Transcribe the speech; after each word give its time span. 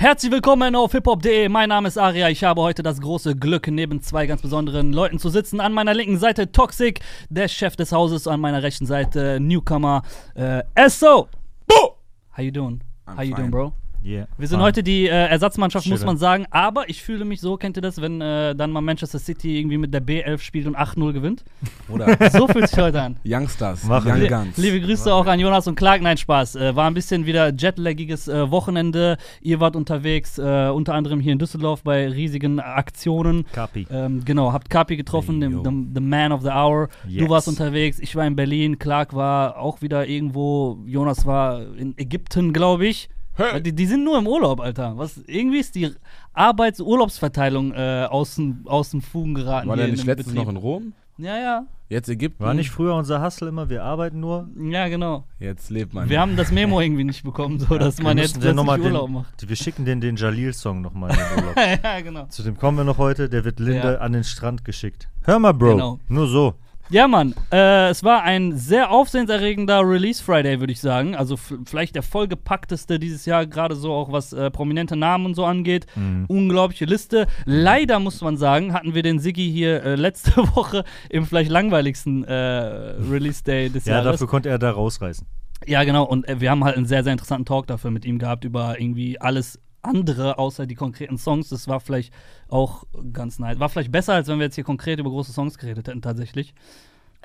Herzlich 0.00 0.32
willkommen 0.32 0.74
auf 0.76 0.92
hiphop.de. 0.92 1.50
Mein 1.50 1.68
Name 1.68 1.86
ist 1.86 1.98
Aria. 1.98 2.30
Ich 2.30 2.42
habe 2.42 2.62
heute 2.62 2.82
das 2.82 3.02
große 3.02 3.36
Glück, 3.36 3.68
neben 3.68 4.00
zwei 4.00 4.24
ganz 4.24 4.40
besonderen 4.40 4.94
Leuten 4.94 5.18
zu 5.18 5.28
sitzen. 5.28 5.60
An 5.60 5.74
meiner 5.74 5.92
linken 5.92 6.16
Seite 6.16 6.50
Toxic, 6.50 7.00
der 7.28 7.48
Chef 7.48 7.76
des 7.76 7.92
Hauses. 7.92 8.26
An 8.26 8.40
meiner 8.40 8.62
rechten 8.62 8.86
Seite 8.86 9.38
Newcomer 9.38 10.00
äh, 10.36 10.62
SO. 10.88 11.28
How 11.70 12.38
you 12.38 12.50
doing? 12.50 12.80
I'm 13.06 13.18
How 13.18 13.24
you 13.24 13.34
fine. 13.34 13.36
doing, 13.36 13.50
bro? 13.50 13.72
Yeah. 14.02 14.26
Wir 14.38 14.48
sind 14.48 14.56
Fine. 14.58 14.62
heute 14.66 14.82
die 14.82 15.04
äh, 15.06 15.10
Ersatzmannschaft, 15.10 15.86
muss 15.86 15.98
Schön. 16.00 16.06
man 16.06 16.16
sagen. 16.16 16.46
Aber 16.50 16.88
ich 16.88 17.02
fühle 17.02 17.26
mich 17.26 17.40
so, 17.42 17.58
kennt 17.58 17.76
ihr 17.76 17.82
das, 17.82 18.00
wenn 18.00 18.20
äh, 18.22 18.54
dann 18.54 18.70
mal 18.70 18.80
Manchester 18.80 19.18
City 19.18 19.58
irgendwie 19.58 19.76
mit 19.76 19.92
der 19.92 20.02
B11 20.02 20.38
spielt 20.38 20.66
und 20.66 20.74
8-0 20.76 21.12
gewinnt? 21.12 21.44
Oder 21.88 22.16
So 22.32 22.48
fühlt 22.48 22.68
sich 22.68 22.78
heute 22.78 23.02
an. 23.02 23.16
Youngsters, 23.24 23.84
Machen 23.84 24.10
Young 24.10 24.20
wir. 24.20 24.28
Guns. 24.28 24.56
Liebe 24.56 24.80
Grüße 24.80 25.12
auch 25.12 25.26
an 25.26 25.38
Jonas 25.38 25.66
und 25.68 25.74
Clark. 25.74 26.00
Nein, 26.00 26.16
Spaß. 26.16 26.56
Äh, 26.56 26.74
war 26.74 26.86
ein 26.86 26.94
bisschen 26.94 27.26
wieder 27.26 27.52
jetlaggiges 27.52 28.26
äh, 28.28 28.50
Wochenende. 28.50 29.18
Ihr 29.42 29.60
wart 29.60 29.76
unterwegs, 29.76 30.38
äh, 30.38 30.70
unter 30.70 30.94
anderem 30.94 31.20
hier 31.20 31.32
in 31.34 31.38
Düsseldorf 31.38 31.82
bei 31.82 32.08
riesigen 32.08 32.58
Aktionen. 32.58 33.44
Kapi. 33.52 33.86
Ähm, 33.90 34.24
genau, 34.24 34.54
habt 34.54 34.70
Kapi 34.70 34.96
getroffen, 34.96 35.42
Hey, 35.42 35.50
den, 35.50 35.62
the, 35.62 35.90
the 35.94 36.00
Man 36.00 36.32
of 36.32 36.40
the 36.40 36.48
Hour. 36.48 36.88
Du 37.04 37.10
Yes. 37.10 37.28
warst 37.28 37.48
unterwegs, 37.48 37.98
ich 37.98 38.16
war 38.16 38.26
in 38.26 38.34
Berlin, 38.34 38.78
Clark 38.78 39.14
war 39.14 39.58
auch 39.58 39.82
wieder 39.82 40.06
irgendwo, 40.06 40.78
Jonas 40.86 41.26
war 41.26 41.60
in 41.76 41.92
Ägypten, 41.98 42.54
glaube 42.54 42.86
ich. 42.86 43.10
Hey. 43.34 43.62
Die, 43.62 43.72
die 43.74 43.86
sind 43.86 44.04
nur 44.04 44.18
im 44.18 44.26
Urlaub, 44.26 44.60
Alter. 44.60 44.98
Was, 44.98 45.18
irgendwie 45.26 45.58
ist 45.60 45.74
die 45.74 45.90
Arbeits-Urlaubsverteilung 46.34 47.72
äh, 47.72 48.06
aus, 48.10 48.34
dem, 48.36 48.62
aus 48.66 48.90
dem 48.90 49.02
Fugen 49.02 49.34
geraten. 49.34 49.68
War 49.68 49.76
der 49.76 49.88
nicht 49.88 50.04
letztens 50.04 50.28
Betrieb. 50.34 50.42
noch 50.44 50.50
in 50.50 50.56
Rom? 50.56 50.92
Ja, 51.18 51.38
ja. 51.38 51.66
Jetzt 51.88 52.08
Ägypten? 52.08 52.42
War 52.42 52.54
nicht 52.54 52.70
früher 52.70 52.94
unser 52.94 53.22
Hustle 53.22 53.48
immer, 53.48 53.68
wir 53.68 53.82
arbeiten 53.82 54.20
nur? 54.20 54.48
Ja, 54.56 54.88
genau. 54.88 55.24
Jetzt 55.38 55.68
lebt 55.70 55.92
man. 55.92 56.08
Wir 56.08 56.20
haben 56.20 56.36
das 56.36 56.50
Memo 56.52 56.80
irgendwie 56.80 57.04
nicht 57.04 57.24
bekommen, 57.24 57.58
so 57.58 57.76
dass 57.78 57.98
Wir 57.98 58.04
man 58.04 58.16
jetzt 58.16 58.36
den 58.36 58.40
plötzlich 58.40 58.56
noch 58.56 58.64
mal 58.64 58.80
Urlaub 58.80 59.06
den, 59.08 59.14
macht. 59.14 59.48
Wir 59.48 59.56
schicken 59.56 59.84
den 59.84 60.00
den 60.00 60.16
Jalil-Song 60.16 60.80
nochmal 60.80 61.10
in 61.10 61.16
den 61.16 61.44
Urlaub. 61.44 61.56
ja, 61.84 62.00
genau. 62.00 62.26
Zu 62.26 62.42
dem 62.42 62.56
kommen 62.56 62.78
wir 62.78 62.84
noch 62.84 62.98
heute, 62.98 63.28
der 63.28 63.44
wird 63.44 63.58
Linde 63.58 63.94
Ja. 63.94 63.98
an 63.98 64.12
den 64.12 64.24
Strand 64.24 64.64
geschickt. 64.64 65.08
Hör 65.24 65.38
mal, 65.38 65.52
Bro. 65.52 65.72
Genau. 65.72 66.00
Nur 66.08 66.26
so. 66.28 66.54
Ja, 66.90 67.06
Mann, 67.06 67.36
äh, 67.52 67.88
es 67.90 68.02
war 68.02 68.24
ein 68.24 68.56
sehr 68.56 68.90
aufsehenserregender 68.90 69.88
Release 69.88 70.20
Friday, 70.20 70.58
würde 70.58 70.72
ich 70.72 70.80
sagen. 70.80 71.14
Also 71.14 71.36
vielleicht 71.36 71.94
der 71.94 72.02
vollgepackteste 72.02 72.98
dieses 72.98 73.26
Jahr, 73.26 73.46
gerade 73.46 73.76
so 73.76 73.92
auch 73.92 74.10
was 74.10 74.32
äh, 74.32 74.50
prominente 74.50 74.96
Namen 74.96 75.26
und 75.26 75.34
so 75.34 75.44
angeht. 75.44 75.86
Mhm. 75.94 76.24
Unglaubliche 76.26 76.86
Liste. 76.86 77.28
Leider 77.44 78.00
muss 78.00 78.20
man 78.22 78.36
sagen, 78.36 78.72
hatten 78.72 78.92
wir 78.94 79.04
den 79.04 79.20
Siggi 79.20 79.48
hier 79.52 79.84
äh, 79.84 79.94
letzte 79.94 80.36
Woche 80.56 80.82
im 81.08 81.26
vielleicht 81.26 81.50
langweiligsten 81.52 82.24
äh, 82.24 82.34
Release 82.34 83.44
Day 83.44 83.70
des 83.70 83.84
Ja, 83.90 83.98
Jahres. 83.98 84.12
dafür 84.12 84.26
konnte 84.26 84.48
er 84.48 84.58
da 84.58 84.72
rausreißen. 84.72 85.24
Ja, 85.66 85.84
genau. 85.84 86.02
Und 86.04 86.26
äh, 86.26 86.40
wir 86.40 86.50
haben 86.50 86.64
halt 86.64 86.76
einen 86.76 86.86
sehr, 86.86 87.04
sehr 87.04 87.12
interessanten 87.12 87.44
Talk 87.44 87.68
dafür 87.68 87.92
mit 87.92 88.04
ihm 88.04 88.18
gehabt 88.18 88.44
über 88.44 88.80
irgendwie 88.80 89.20
alles 89.20 89.60
andere 89.82 90.38
außer 90.38 90.66
die 90.66 90.74
konkreten 90.74 91.18
Songs. 91.18 91.50
Das 91.50 91.68
war 91.68 91.80
vielleicht 91.80 92.12
auch 92.52 92.84
ganz 93.12 93.38
nice. 93.38 93.58
War 93.58 93.68
vielleicht 93.68 93.92
besser, 93.92 94.14
als 94.14 94.28
wenn 94.28 94.38
wir 94.38 94.44
jetzt 94.46 94.54
hier 94.54 94.64
konkret 94.64 94.98
über 94.98 95.10
große 95.10 95.32
Songs 95.32 95.58
geredet 95.58 95.88
hätten, 95.88 96.02
tatsächlich. 96.02 96.54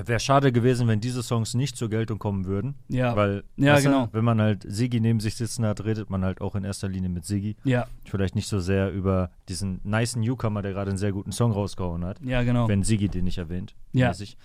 Wäre 0.04 0.20
schade 0.20 0.52
gewesen, 0.52 0.90
wenn 0.90 1.00
diese 1.00 1.24
Songs 1.24 1.54
nicht 1.54 1.78
zur 1.78 1.90
Geltung 1.90 2.20
kommen 2.20 2.44
würden. 2.44 2.76
Ja. 2.90 3.16
Weil, 3.16 3.46
Ja, 3.56 3.76
weißt 3.76 3.86
du, 3.86 3.90
genau. 3.92 4.10
wenn 4.12 4.26
man 4.26 4.42
halt 4.42 4.66
Sigi 4.68 5.00
neben 5.00 5.22
sich 5.22 5.36
sitzen 5.36 5.66
hat, 5.66 5.86
redet 5.86 6.10
man 6.10 6.26
halt 6.26 6.42
auch 6.42 6.56
in 6.56 6.66
erster 6.66 6.90
Linie 6.90 7.08
mit 7.10 7.24
Sigi. 7.26 7.56
Ja, 7.64 7.88
Vielleicht 8.04 8.36
nicht 8.36 8.50
so 8.50 8.60
sehr 8.60 8.92
über 8.92 9.30
diesen 9.48 9.80
nice 9.86 10.18
Newcomer, 10.18 10.62
der 10.62 10.74
gerade 10.74 10.90
einen 10.90 10.98
sehr 10.98 11.14
guten 11.14 11.32
Song 11.32 11.54
rausgehauen 11.54 12.04
hat. 12.04 12.20
ja, 12.22 12.44
genau. 12.44 12.68
Wenn 12.68 12.84
Sigi 12.84 13.08
den 13.08 13.24
nicht 13.24 13.38
erwähnt. 13.38 13.74
Ja. 13.94 14.10
mäßig. 14.10 14.36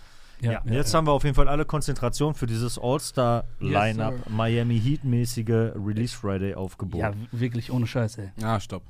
ja, 0.40 0.52
Ja, 0.52 0.62
jetzt 0.72 0.94
haben 0.94 1.08
wir 1.08 1.12
auf 1.12 1.24
jeden 1.24 1.34
Fall 1.34 1.48
alle 1.48 1.64
Konzentration 1.64 2.34
für 2.34 2.46
dieses 2.46 2.78
All-Star-Lineup, 2.78 4.12
Yes, 4.12 4.28
Miami 4.30 4.80
Heat-mäßige 4.80 5.48
Release 5.84 6.16
Friday 6.16 6.54
aufgeboten. 6.54 7.26
ja, 7.32 7.38
wirklich 7.40 7.72
ohne 7.72 7.88
Scheiß, 7.88 8.18
ey. 8.18 8.30
Ah, 8.40 8.60
stopp. 8.60 8.82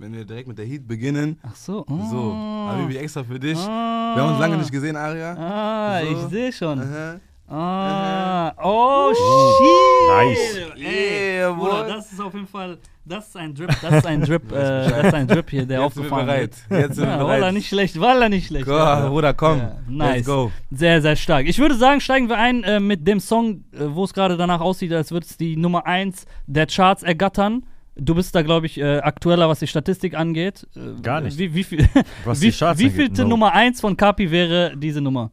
Wenn 0.00 0.14
wir 0.14 0.24
direkt 0.24 0.48
mit 0.48 0.56
der 0.56 0.64
Heat 0.64 0.88
beginnen. 0.88 1.38
Ach 1.42 1.54
so. 1.54 1.84
So, 2.10 2.32
Ah. 2.34 2.72
Habibi, 2.72 2.96
extra 2.96 3.22
für 3.22 3.38
dich. 3.38 3.58
Ah. 3.58 4.14
Wir 4.16 4.22
haben 4.22 4.30
uns 4.30 4.40
lange 4.40 4.56
nicht 4.56 4.72
gesehen, 4.72 4.96
Aria. 4.96 5.34
Ah, 5.38 6.00
So. 6.00 6.06
ich 6.10 6.18
sehe 6.30 6.52
schon. 6.52 6.80
Aha. 6.80 7.20
Ah, 7.52 8.54
oh, 8.62 9.12
shit. 9.12 10.08
Nice. 10.08 10.56
Ey, 10.82 11.36
Yeah, 11.40 11.52
Bruder, 11.52 11.84
das 11.88 12.12
ist 12.12 12.20
auf 12.20 12.32
jeden 12.32 12.46
Fall, 12.46 12.78
das 13.04 13.26
ist 13.28 13.36
ein 13.36 13.54
Drip, 13.54 13.68
das 13.82 13.92
ist 13.94 14.06
ein 14.06 14.22
Drip, 14.22 14.52
äh, 14.52 14.88
das 14.88 15.06
ist 15.08 15.14
ein 15.14 15.26
Drip 15.26 15.50
hier, 15.50 15.66
der 15.66 15.80
Jetzt 15.82 15.94
sind 15.96 16.04
wir 16.04 16.06
aufgefahren 16.12 16.26
bereit. 16.26 16.56
wird. 16.68 16.80
Jetzt 16.80 16.94
sind 16.96 17.06
wir 17.06 17.12
Ja, 17.16 17.18
Walla 17.26 17.36
bereit. 17.38 17.54
nicht 17.54 17.68
schlecht, 17.68 18.00
Walla 18.00 18.28
nicht 18.30 18.46
schlecht. 18.46 18.66
Komm, 18.66 19.08
Bruder, 19.10 19.34
komm. 19.34 19.58
Ja, 19.58 19.76
nice. 19.88 20.16
Let's 20.18 20.26
go. 20.28 20.50
Sehr, 20.70 21.02
sehr 21.02 21.16
stark. 21.16 21.46
Ich 21.46 21.58
würde 21.58 21.74
sagen, 21.74 22.00
steigen 22.00 22.28
wir 22.30 22.38
ein 22.38 22.62
äh, 22.64 22.78
mit 22.80 23.06
dem 23.06 23.20
Song, 23.20 23.64
äh, 23.72 23.80
wo 23.88 24.04
es 24.04 24.14
gerade 24.14 24.36
danach 24.38 24.60
aussieht, 24.62 24.92
als 24.94 25.10
würde 25.10 25.26
es 25.28 25.36
die 25.36 25.56
Nummer 25.56 25.86
1 25.86 26.24
der 26.46 26.66
Charts 26.66 27.02
ergattern. 27.02 27.64
Du 28.00 28.14
bist 28.14 28.34
da, 28.34 28.42
glaube 28.42 28.66
ich, 28.66 28.78
äh, 28.78 28.98
aktueller, 28.98 29.48
was 29.48 29.58
die 29.58 29.66
Statistik 29.66 30.14
angeht. 30.14 30.66
Äh, 30.74 31.00
Gar 31.02 31.20
nicht. 31.20 31.38
Wie, 31.38 31.54
wie, 31.54 31.64
viel, 31.64 31.88
Was 32.24 32.40
wie, 32.40 32.52
wie 32.52 32.90
vielte 32.90 33.22
no. 33.22 33.28
Nummer 33.28 33.52
1 33.52 33.80
von 33.80 33.96
Kapi 33.96 34.30
wäre 34.30 34.76
diese 34.76 35.00
Nummer? 35.00 35.30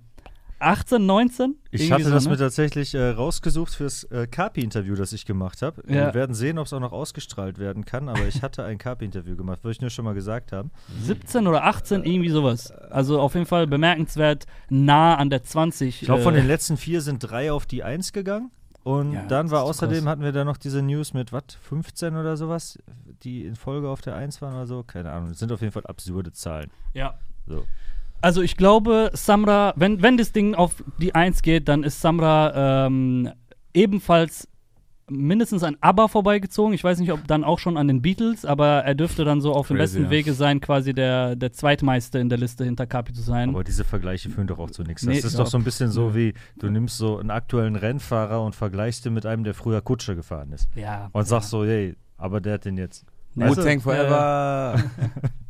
18, 0.60 1.06
19? 1.06 1.56
Ich 1.70 1.92
hatte 1.92 2.06
so, 2.06 2.10
das 2.10 2.26
ne? 2.26 2.32
mir 2.32 2.38
tatsächlich 2.38 2.96
äh, 2.96 3.10
rausgesucht 3.10 3.76
fürs 3.76 4.06
äh, 4.06 4.26
Kapi-Interview, 4.26 4.96
das 4.96 5.14
ich 5.14 5.26
gemacht 5.26 5.62
habe. 5.62 5.84
Ja. 5.88 6.08
Wir 6.08 6.14
werden 6.16 6.34
sehen, 6.34 6.58
ob 6.58 6.66
es 6.66 6.74
auch 6.74 6.80
noch 6.80 6.94
ausgestrahlt 6.94 7.60
werden 7.60 7.86
kann, 7.86 8.10
aber 8.10 8.28
ich 8.28 8.42
hatte 8.42 8.64
ein 8.64 8.78
Kapi-Interview 8.78 9.36
gemacht, 9.36 9.64
würde 9.64 9.74
ich 9.74 9.82
nur 9.82 9.92
schon 9.92 10.06
mal 10.06 10.16
gesagt 10.16 10.52
haben. 10.52 10.72
17 11.04 11.46
oder 11.46 11.66
18, 11.66 12.04
irgendwie 12.04 12.30
sowas. 12.30 12.72
Also 12.72 13.20
auf 13.20 13.36
jeden 13.36 13.46
Fall 13.46 13.68
bemerkenswert 13.68 14.46
nah 14.70 15.16
an 15.16 15.30
der 15.30 15.44
20. 15.44 16.02
Ich 16.02 16.08
glaube, 16.08 16.24
von 16.24 16.34
äh, 16.34 16.40
den 16.40 16.48
letzten 16.48 16.78
vier 16.78 17.02
sind 17.02 17.20
drei 17.20 17.52
auf 17.52 17.66
die 17.68 17.84
Eins 17.84 18.12
gegangen. 18.12 18.52
Und 18.88 19.12
Ja, 19.12 19.26
dann 19.28 19.52
war 19.52 19.64
außerdem, 19.64 20.00
krass. 20.04 20.12
hatten 20.12 20.22
wir 20.22 20.32
da 20.32 20.46
noch 20.46 20.56
diese 20.56 20.82
News 20.82 21.14
mit, 21.14 21.34
was, 21.34 21.44
15 21.62 22.16
oder 22.16 22.38
sowas, 22.38 22.80
die 23.24 23.46
in 23.46 23.58
Folge 23.58 23.90
auf 23.90 24.00
der 24.00 24.16
Eins 24.16 24.42
waren 24.42 24.54
oder 24.56 24.66
so. 24.66 24.84
Keine 24.84 25.12
Ahnung. 25.12 25.28
Das 25.30 25.40
sind 25.40 25.52
auf 25.52 25.60
jeden 25.60 25.74
Fall 25.74 25.86
absurde 25.86 26.32
Zahlen. 26.32 26.72
Ja. 26.94 27.16
So. 27.46 27.66
Also 28.22 28.42
ich 28.42 28.56
glaube, 28.56 29.10
Samra, 29.14 29.74
wenn, 29.76 30.02
wenn 30.02 30.16
das 30.16 30.32
Ding 30.32 30.56
auf 30.56 30.82
die 31.00 31.14
1 31.14 31.42
geht, 31.42 31.68
dann 31.68 31.84
ist 31.84 32.00
Samra 32.00 32.86
ähm, 32.88 33.30
ebenfalls 33.74 34.48
mindestens 35.10 35.64
an 35.64 35.78
ABBA 35.82 36.08
vorbeigezogen. 36.08 36.74
Ich 36.74 36.84
weiß 36.84 37.00
nicht, 37.00 37.12
ob 37.12 37.26
dann 37.28 37.44
auch 37.44 37.60
schon 37.60 37.78
an 37.78 37.88
den 37.88 38.02
Beatles, 38.02 38.44
aber 38.46 38.84
er 38.84 38.96
dürfte 38.96 39.24
dann 39.26 39.42
so 39.42 39.54
auf 39.54 39.68
dem 39.68 39.78
Crazy, 39.78 39.94
besten 40.00 40.04
ja. 40.06 40.10
Wege 40.12 40.34
sein, 40.34 40.60
quasi 40.62 40.94
der, 40.94 41.36
der 41.36 41.54
Zweitmeister 41.54 42.20
in 42.20 42.30
der 42.30 42.38
Liste 42.38 42.66
hinter 42.66 42.86
Kapi 42.88 43.14
zu 43.14 43.22
sein. 43.22 43.50
Aber 43.50 43.64
diese 43.64 43.84
Vergleiche 43.84 44.30
führen 44.30 44.48
doch 44.48 44.60
auch 44.60 44.72
zu 44.72 44.84
nichts. 44.84 45.02
Das 45.04 45.10
Nee, 45.10 45.18
ist 45.20 45.32
ja. 45.34 45.40
doch 45.40 45.48
so 45.48 45.58
ein 45.58 45.64
bisschen 45.64 45.90
so 45.92 46.14
wie, 46.16 46.34
du 46.60 46.70
nimmst 46.70 46.98
so 46.98 47.18
einen 47.20 47.32
aktuellen 47.32 47.76
Rennfahrer 47.76 48.44
und 48.44 48.56
vergleichst 48.56 49.06
ihn 49.06 49.14
mit 49.14 49.26
einem, 49.26 49.44
der 49.44 49.54
früher 49.54 49.82
Kutsche 49.82 50.16
gefahren 50.16 50.52
ist. 50.52 50.68
ja. 50.76 51.10
Und 51.14 51.26
sagst 51.28 51.50
so, 51.50 51.66
hey, 51.66 51.96
aber 52.18 52.42
der 52.42 52.56
hat 52.56 52.66
den 52.66 52.78
jetzt. 52.78 53.06
Wu-Tang 53.36 53.76
Ja, 53.76 53.80
forever. 53.80 54.84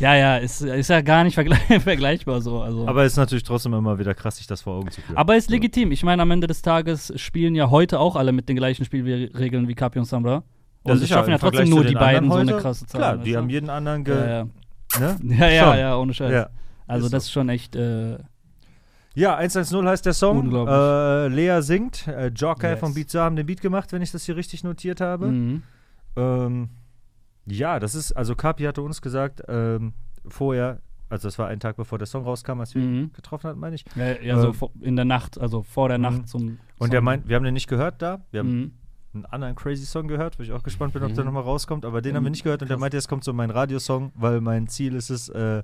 Ja, 0.00 0.14
ja, 0.16 0.36
ist, 0.38 0.60
ist 0.60 0.88
ja 0.90 1.00
gar 1.02 1.22
nicht 1.24 1.34
vergle 1.34 1.54
vergleichbar 1.80 2.40
so. 2.40 2.60
Also. 2.60 2.86
Aber 2.88 3.04
ist 3.04 3.16
natürlich 3.16 3.44
trotzdem 3.44 3.74
immer 3.74 3.98
wieder 3.98 4.14
krass, 4.14 4.38
sich 4.38 4.46
das 4.46 4.62
vor 4.62 4.74
Augen 4.78 4.90
zu 4.90 5.00
führen. 5.00 5.16
Aber 5.16 5.36
ist 5.36 5.50
legitim. 5.50 5.92
Ich 5.92 6.02
meine, 6.02 6.22
am 6.22 6.30
Ende 6.30 6.46
des 6.46 6.62
Tages 6.62 7.12
spielen 7.16 7.54
ja 7.54 7.70
heute 7.70 8.00
auch 8.00 8.16
alle 8.16 8.32
mit 8.32 8.48
den 8.48 8.56
gleichen 8.56 8.84
Spielregeln 8.84 9.68
wie 9.68 9.74
Kapi 9.74 9.98
und 10.00 10.04
Samra. 10.06 10.42
Und 10.82 10.94
es 10.94 11.00
sicher, 11.00 11.14
schaffen 11.14 11.30
ja 11.30 11.38
Vergleich 11.38 11.68
trotzdem 11.68 11.74
nur 11.76 11.84
die 11.84 11.94
beiden 11.94 12.30
so 12.30 12.36
eine 12.36 12.56
krasse 12.56 12.86
Zahl. 12.86 13.00
Klar, 13.00 13.18
die 13.18 13.36
haben 13.36 13.48
jeden 13.48 13.70
anderen 13.70 14.04
ge 14.04 14.16
ja, 14.16 14.26
ja. 14.28 14.44
Ne? 14.98 15.16
Ja, 15.38 15.48
ja, 15.48 15.76
ja, 15.76 15.96
ohne 15.96 16.12
Scheiß. 16.12 16.30
Ja. 16.32 16.48
Also 16.86 17.08
das 17.08 17.24
ist 17.24 17.32
schon 17.32 17.48
echt. 17.48 17.74
Äh, 17.76 18.18
Ja, 19.14 19.36
110 19.36 19.86
heißt 19.88 20.04
der 20.04 20.12
Song. 20.12 20.38
Unglaublich. 20.40 20.74
Äh, 20.74 21.28
Lea 21.28 21.62
singt. 21.62 22.06
Äh, 22.08 22.28
Joker 22.28 22.70
Yes. 22.72 22.80
von 22.80 22.94
Beat 22.94 23.14
haben 23.14 23.36
den 23.36 23.46
Beat 23.46 23.60
gemacht, 23.60 23.92
wenn 23.92 24.02
ich 24.02 24.10
das 24.10 24.24
hier 24.24 24.36
richtig 24.36 24.64
notiert 24.64 25.00
habe. 25.00 25.28
mhm. 25.28 25.62
Ähm, 26.16 26.68
ja, 27.46 27.78
das 27.80 27.94
ist, 27.94 28.12
also 28.12 28.34
Kapi 28.34 28.64
hatte 28.64 28.82
uns 28.82 29.00
gesagt, 29.02 29.42
ähm, 29.48 29.92
vorher, 30.26 30.80
also 31.10 31.28
das 31.28 31.38
war 31.38 31.48
ein 31.48 31.60
Tag 31.60 31.76
bevor 31.76 31.98
der 31.98 32.06
Song 32.06 32.24
rauskam, 32.24 32.60
als 32.60 32.74
wir 32.74 32.82
ihn 32.82 33.00
Mhm. 33.02 33.12
getroffen 33.12 33.48
hatten, 33.50 33.60
meine 33.60 33.74
ich. 33.76 33.84
Ja, 33.94 34.12
ja 34.20 34.38
so 34.40 34.48
Ähm, 34.48 34.54
vor, 34.54 34.70
in 34.80 34.96
der 34.96 35.04
Nacht, 35.04 35.38
also 35.38 35.62
vor 35.62 35.88
der 35.88 35.98
Mhm. 35.98 36.02
Nacht 36.02 36.28
zum. 36.28 36.58
Und 36.78 36.92
der 36.92 37.00
meint, 37.02 37.28
wir 37.28 37.36
haben 37.36 37.44
den 37.44 37.54
nicht 37.54 37.68
gehört 37.68 38.00
da. 38.02 38.22
Wir 38.30 38.40
haben 38.40 38.60
Mhm. 38.60 38.72
einen 39.14 39.26
anderen 39.26 39.54
Crazy 39.54 39.84
Song 39.86 40.08
gehört, 40.08 40.38
wo 40.38 40.42
ich 40.42 40.50
auch 40.52 40.62
gespannt 40.62 40.92
bin, 40.94 41.02
ob 41.04 41.12
der 41.14 41.22
Mhm. 41.22 41.26
nochmal 41.28 41.42
rauskommt. 41.44 41.84
Aber 41.84 42.00
den 42.02 42.16
haben 42.16 42.24
wir 42.24 42.30
nicht 42.30 42.42
gehört 42.44 42.62
und 42.62 42.68
der 42.68 42.78
meinte, 42.78 42.96
jetzt 42.96 43.08
kommt 43.08 43.22
so 43.24 43.32
mein 43.32 43.50
Radiosong, 43.50 44.10
weil 44.16 44.40
mein 44.40 44.66
Ziel 44.66 44.94
ist 44.94 45.10
es, 45.10 45.28
äh, 45.28 45.62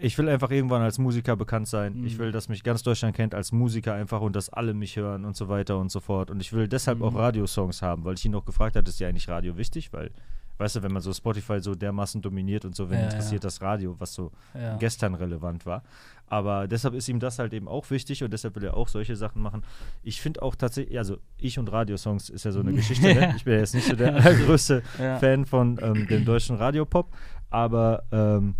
ich 0.00 0.18
will 0.18 0.28
einfach 0.28 0.50
irgendwann 0.50 0.82
als 0.82 0.98
Musiker 0.98 1.36
bekannt 1.36 1.68
sein. 1.68 1.98
Mhm. 2.00 2.06
Ich 2.06 2.18
will, 2.18 2.32
dass 2.32 2.48
mich 2.48 2.62
ganz 2.62 2.82
Deutschland 2.82 3.14
kennt 3.14 3.34
als 3.34 3.52
Musiker 3.52 3.94
einfach 3.94 4.20
und 4.20 4.34
dass 4.36 4.48
alle 4.48 4.74
mich 4.74 4.96
hören 4.96 5.24
und 5.24 5.36
so 5.36 5.48
weiter 5.48 5.78
und 5.78 5.90
so 5.90 6.00
fort. 6.00 6.30
Und 6.30 6.40
ich 6.40 6.52
will 6.52 6.66
deshalb 6.68 6.98
Mhm. 6.98 7.04
auch 7.04 7.14
Radiosongs 7.14 7.82
haben, 7.82 8.04
weil 8.04 8.14
ich 8.14 8.24
ihn 8.24 8.34
auch 8.34 8.44
gefragt 8.44 8.76
hatte, 8.76 8.88
ist 8.88 9.00
dir 9.00 9.08
eigentlich 9.08 9.28
Radio 9.28 9.56
wichtig? 9.56 9.92
Weil, 9.92 10.10
weißt 10.58 10.76
du, 10.76 10.82
wenn 10.82 10.92
man 10.92 11.02
so 11.02 11.12
Spotify 11.12 11.60
so 11.60 11.74
dermaßen 11.74 12.22
dominiert 12.22 12.64
und 12.64 12.74
so, 12.76 12.88
wen 12.90 12.98
Ja, 12.98 13.04
interessiert 13.06 13.42
ja. 13.42 13.46
das 13.48 13.60
Radio, 13.60 13.96
was 13.98 14.14
so 14.14 14.30
Ja. 14.54 14.76
gestern 14.76 15.14
relevant 15.14 15.66
war. 15.66 15.82
Aber 16.26 16.66
deshalb 16.68 16.94
ist 16.94 17.08
ihm 17.08 17.20
das 17.20 17.38
halt 17.38 17.52
eben 17.52 17.68
auch 17.68 17.90
wichtig 17.90 18.22
und 18.24 18.32
deshalb 18.32 18.56
will 18.56 18.64
er 18.64 18.76
auch 18.76 18.88
solche 18.88 19.14
Sachen 19.16 19.42
machen. 19.42 19.62
Ich 20.02 20.20
finde 20.20 20.42
auch 20.42 20.54
tatsächlich, 20.54 20.96
also 20.96 21.18
ich 21.36 21.58
und 21.58 21.70
Radiosongs 21.70 22.30
ist 22.30 22.44
ja 22.44 22.52
so 22.52 22.60
eine 22.60 22.72
Geschichte. 22.80 23.14
Ne? 23.14 23.34
Ich 23.36 23.44
bin 23.44 23.54
ja 23.54 23.58
jetzt 23.60 23.74
nicht 23.74 23.86
so 23.86 23.94
der 23.96 24.14
allergrößte. 24.24 24.82
Fan 25.20 25.44
von 25.46 25.78
ähm, 25.82 26.06
dem 26.06 26.24
deutschen 26.24 26.56
Radiopop, 26.56 27.10
aber 27.50 28.04
ähm, 28.12 28.54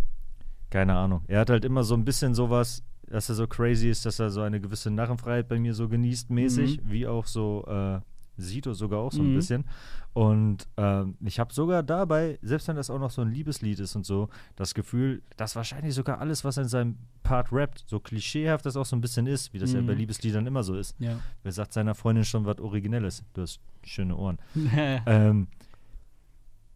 keine 0.70 0.94
Ahnung. 0.94 1.22
Er 1.28 1.40
hat 1.40 1.50
halt 1.50 1.64
immer 1.64 1.84
so 1.84 1.94
ein 1.94 2.04
bisschen 2.04 2.34
sowas, 2.34 2.82
dass 3.06 3.28
er 3.28 3.34
so 3.36 3.46
crazy 3.46 3.88
ist, 3.88 4.04
dass 4.06 4.18
er 4.18 4.30
so 4.30 4.40
eine 4.42 4.60
gewisse 4.60 4.90
Narrenfreiheit 4.90 5.46
bei 5.48 5.58
mir 5.58 5.72
so 5.74 5.88
genießt 5.88 6.30
mäßig, 6.30 6.82
Mhm. 6.82 6.90
wie 6.90 7.06
auch 7.06 7.26
so 7.26 7.64
äh, 7.68 8.00
Sito 8.36 8.72
sogar 8.74 9.00
auch 9.00 9.12
so 9.12 9.22
ein 9.22 9.30
Mhm. 9.30 9.34
bisschen. 9.34 9.64
Und 10.12 10.68
ähm, 10.76 11.16
ich 11.24 11.40
habe 11.40 11.52
sogar 11.52 11.82
dabei, 11.82 12.38
selbst 12.42 12.68
wenn 12.68 12.76
das 12.76 12.88
auch 12.90 12.98
noch 12.98 13.10
so 13.10 13.22
ein 13.22 13.30
Liebeslied 13.32 13.80
ist 13.80 13.96
und 13.96 14.06
so, 14.06 14.28
das 14.56 14.74
Gefühl, 14.74 15.22
dass 15.36 15.56
wahrscheinlich 15.56 15.94
sogar 15.94 16.20
alles, 16.20 16.44
was 16.44 16.56
er 16.56 16.64
in 16.64 16.68
seinem 16.68 16.98
Part 17.22 17.52
rappt, 17.52 17.84
so 17.86 17.98
klischeehaft 18.00 18.64
das 18.66 18.76
auch 18.76 18.86
so 18.86 18.94
ein 18.96 19.00
bisschen 19.00 19.26
ist, 19.26 19.52
wie 19.52 19.58
das 19.58 19.72
ja 19.72 19.80
Mhm. 19.82 19.86
bei 19.86 19.94
Liebesliedern 19.94 20.46
immer 20.46 20.62
so 20.62 20.76
ist. 20.76 20.94
Ja. 21.00 21.18
Wer 21.42 21.52
sagt 21.52 21.72
seiner 21.72 21.94
Freundin 21.94 22.24
schon 22.24 22.44
was 22.44 22.58
Originelles? 22.60 23.24
Du 23.34 23.42
hast 23.42 23.60
schöne 23.82 24.16
Ohren. 24.16 24.38
Ähm, 25.06 25.48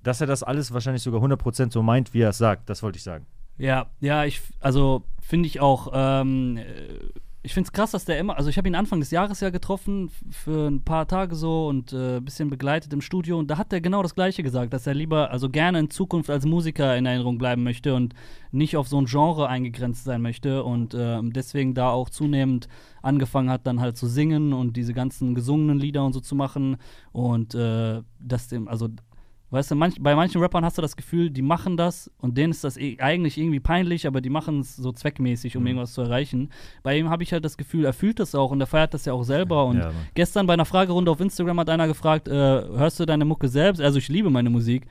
dass 0.02 0.20
er 0.20 0.26
das 0.26 0.42
alles 0.42 0.72
wahrscheinlich 0.72 1.02
sogar 1.02 1.20
100% 1.22 1.72
so 1.72 1.82
meint, 1.82 2.14
wie 2.14 2.20
er 2.20 2.30
es 2.30 2.38
sagt, 2.38 2.70
das 2.70 2.82
wollte 2.82 2.96
ich 2.96 3.02
sagen. 3.02 3.26
Ja, 3.58 3.86
ja, 4.00 4.24
ich, 4.24 4.40
also 4.60 5.02
finde 5.20 5.48
ich 5.48 5.60
auch, 5.60 5.90
ähm, 5.92 6.56
äh, 6.56 6.64
ich 7.42 7.54
finde 7.54 7.68
es 7.68 7.72
krass, 7.72 7.92
dass 7.92 8.04
der 8.04 8.18
immer, 8.18 8.36
also 8.36 8.50
ich 8.50 8.58
habe 8.58 8.66
ihn 8.66 8.74
Anfang 8.74 8.98
des 8.98 9.12
Jahres 9.12 9.40
ja 9.40 9.50
getroffen, 9.50 10.10
für 10.30 10.66
ein 10.66 10.82
paar 10.82 11.06
Tage 11.06 11.36
so 11.36 11.68
und 11.68 11.92
äh, 11.92 12.16
ein 12.16 12.24
bisschen 12.24 12.50
begleitet 12.50 12.92
im 12.92 13.00
Studio 13.00 13.38
und 13.38 13.48
da 13.48 13.58
hat 13.58 13.72
er 13.72 13.80
genau 13.80 14.02
das 14.02 14.16
Gleiche 14.16 14.42
gesagt, 14.42 14.72
dass 14.72 14.86
er 14.88 14.94
lieber, 14.94 15.30
also 15.30 15.48
gerne 15.48 15.78
in 15.78 15.90
Zukunft 15.90 16.30
als 16.30 16.44
Musiker 16.46 16.96
in 16.96 17.06
Erinnerung 17.06 17.38
bleiben 17.38 17.62
möchte 17.62 17.94
und 17.94 18.14
nicht 18.50 18.76
auf 18.76 18.88
so 18.88 19.00
ein 19.00 19.06
Genre 19.06 19.48
eingegrenzt 19.48 20.04
sein 20.04 20.20
möchte 20.20 20.64
und 20.64 20.96
ähm, 20.98 21.32
deswegen 21.32 21.74
da 21.74 21.90
auch 21.90 22.10
zunehmend 22.10 22.68
angefangen 23.02 23.50
hat, 23.50 23.66
dann 23.66 23.80
halt 23.80 23.96
zu 23.96 24.08
singen 24.08 24.52
und 24.52 24.76
diese 24.76 24.92
ganzen 24.92 25.36
gesungenen 25.36 25.78
Lieder 25.78 26.04
und 26.04 26.14
so 26.14 26.20
zu 26.20 26.34
machen 26.34 26.76
und 27.12 27.54
äh, 27.54 28.02
das 28.18 28.48
dem, 28.48 28.66
also 28.66 28.88
Weißt 29.50 29.70
du, 29.70 29.74
manch, 29.76 29.94
bei 29.98 30.14
manchen 30.14 30.42
Rappern 30.42 30.62
hast 30.62 30.76
du 30.76 30.82
das 30.82 30.94
Gefühl, 30.94 31.30
die 31.30 31.40
machen 31.40 31.78
das 31.78 32.10
und 32.18 32.36
denen 32.36 32.50
ist 32.50 32.64
das 32.64 32.76
eh, 32.76 32.98
eigentlich 33.00 33.38
irgendwie 33.38 33.60
peinlich, 33.60 34.06
aber 34.06 34.20
die 34.20 34.28
machen 34.28 34.60
es 34.60 34.76
so 34.76 34.92
zweckmäßig, 34.92 35.56
um 35.56 35.62
Mhm. 35.62 35.66
irgendwas 35.68 35.94
zu 35.94 36.02
erreichen. 36.02 36.50
Bei 36.82 36.98
ihm 36.98 37.08
habe 37.08 37.22
ich 37.22 37.32
halt 37.32 37.46
das 37.46 37.56
Gefühl, 37.56 37.86
er 37.86 37.94
fühlt 37.94 38.20
das 38.20 38.34
auch 38.34 38.50
und 38.50 38.60
er 38.60 38.66
feiert 38.66 38.92
das 38.92 39.06
ja 39.06 39.14
auch 39.14 39.22
selber. 39.22 39.64
Und 39.64 39.78
Ja, 39.78 39.90
gestern 40.14 40.46
bei 40.46 40.52
einer 40.52 40.66
Fragerunde 40.66 41.10
auf 41.10 41.20
Instagram 41.20 41.60
hat 41.60 41.70
einer 41.70 41.86
gefragt, 41.86 42.28
äh, 42.28 42.32
hörst 42.32 43.00
du 43.00 43.06
deine 43.06 43.24
Mucke 43.24 43.48
selbst? 43.48 43.80
Also 43.80 43.96
ich 43.98 44.08
liebe 44.08 44.28
meine 44.28 44.50
Musik. 44.50 44.86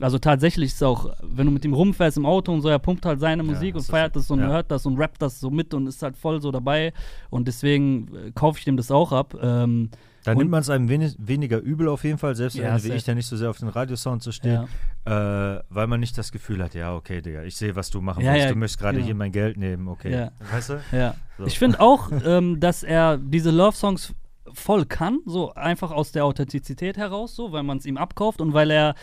Also 0.00 0.16
tatsächlich 0.18 0.68
ist 0.68 0.76
es 0.76 0.82
auch, 0.84 1.10
wenn 1.22 1.44
du 1.46 1.52
mit 1.52 1.64
ihm 1.64 1.74
rumfährst 1.74 2.16
im 2.18 2.24
Auto 2.24 2.52
und 2.52 2.62
so, 2.62 2.68
er 2.68 2.78
pumpt 2.78 3.04
halt 3.04 3.18
seine 3.20 3.42
Ja, 3.42 3.50
Musik 3.50 3.74
und 3.74 3.78
das 3.80 3.84
ist- 3.86 3.90
feiert 3.90 4.14
das 4.16 4.30
und 4.30 4.38
ja. 4.38 4.46
hört 4.46 4.70
das 4.70 4.86
und 4.86 4.96
rappt 4.96 5.20
das 5.20 5.38
so 5.40 5.50
mit 5.50 5.74
und 5.74 5.86
ist 5.88 6.02
halt 6.02 6.16
voll 6.16 6.40
so 6.40 6.50
dabei. 6.52 6.92
Und 7.30 7.46
deswegen 7.48 8.08
äh, 8.14 8.30
kaufe 8.32 8.58
ich 8.60 8.64
dem 8.64 8.76
das 8.76 8.90
auch 8.90 9.12
ab. 9.12 9.34
Ähm, 9.42 9.90
Da 10.28 10.34
nimmt 10.34 10.50
man 10.50 10.60
es 10.60 10.70
einem 10.70 10.88
wenig, 10.88 11.16
weniger 11.18 11.58
übel 11.58 11.88
auf 11.88 12.04
jeden 12.04 12.18
Fall, 12.18 12.34
selbst 12.34 12.56
Ja, 12.56 12.74
wenn 12.74 12.84
wie 12.84 12.96
ich, 12.96 13.04
der 13.04 13.14
nicht 13.14 13.26
so 13.26 13.36
sehr 13.36 13.50
auf 13.50 13.58
den 13.58 13.68
Radiosound 13.68 14.22
so 14.22 14.32
steht, 14.32 14.60
äh, 15.04 15.10
weil 15.10 15.86
man 15.86 16.00
nicht 16.00 16.16
das 16.18 16.32
Gefühl 16.32 16.62
hat, 16.62 16.74
ja, 16.74 16.94
okay, 16.94 17.22
Digga, 17.22 17.42
ich 17.42 17.56
sehe, 17.56 17.74
was 17.76 17.90
du 17.90 18.00
machen 18.00 18.22
Ja, 18.22 18.32
willst, 18.32 18.46
ja, 18.46 18.52
du 18.52 18.58
möchtest 18.58 18.80
gerade 18.80 18.96
genau. 18.96 19.06
hier 19.06 19.14
mein 19.14 19.32
Geld 19.32 19.56
nehmen, 19.56 19.88
okay. 19.88 20.12
Ja. 20.12 20.30
Weißt 20.52 20.70
du? 20.70 20.80
Ja. 20.92 21.14
So. 21.38 21.46
Ich 21.46 21.58
finde 21.58 21.80
auch, 21.80 22.10
ähm, 22.24 22.60
dass 22.60 22.82
er 22.82 23.16
diese 23.18 23.50
Love-Songs 23.50 24.14
voll 24.52 24.86
kann, 24.86 25.20
so 25.26 25.54
einfach 25.54 25.90
aus 25.90 26.12
der 26.12 26.24
Authentizität 26.24 26.96
heraus, 26.96 27.34
so, 27.34 27.52
weil 27.52 27.62
man 27.62 27.78
es 27.78 27.86
ihm 27.86 27.96
abkauft 27.96 28.40
und 28.40 28.52
weil 28.52 28.70
er, 28.70 28.94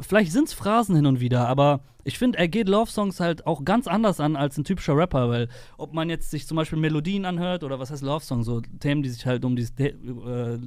vielleicht 0.00 0.32
sind 0.32 0.48
es 0.48 0.54
Phrasen 0.54 0.96
hin 0.96 1.06
und 1.06 1.20
wieder, 1.20 1.48
aber 1.48 1.80
ich 2.04 2.18
finde, 2.18 2.38
er 2.38 2.46
geht 2.46 2.68
Love-Songs 2.68 3.18
halt 3.18 3.46
auch 3.48 3.64
ganz 3.64 3.88
anders 3.88 4.20
an 4.20 4.36
als 4.36 4.56
ein 4.56 4.62
typischer 4.62 4.96
Rapper, 4.96 5.28
weil 5.28 5.48
ob 5.76 5.92
man 5.92 6.08
jetzt 6.08 6.30
sich 6.30 6.46
zum 6.46 6.56
Beispiel 6.56 6.78
Melodien 6.78 7.24
anhört 7.24 7.64
oder 7.64 7.80
was 7.80 7.90
heißt 7.90 8.02
Love-Song, 8.02 8.44
so 8.44 8.60
Themen, 8.60 9.02
die 9.02 9.08
sich 9.08 9.26
halt 9.26 9.44
um 9.44 9.56
dieses, 9.56 9.72
äh, 9.80 9.92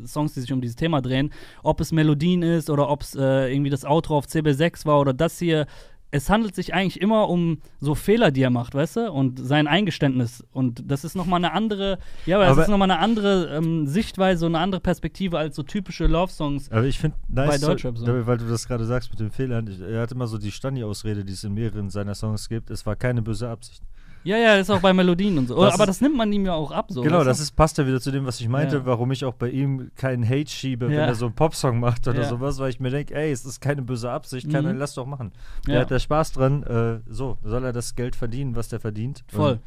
Songs, 0.06 0.34
die 0.34 0.42
sich 0.42 0.51
um 0.51 0.60
dieses 0.60 0.75
Thema 0.75 1.01
drehen, 1.01 1.31
ob 1.63 1.80
es 1.80 1.94
Melodien 1.94 2.42
ist 2.42 2.69
oder 2.69 2.90
ob 2.90 3.04
es 3.04 3.16
äh, 3.16 3.54
irgendwie 3.54 3.69
das 3.69 3.86
Outro 3.86 4.18
auf 4.18 4.25
CB6 4.25 4.86
war 4.86 5.00
oder 5.00 5.13
das 5.13 5.40
hier, 5.40 5.66
es 6.12 6.30
handelt 6.30 6.56
sich 6.56 6.74
eigentlich 6.74 7.02
immer 7.02 7.30
um 7.30 7.60
so 7.80 7.94
Fehler, 7.94 8.32
die 8.32 8.42
er 8.42 8.50
macht, 8.50 8.74
weißt 8.74 8.96
du? 8.98 9.12
Und 9.12 9.40
sein 9.46 9.68
Eingeständnis. 9.68 10.44
Und 10.52 10.84
das 10.90 11.04
ist 11.04 11.16
nochmal 11.16 11.38
eine 11.44 11.54
andere, 11.54 12.00
ja, 12.26 12.38
aber, 12.38 12.48
Aber- 12.48 12.56
das 12.56 12.66
ist 12.66 12.72
nochmal 12.72 12.90
eine 12.90 13.00
andere 13.00 13.56
ähm, 13.56 13.86
Sichtweise 13.86 14.46
und 14.48 14.56
eine 14.56 14.64
andere 14.64 14.82
Perspektive 14.82 15.38
als 15.38 15.56
so 15.56 15.64
typische 15.64 16.08
Love-Songs. 16.08 16.72
Aber 16.72 16.86
ich 16.86 16.98
finde 16.98 17.18
Bei 17.28 17.46
nice, 17.46 17.62
Deutschrap 17.62 17.98
so. 17.98 18.08
weil 18.26 18.38
du 18.38 18.48
das 18.50 18.68
gerade 18.68 18.86
sagst 18.86 19.12
mit 19.12 19.20
den 19.20 19.30
Fehlern. 19.32 19.68
Er 19.82 20.02
hat 20.02 20.12
immer 20.12 20.28
so 20.28 20.38
die 20.38 20.52
Stani-Ausrede, 20.52 21.24
die 21.24 21.34
es 21.34 21.44
in 21.44 21.54
mehreren 21.54 21.90
seiner 21.90 22.16
Songs 22.16 22.50
gibt. 22.50 22.70
Es 22.72 22.86
war 22.86 22.96
keine 22.96 23.22
böse 23.22 23.48
Absicht. 23.50 23.84
Ja, 24.24 24.38
ja, 24.38 24.57
das 24.57 24.68
ist 24.68 24.69
auch 24.75 24.81
bei 24.81 24.92
Melodien 24.94 25.38
und 25.38 25.48
so. 25.48 25.62
Das 25.63 25.74
aber 25.75 25.86
das 25.86 26.01
nimmt 26.01 26.18
man 26.18 26.31
ihm 26.33 26.45
ja 26.45 26.54
auch 26.54 26.71
ab, 26.71 26.88
so. 26.89 27.01
genau, 27.01 27.24
das 27.24 27.39
ist, 27.39 27.51
passt 27.56 27.77
ja 27.77 27.88
wieder 27.88 28.01
zu 28.01 28.12
dem, 28.12 28.25
was 28.25 28.39
ich 28.42 28.50
meinte, 28.50 28.77
Ja. 28.77 28.86
warum 28.86 29.12
ich 29.12 29.24
auch 29.24 29.33
bei 29.33 29.50
ihm 29.50 29.92
keinen 29.95 30.27
Hate 30.27 30.50
schiebe, 30.50 30.88
wenn 30.88 30.95
Ja. 30.95 31.06
er 31.06 31.16
so 31.16 31.27
einen 31.27 31.36
Popsong 31.36 31.80
macht 31.80 32.07
oder 32.07 32.21
Ja. 32.24 32.27
sowas, 32.27 32.60
weil 32.60 32.69
ich 32.69 32.80
mir 32.81 32.89
denke, 32.89 33.16
ey, 33.16 33.31
es 33.31 33.45
ist 33.45 33.62
keine 33.62 33.81
böse 33.81 34.12
Absicht, 34.12 34.51
keiner, 34.51 34.74
Mhm. 34.74 34.80
lass 34.80 34.94
doch 34.95 35.06
machen. 35.06 35.31
Ja. 35.68 35.74
Der 35.74 35.81
hat 35.81 35.92
da 35.92 36.00
Spaß 36.00 36.33
dran, 36.33 36.63
äh, 36.63 37.00
so, 37.10 37.38
soll 37.44 37.63
er 37.63 37.71
das 37.74 37.95
Geld 37.95 38.16
verdienen, 38.16 38.56
was 38.57 38.68
der 38.68 38.80
verdient. 38.81 39.24
Voll, 39.30 39.54
Und 39.54 39.62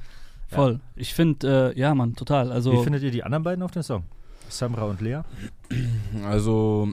voll. 0.49 0.81
Ich 0.97 1.15
finde, 1.15 1.73
äh, 1.75 1.79
ja, 1.81 1.95
Mann, 1.95 2.15
total. 2.15 2.53
Also, 2.53 2.73
Wie 2.73 2.83
findet 2.85 3.03
ihr 3.03 3.11
die 3.11 3.25
anderen 3.25 3.43
beiden 3.45 3.63
auf 3.63 3.71
den 3.71 3.83
Song? 3.83 4.05
Samra 4.51 4.83
und 4.85 5.01
Lea? 5.01 5.21
Also, 6.25 6.89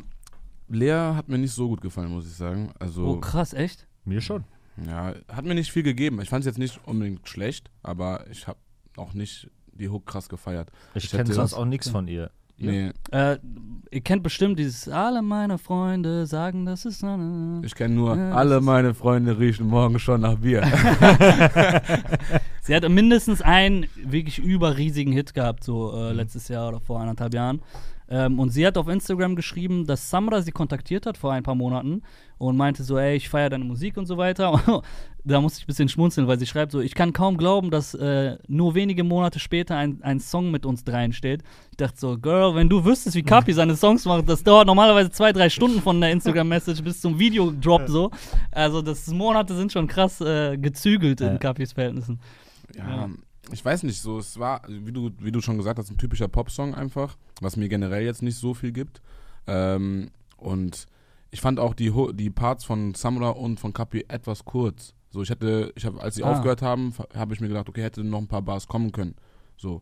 Lea 0.70 1.14
hat 1.16 1.28
mir 1.28 1.38
nicht 1.38 1.54
so 1.54 1.68
gut 1.68 1.82
gefallen, 1.82 2.10
muss 2.12 2.26
ich 2.26 2.34
sagen. 2.36 2.72
Also, 2.80 3.06
oh 3.06 3.18
krass, 3.18 3.54
echt? 3.54 3.86
Mir 4.06 4.22
schon. 4.22 4.44
Ja, 4.88 5.14
hat 5.32 5.46
mir 5.46 5.56
nicht 5.56 5.72
viel 5.72 5.84
gegeben. 5.84 6.22
Ich 6.22 6.30
fand 6.30 6.42
es 6.42 6.46
jetzt 6.46 6.58
nicht 6.60 6.80
unbedingt 6.86 7.28
schlecht, 7.28 7.70
aber 7.84 8.26
ich 8.32 8.48
habe 8.48 8.60
auch 8.98 9.14
nicht 9.14 9.50
die 9.74 9.90
Hook 9.90 10.06
krass 10.06 10.30
gefeiert. 10.30 10.70
Ich, 10.94 11.06
Ich 11.06 11.12
kenne 11.12 11.32
sonst 11.34 11.54
auch 11.54 11.66
nichts 11.66 11.90
von 11.90 12.08
ihr. 12.08 12.32
Ihr? 12.58 12.72
Nee, 12.72 12.92
Äh, 13.18 13.38
ihr 13.90 14.02
kennt 14.02 14.22
bestimmt 14.22 14.60
dieses, 14.60 14.90
alle 14.90 15.22
meine 15.22 15.58
Freunde 15.58 16.26
sagen, 16.28 16.66
das 16.66 16.84
ist. 16.84 17.02
Äh, 17.04 17.66
ich 17.66 17.74
kenne 17.74 17.96
nur, 17.96 18.18
Ja, 18.18 18.32
alle 18.34 18.60
meine 18.60 18.94
Freunde 18.94 19.40
riechen 19.40 19.66
morgen 19.68 19.98
schon 19.98 20.20
nach 20.22 20.36
Bier. 20.40 20.64
Sie 22.62 22.76
hat 22.76 22.88
mindestens 22.90 23.42
einen 23.42 23.86
wirklich 23.96 24.40
überriesigen 24.40 25.14
Hit 25.14 25.34
gehabt, 25.34 25.64
so 25.64 25.92
Mhm. 25.94 25.98
äh, 26.00 26.12
letztes 26.14 26.48
Jahr 26.50 26.70
oder 26.70 26.80
vor 26.80 27.00
anderthalb 27.00 27.34
Jahren. 27.34 27.62
Ähm, 28.12 28.40
und 28.40 28.50
sie 28.50 28.66
hat 28.66 28.78
auf 28.78 28.88
Instagram 28.88 29.36
geschrieben, 29.36 29.86
dass 29.86 30.10
Samra 30.10 30.42
sie 30.42 30.52
kontaktiert 30.52 31.06
hat 31.06 31.16
vor 31.18 31.32
ein 31.32 31.44
paar 31.44 31.54
Monaten 31.54 32.02
und 32.40 32.58
meinte 32.58 32.84
so, 32.84 32.98
ey, 32.98 33.16
ich 33.16 33.30
feiere 33.30 33.52
deine 33.52 33.66
Musik 33.66 33.98
und 33.98 34.08
so 34.08 34.18
weiter. 34.18 34.82
da 35.24 35.42
musste 35.42 35.60
ich 35.60 35.66
ein 35.66 35.68
bisschen 35.68 35.90
schmunzeln, 35.90 36.28
weil 36.28 36.40
sie 36.40 36.48
schreibt 36.48 36.72
so, 36.72 36.80
ich 36.80 36.96
kann 36.96 37.14
kaum 37.14 37.38
glauben, 37.38 37.70
dass 37.70 37.94
äh, 37.94 38.38
nur 38.48 38.74
wenige 38.74 39.04
Monate 39.04 39.38
später 39.38 39.76
ein, 39.78 40.02
ein 40.02 40.20
Song 40.20 40.50
mit 40.50 40.66
uns 40.66 40.84
dreien 40.84 41.14
steht. 41.14 41.44
Ich 41.70 41.78
dachte 41.78 42.00
so, 42.00 42.18
Girl, 42.18 42.56
wenn 42.56 42.68
du 42.68 42.84
wüsstest, 42.84 43.16
wie 43.16 43.22
Kapi 43.22 43.54
seine 43.54 43.76
Songs 43.76 44.06
macht, 44.06 44.28
das 44.28 44.44
dauert 44.44 44.66
normalerweise 44.66 45.12
zwei, 45.12 45.32
drei 45.32 45.50
Stunden 45.50 45.80
von 45.82 46.02
der 46.02 46.12
Instagram-Message 46.12 46.82
bis 46.82 47.02
zum 47.02 47.20
Videodrop 47.20 47.84
so. 47.88 48.10
Also 48.52 48.82
das 48.82 49.08
Monate 49.08 49.56
sind 49.56 49.72
schon 49.72 49.86
krass 49.86 50.20
äh, 50.22 50.58
gezügelt 50.58 51.22
Ja. 51.22 51.28
in 51.30 51.40
Kapis 51.40 51.74
Verhältnissen. 51.74 52.20
Ja, 52.76 52.88
Ja. 52.90 53.10
Ich 53.52 53.64
weiß 53.64 53.84
nicht, 53.84 54.02
so 54.02 54.20
es 54.20 54.38
war, 54.40 54.62
wie 54.68 54.92
du, 54.92 55.12
wie 55.20 55.32
du 55.32 55.42
schon 55.42 55.58
gesagt 55.58 55.80
hast, 55.80 55.90
ein 55.90 55.98
typischer 55.98 56.28
Popsong 56.28 56.76
einfach, 56.76 57.18
was 57.42 57.56
mir 57.58 57.70
generell 57.70 58.04
jetzt 58.04 58.22
nicht 58.22 58.38
so 58.38 58.54
viel 58.54 58.72
gibt. 58.72 59.02
Ähm, 59.48 60.12
und 60.38 60.86
ich 61.32 61.42
fand 61.42 61.60
auch 61.60 61.74
die, 61.74 61.92
Ho- 61.92 62.12
die 62.12 62.30
Parts 62.30 62.64
von 62.66 62.94
Samra 62.96 63.30
und 63.30 63.60
von 63.60 63.74
Kapi 63.74 64.06
etwas 64.08 64.46
kurz. 64.46 64.94
So, 65.12 65.22
ich 65.24 65.30
hätte, 65.30 65.72
ich 65.76 65.86
habe, 65.86 66.02
als 66.02 66.16
sie 66.16 66.24
Ah. 66.24 66.32
aufgehört 66.32 66.62
haben, 66.62 66.94
habe 67.16 67.34
ich 67.34 67.42
mir 67.42 67.48
gedacht, 67.48 67.68
okay, 67.70 67.82
hätte 67.84 68.04
noch 68.04 68.20
ein 68.20 68.28
paar 68.28 68.42
Bars 68.44 68.68
kommen 68.68 68.92
können. 68.92 69.16
So, 69.58 69.82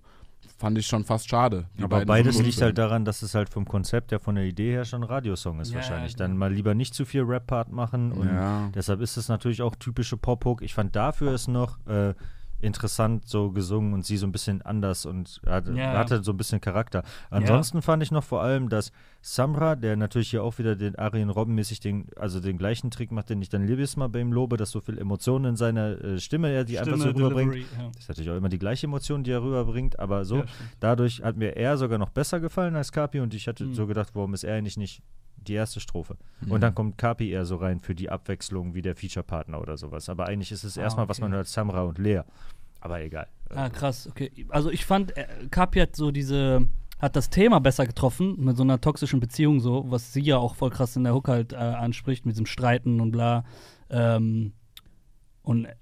fand 0.58 0.78
ich 0.78 0.88
schon 0.88 1.04
fast 1.04 1.28
schade. 1.30 1.68
die 1.78 1.84
Aber 1.84 2.06
beides 2.06 2.42
liegt 2.42 2.62
halt 2.62 2.78
daran, 2.78 3.04
dass 3.06 3.22
es 3.22 3.36
halt 3.36 3.50
vom 3.50 3.66
Konzept 3.66 4.12
her, 4.12 4.20
von 4.20 4.36
der 4.36 4.46
Idee 4.46 4.72
her 4.72 4.86
schon 4.86 5.04
ein 5.04 5.10
Radiosong 5.10 5.60
ist 5.60 5.70
Ja, 5.72 5.76
wahrscheinlich. 5.78 6.14
genau. 6.16 6.30
Dann 6.30 6.38
mal 6.38 6.54
lieber 6.54 6.74
nicht 6.76 6.94
zu 6.94 7.04
viel 7.06 7.24
Rap-Part 7.24 7.72
machen 7.72 8.12
und 8.14 8.28
Ja. 8.28 8.70
deshalb 8.74 9.02
ist 9.02 9.18
es 9.18 9.28
natürlich 9.28 9.62
auch 9.62 9.76
typische 9.76 10.16
Pop-Hook. 10.16 10.62
Ich 10.62 10.74
fand 10.74 10.96
dafür 10.96 11.34
ist 11.34 11.48
noch 11.48 11.86
äh, 11.88 12.14
interessant 12.60 13.28
so 13.28 13.52
gesungen 13.52 13.94
und 13.94 14.06
sie 14.06 14.18
so 14.18 14.26
ein 14.26 14.32
bisschen 14.32 14.62
anders 14.64 15.06
und 15.06 15.42
hatte, 15.46 15.74
Ja. 15.74 15.94
hatte 15.94 16.24
so 16.24 16.32
ein 16.32 16.38
bisschen 16.38 16.60
Charakter. 16.60 17.04
Ansonsten 17.30 17.82
fand 17.82 18.02
ich 18.04 18.12
noch 18.12 18.24
vor 18.24 18.42
allem, 18.42 18.70
dass 18.70 18.92
Samra, 19.22 19.76
der 19.76 19.96
natürlich 19.96 20.30
hier 20.32 20.44
auch 20.44 20.58
wieder 20.58 20.76
den 20.76 20.96
Arjen 20.96 21.30
Robben-mäßig 21.30 21.80
den, 21.80 22.08
also 22.16 22.40
den 22.40 22.58
gleichen 22.58 22.90
Trick 22.92 23.12
macht, 23.12 23.30
den 23.30 23.42
ich 23.42 23.50
dann 23.50 23.68
jedes 23.68 23.96
Mal 23.98 24.08
bei 24.10 24.22
ihm 24.22 24.32
lobe, 24.32 24.58
dass 24.58 24.72
so 24.72 24.80
viel 24.82 24.98
Emotionen 24.98 25.46
in 25.46 25.56
seiner 25.56 26.04
äh, 26.04 26.20
Stimme 26.20 26.50
er 26.50 26.64
die 26.64 26.80
einfach 26.80 26.98
so 26.98 27.10
rüberbringt. 27.10 27.56
Ja. 27.78 27.88
Das 27.94 28.04
ist 28.04 28.10
natürlich 28.10 28.32
auch 28.32 28.38
immer 28.38 28.50
die 28.50 28.60
gleiche 28.60 28.88
Emotion, 28.88 29.24
die 29.24 29.32
er 29.32 29.44
rüberbringt, 29.44 30.00
aber 30.00 30.26
so, 30.26 30.38
Ja, 30.38 30.46
dadurch 30.80 31.22
hat 31.24 31.38
mir 31.38 31.56
er 31.56 31.78
sogar 31.78 31.98
noch 31.98 32.10
besser 32.10 32.40
gefallen 32.40 32.76
als 32.76 32.92
Kapi 32.92 33.20
und 33.20 33.34
ich 33.34 33.48
hatte 33.48 33.66
Mhm. 33.66 33.74
so 33.74 33.86
gedacht, 33.88 34.10
warum 34.14 34.34
ist 34.34 34.44
er 34.44 34.56
eigentlich 34.56 34.78
nicht 34.78 35.02
die 35.38 35.54
erste 35.54 35.80
Strophe? 35.80 36.18
Mhm. 36.42 36.52
Und 36.52 36.62
dann 36.62 36.76
kommt 36.76 36.98
Kapi 36.98 37.30
eher 37.32 37.46
so 37.46 37.56
rein 37.58 37.80
für 37.80 37.96
die 37.96 38.10
Abwechslung 38.10 38.74
wie 38.74 38.82
der 38.82 38.96
Feature-Partner 38.96 39.60
oder 39.62 39.78
sowas. 39.78 40.10
Aber 40.10 40.26
eigentlich 40.28 40.52
ist 40.52 40.64
es 40.64 40.78
Ah, 40.78 40.82
erstmal, 40.82 41.08
was 41.10 41.18
okay. 41.20 41.30
man 41.30 41.34
hört, 41.38 41.48
Samra 41.48 41.82
und 41.84 41.98
Lea. 41.98 42.22
Aber 42.80 43.02
egal. 43.02 43.28
Ah, 43.50 43.70
krass, 43.70 44.08
okay. 44.08 44.32
Also 44.50 44.70
ich 44.70 44.86
fand, 44.86 45.16
äh, 45.18 45.26
Kapi 45.50 45.80
hat 45.80 45.96
so 45.96 46.12
diese, 46.12 46.68
hat 47.00 47.16
das 47.16 47.30
Thema 47.30 47.60
besser 47.60 47.86
getroffen, 47.88 48.36
mit 48.44 48.58
so 48.58 48.64
einer 48.64 48.80
toxischen 48.82 49.20
Beziehung 49.20 49.60
so, 49.60 49.86
was 49.90 50.14
sie 50.14 50.22
ja 50.22 50.38
auch 50.38 50.56
voll 50.56 50.70
krass 50.70 50.96
in 50.96 51.04
der 51.04 51.14
Hook 51.14 51.28
halt 51.28 51.54
äh, 51.54 51.58
anspricht, 51.58 52.26
mit 52.26 52.36
diesem 52.36 52.46
Streiten 52.46 53.00
und 53.02 53.12
bla. 53.12 53.46
Ähm, 53.90 54.54
und 55.44 55.66
äh, 55.66 55.76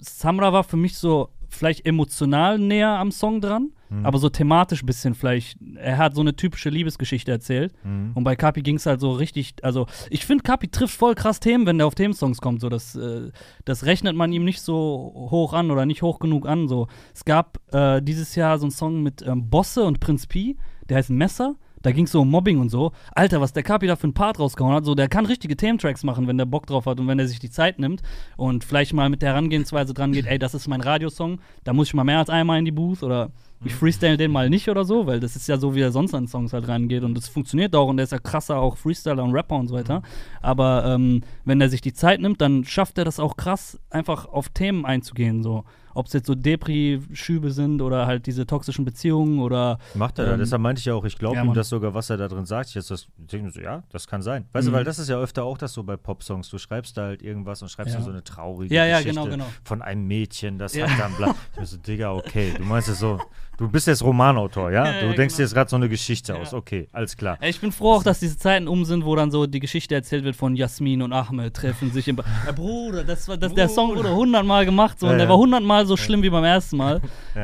Samra 0.00 0.52
war 0.52 0.64
für 0.64 0.76
mich 0.76 0.98
so 0.98 1.30
vielleicht 1.48 1.86
emotional 1.86 2.58
näher 2.58 2.90
am 2.98 3.10
Song 3.10 3.40
dran, 3.40 3.70
Mhm. 3.88 4.04
aber 4.04 4.18
so 4.18 4.28
thematisch 4.28 4.82
ein 4.82 4.86
bisschen 4.86 5.14
vielleicht. 5.14 5.58
Er 5.76 5.98
hat 5.98 6.14
so 6.16 6.20
eine 6.20 6.34
typische 6.34 6.70
Liebesgeschichte 6.70 7.30
erzählt. 7.30 7.72
Mhm. 7.84 8.10
Und 8.14 8.24
bei 8.24 8.34
Kapi 8.34 8.62
ging 8.62 8.76
es 8.76 8.86
halt 8.86 9.00
so 9.00 9.12
richtig, 9.12 9.54
also 9.62 9.86
ich 10.10 10.26
finde, 10.26 10.42
Kapi 10.42 10.68
trifft 10.68 10.96
voll 10.96 11.14
krass 11.14 11.38
Themen, 11.38 11.66
wenn 11.66 11.78
der 11.78 11.86
auf 11.86 11.94
Themensongs 11.94 12.40
kommt. 12.40 12.60
So, 12.60 12.68
das, 12.68 12.96
äh, 12.96 13.30
das 13.64 13.84
rechnet 13.84 14.16
man 14.16 14.32
ihm 14.32 14.44
nicht 14.44 14.60
so 14.60 15.12
hoch 15.30 15.52
an 15.52 15.70
oder 15.70 15.86
nicht 15.86 16.02
hoch 16.02 16.18
genug 16.18 16.46
an. 16.48 16.66
So. 16.66 16.88
Es 17.14 17.24
gab 17.24 17.58
äh, 17.72 18.02
dieses 18.02 18.34
Jahr 18.34 18.58
so 18.58 18.64
einen 18.64 18.70
Song 18.72 19.02
mit 19.02 19.22
ähm, 19.22 19.48
Bosse 19.50 19.84
und 19.84 20.00
Prinz 20.00 20.26
Pi, 20.26 20.56
der 20.88 20.96
heißt 20.98 21.10
Messer. 21.10 21.54
Da 21.86 21.92
ging 21.92 22.06
es 22.06 22.10
so 22.10 22.22
um 22.22 22.30
Mobbing 22.32 22.58
und 22.58 22.68
so. 22.68 22.90
Alter, 23.14 23.40
was 23.40 23.52
der 23.52 23.62
Kapi 23.62 23.86
da 23.86 23.94
für 23.94 24.08
einen 24.08 24.12
Part 24.12 24.40
rausgehauen 24.40 24.74
hat, 24.74 24.84
so, 24.84 24.96
der 24.96 25.06
kann 25.06 25.24
richtige 25.24 25.56
Thementracks 25.56 26.02
machen, 26.02 26.26
wenn 26.26 26.36
der 26.36 26.44
Bock 26.44 26.66
drauf 26.66 26.84
hat 26.86 26.98
und 26.98 27.06
wenn 27.06 27.20
er 27.20 27.28
sich 27.28 27.38
die 27.38 27.48
Zeit 27.48 27.78
nimmt 27.78 28.02
und 28.36 28.64
vielleicht 28.64 28.92
mal 28.92 29.08
mit 29.08 29.22
der 29.22 29.28
Herangehensweise 29.28 29.94
dran 29.94 30.10
geht, 30.10 30.26
ey, 30.26 30.36
das 30.36 30.52
ist 30.52 30.66
mein 30.66 30.80
Radiosong, 30.80 31.38
da 31.62 31.72
muss 31.72 31.86
ich 31.86 31.94
mal 31.94 32.02
mehr 32.02 32.18
als 32.18 32.28
einmal 32.28 32.58
in 32.58 32.64
die 32.64 32.72
Booth 32.72 33.04
oder 33.04 33.30
ich 33.64 33.72
freestyle 33.72 34.16
den 34.16 34.32
mal 34.32 34.50
nicht 34.50 34.68
oder 34.68 34.84
so, 34.84 35.06
weil 35.06 35.20
das 35.20 35.36
ist 35.36 35.46
ja 35.46 35.58
so, 35.58 35.76
wie 35.76 35.80
er 35.80 35.92
sonst 35.92 36.12
an 36.12 36.26
Songs 36.26 36.52
halt 36.52 36.66
reingeht 36.66 37.04
und 37.04 37.16
das 37.16 37.28
funktioniert 37.28 37.76
auch 37.76 37.86
und 37.86 37.98
der 37.98 38.04
ist 38.04 38.10
ja 38.10 38.18
krasser 38.18 38.58
auch 38.58 38.76
Freestyler 38.76 39.22
und 39.22 39.30
Rapper 39.30 39.54
und 39.54 39.68
so 39.68 39.76
weiter. 39.76 40.02
Aber 40.42 40.86
ähm, 40.86 41.20
wenn 41.44 41.60
er 41.60 41.68
sich 41.68 41.82
die 41.82 41.94
Zeit 41.94 42.20
nimmt, 42.20 42.40
dann 42.40 42.64
schafft 42.64 42.98
er 42.98 43.04
das 43.04 43.20
auch 43.20 43.36
krass, 43.36 43.78
einfach 43.90 44.26
auf 44.26 44.48
Themen 44.48 44.84
einzugehen, 44.84 45.44
so. 45.44 45.62
Ob 45.96 46.06
es 46.06 46.12
jetzt 46.12 46.26
so 46.26 46.34
Depri-Schübe 46.34 47.50
sind 47.50 47.80
oder 47.80 48.06
halt 48.06 48.26
diese 48.26 48.46
toxischen 48.46 48.84
Beziehungen 48.84 49.38
oder 49.40 49.78
Macht 49.94 50.18
er 50.18 50.26
da. 50.26 50.32
Ähm, 50.34 50.38
Deshalb 50.38 50.60
meinte 50.62 50.78
ich 50.80 50.84
ja 50.84 50.94
auch, 50.94 51.04
ich 51.04 51.16
glaube 51.18 51.36
ja, 51.36 51.44
ihm 51.44 51.54
das 51.54 51.68
sogar, 51.68 51.94
was 51.94 52.10
er 52.10 52.16
da 52.18 52.28
drin 52.28 52.44
sagt. 52.44 52.68
Ich 52.68 52.74
jetzt 52.74 52.90
das, 52.90 53.08
ich 53.18 53.26
denke 53.28 53.46
mir 53.46 53.52
so, 53.52 53.60
ja, 53.60 53.82
das 53.90 54.06
kann 54.06 54.22
sein. 54.22 54.46
Weißt 54.52 54.66
du, 54.66 54.70
Mhm. 54.70 54.76
weil 54.76 54.84
das 54.84 54.98
ist 54.98 55.08
ja 55.08 55.18
öfter 55.18 55.44
auch 55.44 55.58
das 55.58 55.72
so 55.72 55.82
bei 55.82 55.96
Popsongs. 55.96 56.48
Du 56.50 56.58
schreibst 56.58 56.96
da 56.96 57.02
halt 57.04 57.22
irgendwas 57.22 57.62
und 57.62 57.68
schreibst 57.70 57.92
Ja. 57.94 57.98
dann 57.98 58.04
so 58.04 58.10
eine 58.10 58.22
traurige 58.22 58.74
Ja, 58.74 58.84
ja, 58.84 58.98
Geschichte 58.98 59.20
genau, 59.20 59.30
genau. 59.30 59.46
von 59.64 59.80
einem 59.82 60.06
Mädchen, 60.06 60.58
das 60.58 60.74
Ja. 60.74 60.88
hat 60.88 60.98
dann 61.00 61.14
bla. 61.16 61.34
Ich 61.54 61.60
mir 61.60 61.66
so, 61.66 61.76
Digga, 61.78 62.12
okay, 62.12 62.52
du 62.56 62.62
meinst 62.64 62.88
es 62.88 62.98
so, 62.98 63.18
du 63.58 63.68
bist 63.68 63.86
jetzt 63.86 64.02
Romanautor, 64.02 64.70
ja? 64.70 64.84
Du 65.00 65.06
denkst 65.14 65.16
genau. 65.16 65.36
dir 65.36 65.42
jetzt 65.42 65.54
gerade 65.54 65.70
so 65.70 65.76
eine 65.76 65.88
Geschichte 65.88 66.36
aus. 66.36 66.54
Okay, 66.54 66.88
alles 66.92 67.16
klar. 67.16 67.38
Ich 67.42 67.60
bin 67.60 67.72
froh 67.72 67.92
auch, 67.92 68.02
dass 68.02 68.20
diese 68.20 68.38
Zeiten 68.38 68.68
um 68.68 68.84
sind, 68.84 69.04
wo 69.04 69.16
dann 69.16 69.30
so 69.30 69.46
die 69.46 69.60
Geschichte 69.60 69.94
erzählt 69.94 70.24
wird 70.24 70.36
von 70.36 70.56
Jasmin 70.56 71.02
und 71.02 71.12
Ahmed 71.12 71.54
treffen 71.54 71.90
sich 71.90 72.08
im. 72.08 72.16
Ba 72.16 72.24
ja, 72.44 72.52
Bruder, 72.52 73.04
das 73.04 73.28
war, 73.28 73.36
das, 73.36 73.54
der 73.54 73.68
Song 73.68 73.96
wurde 73.96 74.14
hundertmal 74.14 74.64
gemacht 74.64 74.98
so, 74.98 75.06
Ja, 75.06 75.12
und 75.12 75.18
der 75.18 75.26
ja. 75.26 75.30
war 75.30 75.38
hundertmal 75.38 75.86
so 75.86 75.96
schlimm 75.96 76.22
wie 76.22 76.30
beim 76.30 76.44
ersten 76.44 76.76
Mal. 76.76 77.00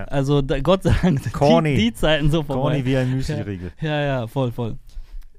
Also 0.09 0.42
da, 0.42 0.61
Gott 0.61 0.83
sei 0.83 0.95
Dank 1.02 1.33
Corny. 1.33 1.75
die, 1.75 1.83
die 1.83 1.95
Zeiten 1.95 2.31
so 2.31 2.42
vorbei. 2.42 2.62
Corny 2.62 2.85
wie 2.85 2.97
ein 2.97 3.11
Müsli-Riegel. 3.11 3.73
Ja, 3.81 4.00
ja, 4.00 4.26
voll, 4.26 4.52
voll. 4.52 4.76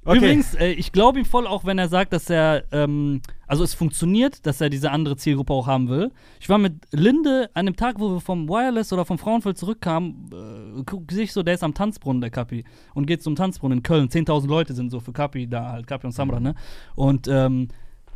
Okay. 0.06 0.18
Übrigens, 0.18 0.54
äh, 0.56 0.72
ich 0.72 0.92
glaube 0.92 1.20
ihm 1.20 1.26
voll, 1.26 1.48
auch 1.48 1.66
wenn 1.66 1.78
er 1.78 1.88
sagt, 1.88 2.12
dass 2.12 2.30
er, 2.30 2.66
ähm, 2.72 3.22
also 3.48 3.64
es 3.64 3.74
funktioniert, 3.74 4.46
dass 4.46 4.60
er 4.60 4.70
diese 4.70 4.92
andere 4.92 5.16
Zielgruppe 5.16 5.54
auch 5.54 5.68
haben 5.68 5.88
will. 5.88 6.12
Ich 6.42 6.50
war 6.50 6.58
mit 6.58 6.74
Linde 6.92 7.50
an 7.54 7.66
dem 7.66 7.76
Tag, 7.76 8.00
wo 8.00 8.12
wir 8.12 8.20
vom 8.20 8.50
Wireless 8.50 8.92
oder 8.92 9.06
vom 9.06 9.18
Frauenfeld 9.18 9.58
zurückkamen, 9.58 10.30
äh, 10.86 11.14
sehe 11.14 11.24
ich 11.24 11.34
so, 11.34 11.42
der 11.42 11.54
ist 11.54 11.64
am 11.64 11.74
Tanzbrunnen, 11.74 12.22
der 12.22 12.32
Kapi. 12.32 12.66
Und 12.94 13.06
geht 13.06 13.24
zum 13.24 13.36
Tanzbrunnen 13.36 13.80
in 13.80 13.84
Köln. 13.84 14.10
10.000 14.10 14.48
Leute 14.48 14.74
sind 14.74 14.90
so 14.90 15.00
für 15.00 15.14
Kapi 15.14 15.48
da, 15.48 15.72
halt 15.72 15.88
Kapi 15.88 16.08
und 16.08 16.12
Samra, 16.12 16.40
ne? 16.40 16.56
Und, 16.96 17.28
ähm, 17.30 17.70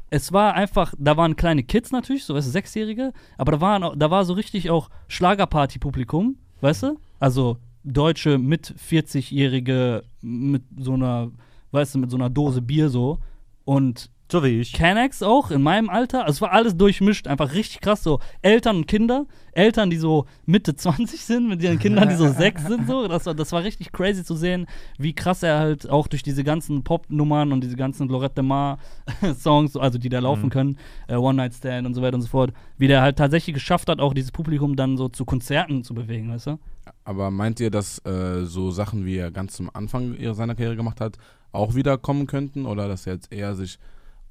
es 0.10 0.32
war 0.32 0.54
einfach, 0.54 0.94
da 0.98 1.18
waren 1.18 1.36
kleine 1.36 1.64
Kids 1.64 1.92
natürlich, 1.92 2.24
so 2.24 2.34
weißt 2.34 2.48
du, 2.48 2.52
Sechsjährige, 2.52 3.12
aber 3.38 3.54
da, 3.54 3.62
waren, 3.62 4.00
da 4.00 4.10
war 4.10 4.24
so 4.26 4.34
richtig 4.34 4.70
auch 4.70 4.90
Schlagerparty-Publikum, 5.10 6.38
weißt 6.62 6.84
du? 6.84 7.00
Also 7.20 7.58
deutsche 7.84 8.38
mit 8.38 8.74
40-Jährige 8.78 10.04
mit 10.22 10.64
so 10.78 10.94
einer, 10.94 11.32
weißt 11.72 11.96
du, 11.96 12.00
mit 12.00 12.12
so 12.12 12.18
einer 12.18 12.30
Dose 12.30 12.62
Bier 12.62 12.90
so. 12.90 13.20
Und 13.66 14.10
So 14.30 14.44
wie 14.44 14.60
ich. 14.60 14.74
Canex 14.74 15.24
auch 15.24 15.52
in 15.52 15.62
meinem 15.62 15.90
Alter. 15.90 16.26
Also 16.26 16.32
es 16.38 16.42
war 16.42 16.52
alles 16.52 16.76
durchmischt, 16.76 17.28
einfach 17.28 17.54
richtig 17.54 17.80
krass. 17.80 18.04
So 18.04 18.20
Eltern 18.42 18.78
und 18.78 18.88
Kinder. 18.88 19.26
Eltern, 19.54 19.90
die 19.90 19.98
so 19.98 20.26
Mitte 20.46 20.76
20 20.76 21.24
sind, 21.26 21.48
mit 21.48 21.64
ihren 21.64 21.80
Kindern, 21.80 22.10
die 22.10 22.16
so 22.16 22.28
sechs 22.34 22.66
sind. 22.66 22.88
So. 22.88 23.08
Das, 23.08 23.26
war, 23.26 23.34
das 23.34 23.52
war 23.54 23.64
richtig 23.64 23.92
crazy 23.94 24.24
zu 24.26 24.36
sehen, 24.36 24.68
wie 24.98 25.14
krass 25.14 25.44
er 25.44 25.58
halt 25.60 25.90
auch 25.90 26.08
durch 26.08 26.24
diese 26.24 26.44
ganzen 26.44 26.84
Pop-Nummern 26.84 27.52
und 27.54 27.62
diese 27.64 27.78
ganzen 27.78 28.10
Lorette 28.10 28.36
de 28.36 28.44
Mar-Songs, 28.44 29.76
also 29.78 29.98
die 29.98 30.10
da 30.10 30.20
laufen 30.20 30.46
Mhm. 30.46 30.50
können, 30.50 30.78
äh, 31.08 31.16
One 31.16 31.38
Night 31.38 31.54
Stand 31.54 31.88
und 31.88 31.94
so 31.94 32.02
weiter 32.02 32.16
und 32.16 32.22
so 32.22 32.28
fort, 32.28 32.52
wie 32.78 32.88
der 32.88 33.02
halt 33.02 33.18
tatsächlich 33.18 33.54
geschafft 33.54 33.90
hat, 33.90 34.00
auch 34.00 34.14
dieses 34.14 34.32
Publikum 34.32 34.76
dann 34.76 34.98
so 34.98 35.10
zu 35.10 35.26
Konzerten 35.26 35.84
zu 35.84 35.94
bewegen, 35.94 36.30
weißt 36.32 36.48
du? 36.48 36.60
Aber 37.04 37.32
meint 37.32 37.60
ihr, 37.60 37.72
dass 37.72 38.00
äh, 38.06 38.44
so 38.46 38.72
Sachen, 38.72 39.06
wie 39.06 39.18
er 39.18 39.32
ganz 39.32 39.54
zum 39.54 39.70
Anfang 39.74 40.16
seiner 40.34 40.54
Karriere 40.56 40.76
gemacht 40.76 41.02
hat, 41.02 41.18
auch 41.52 41.76
wieder 41.76 41.98
kommen 41.98 42.28
könnten? 42.28 42.66
Oder 42.66 42.88
dass 42.88 43.08
er 43.08 43.14
jetzt 43.14 43.32
eher 43.34 43.56
sich 43.56 43.80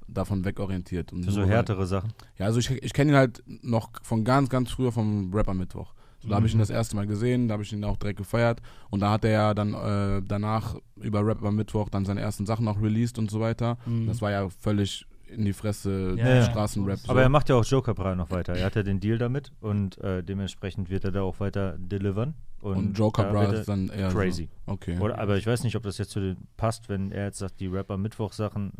davon 0.07 0.45
wegorientiert? 0.45 1.11
Und 1.13 1.23
Für 1.25 1.31
so 1.31 1.43
härtere 1.45 1.85
Sachen. 1.85 2.13
Ja, 2.37 2.45
also 2.45 2.59
ich, 2.59 2.69
ich 2.71 2.93
kenne 2.93 3.11
ihn 3.11 3.17
halt 3.17 3.43
noch 3.47 3.89
von 4.03 4.23
ganz, 4.23 4.49
ganz 4.49 4.71
früher 4.71 4.91
vom 4.91 5.33
Rapper 5.33 5.53
Mittwoch. 5.53 5.93
So, 6.19 6.29
da 6.29 6.35
habe 6.37 6.47
ich 6.47 6.53
ihn 6.53 6.57
Mhm. 6.57 6.61
das 6.61 6.69
erste 6.71 6.95
Mal 6.95 7.05
gesehen, 7.05 7.47
da 7.47 7.53
habe 7.53 7.63
ich 7.63 7.71
ihn 7.73 7.83
auch 7.83 7.97
direkt 7.97 8.17
gefeiert. 8.17 8.61
Und 8.89 9.01
da 9.01 9.11
hat 9.11 9.23
er 9.25 9.31
ja 9.31 9.53
dann 9.53 9.73
äh, 9.73 10.21
danach 10.27 10.75
über 10.95 11.25
Rapper 11.25 11.51
Mittwoch 11.51 11.89
dann 11.89 12.05
seine 12.05 12.21
ersten 12.21 12.45
Sachen 12.45 12.67
auch 12.67 12.81
released 12.81 13.19
und 13.19 13.29
so 13.29 13.39
weiter. 13.39 13.77
Mhm. 13.85 14.07
Das 14.07 14.21
war 14.21 14.31
ja 14.31 14.49
völlig 14.49 15.05
in 15.27 15.43
die 15.45 15.51
Fresse 15.53 16.15
Ja, 16.17 16.35
ja. 16.35 16.43
Straßenrap. 16.43 16.99
Aber 17.07 17.21
er 17.21 17.27
macht 17.29 17.49
ja 17.49 17.55
auch 17.55 17.65
Joker 17.65 17.93
Bra 17.93 18.15
noch 18.15 18.31
weiter. 18.31 18.53
Er 18.55 18.65
hat 18.65 18.75
ja 18.75 18.83
den 18.83 18.99
Deal 19.01 19.17
damit 19.17 19.51
und 19.59 19.97
äh, 19.99 20.23
dementsprechend 20.23 20.89
wird 20.89 21.03
er 21.03 21.11
da 21.11 21.21
auch 21.21 21.39
weiter 21.41 21.75
delivern. 21.77 22.33
Und, 22.61 22.77
und 22.77 22.97
Joker 22.97 23.23
da 23.25 23.31
Bra 23.31 23.43
ist 23.43 23.67
dann 23.67 23.89
eher 23.89 24.09
crazy. 24.09 24.49
So. 24.65 24.71
Okay. 24.73 24.97
Oder, 24.99 25.19
aber 25.19 25.37
ich 25.37 25.45
weiß 25.45 25.63
nicht, 25.63 25.75
ob 25.75 25.83
das 25.83 25.97
jetzt 25.99 26.11
zu 26.11 26.19
den 26.21 26.37
passt, 26.55 26.89
wenn 26.89 27.11
er 27.11 27.25
jetzt 27.25 27.37
sagt, 27.39 27.59
die 27.59 27.67
Rapper-Mittwoch-Sachen. 27.67 28.71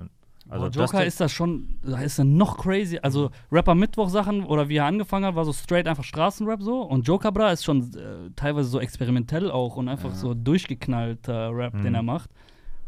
Also 0.49 0.65
Boah, 0.69 0.71
Joker 0.85 1.05
ist 1.05 1.19
das 1.19 1.31
schon, 1.31 1.77
da 1.83 1.99
ist 2.01 2.17
er 2.19 2.25
noch 2.25 2.57
crazy. 2.57 2.99
Also 3.01 3.31
Rapper 3.51 3.75
Mittwoch 3.75 4.09
Sachen 4.09 4.43
oder 4.45 4.69
wie 4.69 4.77
er 4.77 4.85
angefangen 4.85 5.25
hat, 5.25 5.35
war 5.35 5.43
so 5.45 5.51
straight 5.53 5.87
einfach 5.87 6.03
Straßenrap 6.05 6.61
so. 6.61 6.81
Und 6.83 7.07
Joker 7.07 7.31
Bra 7.31 7.51
ist 7.51 7.63
schon 7.65 7.81
äh, 7.95 8.29
teilweise 8.35 8.69
so 8.69 8.79
experimentell 8.79 9.51
auch 9.51 9.75
und 9.75 9.89
einfach 9.89 10.09
Ja. 10.09 10.15
so 10.15 10.33
durchgeknallter 10.33 11.51
Rap, 11.55 11.73
den 11.73 11.89
Mhm. 11.89 11.95
er 11.95 12.03
macht. 12.03 12.29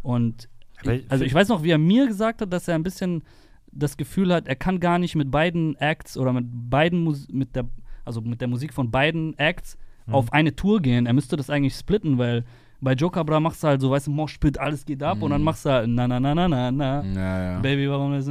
Und 0.02 0.48
ich, 0.84 1.06
also 1.12 1.24
ich 1.26 1.34
weiß 1.34 1.50
noch, 1.50 1.64
wie 1.64 1.72
er 1.72 1.78
mir 1.78 2.08
gesagt 2.08 2.42
hat, 2.42 2.54
dass 2.54 2.68
er 2.68 2.76
ein 2.76 2.84
bisschen 2.84 3.24
das 3.72 3.98
Gefühl 3.98 4.34
hat, 4.34 4.48
er 4.48 4.56
kann 4.56 4.80
gar 4.80 4.98
nicht 4.98 5.16
mit 5.16 5.30
beiden 5.30 5.76
Acts 5.76 6.18
oder 6.18 6.34
mit 6.34 6.46
beiden 6.70 7.04
Mus 7.04 7.28
mit 7.30 7.56
der 7.56 7.66
also 8.06 8.22
mit 8.22 8.42
der 8.42 8.48
Musik 8.48 8.74
von 8.74 8.90
beiden 8.90 9.38
Acts 9.38 9.78
Mhm. 10.08 10.16
auf 10.16 10.34
eine 10.34 10.56
Tour 10.56 10.82
gehen. 10.82 11.06
Er 11.06 11.14
müsste 11.14 11.36
das 11.36 11.50
eigentlich 11.52 11.76
splitten, 11.76 12.18
weil 12.18 12.44
bei 12.82 12.94
Joker 12.94 13.24
Bra 13.26 13.40
machst 13.40 13.62
du 13.64 13.68
halt 13.68 13.82
so, 13.82 13.92
weißt 13.92 14.08
du, 14.08 14.12
Moshpit, 14.12 14.58
alles 14.58 14.86
geht 14.86 15.04
ab 15.04 15.22
und 15.22 15.32
dann 15.32 15.42
Mhm. 15.42 15.46
machst 15.46 15.66
du 15.66 15.70
halt 15.70 15.90
na 15.90 16.08
na 16.08 16.20
na 16.20 16.34
na 16.34 16.48
na 16.48 16.72
na. 16.72 17.04
ja, 17.04 17.44
ja. 17.54 17.60
Baby, 17.60 17.90
warum 17.90 18.14
ist 18.14 18.30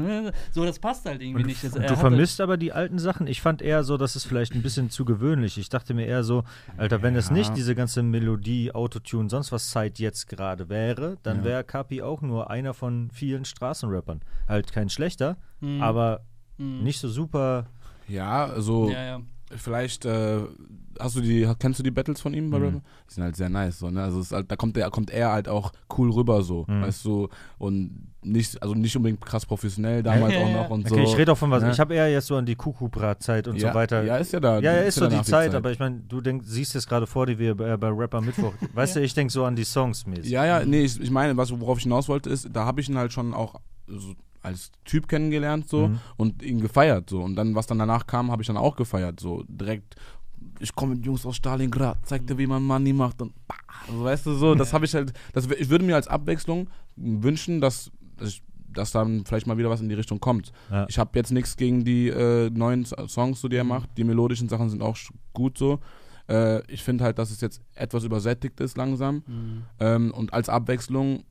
so? 0.52 0.64
Das 0.64 0.78
passt 0.78 1.04
halt 1.04 1.20
irgendwie 1.22 1.44
nicht. 1.44 1.62
Das, 1.62 1.74
Und 1.76 1.88
du 1.88 1.96
vermisst 1.96 2.40
aber 2.40 2.56
die 2.56 2.72
alten 2.72 2.98
Sachen. 2.98 3.26
Ich 3.26 3.40
fand 3.42 3.60
eher 3.62 3.84
so, 3.84 3.96
das 3.96 4.16
ist 4.16 4.24
vielleicht 4.24 4.54
ein 4.54 4.62
bisschen 4.62 4.88
zu 4.90 5.04
gewöhnlich. 5.04 5.58
Ich 5.58 5.68
dachte 5.68 5.92
mir 5.94 6.06
eher 6.06 6.24
so, 6.24 6.44
Alter, 6.76 7.02
wenn 7.02 7.14
es 7.16 7.28
Ja. 7.28 7.34
nicht 7.34 7.56
diese 7.56 7.74
ganze 7.74 8.02
Melodie, 8.02 8.72
Autotune, 8.74 9.28
sonst 9.28 9.52
was 9.52 9.70
Zeit 9.70 9.98
jetzt 9.98 10.28
gerade 10.28 10.68
wäre, 10.68 11.18
dann 11.22 11.44
wäre 11.44 11.62
Kapi 11.64 12.02
auch 12.02 12.22
nur 12.22 12.50
einer 12.50 12.72
von 12.74 13.10
vielen 13.12 13.44
Straßenrappern. 13.44 14.20
Halt 14.48 14.72
kein 14.72 14.88
schlechter, 14.88 15.36
Mhm. 15.60 15.82
aber 15.82 16.20
Mhm. 16.56 16.82
nicht 16.82 16.98
so 17.00 17.08
super. 17.08 17.66
Ja, 18.08 18.46
also 18.46 18.88
Ja, 18.90 19.04
ja. 19.04 19.20
Vielleicht 19.56 20.04
äh, 20.04 20.40
hast 20.98 21.16
du 21.16 21.20
die, 21.20 21.48
kennst 21.58 21.78
du 21.78 21.82
die 21.82 21.90
Battles 21.90 22.20
von 22.20 22.34
ihm 22.34 22.50
bei 22.50 22.58
Mhm. 22.58 22.64
Rapper? 22.64 22.80
Die 23.08 23.14
sind 23.14 23.22
halt 23.24 23.36
sehr 23.36 23.48
nice, 23.48 23.78
so, 23.78 23.90
ne? 23.90 24.02
Also 24.02 24.20
es 24.20 24.26
ist 24.26 24.32
halt, 24.32 24.50
da 24.50 24.56
kommt 24.56 24.76
er, 24.76 24.90
kommt 24.90 25.10
er 25.10 25.30
halt 25.32 25.48
auch 25.48 25.72
cool 25.96 26.10
rüber 26.10 26.42
so, 26.42 26.64
Mhm. 26.68 26.82
weißt 26.82 27.04
du, 27.04 27.28
und 27.58 28.08
nicht, 28.22 28.60
also 28.62 28.74
nicht 28.74 28.96
unbedingt 28.96 29.20
krass 29.24 29.46
professionell 29.46 30.02
damals 30.02 30.32
Ja, 30.34 30.40
auch 30.40 30.48
ja, 30.48 30.52
noch 30.56 30.68
ja. 30.68 30.74
und 30.74 30.86
Okay, 30.90 31.04
so. 31.06 31.12
ich 31.12 31.16
rede 31.18 31.32
auch 31.32 31.38
von 31.38 31.50
was. 31.50 31.62
ne? 31.62 31.70
Ich 31.70 31.78
habe 31.80 31.94
eher 31.94 32.10
jetzt 32.10 32.26
so 32.26 32.36
an 32.36 32.44
die 32.46 32.56
Kuckuckbrat-Zeit 32.56 33.46
und 33.48 33.56
ja, 33.56 33.68
so 33.70 33.74
weiter. 33.74 34.02
Ja, 34.02 34.16
ist 34.16 34.32
ja 34.32 34.40
da. 34.40 34.56
Ja, 34.58 34.74
ja, 34.74 34.80
ist 34.80 34.96
so 34.96 35.02
ja 35.02 35.08
die 35.08 35.14
danach 35.14 35.26
Zeit, 35.26 35.54
aber 35.54 35.70
ich 35.70 35.78
meine, 35.78 36.00
du 36.08 36.20
denk, 36.20 36.42
siehst 36.44 36.74
es 36.74 36.86
gerade 36.86 37.06
vor 37.06 37.26
dir 37.26 37.38
wie 37.38 37.54
bei, 37.54 37.76
bei 37.76 37.88
Rapper 37.90 38.20
Mittwoch. 38.20 38.52
Weißt 38.74 38.96
du, 38.96 39.00
ich 39.00 39.14
denke 39.14 39.32
so 39.32 39.44
an 39.44 39.54
die 39.56 39.64
Songs 39.64 40.04
mäßig. 40.06 40.30
Ja, 40.30 40.44
ja, 40.44 40.64
nee, 40.64 40.82
ich, 40.82 41.00
ich 41.00 41.10
meine, 41.10 41.36
was, 41.36 41.58
worauf 41.58 41.78
ich 41.78 41.84
hinaus 41.84 42.08
wollte, 42.08 42.28
ist, 42.28 42.48
da 42.52 42.64
habe 42.64 42.80
ich 42.80 42.88
ihn 42.88 42.98
halt 42.98 43.12
schon 43.12 43.32
auch 43.34 43.60
so 43.86 44.14
als 44.48 44.70
Typ 44.84 45.06
kennengelernt 45.08 45.68
so 45.68 45.88
Mhm. 45.88 45.98
und 46.16 46.42
ihn 46.42 46.60
gefeiert 46.60 47.08
so 47.10 47.22
und 47.22 47.36
dann 47.36 47.54
was 47.54 47.66
dann 47.66 47.78
danach 47.78 48.06
kam, 48.06 48.30
habe 48.30 48.42
ich 48.42 48.46
dann 48.48 48.56
auch 48.56 48.76
gefeiert 48.76 49.20
so 49.20 49.44
direkt 49.48 49.94
ich 50.60 50.74
komme 50.74 50.94
mit 50.96 51.04
Jungs 51.06 51.24
aus 51.26 51.36
Stalingrad, 51.36 51.98
zeig 52.04 52.26
dir, 52.26 52.36
wie 52.38 52.46
man 52.46 52.62
Money 52.64 52.92
macht 52.92 53.22
und 53.22 53.32
bah, 53.46 53.54
also, 53.86 54.02
weißt 54.04 54.26
du 54.26 54.34
so, 54.34 54.54
das 54.56 54.72
habe 54.72 54.84
ich 54.86 54.94
halt, 54.94 55.12
das, 55.32 55.46
ich 55.50 55.68
würde 55.68 55.84
mir 55.84 55.94
als 55.94 56.08
Abwechslung 56.08 56.68
wünschen, 56.96 57.60
dass, 57.60 57.90
dass, 58.16 58.28
ich, 58.30 58.42
dass 58.72 58.90
dann 58.90 59.24
vielleicht 59.24 59.46
mal 59.46 59.56
wieder 59.58 59.70
was 59.70 59.80
in 59.80 59.88
die 59.88 59.94
Richtung 59.94 60.18
kommt. 60.20 60.52
Ja. 60.70 60.86
Ich 60.88 60.98
habe 60.98 61.10
jetzt 61.18 61.30
nichts 61.30 61.56
gegen 61.56 61.84
die 61.84 62.08
äh, 62.08 62.50
neuen 62.50 62.84
Songs, 62.84 63.40
so, 63.40 63.46
die 63.48 63.56
er 63.56 63.64
macht, 63.64 63.90
die 63.96 64.04
melodischen 64.04 64.48
Sachen 64.48 64.68
sind 64.70 64.82
auch 64.82 64.96
gut 65.32 65.58
so. 65.58 65.78
Äh, 66.28 66.60
ich 66.72 66.82
finde 66.82 67.04
halt, 67.04 67.18
dass 67.18 67.30
es 67.30 67.40
jetzt 67.40 67.60
etwas 67.74 68.02
übersättigt 68.04 68.58
ist 68.60 68.76
langsam 68.76 69.22
Mhm. 69.26 69.62
ähm, 69.80 70.10
und 70.12 70.32
als 70.32 70.48
Abwechslung 70.48 71.22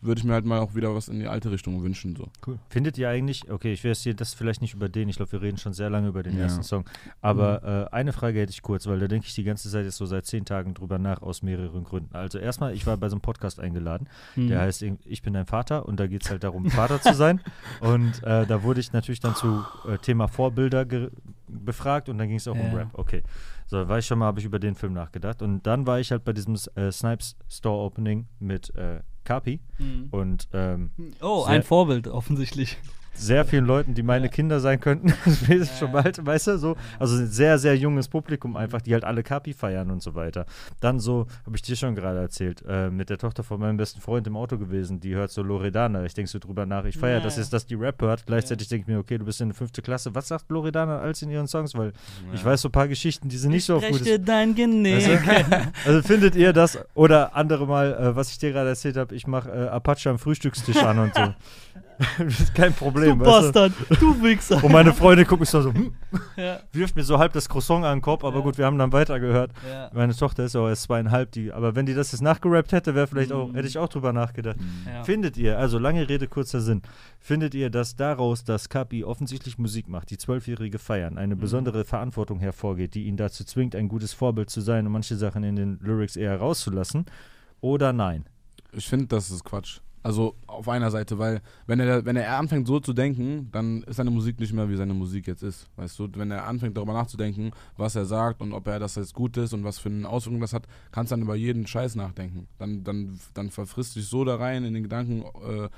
würde 0.00 0.18
ich 0.18 0.24
mir 0.24 0.32
halt 0.32 0.44
mal 0.44 0.58
auch 0.60 0.74
wieder 0.74 0.94
was 0.94 1.08
in 1.08 1.18
die 1.20 1.26
alte 1.26 1.50
Richtung 1.50 1.82
wünschen. 1.82 2.16
So. 2.16 2.28
Cool. 2.46 2.58
Findet 2.68 2.96
ihr 2.98 3.08
eigentlich, 3.08 3.50
okay, 3.50 3.72
ich 3.72 3.82
will 3.84 3.90
jetzt 3.90 4.02
hier 4.02 4.14
das 4.14 4.34
vielleicht 4.34 4.60
nicht 4.62 4.74
über 4.74 4.88
den, 4.88 5.08
ich 5.08 5.16
glaube, 5.16 5.32
wir 5.32 5.42
reden 5.42 5.58
schon 5.58 5.72
sehr 5.72 5.90
lange 5.90 6.08
über 6.08 6.22
den 6.22 6.36
Ja. 6.36 6.44
ersten 6.44 6.62
Song, 6.62 6.84
aber 7.20 7.88
äh, 7.90 7.94
eine 7.94 8.12
Frage 8.12 8.40
hätte 8.40 8.50
ich 8.50 8.62
kurz, 8.62 8.86
weil 8.86 8.98
da 8.98 9.08
denke 9.08 9.26
ich 9.26 9.34
die 9.34 9.44
ganze 9.44 9.70
Zeit 9.70 9.84
jetzt 9.84 9.96
so 9.96 10.06
seit 10.06 10.26
zehn 10.26 10.44
Tagen 10.44 10.74
drüber 10.74 10.98
nach, 10.98 11.22
aus 11.22 11.42
mehreren 11.42 11.84
Gründen. 11.84 12.14
Also 12.14 12.38
erstmal, 12.38 12.74
ich 12.74 12.86
war 12.86 12.96
bei 12.96 13.08
so 13.08 13.16
einem 13.16 13.22
Podcast 13.22 13.60
eingeladen, 13.60 14.08
Mhm. 14.36 14.48
der 14.48 14.60
heißt 14.60 14.82
Ich 15.04 15.22
bin 15.22 15.34
dein 15.34 15.46
Vater 15.46 15.86
und 15.86 16.00
da 16.00 16.06
geht 16.06 16.24
es 16.24 16.30
halt 16.30 16.44
darum, 16.44 16.70
Vater 16.70 17.00
zu 17.00 17.14
sein 17.14 17.40
und 17.80 18.22
äh, 18.22 18.46
da 18.46 18.62
wurde 18.62 18.80
ich 18.80 18.92
natürlich 18.92 19.20
dann 19.20 19.34
zu 19.34 19.64
äh, 19.88 19.98
Thema 19.98 20.28
Vorbilder 20.28 20.84
ge- 20.84 21.10
befragt 21.48 22.08
und 22.08 22.18
dann 22.18 22.28
ging 22.28 22.36
es 22.38 22.48
auch 22.48 22.54
um 22.54 22.66
Ja. 22.72 22.78
Rap, 22.78 22.88
okay. 22.94 23.22
So, 23.66 23.88
war 23.88 23.98
ich 23.98 24.06
schon 24.06 24.18
mal, 24.18 24.26
habe 24.26 24.40
ich 24.40 24.44
über 24.46 24.58
den 24.58 24.74
Film 24.74 24.92
nachgedacht 24.92 25.40
und 25.40 25.66
dann 25.66 25.86
war 25.86 25.98
ich 25.98 26.10
halt 26.10 26.24
bei 26.24 26.32
diesem 26.32 26.54
äh, 26.74 26.92
Snipes 26.92 27.36
Store 27.48 27.78
Opening 27.84 28.26
mit 28.38 28.74
äh, 28.76 29.00
Kapi 29.24 29.60
Mhm. 29.78 30.08
und 30.10 30.48
ähm, 30.52 30.90
Oh, 31.20 31.44
ein 31.44 31.62
Vorbild 31.62 32.06
offensichtlich. 32.08 32.76
Sehr 33.14 33.44
vielen 33.44 33.64
Leuten, 33.64 33.94
die 33.94 34.02
meine 34.02 34.28
Kinder 34.28 34.60
sein 34.60 34.80
könnten, 34.80 35.12
ich 35.48 35.70
schon 35.78 35.92
bald, 35.92 36.24
weißt 36.24 36.48
du, 36.48 36.58
so. 36.58 36.76
Also 36.98 37.16
ein 37.16 37.26
sehr, 37.28 37.58
sehr 37.58 37.76
junges 37.76 38.08
Publikum 38.08 38.56
einfach, 38.56 38.80
die 38.80 38.92
halt 38.92 39.04
alle 39.04 39.22
Kapi 39.22 39.52
feiern 39.52 39.90
und 39.90 40.02
so 40.02 40.14
weiter. 40.14 40.46
Dann 40.80 41.00
so, 41.00 41.26
habe 41.46 41.56
ich 41.56 41.62
dir 41.62 41.76
schon 41.76 41.94
gerade 41.94 42.20
erzählt, 42.20 42.62
äh, 42.68 42.90
mit 42.90 43.10
der 43.10 43.18
Tochter 43.18 43.42
von 43.42 43.60
meinem 43.60 43.76
besten 43.76 44.00
Freund 44.00 44.26
im 44.26 44.36
Auto 44.36 44.58
gewesen, 44.58 45.00
die 45.00 45.14
hört 45.14 45.30
so 45.30 45.42
Loredana. 45.42 46.04
Ich 46.04 46.14
denke 46.14 46.30
so 46.30 46.38
drüber 46.38 46.66
nach, 46.66 46.84
ich 46.84 46.98
feiere 46.98 47.18
Ja, 47.18 47.20
das 47.20 47.36
ja. 47.36 47.42
jetzt, 47.42 47.52
dass 47.52 47.66
die 47.66 47.74
Rap 47.74 48.00
hört. 48.02 48.26
Gleichzeitig 48.26 48.68
denke 48.68 48.82
ich 48.82 48.94
mir, 48.94 48.98
okay, 48.98 49.18
du 49.18 49.24
bist 49.24 49.40
in 49.40 49.48
der 49.48 49.56
fünfte 49.56 49.82
Klasse. 49.82 50.14
Was 50.14 50.28
sagt 50.28 50.50
Loredana 50.50 50.98
als 50.98 51.22
in 51.22 51.30
ihren 51.30 51.46
Songs? 51.46 51.74
Weil 51.74 51.92
ich 52.32 52.44
weiß 52.44 52.62
so 52.62 52.68
ein 52.68 52.72
paar 52.72 52.88
Geschichten, 52.88 53.28
die 53.28 53.36
sind 53.36 53.50
nicht 53.50 53.64
so 53.64 53.76
auf 53.76 53.86
gutes 53.86 54.24
dein 54.24 54.54
Genick. 54.54 55.04
Du? 55.04 55.14
Also 55.84 56.02
findet 56.02 56.34
ihr 56.34 56.52
das 56.52 56.78
oder 56.94 57.34
andere 57.34 57.66
Mal, 57.66 57.94
äh, 57.94 58.16
was 58.16 58.30
ich 58.30 58.38
dir 58.38 58.52
gerade 58.52 58.70
erzählt 58.70 58.96
habe, 58.96 59.14
ich 59.14 59.26
mache 59.26 59.50
äh, 59.50 59.68
Apache 59.68 60.10
am 60.10 60.18
Frühstückstisch 60.18 60.76
an 60.76 60.98
und 60.98 61.14
so. 61.14 61.22
das 62.18 62.40
ist 62.40 62.54
kein 62.54 62.70
Du 62.72 62.76
Problem. 62.78 63.20
weißt 63.20 63.52
Bastard, 63.54 63.72
du 64.00 64.20
Wichser. 64.22 64.56
du? 64.60 64.66
Und 64.66 64.72
meine 64.72 64.92
Freundin 64.92 65.26
guckt 65.26 65.40
mich 65.40 65.48
so, 65.48 65.62
so 65.62 65.72
hm, 65.72 65.94
Ja, 66.36 66.58
wirft 66.72 66.96
mir 66.96 67.04
so 67.04 67.18
halb 67.18 67.32
das 67.32 67.48
Croissant 67.48 67.84
an 67.84 67.98
den 67.98 68.02
Kopf, 68.02 68.24
aber 68.24 68.38
Ja. 68.38 68.42
gut, 68.42 68.58
wir 68.58 68.66
haben 68.66 68.78
dann 68.78 68.92
weitergehört. 68.92 69.52
ja, 69.68 69.90
Meine 69.94 70.14
Tochter 70.14 70.44
ist 70.44 70.54
ja 70.54 70.60
auch 70.60 70.68
erst 70.68 70.82
zweieinhalb, 70.84 71.30
die, 71.32 71.52
aber 71.52 71.76
wenn 71.76 71.86
die 71.86 71.94
das 71.94 72.10
jetzt 72.12 72.20
nachgerappt 72.22 72.72
hätte, 72.72 72.94
wäre 72.94 73.06
vielleicht 73.06 73.30
auch, 73.32 73.48
Mhm. 73.48 73.54
hätte 73.54 73.68
ich 73.68 73.78
auch 73.78 73.88
drüber 73.88 74.12
nachgedacht. 74.12 74.56
ja. 74.86 75.04
Findet 75.04 75.36
ihr, 75.36 75.58
also 75.58 75.78
lange 75.78 76.08
Rede, 76.08 76.26
kurzer 76.26 76.60
Sinn, 76.60 76.82
findet 77.20 77.54
ihr, 77.54 77.70
dass 77.70 77.94
daraus, 77.96 78.42
dass 78.44 78.68
Kapi 78.68 79.04
offensichtlich 79.04 79.58
Musik 79.58 79.88
macht, 79.88 80.10
die 80.10 80.18
Zwölfjährige 80.18 80.78
feiern, 80.78 81.12
Mhm. 81.14 81.18
eine 81.20 81.36
besondere 81.36 81.84
Verantwortung 81.84 82.40
hervorgeht, 82.40 82.94
die 82.94 83.04
ihn 83.04 83.16
dazu 83.16 83.44
zwingt, 83.44 83.76
ein 83.76 83.88
gutes 83.88 84.12
Vorbild 84.12 84.50
zu 84.50 84.60
sein 84.60 84.84
und 84.86 84.92
manche 84.92 85.16
Sachen 85.16 85.44
in 85.44 85.54
den 85.54 85.78
Lyrics 85.80 86.16
eher 86.16 86.36
rauszulassen? 86.38 87.06
Oder 87.60 87.92
nein? 87.92 88.24
Ich 88.72 88.88
finde, 88.88 89.06
das 89.06 89.30
ist 89.30 89.44
Quatsch. 89.44 89.78
Also 90.04 90.34
auf 90.46 90.68
einer 90.68 90.90
Seite, 90.90 91.18
weil 91.18 91.40
wenn 91.66 91.80
er, 91.80 92.04
wenn 92.04 92.14
er 92.16 92.38
anfängt 92.38 92.66
so 92.66 92.78
zu 92.78 92.92
denken, 92.92 93.48
dann 93.52 93.82
ist 93.84 93.96
seine 93.96 94.10
Musik 94.10 94.38
nicht 94.38 94.52
mehr 94.52 94.68
wie 94.68 94.76
seine 94.76 94.92
Musik 94.92 95.26
jetzt 95.26 95.42
ist. 95.42 95.66
Weißt 95.76 95.98
du, 95.98 96.08
wenn 96.16 96.30
er 96.30 96.46
anfängt 96.46 96.76
darüber 96.76 96.92
nachzudenken, 96.92 97.52
was 97.78 97.96
er 97.96 98.04
sagt 98.04 98.42
und 98.42 98.52
ob 98.52 98.66
er 98.68 98.78
das 98.78 98.96
jetzt 98.96 99.14
gut 99.14 99.34
ist 99.38 99.54
und 99.54 99.64
was 99.64 99.78
für 99.78 99.88
eine 99.88 100.06
Auswirkung 100.06 100.42
das 100.42 100.52
hat, 100.52 100.66
kannst 100.92 101.10
du 101.10 101.16
dann 101.16 101.22
über 101.22 101.34
jeden 101.36 101.66
Scheiß 101.66 101.94
nachdenken. 101.94 102.46
Dann, 102.58 102.84
dann, 102.84 103.18
dann 103.32 103.48
verfrisst 103.50 103.96
dich 103.96 104.06
so 104.06 104.26
da 104.26 104.36
rein 104.36 104.64
in 104.64 104.74
den 104.74 104.82
Gedanken, 104.82 105.22
äh, 105.42 105.68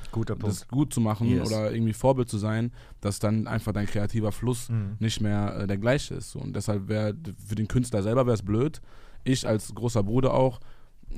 das 0.41 0.67
gut 0.67 0.93
zu 0.93 1.01
machen 1.01 1.29
Yes. 1.29 1.47
oder 1.47 1.71
irgendwie 1.73 1.93
Vorbild 1.93 2.29
zu 2.29 2.39
sein, 2.39 2.73
dass 3.01 3.21
dann 3.21 3.47
einfach 3.47 3.73
dein 3.73 3.87
kreativer 3.87 4.33
Fluss 4.33 4.69
Mhm. 4.71 4.97
nicht 4.99 5.21
mehr 5.21 5.57
äh, 5.61 5.67
der 5.69 5.79
gleiche 5.79 6.15
ist. 6.17 6.35
Und 6.35 6.57
deshalb 6.57 6.89
wäre 6.89 7.15
für 7.47 7.55
den 7.55 7.69
Künstler 7.69 8.03
selber 8.03 8.27
wäre 8.27 8.35
es 8.35 8.43
blöd. 8.43 8.83
Ich 9.23 9.47
als 9.47 9.73
großer 9.75 10.03
Bruder 10.03 10.35
auch 10.35 10.59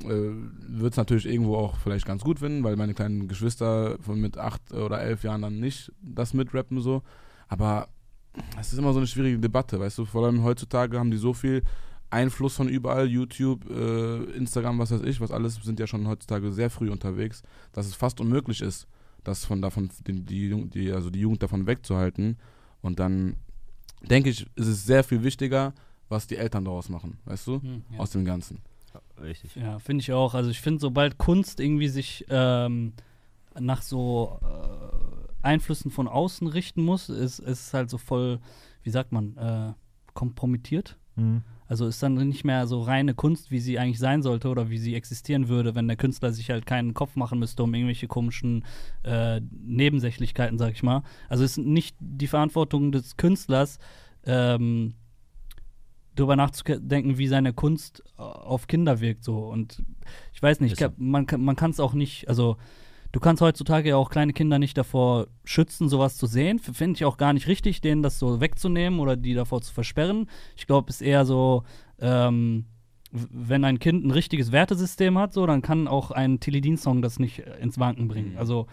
äh, 0.05 0.07
würde 0.09 0.91
es 0.91 0.97
natürlich 0.97 1.27
irgendwo 1.27 1.57
auch 1.57 1.77
vielleicht 1.77 2.07
ganz 2.07 2.23
gut 2.23 2.39
finden, 2.39 2.65
weil 2.65 2.77
meine 2.77 2.95
kleinen 2.95 3.29
Geschwister 3.29 3.99
von 4.01 4.21
mit 4.21 4.39
acht 4.39 4.73
oder 4.73 5.01
elf 5.01 5.23
Jahren 5.25 5.43
dann 5.43 5.59
nicht 5.61 5.93
das 6.03 6.35
mitrappen 6.35 6.81
so. 6.81 7.03
Aber 7.49 7.89
es 8.61 8.73
ist 8.73 8.79
immer 8.79 8.93
so 8.93 8.99
eine 8.99 9.07
schwierige 9.07 9.39
Debatte, 9.39 9.81
weißt 9.81 9.99
du. 9.99 10.05
Vor 10.05 10.25
allem 10.25 10.45
heutzutage 10.45 10.99
haben 10.99 11.11
die 11.11 11.17
so 11.17 11.33
viel 11.33 11.63
Einfluss 12.11 12.55
von 12.57 12.69
überall, 12.69 13.07
YouTube, 13.07 13.69
äh, 13.71 14.23
Instagram, 14.33 14.79
was 14.79 14.91
weiß 14.93 15.03
ich, 15.03 15.21
was 15.21 15.31
alles 15.31 15.57
sind 15.57 15.79
ja 15.81 15.87
schon 15.87 16.07
heutzutage 16.07 16.53
sehr 16.53 16.71
früh 16.71 16.91
unterwegs, 16.91 17.43
dass 17.73 17.87
es 17.87 17.95
fast 17.95 18.21
unmöglich 18.21 18.63
ist, 18.63 18.87
das 19.25 19.45
von 19.45 19.61
davon 19.61 19.91
die, 20.07 20.23
die 20.71 20.93
also 20.93 21.11
die 21.11 21.21
Jugend 21.21 21.43
davon 21.43 21.67
wegzuhalten. 21.67 22.39
Und 22.81 22.99
dann 23.01 23.37
denke 24.09 24.31
ich, 24.31 24.47
ist 24.55 24.67
es 24.69 24.87
sehr 24.87 25.05
viel 25.05 25.23
wichtiger, 25.23 25.75
was 26.09 26.27
die 26.27 26.37
Eltern 26.37 26.65
daraus 26.65 26.89
machen, 26.89 27.19
weißt 27.27 27.47
du, 27.47 27.61
Hm, 27.61 27.83
ja. 27.93 27.99
aus 27.99 28.11
dem 28.11 28.25
Ganzen. 28.25 28.61
Richtig. 29.23 29.57
Ja, 29.57 29.79
finde 29.79 30.03
ich 30.03 30.13
auch. 30.13 30.35
Also 30.35 30.51
ich 30.51 30.61
finde, 30.61 30.81
sobald 30.81 31.19
Kunst 31.19 31.61
irgendwie 31.61 31.89
sich 31.89 32.25
ähm, 32.29 32.93
nach 33.59 33.83
so 33.83 34.39
äh, 34.43 35.47
Einflüssen 35.47 35.91
von 35.91 36.09
außen 36.09 36.47
richten 36.47 36.83
muss, 36.83 37.09
ist 37.09 37.39
ist 37.39 37.67
es 37.67 37.75
halt 37.75 37.91
so 37.91 37.99
voll, 37.99 38.41
wie 38.83 38.91
sagt 38.91 39.13
man, 39.13 39.37
äh, 39.37 39.73
kompromittiert. 40.15 40.99
Mhm. 41.17 41.43
Also 41.67 41.87
ist 41.87 42.03
dann 42.03 42.15
nicht 42.15 42.45
mehr 42.45 42.67
so 42.67 42.81
reine 42.81 43.15
Kunst, 43.15 43.51
wie 43.51 43.59
sie 43.59 43.79
eigentlich 43.79 43.99
sein 43.99 44.23
sollte 44.23 44.49
oder 44.49 44.71
wie 44.71 44.79
sie 44.79 44.95
existieren 44.95 45.49
würde, 45.49 45.75
wenn 45.75 45.87
der 45.87 45.99
Künstler 45.99 46.33
sich 46.33 46.51
halt 46.51 46.65
keinen 46.65 46.95
Kopf 46.95 47.15
machen 47.15 47.39
müsste 47.39 47.63
um 47.63 47.75
irgendwelche 47.75 48.09
komischen 48.09 48.65
äh, 49.05 49.43
Nebensächlichkeiten, 49.51 50.57
sag 50.57 50.73
ich 50.73 50.83
mal. 50.83 51.03
Also 51.29 51.45
ist 51.45 51.59
nicht 51.59 51.95
die 52.01 52.27
Verantwortung 52.27 52.91
des 52.91 53.19
Künstlers, 53.19 53.79
ähm, 54.25 54.95
darüber 56.19 56.37
nachzudenken, 56.37 57.19
wie 57.19 57.27
seine 57.29 57.53
Kunst 57.53 58.03
äh, 58.19 58.23
auf 58.23 58.67
Kinder 58.67 59.01
wirkt. 59.01 59.25
So. 59.25 59.39
Und 59.39 59.83
ich 60.33 60.43
weiß 60.43 60.61
nicht, 60.61 60.81
ich 60.81 60.89
man, 60.97 61.27
kann- 61.27 61.43
man 61.43 61.57
kann 61.57 61.71
es 61.71 61.81
auch 61.81 61.95
nicht, 61.95 62.29
also 62.29 62.57
du 63.13 63.21
kannst 63.21 63.41
heutzutage 63.43 63.91
ja 63.91 63.97
auch 63.97 64.11
kleine 64.11 64.33
Kinder 64.33 64.59
nicht 64.59 64.77
davor 64.77 65.29
schützen, 65.45 65.89
sowas 65.89 66.17
zu 66.17 66.27
sehen. 66.27 66.59
Finde 66.59 66.97
ich 66.97 67.05
auch 67.05 67.17
gar 67.17 67.33
nicht 67.33 67.47
richtig, 67.49 67.81
denen 67.81 68.03
das 68.03 68.19
so 68.19 68.41
wegzunehmen 68.41 69.01
oder 69.01 69.17
die 69.17 69.35
davor 69.35 69.63
zu 69.63 69.73
versperren. 69.73 70.29
Ich 70.57 70.67
glaube, 70.67 70.91
es 70.91 70.97
ist 70.97 71.07
eher 71.07 71.25
so, 71.25 71.63
ähm, 72.01 72.67
wenn 73.11 73.65
ein 73.65 73.79
Kind 73.79 74.05
ein 74.05 74.11
richtiges 74.11 74.53
Wertesystem 74.53 75.17
hat, 75.17 75.33
so, 75.33 75.47
dann 75.47 75.63
kann 75.63 75.89
auch 75.89 76.11
ein 76.11 76.41
Teledin-Song 76.41 77.01
das 77.01 77.19
nicht 77.19 77.39
äh, 77.39 77.59
ins 77.61 77.79
Wanken 77.79 78.09
bringen. 78.09 78.33
Mhm. 78.33 78.39
Also 78.39 78.67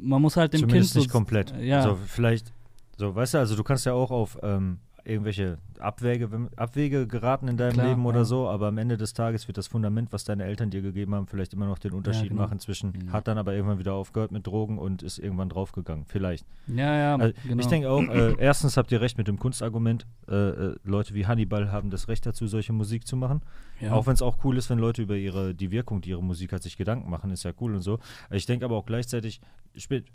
man 0.00 0.22
muss 0.22 0.36
halt 0.36 0.52
dem 0.52 0.60
Zumindest 0.60 0.92
Kind 0.92 1.02
nicht 1.02 1.10
so, 1.10 1.18
komplett. 1.18 1.52
äh, 1.52 1.64
Ja, 1.66 1.82
So, 1.82 1.96
vielleicht, 2.06 2.52
so, 2.96 3.12
weißt 3.14 3.34
du, 3.34 3.38
also 3.38 3.56
du 3.56 3.64
kannst 3.64 3.86
ja 3.86 3.92
auch 3.94 4.12
auf 4.12 4.38
ähm, 4.42 4.78
irgendwelche 5.04 5.58
Abwege, 5.78 6.28
Abwege 6.56 7.06
geraten 7.06 7.48
in 7.48 7.56
deinem 7.56 7.74
Klar, 7.74 7.88
Leben 7.88 8.06
oder 8.06 8.18
ja. 8.18 8.24
so, 8.24 8.48
aber 8.48 8.68
am 8.68 8.78
Ende 8.78 8.96
des 8.96 9.12
Tages 9.12 9.46
wird 9.48 9.58
das 9.58 9.66
Fundament, 9.66 10.12
was 10.12 10.24
deine 10.24 10.44
Eltern 10.44 10.70
dir 10.70 10.82
gegeben 10.82 11.14
haben, 11.14 11.26
vielleicht 11.26 11.52
immer 11.52 11.66
noch 11.66 11.78
den 11.78 11.92
Unterschied 11.92 12.30
genau. 12.30 12.42
machen 12.42 12.58
zwischen, 12.58 13.12
hat 13.12 13.28
dann 13.28 13.36
aber 13.36 13.54
irgendwann 13.54 13.78
wieder 13.78 13.94
aufgehört 13.94 14.32
mit 14.32 14.46
Drogen 14.46 14.78
und 14.78 15.02
ist 15.02 15.18
irgendwann 15.18 15.48
draufgegangen. 15.48 16.06
Vielleicht. 16.06 16.46
ja, 16.66 16.96
ja, 16.96 17.16
Also, 17.16 17.34
genau. 17.46 17.60
Ich 17.60 17.66
denke 17.66 17.90
auch, 17.90 18.02
äh, 18.02 18.34
erstens 18.38 18.76
habt 18.76 18.92
ihr 18.92 19.00
recht 19.00 19.18
mit 19.18 19.28
dem 19.28 19.38
Kunstargument. 19.38 20.06
Äh, 20.28 20.34
äh, 20.34 20.76
Leute 20.84 21.14
wie 21.14 21.26
Hannibal 21.26 21.70
haben 21.70 21.90
das 21.90 22.08
Recht 22.08 22.24
dazu, 22.24 22.46
solche 22.46 22.72
Musik 22.72 23.06
zu 23.06 23.16
machen. 23.16 23.42
ja. 23.80 23.92
Auch 23.92 24.06
wenn 24.06 24.14
es 24.14 24.22
auch 24.22 24.38
cool 24.44 24.56
ist, 24.56 24.70
wenn 24.70 24.78
Leute 24.78 25.02
über 25.02 25.16
ihre, 25.16 25.54
die 25.54 25.70
Wirkung, 25.70 26.00
die 26.00 26.10
ihre 26.10 26.22
Musik 26.22 26.52
hat, 26.52 26.62
sich 26.62 26.76
Gedanken 26.76 27.10
machen, 27.10 27.30
ist 27.30 27.42
ja 27.42 27.52
cool 27.60 27.74
und 27.74 27.82
so. 27.82 27.98
Ich 28.30 28.46
denke 28.46 28.64
aber 28.64 28.76
auch 28.76 28.86
gleichzeitig, 28.86 29.40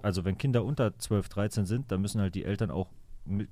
also 0.01 0.25
wenn 0.25 0.37
Kinder 0.37 0.63
unter 0.63 0.97
12, 0.97 1.29
13 1.29 1.65
sind, 1.65 1.91
dann 1.91 2.01
müssen 2.01 2.21
halt 2.21 2.33
die 2.33 2.45
Eltern 2.45 2.71
auch 2.71 2.87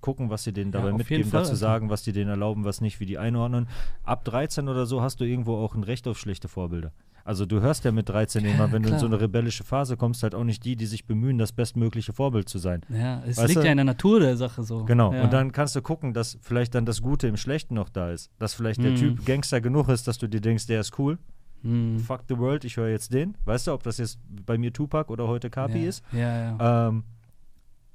gucken, 0.01 0.29
was 0.29 0.43
sie 0.43 0.53
denen 0.53 0.71
Ja, 0.71 0.79
dabei 0.79 0.91
auf 0.91 0.97
mitgeben, 0.97 1.29
dazu 1.31 1.55
sagen, 1.55 1.89
was 1.89 2.03
die 2.03 2.11
denen 2.13 2.29
erlauben, 2.29 2.63
was 2.65 2.81
nicht, 2.81 2.99
wie 2.99 3.05
die 3.05 3.17
einordnen. 3.17 3.67
Ab 4.03 4.23
13 4.25 4.67
oder 4.69 4.85
so 4.85 5.01
hast 5.01 5.19
du 5.19 5.25
irgendwo 5.25 5.55
auch 5.57 5.75
ein 5.75 5.83
Recht 5.83 6.07
auf 6.07 6.17
schlechte 6.19 6.47
Vorbilder. 6.47 6.91
Also 7.23 7.45
du 7.45 7.59
hörst 7.59 7.83
ja 7.83 7.91
mit 7.91 8.07
13 8.07 8.45
immer, 8.45 8.71
wenn 8.71 8.83
du 8.83 8.87
in 8.87 8.95
klar. 8.95 8.99
so 9.01 9.05
eine 9.05 9.19
rebellische 9.19 9.65
Phase 9.65 9.97
kommst, 9.97 10.23
halt 10.23 10.33
auch 10.33 10.45
nicht 10.45 10.63
die, 10.63 10.77
die 10.77 10.85
sich 10.85 11.05
bemühen, 11.05 11.37
das 11.37 11.51
bestmögliche 11.51 12.13
Vorbild 12.13 12.47
zu 12.47 12.57
sein. 12.57 12.81
ja, 12.87 13.21
es 13.27 13.35
Weißt 13.37 13.49
liegt 13.49 13.59
du? 13.61 13.65
ja 13.65 13.71
in 13.71 13.77
der 13.77 13.83
Natur 13.83 14.21
der 14.21 14.37
Sache 14.37 14.63
so. 14.63 14.85
Genau. 14.85 15.11
Ja. 15.13 15.23
Und 15.23 15.33
dann 15.33 15.51
kannst 15.51 15.75
du 15.75 15.81
gucken, 15.81 16.13
dass 16.13 16.37
vielleicht 16.41 16.73
dann 16.73 16.85
das 16.85 17.01
Gute 17.01 17.27
im 17.27 17.35
Schlechten 17.35 17.73
noch 17.73 17.89
da 17.89 18.11
ist. 18.11 18.31
Dass 18.39 18.53
vielleicht 18.53 18.81
der 18.81 18.91
Mhm. 18.91 18.95
Typ 18.95 19.25
Gangster 19.25 19.59
genug 19.59 19.89
ist, 19.89 20.07
dass 20.07 20.17
du 20.17 20.27
dir 20.29 20.39
denkst, 20.39 20.67
der 20.67 20.79
ist 20.79 20.97
cool. 20.99 21.17
Hm. 21.63 21.99
Fuck 21.99 22.21
the 22.29 22.37
world, 22.37 22.63
ich 22.65 22.77
höre 22.77 22.89
jetzt 22.89 23.11
den. 23.13 23.35
Weißt 23.43 23.67
du, 23.67 23.73
ob 23.73 23.83
das 23.83 23.97
jetzt 23.97 24.19
bei 24.45 24.57
mir 24.57 24.71
Tupac 24.71 25.11
oder 25.11 25.27
heute 25.27 25.49
Kapi 25.49 25.79
ja. 25.83 25.89
ist? 25.89 26.03
Ja, 26.13 26.19
ja. 26.57 26.87
Ähm, 26.89 27.03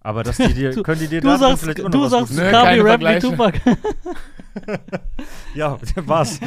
aber 0.02 0.22
dass 0.22 0.36
die 0.36 0.52
dir, 0.54 0.70
Du- 0.74 0.82
können 0.82 1.00
die 1.00 1.08
dir 1.08 1.20
Du 1.20 1.28
da 1.28 1.38
sagst, 1.38 1.62
vielleicht 1.64 1.78
immer 1.80 1.90
du 1.90 2.06
sagst 2.08 2.34
Nö, 2.36 2.50
Kabi 2.50 2.80
Rap 2.80 3.00
wie. 3.00 3.18
Tupac. 3.18 3.60
Ja, 5.54 5.78
was? 6.06 6.40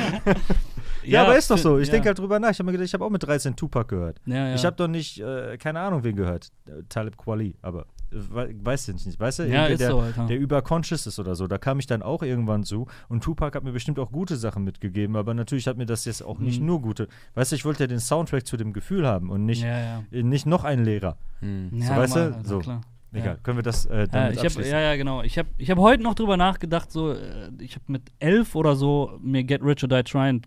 ja, 1.03 1.23
aber 1.23 1.37
ist 1.37 1.49
doch 1.51 1.57
so. 1.57 1.77
Ich 1.79 1.89
denke 1.89 2.07
halt 2.07 2.17
drüber 2.19 2.39
nach. 2.39 2.49
Ich 2.51 2.59
habe 2.59 2.65
mir 2.65 2.71
gedacht, 2.73 2.85
ich 2.87 2.93
habe 2.93 3.05
auch 3.05 3.09
mit 3.09 3.23
13 3.23 3.55
Tupac 3.55 3.87
gehört. 3.87 4.19
ja, 4.25 4.49
ja. 4.49 4.55
Ich 4.55 4.65
habe 4.65 4.75
doch 4.75 4.87
nicht, 4.87 5.19
äh, 5.19 5.57
keine 5.57 5.79
Ahnung, 5.79 6.03
wen 6.03 6.15
gehört. 6.15 6.49
Äh, 6.67 6.83
Talib 6.89 7.17
Kweli, 7.17 7.55
aber 7.61 7.81
äh, 8.11 8.15
we 8.29 8.55
weiß 8.63 8.89
ich 8.89 9.05
nicht. 9.05 9.19
Weißt 9.19 9.39
du, 9.39 9.43
ja, 9.47 9.67
der, 9.67 9.89
so, 9.91 9.99
Alter. 9.99 10.25
der 10.25 10.37
überconscious 10.39 11.05
ist 11.07 11.19
oder 11.19 11.35
so. 11.35 11.47
Da 11.47 11.57
kam 11.57 11.79
ich 11.79 11.87
dann 11.87 12.01
auch 12.01 12.23
irgendwann 12.23 12.63
zu. 12.63 12.87
Und 13.09 13.23
Tupac 13.23 13.55
hat 13.55 13.63
mir 13.63 13.71
bestimmt 13.71 13.99
auch 13.99 14.11
gute 14.11 14.35
Sachen 14.37 14.63
mitgegeben, 14.63 15.15
aber 15.15 15.33
natürlich 15.33 15.67
hat 15.67 15.77
mir 15.77 15.85
das 15.85 16.05
jetzt 16.05 16.23
auch 16.23 16.39
nicht 16.39 16.59
Mhm. 16.59 16.65
nur 16.67 16.81
gute. 16.81 17.07
Weißt 17.35 17.51
du, 17.51 17.55
ich 17.55 17.65
wollte 17.65 17.83
ja 17.83 17.87
den 17.87 17.99
Soundtrack 17.99 18.45
zu 18.47 18.57
dem 18.57 18.73
Gefühl 18.73 19.07
haben 19.07 19.29
und 19.29 19.45
nicht, 19.45 19.63
ja, 19.63 20.01
ja. 20.11 20.23
nicht 20.23 20.45
noch 20.47 20.63
einen 20.63 20.83
Lehrer. 20.85 21.17
Hm. 21.39 21.69
So, 21.79 21.91
ja, 21.91 21.97
weißt 21.97 22.15
du? 22.15 22.19
Alter, 22.19 22.39
So. 22.43 22.59
Klar. 22.59 22.81
Egal, 23.15 23.35
Ja. 23.35 23.39
können 23.43 23.57
wir 23.57 23.63
das 23.63 23.85
äh, 23.85 23.99
Ja, 23.99 24.05
damit 24.07 24.31
ich 24.33 24.39
hab, 24.39 24.45
abschließen? 24.47 24.71
ja, 24.71 24.79
ja, 24.81 24.95
genau. 24.95 25.21
Ich 25.23 25.37
habe 25.37 25.49
ich 25.57 25.71
hab 25.71 25.77
heute 25.77 26.03
noch 26.03 26.13
drüber 26.15 26.37
nachgedacht, 26.37 26.91
so, 26.91 27.11
äh, 27.13 27.49
ich 27.59 27.75
habe 27.75 27.85
mit 27.87 28.03
elf 28.19 28.55
oder 28.55 28.75
so 28.75 29.17
mir 29.21 29.43
Get 29.43 29.61
Rich 29.63 29.83
or 29.83 29.89
Die 29.89 30.03
Trying 30.03 30.41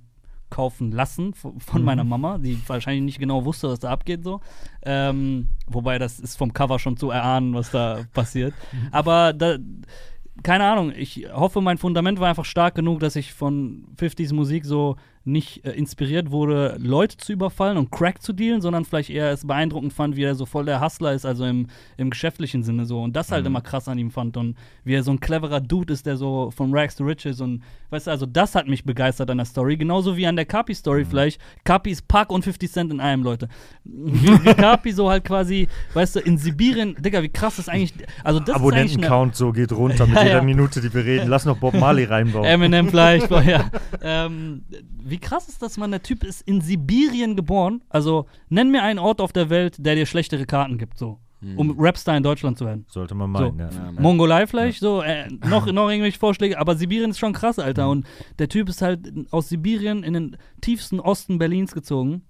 kaufen 0.51 0.93
lassen 0.93 1.35
von, 1.35 1.61
von 1.61 1.81
Mhm. 1.83 1.85
meiner 1.87 2.05
Mama, 2.05 2.39
die 2.39 2.59
wahrscheinlich 2.67 3.03
nicht 3.03 3.19
genau 3.19 3.45
wusste, 3.45 3.69
was 3.69 3.81
da 3.81 3.91
abgeht, 3.91 4.25
so. 4.25 4.41
Ähm, 4.83 5.49
wobei 5.67 5.99
das 5.99 6.19
ist 6.21 6.37
vom 6.39 6.53
Cover 6.55 6.79
schon 6.79 6.97
zu 6.97 7.11
erahnen, 7.11 7.53
was 7.55 7.71
da 7.71 8.05
passiert. 8.15 8.55
Aber 8.91 9.33
da, 9.35 9.57
keine 10.43 10.65
Ahnung, 10.65 10.93
ich 10.97 11.27
hoffe, 11.33 11.61
mein 11.61 11.79
Fundament 11.79 12.19
war 12.21 12.29
einfach 12.31 12.45
stark 12.47 12.75
genug, 12.77 13.01
dass 13.01 13.17
ich 13.17 13.35
von 13.35 13.89
50s 13.99 14.33
Musik 14.33 14.65
so 14.65 14.97
nicht 15.25 15.65
äh, 15.67 15.73
inspiriert 15.73 16.31
wurde, 16.31 16.77
Leute 16.79 17.17
zu 17.19 17.33
überfallen 17.33 17.77
und 17.77 17.91
Crack 17.91 18.23
zu 18.23 18.33
dealen, 18.33 18.61
sondern 18.61 18.85
vielleicht 18.85 19.11
eher 19.11 19.31
es 19.31 19.47
beeindruckend 19.47 19.93
fand, 19.93 20.17
wie 20.17 20.23
er 20.23 20.35
so 20.35 20.47
voll 20.47 20.65
der 20.65 20.81
Hustler 20.81 21.13
ist, 21.13 21.27
also 21.27 21.45
im, 21.45 21.67
im 21.97 22.11
geschäftlichen 22.11 22.63
Sinne 22.63 22.87
so. 22.87 23.03
Und 23.03 23.15
das 23.17 23.31
halt 23.31 23.43
Mhm. 23.43 23.49
immer 23.49 23.61
krass 23.61 23.89
an 23.89 23.99
ihm 23.99 24.11
fand 24.11 24.37
und 24.37 24.57
wie 24.85 24.95
er 24.95 25.03
so 25.03 25.11
ein 25.11 25.21
cleverer 25.21 25.61
Dude 25.61 25.93
ist, 25.93 26.07
der 26.07 26.17
so 26.17 26.51
von 26.51 26.75
Rags 26.75 26.97
to 26.97 27.05
Riches 27.05 27.41
und 27.41 27.63
weißt 27.91 28.07
du, 28.07 28.11
also 28.11 28.27
das 28.27 28.55
hat 28.55 28.69
mich 28.69 28.85
begeistert 28.85 29.31
an 29.31 29.37
der 29.39 29.47
Story. 29.47 29.77
Genauso 29.77 30.17
wie 30.17 30.27
an 30.27 30.37
der 30.37 30.45
Kapi-Story 30.47 31.05
Mhm. 31.05 31.09
vielleicht. 31.09 31.41
Kapi 31.65 31.91
ist 31.91 32.09
Pack 32.09 32.31
und 32.31 32.43
50 32.43 32.71
Cent 32.71 32.93
in 32.93 33.01
einem, 33.01 33.23
Leute. 33.23 33.49
Wie, 33.85 34.29
wie 34.45 34.55
Kapi 34.55 34.93
so 34.93 35.09
halt 35.11 35.25
quasi, 35.25 35.69
weißt 35.95 36.17
du, 36.17 36.21
in 36.21 36.37
Sibirien, 36.39 36.95
Digga, 37.01 37.23
wie 37.23 37.29
krass 37.31 37.59
ist 37.59 37.69
eigentlich, 37.69 37.93
also 38.25 38.39
das 38.41 38.57
Abonnentencount 38.57 39.35
so 39.37 39.53
geht 39.53 39.73
runter 39.73 40.07
mit 40.07 40.17
Ja, 40.17 40.23
jeder 40.25 40.37
ja. 40.37 40.43
Minute, 40.43 40.81
die 40.81 40.93
wir 40.93 41.05
reden. 41.05 41.29
Lass 41.29 41.45
noch 41.45 41.59
Bob 41.59 41.75
Marley 41.75 42.05
reinbauen. 42.05 42.45
Eminem 42.45 42.89
vielleicht, 42.89 43.31
ja. 43.47 43.71
Ähm, 44.03 44.63
wie 45.11 45.19
krass 45.19 45.49
ist 45.49 45.63
das, 45.63 45.77
man, 45.77 45.91
der 45.91 46.03
Typ 46.03 46.25
ist 46.25 46.43
in 46.43 46.61
Sibirien 46.61 47.37
geboren. 47.37 47.83
Also, 47.89 48.27
nenn 48.49 48.71
mir 48.71 48.83
einen 48.83 48.99
Ort 48.99 49.21
auf 49.21 49.33
der 49.33 49.51
Welt, 49.51 49.77
der 49.79 49.95
dir 49.95 50.07
schlechtere 50.07 50.47
Karten 50.47 50.79
gibt, 50.79 50.99
so. 50.99 51.19
Um 51.57 51.79
Rapstar 51.79 52.17
in 52.17 52.25
Deutschland 52.25 52.59
zu 52.59 52.67
werden. 52.67 52.85
Sollte 52.89 53.15
man 53.15 53.31
meinen, 53.31 53.61
ja. 53.61 53.71
Ja, 53.71 53.93
Mongolei 53.93 54.49
vielleicht, 54.49 54.81
so, 54.81 55.03
äh, 55.03 55.29
noch, 55.29 55.67
noch 55.73 55.89
irgendwelche 55.89 56.19
Vorschläge, 56.19 56.59
aber 56.59 56.75
Sibirien 56.75 57.11
ist 57.11 57.19
schon 57.21 57.33
krass, 57.33 57.61
Alter. 57.61 57.89
Und 57.91 58.07
der 58.41 58.49
Typ 58.49 58.69
ist 58.69 58.83
halt 58.83 59.09
aus 59.31 59.49
Sibirien 59.49 60.03
in 60.03 60.15
den 60.15 60.37
tiefsten 60.61 60.99
Osten 60.99 61.39
Berlins 61.39 61.73
gezogen, 61.73 62.23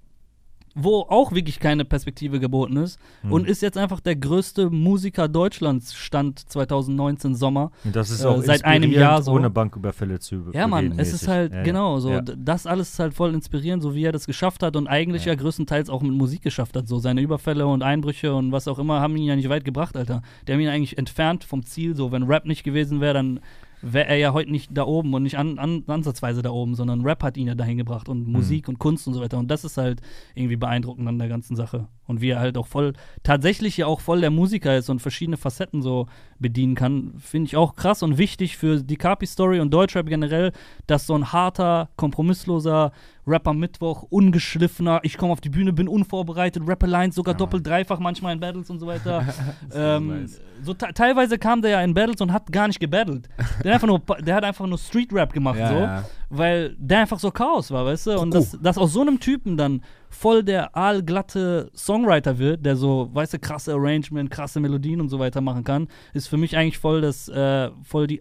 wo 0.80 1.00
auch 1.08 1.32
wirklich 1.32 1.58
keine 1.60 1.84
Perspektive 1.84 2.40
geboten 2.40 2.76
ist. 2.76 2.98
Und 3.28 3.48
ist 3.48 3.62
jetzt 3.62 3.76
einfach 3.76 4.00
der 4.00 4.16
größte 4.16 4.70
Musiker 4.70 5.28
Deutschlands, 5.28 5.94
Stand 5.94 6.38
2019 6.50 7.34
Sommer. 7.34 7.70
Das 7.84 8.10
ist 8.10 8.22
Äh, 8.24 8.26
auch 8.28 8.42
seit 8.42 8.64
einem 8.64 8.90
Jahr 8.92 9.22
so. 9.22 9.32
ohne 9.32 9.50
Banküberfälle 9.50 10.18
zu 10.20 10.50
Ja, 10.52 10.66
Mann, 10.66 10.94
es 10.98 11.12
ist 11.12 11.26
halt, 11.28 11.52
Ja, 11.52 11.62
genau, 11.62 11.98
so, 11.98 12.10
Ja. 12.10 12.20
das 12.22 12.66
alles 12.66 12.92
ist 12.92 12.98
halt 12.98 13.14
voll 13.14 13.34
inspirierend, 13.34 13.82
so 13.82 13.94
wie 13.94 14.04
er 14.04 14.12
das 14.12 14.26
geschafft 14.26 14.62
hat 14.62 14.76
und 14.76 14.86
eigentlich 14.86 15.24
ja, 15.24 15.32
Ja. 15.32 15.38
größtenteils 15.38 15.90
auch 15.90 16.02
mit 16.02 16.12
Musik 16.12 16.42
geschafft 16.42 16.76
hat. 16.76 16.86
So 16.88 16.98
seine 16.98 17.20
Überfälle 17.20 17.66
und 17.66 17.82
Einbrüche 17.82 18.34
und 18.34 18.52
was 18.52 18.68
auch 18.68 18.78
immer 18.78 19.00
haben 19.00 19.16
ihn 19.16 19.24
ja 19.24 19.36
nicht 19.36 19.48
weit 19.48 19.64
gebracht, 19.64 19.96
Alter. 19.96 20.22
Die 20.46 20.52
haben 20.52 20.60
ihn 20.60 20.68
eigentlich 20.68 20.96
entfernt 20.98 21.44
vom 21.44 21.64
Ziel, 21.66 21.96
so, 21.96 22.12
wenn 22.12 22.22
Rap 22.24 22.44
nicht 22.46 22.62
gewesen 22.64 23.00
wäre, 23.00 23.14
dann 23.14 23.40
wäre 23.82 24.08
er 24.08 24.16
ja 24.16 24.32
heute 24.32 24.50
nicht 24.50 24.70
da 24.72 24.84
oben 24.84 25.14
und 25.14 25.22
nicht 25.22 25.38
an, 25.38 25.58
an, 25.58 25.84
ansatzweise 25.86 26.42
da 26.42 26.50
oben, 26.50 26.74
sondern 26.74 27.02
Rap 27.02 27.22
hat 27.22 27.36
ihn 27.36 27.46
ja 27.46 27.54
dahin 27.54 27.78
gebracht 27.78 28.08
und 28.08 28.26
Musik 28.26 28.68
und 28.68 28.78
Kunst 28.78 29.06
und 29.06 29.14
so 29.14 29.20
weiter. 29.20 29.38
Und 29.38 29.50
das 29.50 29.64
ist 29.64 29.76
halt 29.76 30.00
irgendwie 30.34 30.56
beeindruckend 30.56 31.08
an 31.08 31.18
der 31.18 31.28
ganzen 31.28 31.56
Sache. 31.56 31.88
Und 32.06 32.20
wie 32.20 32.30
er 32.30 32.40
halt 32.40 32.56
auch 32.56 32.66
voll, 32.66 32.94
tatsächlich 33.22 33.76
ja 33.76 33.86
auch 33.86 34.00
voll 34.00 34.20
der 34.20 34.30
Musiker 34.30 34.76
ist 34.76 34.88
und 34.88 35.00
verschiedene 35.00 35.36
Facetten 35.36 35.82
so 35.82 36.06
bedienen 36.38 36.74
kann, 36.74 37.14
finde 37.18 37.46
ich 37.46 37.56
auch 37.56 37.76
krass 37.76 38.02
und 38.02 38.18
wichtig 38.18 38.56
für 38.56 38.82
die 38.82 38.96
Kapi-Story 38.96 39.60
und 39.60 39.72
Deutschrap 39.72 40.06
generell, 40.06 40.52
dass 40.86 41.06
so 41.06 41.14
ein 41.14 41.32
harter, 41.32 41.90
kompromissloser 41.96 42.92
Rapper 43.28 43.52
Mittwoch, 43.52 44.04
ungeschliffener, 44.10 45.00
ich 45.02 45.18
komme 45.18 45.32
auf 45.32 45.40
die 45.40 45.50
Bühne, 45.50 45.72
bin 45.72 45.86
unvorbereitet, 45.88 46.62
rappe 46.66 46.86
Lines, 46.86 47.14
sogar 47.14 47.34
doppelt, 47.34 47.66
dreifach 47.66 47.98
manchmal 47.98 48.32
in 48.34 48.40
Battles 48.40 48.70
und 48.70 48.78
so 48.78 48.86
weiter. 48.86 49.24
ähm, 49.74 50.22
nice. 50.22 50.40
so 50.62 50.74
te- 50.74 50.92
teilweise 50.94 51.38
kam 51.38 51.60
der 51.62 51.72
ja 51.72 51.80
in 51.82 51.94
Battles 51.94 52.20
und 52.20 52.32
hat 52.32 52.50
gar 52.50 52.66
nicht 52.68 52.80
gebattelt. 52.80 53.28
Der, 53.62 53.74
hat 53.74 53.82
einfach 53.82 53.86
nur, 53.88 54.00
der 54.20 54.34
hat 54.34 54.44
einfach 54.44 54.66
nur 54.66 54.78
Street 54.78 55.12
Rap 55.12 55.32
gemacht, 55.32 55.58
Ja, 55.58 55.68
so, 55.68 55.74
ja. 55.74 56.04
weil 56.30 56.74
der 56.78 57.00
einfach 57.00 57.18
so 57.18 57.30
Chaos 57.30 57.70
war, 57.70 57.84
weißt 57.84 58.06
du? 58.08 58.18
Und 58.18 58.28
Oh. 58.34 58.38
dass, 58.38 58.58
dass 58.60 58.78
aus 58.78 58.92
so 58.92 59.00
einem 59.02 59.20
Typen 59.20 59.56
dann 59.56 59.82
voll 60.10 60.42
der 60.42 60.74
aalglatte 60.76 61.70
Songwriter 61.74 62.38
wird, 62.38 62.64
der 62.64 62.76
so, 62.76 63.10
weißt 63.12 63.34
du, 63.34 63.38
krasse 63.38 63.74
Arrangement, 63.74 64.30
krasse 64.30 64.58
Melodien 64.60 65.00
und 65.00 65.08
so 65.08 65.18
weiter 65.18 65.40
machen 65.40 65.64
kann, 65.64 65.88
ist 66.14 66.28
für 66.28 66.36
mich 66.38 66.56
eigentlich 66.56 66.78
voll 66.78 67.00
das, 67.02 67.28
äh, 67.28 67.70
voll 67.82 68.06
die 68.06 68.20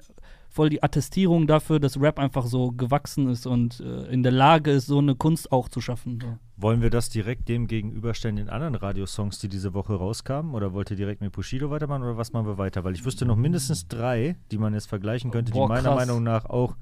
voll 0.58 0.70
die 0.70 0.82
Attestierung 0.84 1.46
dafür, 1.48 1.80
dass 1.80 2.02
Rap 2.02 2.18
einfach 2.20 2.46
so 2.48 2.72
gewachsen 2.72 3.30
ist 3.30 3.46
und 3.48 3.80
äh, 3.80 4.06
in 4.12 4.24
der 4.24 4.32
Lage 4.32 4.72
ist, 4.72 4.88
so 4.88 4.98
eine 4.98 5.14
Kunst 5.16 5.52
auch 5.52 5.70
zu 5.70 5.82
schaffen. 5.82 6.20
So. 6.22 6.38
Wollen 6.58 6.82
wir 6.82 6.90
das 6.90 7.10
direkt 7.10 7.48
dem 7.48 7.68
gegenüberstellen 7.68 8.36
den 8.38 8.50
anderen 8.50 8.74
Radiosongs, 8.76 9.38
die 9.40 9.48
diese 9.50 9.74
Woche 9.76 9.94
rauskamen? 9.94 10.56
Oder 10.56 10.74
wollt 10.74 10.90
ihr 10.90 10.98
direkt 10.98 11.22
mit 11.22 11.32
Bushido 11.32 11.70
weitermachen 11.70 12.02
oder 12.02 12.18
was 12.18 12.34
machen 12.34 12.48
wir 12.48 12.58
weiter? 12.58 12.84
Weil 12.84 12.96
ich 12.96 13.06
wüsste 13.06 13.26
noch 13.26 13.36
mindestens 13.36 13.88
drei, 13.88 14.36
die 14.52 14.58
man 14.58 14.74
jetzt 14.74 14.88
vergleichen 14.90 15.30
könnte, 15.32 15.52
Boah, 15.52 15.68
die 15.68 15.74
meiner 15.74 15.90
krass. 15.96 16.08
Meinung 16.08 16.24
nach 16.24 16.46
auch. 16.46 16.76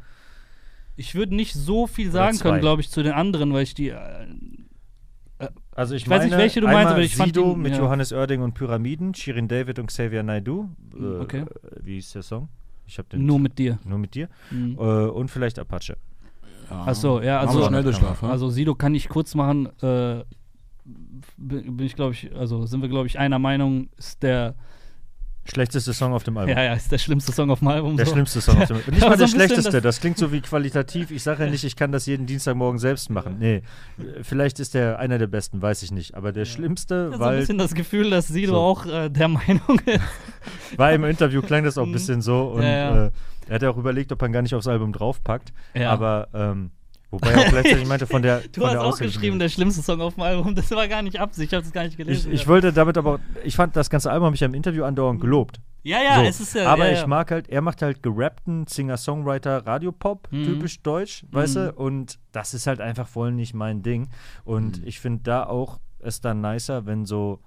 Ich 0.96 1.14
würde 1.14 1.36
nicht 1.36 1.54
so 1.54 1.88
viel 1.88 2.10
sagen 2.10 2.40
können, 2.40 2.62
glaube 2.62 2.82
ich, 2.82 2.90
zu 2.90 3.04
den 3.04 3.12
anderen, 3.12 3.52
weil 3.54 3.64
ich 3.64 3.74
die. 3.74 3.90
Äh, 3.90 3.98
Also 5.76 5.94
ich, 5.96 6.04
Ich 6.04 6.10
weiß 6.10 6.24
nicht, 6.24 6.32
meine, 6.32 6.42
welche 6.44 6.62
du 6.62 6.68
meinst, 6.68 6.92
aber 6.94 7.02
ich 7.02 7.18
fand 7.18 7.36
Sido 7.36 7.52
ihn- 7.52 7.62
mit 7.62 7.74
ja. 7.74 7.80
Johannes 7.80 8.14
Oerding 8.14 8.42
und 8.42 8.54
Pyramiden, 8.54 9.14
Shirin 9.14 9.50
David 9.50 9.78
und 9.80 9.88
Xavier 9.88 10.24
Naidoo. 10.24 10.70
Äh, 10.98 11.04
Okay. 11.24 11.44
Wie 11.82 11.98
ist 11.98 12.16
der 12.16 12.22
Song? 12.24 12.48
Ich 12.88 12.98
habe 12.98 13.10
den 13.10 13.26
nur 13.26 13.40
mit 13.40 13.58
dir. 13.58 13.80
nur 13.86 13.98
mit 13.98 14.14
dir. 14.16 14.30
Mhm. 14.52 14.76
Äh, 14.78 14.82
und 15.08 15.30
vielleicht 15.30 15.58
Apache. 15.60 15.98
Ja. 16.70 16.84
Ach 16.88 16.96
so, 16.96 17.22
ja, 17.22 17.40
also- 17.40 17.66
schnell 17.68 17.84
Durchlauf, 17.84 18.22
ja? 18.22 18.30
Also 18.30 18.50
Sido 18.50 18.76
kann 18.76 18.96
ich 18.96 19.08
kurz 19.10 19.36
machen. 19.36 19.68
Äh, 19.82 20.24
bin 21.38 21.78
bin 21.78 21.86
ich, 21.86 21.96
glaube 21.96 22.14
ich, 22.14 22.36
also 22.36 22.66
sind 22.66 22.82
wir, 22.82 22.90
glaube 22.90 23.08
ich, 23.08 23.18
einer 23.18 23.40
Meinung, 23.40 23.90
ist 23.98 24.22
der, 24.22 24.56
Schlechteste 25.48 25.94
Song 25.94 26.14
auf 26.14 26.24
dem 26.24 26.38
Album. 26.38 26.56
ja, 26.58 26.64
ja, 26.64 26.74
ist 26.74 26.92
der 26.92 26.98
schlimmste 26.98 27.32
Song 27.32 27.52
auf 27.52 27.60
dem 27.60 27.68
Album. 27.68 27.98
Der 27.98 28.06
so. 28.08 28.14
schlimmste 28.14 28.42
Song 28.42 28.60
auf 28.62 28.68
dem 28.68 28.78
Album. 28.78 28.94
Nicht 28.96 29.04
mal 29.04 29.10
der 29.16 29.18
so 29.18 29.24
ein 29.36 29.40
schlechteste, 29.40 29.72
das- 29.74 29.82
das 29.84 30.00
klingt 30.00 30.18
so 30.18 30.32
wie 30.32 30.42
qualitativ. 30.42 31.12
Ich 31.12 31.22
sage 31.24 31.46
ja 31.46 31.50
nicht, 31.52 31.64
ich 31.64 31.76
kann 31.76 31.92
das 31.92 32.06
jeden 32.08 32.26
Dienstagmorgen 32.26 32.80
selbst 32.80 33.10
machen. 33.12 33.38
Nee, 33.40 33.62
vielleicht 34.24 34.60
ist 34.60 34.74
der 34.74 34.98
einer 35.00 35.18
der 35.20 35.28
besten, 35.28 35.62
weiß 35.62 35.84
ich 35.84 35.92
nicht. 35.92 36.16
Aber 36.16 36.32
der 36.32 36.46
schlimmste, 36.46 37.10
Ich 37.10 37.14
hab 37.14 37.18
so 37.20 37.24
ein 37.24 37.30
weil, 37.32 37.40
bisschen 37.40 37.58
das 37.60 37.74
Gefühl, 37.76 38.10
dass 38.10 38.28
Sido 38.28 38.54
So. 38.54 38.60
auch 38.60 38.86
äh, 38.88 39.10
der 39.10 39.28
Meinung 39.28 39.80
ist. 39.86 40.00
weil 40.78 40.96
im 40.96 41.04
Interview 41.04 41.42
klang 41.42 41.64
das 41.64 41.78
auch 41.78 41.86
ein 41.86 41.92
bisschen 41.92 42.22
so. 42.22 42.48
Und 42.56 42.64
Ja, 42.64 42.70
ja. 42.70 43.06
Äh, 43.08 43.12
er 43.48 43.56
hat 43.56 43.62
ja 43.62 43.70
auch 43.70 43.78
überlegt, 43.78 44.12
ob 44.12 44.22
er 44.24 44.28
ihn 44.28 44.32
gar 44.34 44.42
nicht 44.42 44.56
aufs 44.56 44.68
Album 44.68 44.92
draufpackt. 44.94 45.54
Ja. 45.76 45.92
Aber, 45.92 46.28
ähm, 46.34 46.72
wobei 47.12 47.30
er 47.32 47.40
auch 47.42 47.50
gleichzeitig 47.50 47.88
meinte, 47.88 48.08
von 48.08 48.22
der. 48.22 48.42
Du 48.52 48.62
von 48.62 48.66
hast 48.70 48.74
der 48.74 48.82
auch 48.84 48.98
geschrieben, 48.98 49.40
der 49.40 49.50
schlimmste 49.50 49.82
Song 49.82 50.02
auf 50.02 50.16
dem 50.16 50.24
Album. 50.24 50.56
Das 50.56 50.70
war 50.72 50.88
gar 50.88 51.02
nicht 51.02 51.20
Absicht, 51.20 51.52
ich 51.52 51.56
habe 51.56 51.64
das 51.64 51.72
gar 51.74 51.84
nicht 51.84 51.94
Ich, 51.94 51.98
gelesen. 51.98 52.32
ich 52.32 52.42
ja. 52.44 52.48
wollte 52.48 52.74
damit 52.74 52.98
aber, 52.98 53.20
ich 53.44 53.56
fand 53.56 53.76
das 53.76 53.90
ganze 53.90 54.12
Album 54.12 54.26
habe 54.28 54.36
ich 54.36 54.42
ja 54.42 54.48
im 54.48 54.54
Interview 54.54 54.84
andauernd 54.84 55.20
gelobt. 55.22 55.60
ja, 55.84 56.02
ja, 56.02 56.16
so. 56.18 56.22
es 56.24 56.40
ist 56.40 56.56
ja. 56.56 56.68
aber 56.72 56.88
ja, 56.88 56.94
ich 56.94 57.00
ja. 57.02 57.08
mag 57.08 57.30
halt, 57.32 57.48
er 57.50 57.62
macht 57.62 57.82
halt 57.82 58.02
gerappten 58.04 58.66
Singer-Songwriter, 58.68 59.66
Radiopop, 59.66 60.28
Mhm. 60.32 60.44
typisch 60.46 60.82
deutsch, 60.82 61.26
weißt 61.32 61.56
Mhm. 61.58 61.60
du? 61.60 61.74
Und 61.74 62.20
das 62.32 62.54
ist 62.54 62.68
halt 62.68 62.82
einfach 62.82 63.08
voll 63.08 63.32
nicht 63.32 63.54
mein 63.54 63.84
Ding. 63.84 64.08
Und 64.44 64.82
Mhm. 64.82 64.88
ich 64.88 65.00
finde 65.00 65.22
da 65.24 65.46
auch 65.46 65.80
es 66.00 66.22
dann 66.22 66.42
nicer, 66.42 66.86
wenn 66.86 67.06
so 67.06 67.40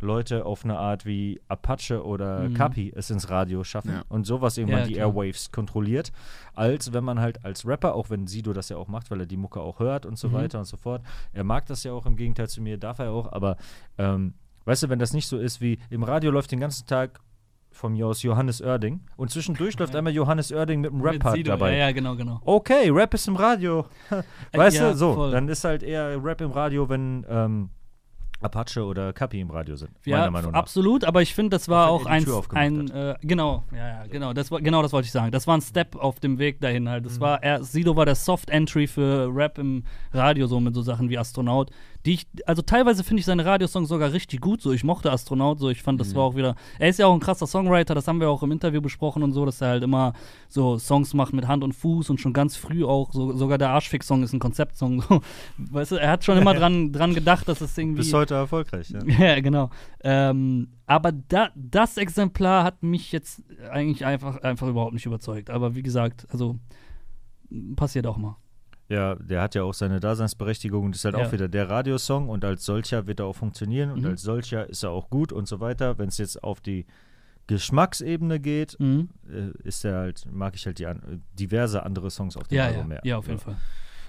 Leute 0.00 0.46
auf 0.46 0.64
eine 0.64 0.78
Art 0.78 1.04
wie 1.06 1.40
Apache 1.48 2.04
oder 2.04 2.40
Mhm. 2.48 2.54
Kapi 2.54 2.92
es 2.94 3.10
ins 3.10 3.30
Radio 3.30 3.64
schaffen 3.64 3.90
Ja. 3.92 4.02
und 4.08 4.24
sowas 4.26 4.56
irgendwann 4.58 4.80
Ja, 4.82 4.86
die 4.86 4.94
klar. 4.94 5.06
Airwaves 5.08 5.50
kontrolliert, 5.50 6.12
als 6.54 6.92
wenn 6.92 7.04
man 7.04 7.20
halt 7.20 7.44
als 7.44 7.66
Rapper, 7.66 7.94
auch 7.94 8.10
wenn 8.10 8.26
Sido 8.26 8.52
das 8.52 8.68
ja 8.68 8.76
auch 8.76 8.88
macht, 8.88 9.10
weil 9.10 9.20
er 9.20 9.26
die 9.26 9.36
Mucke 9.36 9.60
auch 9.60 9.80
hört 9.80 10.06
und 10.06 10.18
so 10.18 10.28
Mhm. 10.28 10.32
weiter 10.34 10.58
und 10.58 10.66
so 10.66 10.76
fort, 10.76 11.02
er 11.32 11.44
mag 11.44 11.66
das 11.66 11.84
ja 11.84 11.92
auch 11.92 12.06
im 12.06 12.16
Gegenteil 12.16 12.48
zu 12.48 12.62
mir, 12.62 12.78
darf 12.78 12.98
er 12.98 13.10
auch, 13.10 13.32
aber 13.32 13.56
ähm, 13.98 14.34
weißt 14.64 14.84
du, 14.84 14.88
wenn 14.88 14.98
das 14.98 15.12
nicht 15.12 15.26
so 15.26 15.38
ist 15.38 15.60
wie 15.60 15.78
im 15.90 16.02
Radio 16.02 16.30
läuft 16.30 16.52
den 16.52 16.60
ganzen 16.60 16.86
Tag 16.86 17.20
von 17.70 17.92
mir 17.92 18.06
aus 18.06 18.22
Johannes 18.22 18.60
Oerding 18.62 19.00
und 19.16 19.30
zwischendurch 19.30 19.78
läuft 19.78 19.94
einmal 19.94 20.12
Johannes 20.12 20.50
Oerding 20.50 20.80
mit 20.80 20.90
einem 20.90 21.00
Mit 21.02 21.14
Rap-Part 21.14 21.46
dabei. 21.46 21.72
Ja, 21.72 21.86
ja, 21.88 21.92
genau, 21.92 22.16
genau. 22.16 22.40
Okay, 22.44 22.88
Rap 22.90 23.14
ist 23.14 23.28
im 23.28 23.36
Radio. 23.36 23.84
weißt 24.52 24.78
ja, 24.78 24.90
du, 24.90 24.96
so, 24.96 25.14
voll. 25.14 25.30
dann 25.30 25.48
ist 25.48 25.64
halt 25.64 25.82
eher 25.82 26.22
Rap 26.24 26.40
im 26.40 26.50
Radio, 26.50 26.88
wenn 26.88 27.24
ähm, 27.28 27.70
Apache 28.40 28.84
oder 28.84 29.12
Kapi 29.12 29.40
im 29.40 29.50
Radio 29.50 29.76
sind, 29.76 29.90
Ja, 30.04 30.18
meiner 30.18 30.30
Meinung 30.30 30.52
nach. 30.52 30.58
absolut, 30.60 31.04
aber 31.04 31.22
ich 31.22 31.34
finde, 31.34 31.50
das 31.50 31.68
war 31.68 31.88
Auch 31.90 32.06
ein, 32.06 32.24
ein 32.54 32.90
äh, 32.90 33.16
genau, 33.22 33.64
ja, 33.72 33.88
ja, 33.88 34.06
genau, 34.06 34.32
das 34.32 34.50
war, 34.50 34.60
genau 34.60 34.82
das 34.82 34.92
wollte 34.92 35.06
ich 35.06 35.12
sagen. 35.12 35.32
Das 35.32 35.46
war 35.46 35.56
ein 35.56 35.60
Step 35.60 35.96
auf 35.96 36.20
dem 36.20 36.38
Weg 36.38 36.60
dahin 36.60 36.88
halt. 36.88 37.02
Mhm. 37.04 37.08
Das 37.08 37.20
war, 37.20 37.42
er, 37.42 37.64
Sido 37.64 37.96
war 37.96 38.06
der 38.06 38.14
Soft 38.14 38.50
Entry 38.50 38.86
für 38.86 39.28
Rap 39.34 39.58
im 39.58 39.82
Radio, 40.12 40.46
so 40.46 40.60
mit 40.60 40.74
so 40.74 40.82
Sachen 40.82 41.08
wie 41.10 41.18
Astronaut. 41.18 41.70
Die 42.06 42.14
ich, 42.14 42.26
also 42.46 42.62
teilweise 42.62 43.02
finde 43.04 43.20
ich 43.20 43.26
seine 43.26 43.44
Radiosongs 43.44 43.88
sogar 43.88 44.12
richtig 44.12 44.40
gut, 44.40 44.62
so. 44.62 44.72
Ich 44.72 44.84
mochte 44.84 45.10
Astronaut, 45.10 45.58
so. 45.58 45.68
Ich 45.68 45.82
fand, 45.82 45.96
Mhm. 45.96 46.04
das 46.04 46.14
war 46.14 46.22
auch 46.22 46.36
wieder, 46.36 46.54
er 46.78 46.88
ist 46.88 46.98
ja 46.98 47.06
auch 47.06 47.12
ein 47.12 47.20
krasser 47.20 47.46
Songwriter, 47.46 47.94
das 47.94 48.06
haben 48.06 48.20
wir 48.20 48.30
auch 48.30 48.42
im 48.42 48.52
Interview 48.52 48.80
besprochen 48.80 49.22
und 49.22 49.32
so, 49.32 49.44
dass 49.44 49.60
er 49.60 49.68
halt 49.68 49.82
immer 49.82 50.12
so 50.48 50.78
Songs 50.78 51.12
macht 51.12 51.32
mit 51.32 51.48
Hand 51.48 51.64
und 51.64 51.72
Fuß 51.74 52.08
und 52.10 52.20
schon 52.20 52.32
ganz 52.32 52.56
früh 52.56 52.84
auch, 52.84 53.12
so, 53.12 53.32
sogar 53.36 53.58
der 53.58 53.70
Arschfix-Song 53.70 54.22
ist 54.22 54.32
ein 54.32 54.38
Konzeptsong, 54.38 55.02
so. 55.02 55.20
Weißt 55.58 55.90
du, 55.92 55.96
er 55.96 56.10
hat 56.12 56.24
schon 56.24 56.38
immer 56.38 56.54
dran, 56.54 56.92
dran 56.92 57.14
gedacht, 57.14 57.48
dass 57.48 57.60
es 57.60 57.76
irgendwie. 57.76 57.98
Bis 57.98 58.12
heute 58.14 58.34
erfolgreich, 58.34 58.90
ja. 58.90 59.00
Ja, 59.18 59.40
genau. 59.40 59.70
Ähm, 60.02 60.68
aber 60.86 61.10
da, 61.12 61.50
das 61.56 61.96
Exemplar 61.96 62.62
hat 62.64 62.82
mich 62.82 63.12
jetzt 63.12 63.42
eigentlich 63.70 64.06
einfach, 64.06 64.38
einfach 64.42 64.68
überhaupt 64.68 64.94
nicht 64.94 65.04
überzeugt. 65.06 65.50
Aber 65.50 65.74
wie 65.74 65.82
gesagt, 65.82 66.26
also 66.30 66.56
passiert 67.76 68.06
auch 68.06 68.16
mal. 68.16 68.36
Ja, 68.88 69.16
der 69.16 69.42
hat 69.42 69.54
ja 69.54 69.64
auch 69.64 69.74
seine 69.74 70.00
Daseinsberechtigung 70.00 70.86
und 70.86 70.94
ist 70.96 71.04
halt 71.04 71.14
Ja. 71.16 71.26
auch 71.26 71.32
wieder 71.32 71.48
der 71.48 71.68
Radiosong 71.68 72.28
und 72.30 72.44
als 72.44 72.64
solcher 72.64 73.06
wird 73.06 73.20
er 73.20 73.26
auch 73.26 73.36
funktionieren 73.36 73.90
und 73.90 74.00
Mhm. 74.00 74.06
als 74.08 74.22
solcher 74.22 74.66
ist 74.68 74.82
er 74.82 74.90
auch 74.90 75.10
gut 75.10 75.30
und 75.32 75.46
so 75.46 75.60
weiter. 75.60 75.98
Wenn 75.98 76.08
es 76.08 76.16
jetzt 76.18 76.42
auf 76.42 76.60
die 76.62 76.86
Geschmacksebene 77.48 78.40
geht, 78.40 78.76
Mhm. 78.78 79.08
äh, 79.30 79.50
ist 79.66 79.84
er 79.84 79.96
halt, 79.98 80.24
mag 80.30 80.54
ich 80.54 80.66
halt 80.66 80.78
die 80.78 80.86
an, 80.86 81.22
diverse 81.38 81.82
andere 81.82 82.10
Songs 82.10 82.36
auf 82.36 82.46
dem 82.48 82.56
Ja, 82.56 82.64
ja, 82.64 82.68
Album 82.72 82.88
mehr. 82.88 83.00
ja, 83.04 83.18
auf 83.18 83.26
jeden 83.26 83.38
Fall. 83.40 83.56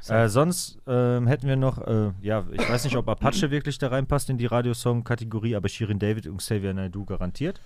Äh, 0.08 0.30
sonst 0.30 0.78
ähm, 0.88 1.28
hätten 1.28 1.48
wir 1.48 1.58
noch, 1.58 1.78
äh, 1.86 2.12
ja, 2.22 2.46
ich 2.52 2.68
weiß 2.70 2.86
nicht, 2.86 2.96
ob 2.96 3.08
Apache 3.10 3.52
wirklich 3.52 3.78
da 3.80 3.90
reinpasst 3.90 4.30
in 4.30 4.38
die 4.38 4.46
Radiosong-Kategorie, 4.46 5.56
aber 5.56 5.68
Shirin 5.68 6.00
David 6.00 6.28
und 6.28 6.38
Xavier 6.38 6.74
Naidoo 6.74 7.04
garantiert. 7.06 7.60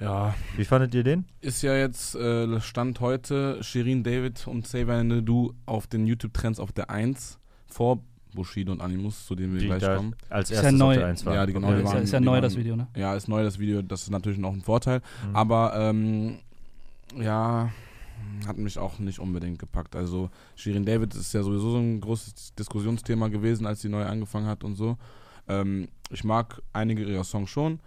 Ja, 0.00 0.34
Wie 0.56 0.64
fandet 0.64 0.94
ihr 0.94 1.02
den? 1.02 1.24
ist 1.40 1.62
ja 1.62 1.76
jetzt 1.76 2.14
äh, 2.14 2.60
Stand 2.60 3.00
heute 3.00 3.62
Shirin 3.64 4.04
David 4.04 4.46
und 4.46 4.62
Xavier 4.62 5.02
Naidoo 5.02 5.52
auf 5.66 5.86
den 5.88 6.06
YouTube-Trends 6.06 6.60
auf 6.60 6.70
der 6.72 6.88
1 6.90 7.38
vor 7.66 8.00
Bushido 8.32 8.70
und 8.72 8.80
Animus, 8.80 9.26
zu 9.26 9.34
denen 9.34 9.54
wir 9.54 9.60
Die 9.60 9.66
gleich 9.66 9.80
da 9.82 9.96
kommen. 9.96 10.14
als 10.28 10.50
Ist 10.50 10.58
ja 10.58 10.62
erstes 10.62 10.78
neu. 10.78 10.90
auf 10.92 10.98
der 10.98 11.06
1 11.08 11.26
war. 11.26 11.34
Ja, 11.34 11.46
die 11.46 11.52
genau, 11.52 11.70
Ja, 11.70 11.76
die 11.76 11.82
ist, 11.82 11.88
ja, 11.88 11.94
waren- 11.94 12.02
ist 12.04 12.12
ja 12.12 12.20
neu, 12.20 12.32
waren- 12.32 12.42
das 12.42 12.56
Video, 12.56 12.76
ne? 12.76 12.86
Ja, 12.96 13.14
ist 13.16 13.26
neu 13.26 13.42
das 13.42 13.58
Video, 13.58 13.82
das 13.82 14.02
ist 14.02 14.10
natürlich 14.10 14.38
noch 14.38 14.52
ein 14.52 14.60
Vorteil. 14.62 15.00
Mhm. 15.28 15.34
Aber 15.36 15.72
ähm, 15.74 16.38
ja, 17.16 17.70
hat 18.46 18.58
mich 18.58 18.78
auch 18.78 18.98
nicht 19.00 19.18
unbedingt 19.18 19.58
gepackt. 19.58 19.96
Also 19.96 20.30
Shirin 20.54 20.84
David 20.84 21.14
ist 21.16 21.32
ja 21.32 21.42
sowieso 21.42 21.72
so 21.72 21.78
ein 21.78 22.00
großes 22.00 22.54
Diskussionsthema 22.54 23.28
gewesen, 23.28 23.66
als 23.66 23.80
sie 23.80 23.88
neu 23.88 24.04
angefangen 24.04 24.46
hat 24.46 24.62
und 24.62 24.76
so. 24.76 24.96
Ähm, 25.48 25.88
ich 26.10 26.22
mag 26.22 26.62
einige 26.72 27.02
ihrer 27.04 27.24
Songs 27.24 27.50
schon. 27.50 27.80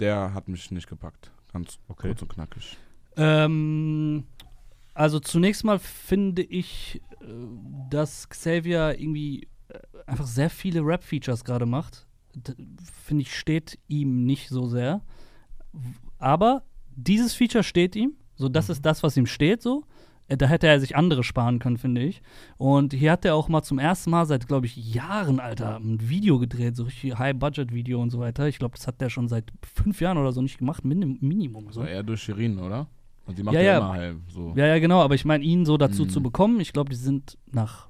Der 0.00 0.34
hat 0.34 0.48
mich 0.48 0.70
nicht 0.70 0.88
gepackt. 0.88 1.30
Ganz 1.52 1.78
Okay. 1.88 2.08
kurz 2.08 2.22
und 2.22 2.28
knackig. 2.28 2.76
Ähm, 3.16 4.24
also 4.94 5.20
zunächst 5.20 5.64
mal 5.64 5.78
finde 5.78 6.42
ich, 6.42 7.00
äh, 7.20 7.26
dass 7.90 8.28
Xavier 8.28 8.98
irgendwie 8.98 9.48
äh, 9.68 9.78
einfach 10.06 10.26
sehr 10.26 10.50
viele 10.50 10.80
Rap-Features 10.80 11.44
gerade 11.44 11.66
macht. 11.66 12.06
Finde 13.04 13.22
ich, 13.22 13.34
steht 13.34 13.78
ihm 13.88 14.26
nicht 14.26 14.48
so 14.50 14.66
sehr. 14.66 15.00
Aber 16.18 16.62
dieses 16.94 17.34
Feature 17.34 17.64
steht 17.64 17.96
ihm. 17.96 18.14
So, 18.34 18.48
das 18.50 18.68
ist 18.68 18.84
das, 18.84 19.02
was 19.02 19.16
ihm 19.16 19.26
steht, 19.26 19.62
so. 19.62 19.84
Äh, 20.28 20.36
Da 20.36 20.46
hätte 20.46 20.66
er 20.66 20.80
sich 20.80 20.96
andere 20.96 21.22
sparen 21.24 21.58
können, 21.58 21.76
finde 21.76 22.02
ich. 22.02 22.22
Und 22.56 22.92
hier 22.92 23.12
hat 23.12 23.24
er 23.24 23.34
auch 23.34 23.48
mal 23.48 23.62
zum 23.62 23.78
ersten 23.78 24.10
Mal 24.10 24.26
seit, 24.26 24.46
glaube 24.48 24.66
ich, 24.66 24.76
Jahren, 24.76 25.40
Alter, 25.40 25.76
ein 25.76 26.08
Video 26.08 26.38
gedreht, 26.38 26.76
so 26.76 26.84
richtig 26.84 27.18
High-Budget-Video 27.18 28.00
und 28.00 28.10
so 28.10 28.18
weiter. 28.18 28.48
Ich 28.48 28.58
glaube, 28.58 28.74
das 28.76 28.86
hat 28.86 29.00
der 29.00 29.08
schon 29.10 29.28
seit 29.28 29.52
fünf 29.62 30.00
Jahren 30.00 30.18
oder 30.18 30.32
so 30.32 30.42
nicht 30.42 30.58
gemacht, 30.58 30.84
Minim 30.84 31.18
Minimum. 31.20 31.72
So. 31.72 31.82
Eher 31.82 32.02
durch 32.02 32.22
Shirin, 32.22 32.58
oder? 32.58 32.86
Und 33.26 33.36
die 33.38 33.42
macht 33.42 33.54
Ja, 33.54 33.60
ja, 33.60 33.66
ja. 33.72 33.78
immer 33.78 33.92
halt 33.92 34.16
so. 34.28 34.52
Ja, 34.56 34.66
ja, 34.66 34.78
genau, 34.78 35.00
aber 35.00 35.14
ich 35.14 35.24
meine, 35.24 35.42
ihn 35.44 35.64
so 35.66 35.76
dazu 35.76 36.04
Mhm. 36.04 36.08
zu 36.10 36.22
bekommen, 36.22 36.60
ich 36.60 36.72
glaube, 36.72 36.90
die 36.90 36.96
sind 36.96 37.36
nach 37.50 37.88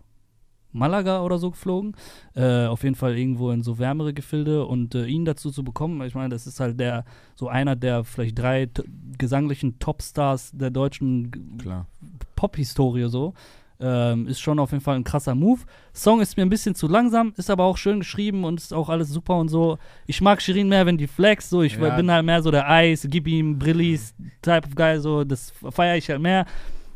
Malaga 0.72 1.22
oder 1.22 1.38
so 1.38 1.50
geflogen. 1.50 1.94
Äh, 2.34 2.66
auf 2.66 2.82
jeden 2.84 2.96
Fall 2.96 3.16
irgendwo 3.16 3.50
in 3.50 3.62
so 3.62 3.78
wärmere 3.78 4.12
Gefilde 4.12 4.66
und 4.66 4.94
äh, 4.94 5.06
ihn 5.06 5.24
dazu 5.24 5.50
zu 5.50 5.64
bekommen, 5.64 6.02
ich 6.06 6.14
meine, 6.14 6.28
das 6.28 6.46
ist 6.46 6.60
halt 6.60 6.78
der, 6.78 7.04
so 7.34 7.48
einer 7.48 7.76
der 7.76 8.04
vielleicht 8.04 8.38
drei 8.38 8.68
gesanglichen 9.16 9.78
Topstars 9.78 10.52
der 10.52 10.70
deutschen 10.70 11.56
Klar. 11.58 11.86
Pop-Historie 12.36 13.08
so. 13.08 13.34
Ähm, 13.78 14.26
ist 14.26 14.40
schon 14.40 14.58
auf 14.58 14.70
jeden 14.72 14.82
Fall 14.82 14.96
ein 14.96 15.04
krasser 15.04 15.34
Move. 15.34 15.60
Song 15.92 16.22
ist 16.22 16.34
mir 16.38 16.44
ein 16.44 16.48
bisschen 16.48 16.74
zu 16.74 16.88
langsam, 16.88 17.34
ist 17.36 17.50
aber 17.50 17.64
auch 17.64 17.76
schön 17.76 17.98
geschrieben 17.98 18.44
und 18.44 18.58
ist 18.58 18.72
auch 18.72 18.88
alles 18.88 19.10
super 19.10 19.36
und 19.36 19.48
so. 19.50 19.76
Ich 20.06 20.22
mag 20.22 20.40
Shirin 20.40 20.70
mehr, 20.70 20.86
wenn 20.86 20.96
die 20.96 21.06
flex, 21.06 21.50
so. 21.50 21.60
Ich 21.62 21.76
Ja. 21.76 21.94
bin 21.94 22.10
halt 22.10 22.24
mehr 22.24 22.40
so 22.42 22.50
der 22.50 22.70
Eis, 22.70 23.06
gib 23.10 23.26
ihm 23.28 23.58
Brillis 23.58 24.14
Type 24.40 24.66
of 24.66 24.74
Guy, 24.74 24.98
so. 24.98 25.24
Das 25.24 25.52
feiere 25.70 25.96
ich 25.98 26.08
halt 26.08 26.22
mehr. 26.22 26.46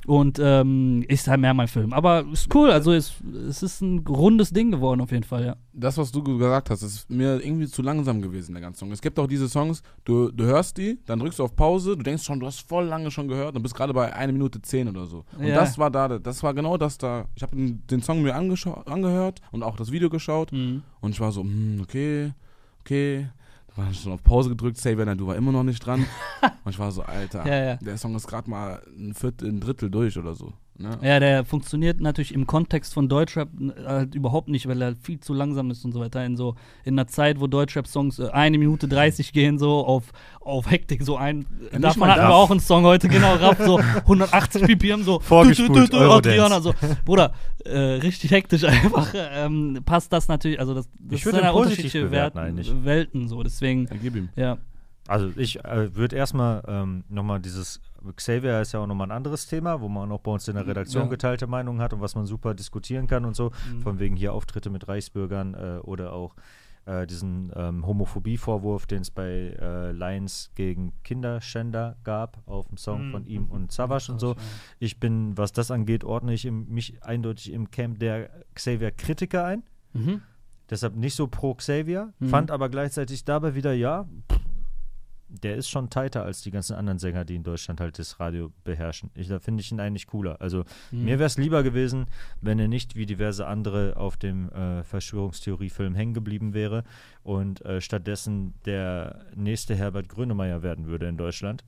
Und 0.07 0.41
ähm, 0.43 1.05
ist 1.09 1.29
halt 1.29 1.41
mehr 1.41 1.53
mein 1.53 1.69
Film. 1.69 1.93
Aber 1.93 2.25
ist 2.33 2.53
cool, 2.55 2.71
also 2.71 2.93
es, 2.93 3.13
es 3.49 3.63
ist 3.63 3.83
ein 3.83 3.99
rundes 4.09 4.51
Ding 4.51 4.71
geworden 4.71 5.01
auf 5.03 5.11
jeden 5.13 5.25
Fall, 5.25 5.45
ja. 5.45 5.57
Das, 5.73 5.99
was 5.99 6.11
du 6.11 6.23
gesagt 6.23 6.71
hast, 6.71 6.83
ist 6.83 7.09
mir 7.11 7.39
irgendwie 7.45 7.67
zu 7.69 7.83
langsam 7.83 8.23
gewesen, 8.23 8.53
der 8.55 8.63
ganze 8.63 8.81
Song. 8.81 8.91
Es 8.93 9.03
gibt 9.03 9.19
auch 9.19 9.27
diese 9.27 9.49
Songs, 9.49 9.83
du, 10.05 10.31
du 10.31 10.45
hörst 10.45 10.79
die, 10.79 10.99
dann 11.07 11.19
drückst 11.19 11.39
du 11.39 11.45
auf 11.45 11.55
Pause, 11.55 11.97
du 11.97 12.03
denkst 12.03 12.25
schon, 12.25 12.41
du 12.41 12.47
hast 12.47 12.67
voll 12.67 12.87
lange 12.87 13.11
schon 13.11 13.29
gehört 13.29 13.55
und 13.57 13.63
bist 13.63 13.75
gerade 13.75 13.93
bei 13.93 14.13
1 14.13 14.33
Minute 14.33 14.61
10 14.63 14.89
oder 14.89 15.07
so. 15.07 15.25
Und 15.39 15.47
Ja. 15.47 15.55
das 15.55 15.77
war 15.79 15.91
da, 15.91 16.19
das 16.19 16.43
war 16.43 16.55
genau 16.55 16.77
das 16.79 16.97
da. 16.97 17.27
Ich 17.35 17.43
habe 17.43 17.55
den, 17.57 18.03
Song 18.03 18.23
mir 18.23 18.35
angehört 18.35 19.41
und 19.53 19.63
auch 19.63 19.77
das 19.77 19.93
Video 19.93 20.09
geschaut 20.09 20.51
Mhm. 20.53 20.83
und 21.03 21.11
ich 21.11 21.21
war 21.21 21.31
so, 21.31 21.43
hm, 21.43 21.81
okay, 21.83 22.33
okay. 22.81 23.29
War 23.81 23.91
ich 23.91 24.01
schon 24.01 24.13
auf 24.13 24.23
Pause 24.23 24.51
gedrückt, 24.51 24.77
Xavier 24.77 25.07
Naidoo 25.07 25.29
war 25.29 25.37
immer 25.37 25.53
noch 25.53 25.63
nicht 25.63 25.85
dran. 25.85 26.05
und 26.65 26.71
ich 26.71 26.79
war 26.79 26.93
so, 26.93 27.03
Alter, 27.03 27.47
Ja, 27.47 27.65
ja. 27.65 27.77
der 27.77 27.97
Song 27.97 28.15
ist 28.15 28.27
gerade 28.27 28.51
mal 28.51 28.83
ein 28.95 29.15
Viertel, 29.15 29.49
ein 29.49 29.59
Drittel 29.59 29.91
durch 29.91 30.19
oder 30.19 30.35
so. 30.35 30.53
Ne? 30.81 30.99
Ja, 31.03 31.21
der 31.21 31.45
funktioniert 31.45 32.01
natürlich 32.01 32.33
im 32.33 32.47
Kontext 32.47 32.95
von 32.95 33.07
Deutschrap 33.09 33.51
äh, 33.61 33.85
halt 33.85 34.15
überhaupt 34.15 34.49
nicht, 34.49 34.67
weil 34.67 34.81
er 34.81 34.97
viel 34.97 35.21
zu 35.21 35.35
langsam 35.35 35.71
ist 35.71 35.85
und 35.85 35.93
so 35.93 36.01
weiter. 36.01 36.25
In 36.25 36.39
so 36.39 36.55
in 36.85 36.95
einer 36.99 37.07
Zeit, 37.07 37.39
wo 37.39 37.47
Deutschrap-Songs 37.47 38.19
äh, 38.19 38.29
eine 38.31 38.57
Minute 38.57 38.89
30 38.89 39.35
gehen, 39.35 39.59
so 39.59 39.85
auf, 39.85 40.05
auf 40.41 40.71
Hektik, 40.71 41.03
so 41.03 41.17
ein. 41.19 41.45
Ja, 41.71 41.81
davon 41.81 42.09
hatten 42.09 42.23
wir 42.23 42.35
auch 42.35 42.51
einen 42.51 42.61
Song 42.61 42.85
heute, 42.85 43.09
genau, 43.09 43.35
Raff, 43.35 43.59
so 43.63 43.79
180 43.97 44.63
BPM, 44.67 45.03
so. 45.03 45.21
Vorgespult, 45.21 45.93
Eurodance. 45.93 46.31
Adriana, 46.31 46.61
so. 46.61 46.73
Bruder, 47.05 47.33
äh, 47.67 47.79
richtig 47.79 48.31
hektisch 48.31 48.65
einfach. 48.65 49.13
Ähm, 49.15 49.81
passt 49.85 50.11
das 50.15 50.29
natürlich, 50.29 50.59
also 50.59 50.73
das, 50.73 50.89
das 50.99 51.19
Ich 51.19 51.27
würde 51.27 51.37
sind 51.39 51.45
ja 51.45 51.51
unterschiedliche 51.53 52.05
bewerten 52.05 52.37
Wert- 52.39 52.47
eigentlich. 52.47 52.73
Welten, 52.85 53.29
so. 53.29 53.43
Deswegen, 53.43 53.87
ja. 54.35 54.57
Also 55.09 55.31
ich 55.37 55.63
äh, 55.65 55.95
würde 55.97 56.15
erstmal 56.17 56.63
ähm, 56.69 57.05
nochmal 57.09 57.41
dieses 57.41 57.81
Xavier 58.17 58.61
ist 58.61 58.73
ja 58.73 58.81
auch 58.81 58.87
nochmal 58.87 59.09
ein 59.09 59.17
anderes 59.17 59.47
Thema, 59.47 59.81
wo 59.81 59.89
man 59.89 60.11
auch 60.13 60.21
bei 60.21 60.31
uns 60.33 60.47
in 60.49 60.55
der 60.57 60.67
Redaktion 60.67 61.05
Ja. 61.05 61.09
geteilte 61.09 61.47
Meinungen 61.47 61.81
hat 61.81 61.93
und 61.93 62.01
was 62.01 62.15
man 62.15 62.27
super 62.27 62.55
diskutieren 62.55 63.07
kann 63.07 63.25
und 63.25 63.35
so. 63.37 63.51
Mhm. 63.73 63.83
Von 63.83 63.99
wegen 63.99 64.17
hier 64.17 64.33
Auftritte 64.35 64.71
mit 64.71 64.89
Reichsbürgern 64.89 65.55
äh, 65.55 65.79
oder 65.83 66.13
auch 66.13 66.35
äh, 66.87 67.07
diesen 67.07 67.53
ähm, 67.55 67.87
Homophobie-Vorwurf, 67.87 68.87
den 68.87 69.03
es 69.03 69.11
bei 69.11 69.55
äh, 69.61 69.93
Lions 69.93 70.51
gegen 70.55 70.93
Kinderschänder 71.05 71.97
gab, 72.05 72.39
auf 72.47 72.69
dem 72.69 72.79
Song 72.79 73.09
Mhm. 73.09 73.11
von 73.13 73.27
ihm 73.27 73.45
und 73.51 73.71
Savage 73.71 74.11
und 74.11 74.19
so. 74.19 74.35
Ich 74.79 74.99
bin, 74.99 75.37
was 75.37 75.53
das 75.53 75.71
angeht, 75.71 76.05
ordne 76.05 76.33
ich 76.33 76.47
im, 76.47 76.69
mich 76.69 77.03
eindeutig 77.05 77.53
im 77.53 77.71
Camp 77.71 77.99
der 77.99 78.31
Xavier-Kritiker 78.55 79.45
ein. 79.45 79.63
Mhm. 79.93 80.23
Deshalb 80.71 80.97
nicht 80.97 81.15
so 81.17 81.27
pro 81.27 81.55
Xavier, 81.55 82.13
Mhm. 82.19 82.29
fand 82.29 82.51
aber 82.51 82.69
gleichzeitig 82.71 83.25
dabei 83.25 83.55
wieder, 83.55 83.73
ja, 83.75 84.05
pff, 84.33 84.39
der 85.31 85.57
ist 85.57 85.69
schon 85.69 85.91
tighter 85.91 86.25
als 86.25 86.43
die 86.43 86.51
ganzen 86.51 86.75
anderen 86.77 86.99
Sänger, 86.99 87.25
die 87.25 87.37
in 87.37 87.43
Deutschland 87.43 87.81
halt 87.81 87.99
das 87.99 88.19
Radio 88.21 88.53
beherrschen. 88.65 89.11
Ich, 89.15 89.29
da 89.29 89.39
finde 89.39 89.61
ich 89.63 89.71
ihn 89.71 89.81
eigentlich 89.81 90.07
cooler. 90.07 90.41
Also 90.41 90.65
Mhm. 90.91 91.05
mir 91.05 91.19
wäre 91.19 91.27
es 91.27 91.39
lieber 91.39 91.63
gewesen, 91.63 92.07
wenn 92.41 92.59
er 92.59 92.69
nicht 92.69 92.97
wie 92.97 93.07
diverse 93.07 93.47
andere 93.47 93.97
auf 93.97 94.17
dem 94.17 94.51
äh, 94.51 94.83
Verschwörungstheorie-Film 94.85 95.95
hängen 95.95 96.15
geblieben 96.15 96.55
wäre 96.55 96.85
und 97.23 97.65
äh, 97.65 97.81
stattdessen 97.81 98.55
der 98.67 99.25
nächste 99.35 99.75
Herbert 99.77 100.09
Grönemeyer 100.09 100.63
werden 100.63 100.87
würde 100.87 101.07
in 101.09 101.17
Deutschland. 101.17 101.65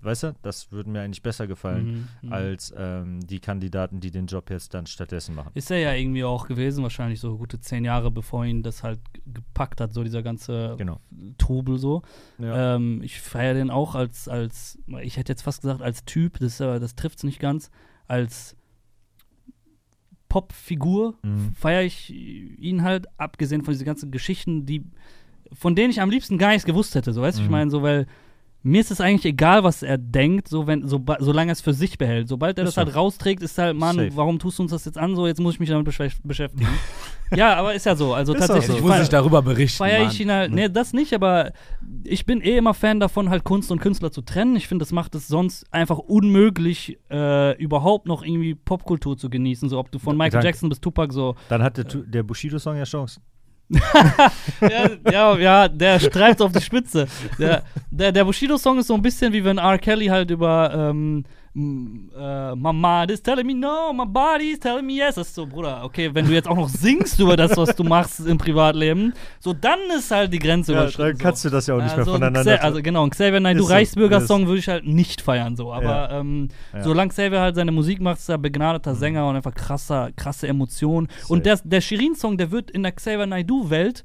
Weißt 0.00 0.22
du, 0.22 0.34
das 0.42 0.70
würde 0.70 0.90
mir 0.90 1.00
eigentlich 1.02 1.22
besser 1.22 1.46
gefallen 1.46 2.08
Mhm. 2.22 2.28
Mhm. 2.28 2.32
als 2.32 2.72
ähm, 2.76 3.20
die 3.26 3.40
Kandidaten, 3.40 4.00
die 4.00 4.10
den 4.10 4.26
Job 4.26 4.48
jetzt 4.50 4.72
dann 4.74 4.86
stattdessen 4.86 5.34
machen. 5.34 5.50
Ist 5.54 5.70
er 5.70 5.78
ja 5.78 5.92
irgendwie 5.92 6.22
auch 6.24 6.46
gewesen, 6.46 6.82
wahrscheinlich 6.82 7.18
so 7.20 7.36
gute 7.36 7.60
zehn 7.60 7.84
Jahre, 7.84 8.10
bevor 8.10 8.44
ihn 8.44 8.62
das 8.62 8.82
halt 8.82 9.00
gepackt 9.26 9.80
hat, 9.80 9.92
so 9.92 10.04
dieser 10.04 10.22
ganze 10.22 10.74
Genau. 10.78 11.00
Trubel 11.38 11.78
so. 11.78 12.02
Ja. 12.38 12.76
Ähm, 12.76 13.02
ich 13.02 13.20
feiere 13.20 13.54
den 13.54 13.70
auch 13.70 13.94
als, 13.94 14.28
als, 14.28 14.78
ich 15.02 15.16
hätte 15.16 15.32
jetzt 15.32 15.42
fast 15.42 15.62
gesagt, 15.62 15.82
als 15.82 16.04
Typ, 16.04 16.38
das, 16.38 16.58
das 16.58 16.94
trifft 16.94 17.18
es 17.18 17.24
nicht 17.24 17.40
ganz, 17.40 17.70
als 18.06 18.54
Popfigur 20.28 21.14
Mhm. 21.22 21.52
feiere 21.54 21.82
ich 21.84 22.10
ihn 22.10 22.82
halt, 22.82 23.06
abgesehen 23.18 23.62
von 23.64 23.72
diesen 23.72 23.86
ganzen 23.86 24.10
Geschichten, 24.10 24.66
die, 24.66 24.84
von 25.54 25.74
denen 25.74 25.90
ich 25.90 26.00
am 26.02 26.10
liebsten 26.10 26.36
gar 26.36 26.50
nichts 26.50 26.66
gewusst 26.66 26.94
hätte, 26.94 27.12
so 27.14 27.22
weißt 27.22 27.38
du, 27.38 27.42
ich 27.42 27.48
Mhm. 27.48 27.52
meine, 27.52 27.70
so, 27.70 27.82
weil 27.82 28.06
mir 28.62 28.80
ist 28.80 28.90
es 28.90 29.00
eigentlich 29.00 29.24
egal, 29.24 29.62
was 29.64 29.82
er 29.82 29.98
denkt, 29.98 30.48
so 30.48 30.66
wenn, 30.66 30.86
so, 30.86 31.00
solange 31.20 31.50
er 31.50 31.52
es 31.52 31.60
für 31.60 31.72
sich 31.72 31.96
behält. 31.96 32.28
Sobald 32.28 32.58
er 32.58 32.64
Ist 32.64 32.76
das 32.76 32.84
halt 32.86 32.96
rausträgt, 32.96 33.42
ist 33.42 33.56
halt, 33.56 33.76
Mann, 33.76 33.96
Safe. 33.96 34.10
warum 34.16 34.38
tust 34.38 34.58
du 34.58 34.64
uns 34.64 34.72
das 34.72 34.84
jetzt 34.84 34.98
an? 34.98 35.14
So, 35.14 35.26
jetzt 35.26 35.40
muss 35.40 35.54
ich 35.54 35.60
mich 35.60 35.68
damit 35.68 35.86
beschä- 35.88 36.12
beschäftigen. 36.24 36.68
ja, 37.36 37.54
aber 37.54 37.74
ist 37.74 37.86
ja 37.86 37.94
so. 37.94 38.14
Also 38.14 38.34
Ist 38.34 38.40
tatsächlich. 38.40 38.66
so. 38.66 38.76
Ich 38.76 38.82
muss 38.82 39.00
ich 39.00 39.08
darüber 39.08 39.42
berichten. 39.42 39.78
Feier 39.78 40.06
ich 40.10 40.20
ihn 40.20 40.30
halt, 40.32 40.52
nee, 40.52 40.68
das 40.68 40.92
nicht, 40.92 41.14
aber 41.14 41.52
ich 42.04 42.26
bin 42.26 42.40
eh 42.40 42.56
immer 42.56 42.74
Fan 42.74 42.98
davon, 43.00 43.30
halt 43.30 43.44
Kunst 43.44 43.70
und 43.70 43.80
Künstler 43.80 44.10
zu 44.10 44.22
trennen. 44.22 44.56
Ich 44.56 44.66
finde, 44.66 44.82
das 44.82 44.92
macht 44.92 45.14
es 45.14 45.28
sonst 45.28 45.64
einfach 45.72 45.98
unmöglich, 45.98 46.98
äh, 47.10 47.56
überhaupt 47.62 48.06
noch 48.06 48.22
irgendwie 48.24 48.54
Popkultur 48.56 49.16
zu 49.16 49.30
genießen. 49.30 49.68
So, 49.68 49.78
ob 49.78 49.92
du 49.92 49.98
von 49.98 50.16
Michael 50.16 50.32
Danke. 50.32 50.46
Jackson 50.48 50.68
bis 50.68 50.80
Tupac 50.80 51.12
so. 51.12 51.36
Dann 51.48 51.62
hat 51.62 51.76
der, 51.76 51.84
der 51.84 52.22
Bushido-Song 52.24 52.76
ja 52.76 52.84
Chance. 52.84 53.20
ja, 54.60 54.90
ja, 55.10 55.38
ja, 55.38 55.68
der 55.68 56.00
streift 56.00 56.40
auf 56.40 56.52
die 56.52 56.60
Spitze. 56.60 57.06
Der, 57.38 57.64
der, 57.90 58.12
der 58.12 58.24
Bushido-Song 58.24 58.78
ist 58.78 58.86
so 58.86 58.94
ein 58.94 59.02
bisschen 59.02 59.32
wie 59.32 59.44
wenn 59.44 59.58
R. 59.58 59.78
Kelly 59.78 60.06
halt 60.06 60.30
über 60.30 60.72
ähm, 60.74 61.24
m- 61.54 62.10
äh, 62.16 62.54
My 62.54 62.72
mind 62.72 63.10
is 63.10 63.22
telling 63.22 63.46
me 63.46 63.54
no, 63.54 63.92
my 63.92 64.04
body 64.06 64.50
is 64.52 64.58
telling 64.60 64.86
me 64.86 64.94
yes. 64.94 65.14
Das 65.16 65.28
ist 65.28 65.34
so, 65.34 65.46
Bruder, 65.46 65.82
okay, 65.84 66.10
wenn 66.12 66.26
du 66.26 66.32
jetzt 66.32 66.48
auch 66.48 66.56
noch 66.56 66.68
singst 66.68 67.18
über 67.20 67.36
das, 67.36 67.56
was 67.56 67.74
du 67.74 67.84
machst 67.84 68.20
im 68.20 68.38
Privatleben, 68.38 69.12
so 69.40 69.52
dann 69.52 69.78
ist 69.96 70.10
halt 70.10 70.32
die 70.32 70.38
Grenze 70.38 70.72
Ja, 70.72 70.82
überschritten. 70.82 71.18
dann 71.18 71.18
kannst 71.18 71.42
so. 71.42 71.48
du 71.48 71.54
das 71.56 71.66
ja 71.66 71.74
auch 71.74 71.78
nicht 71.82 71.88
mehr 71.90 71.98
Also, 71.98 72.12
voneinander 72.12 72.52
Xa- 72.56 72.58
Also 72.60 72.82
genau, 72.82 73.04
ein 73.04 73.10
Xavier 73.10 73.40
Naidoo 73.40 73.64
so, 73.64 73.72
Reichsbürger-Song 73.72 74.46
würde 74.46 74.58
ich 74.58 74.68
halt 74.68 74.86
nicht 74.86 75.20
feiern, 75.20 75.56
so. 75.56 75.72
Aber 75.72 75.84
Ja. 75.84 76.20
ähm, 76.20 76.48
Ja. 76.72 76.82
solange 76.82 77.10
Xavier 77.10 77.40
halt 77.40 77.54
seine 77.56 77.72
Musik 77.72 78.00
macht, 78.00 78.18
ist 78.18 78.28
er 78.28 78.38
begnadeter 78.38 78.94
Sänger 78.94 79.26
und 79.28 79.36
einfach 79.36 79.54
krasser, 79.54 80.10
krasse 80.16 80.48
Emotionen. 80.48 81.08
Und 81.28 81.46
der, 81.46 81.58
der 81.64 81.80
Shirin-Song, 81.80 82.36
der 82.38 82.50
wird 82.50 82.70
in 82.70 82.82
der 82.82 82.92
Xavier 82.92 83.26
Naidoo-Welt 83.26 84.04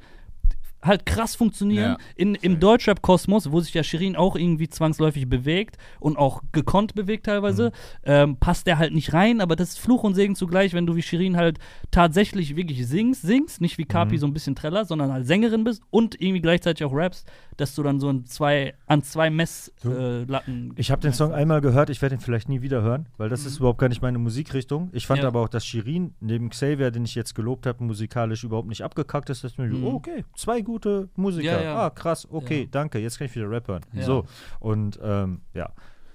halt 0.84 1.06
krass 1.06 1.36
funktionieren. 1.36 1.92
Ja, 1.92 1.98
In, 2.16 2.36
Im 2.36 2.60
Deutschrap-Kosmos, 2.60 3.52
wo 3.52 3.60
sich 3.62 3.74
ja 3.74 3.84
Shirin 3.84 4.16
auch 4.16 4.36
irgendwie 4.36 4.68
zwangsläufig 4.70 5.28
bewegt 5.30 5.78
und 6.00 6.18
auch 6.18 6.42
gekonnt 6.52 6.94
bewegt 6.96 7.26
teilweise, 7.26 7.72
ähm, 8.04 8.38
passt 8.38 8.68
der 8.68 8.78
halt 8.78 8.94
nicht 8.94 9.14
rein, 9.14 9.42
aber 9.42 9.56
das 9.56 9.70
ist 9.70 9.80
Fluch 9.80 10.04
und 10.04 10.14
Segen 10.16 10.36
zugleich, 10.36 10.74
wenn 10.74 10.86
du 10.86 10.96
wie 10.96 11.02
Shirin 11.02 11.38
halt 11.38 11.58
tatsächlich 11.92 12.56
wirklich 12.56 12.86
singst, 12.88 13.22
singst, 13.22 13.62
nicht 13.62 13.78
wie 13.78 13.86
Kapi 13.86 14.18
so 14.18 14.26
ein 14.28 14.34
bisschen 14.34 14.56
Treller, 14.56 14.86
sondern 14.86 15.12
halt 15.12 15.26
Sängerin 15.26 15.64
bist 15.64 15.82
und 15.90 16.20
irgendwie 16.22 16.42
gleichzeitig 16.42 16.86
auch 16.86 16.94
rappst, 16.94 17.28
dass 17.58 17.76
du 17.76 17.84
dann 17.84 18.00
so 18.00 18.10
in 18.10 18.26
zwei, 18.26 18.74
an 18.88 19.04
zwei 19.04 19.30
Messlatten. 19.30 20.72
Äh, 20.72 20.80
Ich 20.82 20.92
habe 20.92 21.02
den 21.02 21.14
Song 21.14 21.32
einmal 21.34 21.62
gehört, 21.62 21.90
ich 21.90 22.02
werde 22.02 22.16
ihn 22.16 22.22
vielleicht 22.22 22.50
nie 22.50 22.62
wieder 22.62 22.82
hören, 22.82 23.08
weil 23.18 23.30
das 23.30 23.46
ist 23.46 23.58
überhaupt 23.60 23.80
gar 23.80 23.90
nicht 23.90 24.02
meine 24.02 24.18
Musikrichtung. 24.18 24.90
Ich 24.92 25.08
fand 25.08 25.20
Mhm. 25.20 25.24
Ja. 25.24 25.28
aber 25.30 25.42
auch, 25.42 25.50
dass 25.50 25.66
Shirin 25.66 26.14
neben 26.20 26.50
Xavier, 26.50 26.92
den 26.92 27.06
ich 27.06 27.16
jetzt 27.16 27.36
gelobt 27.36 27.66
habe, 27.68 27.84
musikalisch 27.84 28.44
überhaupt 28.44 28.68
nicht 28.68 28.84
abgekackt 28.84 29.30
ist. 29.30 29.44
Dass 29.44 29.58
mir, 29.58 29.66
Mhm. 29.68 29.84
oh, 29.86 29.94
okay, 29.94 30.26
zwei 30.36 30.62
gute 30.62 30.73
Musiker. 31.16 31.60
Ja, 31.60 31.62
ja. 31.62 31.86
Ah, 31.86 31.90
krass, 31.90 32.28
okay, 32.32 32.62
Ja. 32.64 32.68
danke, 32.72 33.00
jetzt 33.00 33.18
kann 33.18 33.26
ich 33.26 33.36
wieder 33.36 33.50
Rap 33.50 33.68
hören. 33.68 33.82
Ja. 33.94 34.04
So, 34.04 34.26
und 34.60 35.00
ähm, 35.04 35.42
ja. 35.54 35.70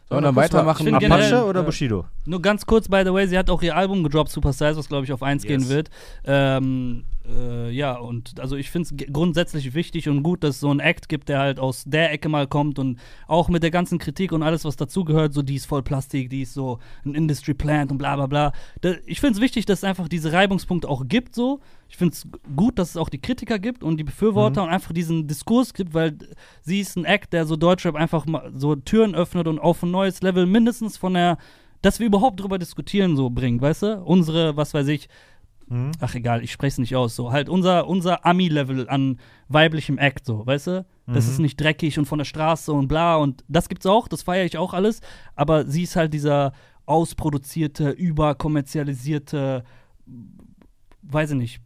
Sollen 0.08 0.24
wir 0.24 0.34
weitermachen? 0.36 0.84
Find 0.86 0.96
Apache 0.96 1.08
generell, 1.20 1.42
oder 1.42 1.60
äh, 1.60 1.64
Bushido? 1.64 2.06
Nur 2.24 2.40
ganz 2.40 2.64
kurz, 2.64 2.88
by 2.88 3.02
the 3.04 3.12
way, 3.12 3.26
sie 3.26 3.36
hat 3.36 3.50
auch 3.50 3.60
ihr 3.62 3.76
Album 3.76 4.02
gedroppt, 4.02 4.30
Super 4.30 4.54
Size, 4.54 4.76
was 4.76 4.88
glaube 4.88 5.04
ich 5.04 5.12
auf 5.12 5.22
1 5.22 5.44
Yes. 5.44 5.48
gehen 5.48 5.68
wird. 5.68 5.90
Ähm, 6.24 7.04
äh, 7.28 7.70
ja, 7.70 7.96
und 7.96 8.40
also 8.40 8.56
ich 8.56 8.70
finde 8.70 8.88
es 8.88 9.12
grundsätzlich 9.12 9.74
wichtig 9.74 10.08
und 10.08 10.22
gut, 10.22 10.42
dass 10.42 10.56
es 10.56 10.60
so 10.60 10.70
einen 10.70 10.80
Act 10.80 11.08
gibt, 11.08 11.28
der 11.28 11.40
halt 11.40 11.58
aus 11.58 11.84
der 11.86 12.12
Ecke 12.12 12.28
mal 12.28 12.46
kommt 12.46 12.78
und 12.78 12.98
auch 13.26 13.48
mit 13.48 13.62
der 13.62 13.70
ganzen 13.70 13.98
Kritik 13.98 14.32
und 14.32 14.42
alles, 14.42 14.64
was 14.64 14.76
dazugehört, 14.76 15.34
so 15.34 15.42
die 15.42 15.56
ist 15.56 15.66
voll 15.66 15.82
Plastik, 15.82 16.30
die 16.30 16.42
ist 16.42 16.54
so 16.54 16.78
ein 17.04 17.14
Industry 17.14 17.54
Plant 17.54 17.90
und 17.90 17.98
bla 17.98 18.16
bla 18.16 18.26
bla. 18.26 18.52
Da, 18.80 18.94
ich 19.06 19.20
finde 19.20 19.34
es 19.34 19.40
wichtig, 19.40 19.66
dass 19.66 19.80
es 19.80 19.84
einfach 19.84 20.08
diese 20.08 20.32
Reibungspunkte 20.32 20.88
auch 20.88 21.04
gibt, 21.06 21.34
so. 21.34 21.60
Ich 21.90 21.96
finde 21.96 22.12
es 22.12 22.26
gut, 22.54 22.78
dass 22.78 22.90
es 22.90 22.96
auch 22.96 23.08
die 23.08 23.20
Kritiker 23.20 23.58
gibt 23.58 23.82
und 23.82 23.96
die 23.96 24.04
Befürworter 24.04 24.62
und 24.62 24.68
einfach 24.68 24.92
diesen 24.92 25.26
Diskurs 25.26 25.72
gibt, 25.72 25.94
weil 25.94 26.16
sie 26.62 26.80
ist 26.80 26.96
ein 26.96 27.04
Act, 27.04 27.32
der 27.32 27.46
so 27.46 27.56
Deutschrap 27.56 27.94
einfach 27.94 28.26
mal 28.26 28.52
so 28.54 28.76
Türen 28.76 29.14
öffnet 29.14 29.48
und 29.48 29.58
auf 29.58 29.82
ein 29.82 29.90
neues 29.90 30.22
Level 30.22 30.46
mindestens 30.46 30.96
von 30.96 31.14
der 31.14 31.38
dass 31.80 32.00
wir 32.00 32.08
überhaupt 32.08 32.40
drüber 32.40 32.58
diskutieren, 32.58 33.16
so 33.16 33.30
bringt, 33.30 33.62
weißt 33.62 33.82
du? 33.82 34.02
Unsere, 34.02 34.56
was 34.56 34.74
weiß 34.74 34.88
ich, 34.88 35.08
Mhm. 35.70 35.92
ach 36.00 36.14
egal, 36.14 36.42
ich 36.42 36.52
spreche 36.52 36.72
es 36.74 36.78
nicht 36.78 36.96
aus, 36.96 37.14
so 37.16 37.30
halt 37.32 37.48
unser, 37.48 37.86
unser 37.86 38.24
Ami-Level 38.24 38.88
an 38.88 39.18
weiblichem 39.48 39.98
Act, 39.98 40.24
so, 40.26 40.46
weißt 40.46 40.66
du? 40.68 40.86
Das 41.06 41.26
Mhm. 41.26 41.30
ist 41.32 41.38
nicht 41.40 41.60
dreckig 41.60 41.98
und 41.98 42.06
von 42.06 42.18
der 42.18 42.24
Straße 42.24 42.72
und 42.72 42.88
bla 42.88 43.16
und 43.16 43.44
das 43.48 43.68
gibt's 43.68 43.86
auch, 43.86 44.08
das 44.08 44.22
feiere 44.22 44.44
ich 44.44 44.56
auch 44.58 44.72
alles, 44.74 45.00
aber 45.34 45.66
sie 45.66 45.82
ist 45.84 45.96
halt 45.96 46.12
dieser 46.14 46.52
ausproduzierte, 46.86 47.90
überkommerzialisierte, 47.90 49.62
weiß 51.02 51.30
ich 51.32 51.36
nicht, 51.36 51.60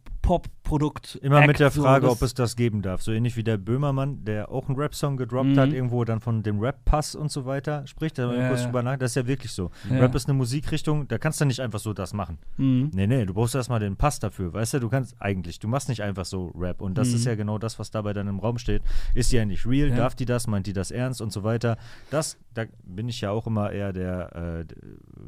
Pop-Produkt. 0.63 1.15
Immer 1.21 1.41
mit 1.41 1.51
Act, 1.51 1.59
der 1.59 1.71
so, 1.71 1.81
Frage, 1.83 2.07
das- 2.07 2.15
ob 2.15 2.21
es 2.21 2.33
das 2.33 2.55
geben 2.55 2.81
darf. 2.81 3.01
So 3.01 3.11
ähnlich 3.11 3.35
wie 3.35 3.43
der 3.43 3.57
Böhmermann, 3.57 4.23
der 4.25 4.49
auch 4.49 4.67
einen 4.69 4.77
Rap-Song 4.77 5.17
gedroppt 5.17 5.49
Mhm. 5.49 5.59
hat, 5.59 5.73
irgendwo 5.73 6.03
dann 6.05 6.19
von 6.19 6.41
dem 6.43 6.59
Rap-Pass 6.59 7.15
und 7.15 7.31
so 7.31 7.45
weiter 7.45 7.85
spricht. 7.87 8.17
Da 8.17 8.33
Ja, 8.33 8.47
kurz 8.49 8.63
drüber 8.63 8.81
nach. 8.81 8.97
Das 8.97 9.11
ist 9.11 9.15
ja 9.15 9.27
wirklich 9.27 9.51
so. 9.51 9.71
Ja. 9.89 9.99
Rap 9.99 10.15
ist 10.15 10.27
eine 10.27 10.37
Musikrichtung, 10.37 11.07
da 11.07 11.17
kannst 11.17 11.41
du 11.41 11.45
nicht 11.45 11.59
einfach 11.59 11.79
so 11.79 11.93
das 11.93 12.13
machen. 12.13 12.37
Mhm. 12.57 12.91
Nee, 12.93 13.07
nee, 13.07 13.25
du 13.25 13.33
brauchst 13.33 13.55
erstmal 13.55 13.79
den 13.79 13.95
Pass 13.97 14.19
dafür. 14.19 14.53
Weißt 14.53 14.73
du, 14.75 14.79
du 14.79 14.89
kannst 14.89 15.15
eigentlich, 15.19 15.59
du 15.59 15.67
machst 15.67 15.89
nicht 15.89 16.01
einfach 16.01 16.25
so 16.25 16.47
Rap. 16.57 16.81
Und 16.81 16.97
das 16.97 17.09
Mhm. 17.09 17.15
ist 17.15 17.25
ja 17.25 17.35
genau 17.35 17.57
das, 17.57 17.77
was 17.79 17.91
dabei 17.91 18.13
dann 18.13 18.27
im 18.27 18.39
Raum 18.39 18.57
steht. 18.57 18.81
Ist 19.13 19.31
die 19.31 19.39
eigentlich 19.39 19.65
real? 19.65 19.89
Ja. 19.89 19.95
Darf 19.97 20.15
die 20.15 20.25
das? 20.25 20.47
Meint 20.47 20.67
die 20.67 20.73
das 20.73 20.91
ernst 20.91 21.21
und 21.21 21.31
so 21.31 21.43
weiter? 21.43 21.77
Das, 22.09 22.37
da 22.53 22.63
bin 22.83 23.09
ich 23.09 23.21
ja 23.21 23.31
auch 23.31 23.47
immer 23.47 23.71
eher 23.71 23.93
der, 23.93 24.35
äh, 24.35 24.65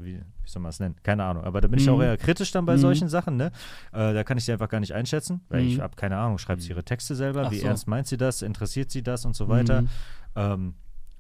wie, 0.02 0.16
wie 0.16 0.22
soll 0.50 0.62
man 0.62 0.70
es 0.70 0.80
nennen? 0.80 0.96
Keine 1.04 1.24
Ahnung. 1.24 1.44
Aber 1.44 1.62
da 1.62 1.68
bin 1.68 1.80
ich 1.80 1.88
Mhm. 1.88 1.94
auch 1.94 2.02
eher 2.02 2.18
kritisch 2.18 2.52
dann 2.52 2.66
bei 2.66 2.74
Mhm. 2.76 2.80
solchen 2.82 3.10
Sachen, 3.10 3.36
ne? 3.38 3.52
Äh, 3.92 4.14
da 4.14 4.24
kann 4.24 4.38
ich 4.38 4.46
sie 4.46 4.52
einfach 4.52 4.70
gar 4.70 4.80
nicht 4.80 4.94
einschätzen, 4.94 5.25
weil 5.50 5.62
ich 5.66 5.78
Mhm. 5.78 5.82
habe 5.82 5.96
keine 5.96 6.18
Ahnung. 6.18 6.38
Schreibt 6.38 6.62
sie 6.62 6.70
ihre 6.70 6.84
Texte 6.84 7.16
selber? 7.16 7.44
Ach 7.48 7.52
wie 7.52 7.60
so. 7.60 7.68
ernst 7.68 7.88
meint 7.88 8.08
sie 8.08 8.18
das? 8.18 8.42
Interessiert 8.42 8.92
sie 8.92 9.04
das 9.04 9.26
und 9.26 9.36
so 9.36 9.48
weiter? 9.48 9.84
Mhm. 9.84 9.90
Ähm, 10.36 10.74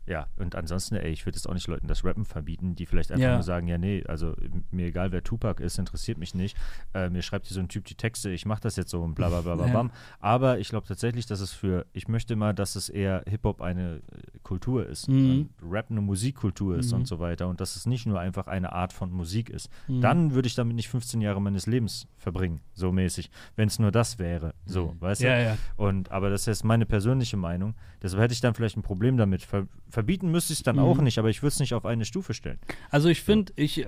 ja, 0.07 0.27
und 0.37 0.55
ansonsten, 0.55 0.95
ey, 0.95 1.11
ich 1.11 1.25
würde 1.25 1.35
jetzt 1.37 1.47
auch 1.49 1.53
nicht 1.53 1.67
Leuten 1.67 1.87
das 1.87 2.03
Rappen 2.05 2.25
verbieten, 2.25 2.75
die 2.75 2.85
vielleicht 2.85 3.11
einfach 3.11 3.23
Ja. 3.25 3.33
nur 3.33 3.43
sagen, 3.43 3.67
ja, 3.67 3.77
nee, 3.77 4.03
also 4.07 4.35
mir 4.71 4.87
egal, 4.87 5.11
wer 5.11 5.23
Tupac 5.23 5.61
ist, 5.63 5.79
interessiert 5.79 6.17
mich 6.17 6.35
nicht. 6.35 6.55
Äh, 6.93 7.09
mir 7.09 7.21
schreibt 7.21 7.47
hier 7.47 7.55
so 7.55 7.59
ein 7.59 7.69
Typ 7.69 7.85
die 7.85 7.95
Texte, 7.95 8.29
ich 8.29 8.45
mache 8.45 8.61
das 8.61 8.75
jetzt 8.75 8.91
so 8.91 9.01
und 9.01 9.15
bla 9.15 9.29
bla 9.29 9.41
bla 9.41 9.55
bla 9.55 9.65
Ja. 9.67 9.73
bam. 9.73 9.91
Aber 10.19 10.59
ich 10.59 10.69
glaube 10.69 10.87
tatsächlich, 10.87 11.25
dass 11.25 11.39
es 11.39 11.51
für, 11.51 11.85
ich 11.93 12.07
möchte 12.07 12.35
mal, 12.35 12.53
dass 12.53 12.75
es 12.75 12.89
eher 12.89 13.23
Hip-Hop 13.27 13.61
eine 13.61 13.95
äh, 13.97 14.39
Kultur 14.43 14.85
ist, 14.87 15.07
Mhm. 15.09 15.49
Rap 15.67 15.87
eine 15.89 16.01
Musikkultur 16.01 16.77
ist 16.77 16.91
Mhm. 16.91 16.99
und 16.99 17.07
so 17.07 17.19
weiter 17.19 17.47
und 17.47 17.59
dass 17.61 17.75
es 17.75 17.85
nicht 17.85 18.05
nur 18.05 18.19
einfach 18.19 18.47
eine 18.47 18.71
Art 18.73 18.93
von 18.93 19.11
Musik 19.11 19.49
ist. 19.49 19.69
Mhm. 19.87 20.01
Dann 20.01 20.33
würde 20.33 20.47
ich 20.47 20.55
damit 20.55 20.75
nicht 20.75 20.89
15 20.89 21.21
Jahre 21.21 21.41
meines 21.41 21.65
Lebens 21.67 22.07
verbringen, 22.17 22.61
so 22.73 22.91
mäßig, 22.91 23.29
wenn 23.55 23.67
es 23.67 23.79
nur 23.79 23.91
das 23.91 24.19
wäre, 24.19 24.53
so, 24.65 24.95
weißt 24.99 25.21
du? 25.21 25.25
Ja, 25.27 25.39
ja. 25.39 25.57
Und, 25.77 26.11
aber 26.11 26.29
das 26.29 26.41
ist 26.41 26.47
jetzt 26.47 26.63
meine 26.63 26.85
persönliche 26.85 27.37
Meinung. 27.37 27.75
Deshalb 28.01 28.21
hätte 28.21 28.33
ich 28.33 28.41
dann 28.41 28.53
vielleicht 28.53 28.77
ein 28.77 28.83
Problem 28.83 29.17
damit. 29.17 29.41
Ver 29.43 29.67
verbieten 29.95 30.29
müsste 30.29 30.53
ich 30.53 30.59
es 30.59 30.63
dann 30.63 30.75
Mhm. 30.75 30.81
auch 30.83 30.97
nicht, 30.99 31.17
aber 31.17 31.29
ich 31.29 31.41
würde 31.41 31.53
es 31.53 31.59
nicht 31.59 31.73
auf 31.73 31.85
eine 31.85 32.05
Stufe 32.05 32.33
stellen. 32.35 32.59
Also 32.91 33.09
ich 33.09 33.21
finde, 33.21 33.51
ich, 33.55 33.79
äh, 33.85 33.87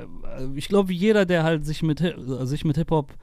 ich 0.55 0.67
glaube, 0.69 0.91
jeder, 0.93 1.25
der 1.25 1.43
halt 1.43 1.65
sich 1.65 1.83
mit, 1.83 2.01
sich 2.43 2.65
mit 2.65 2.77
Hip-Hop 2.77 3.13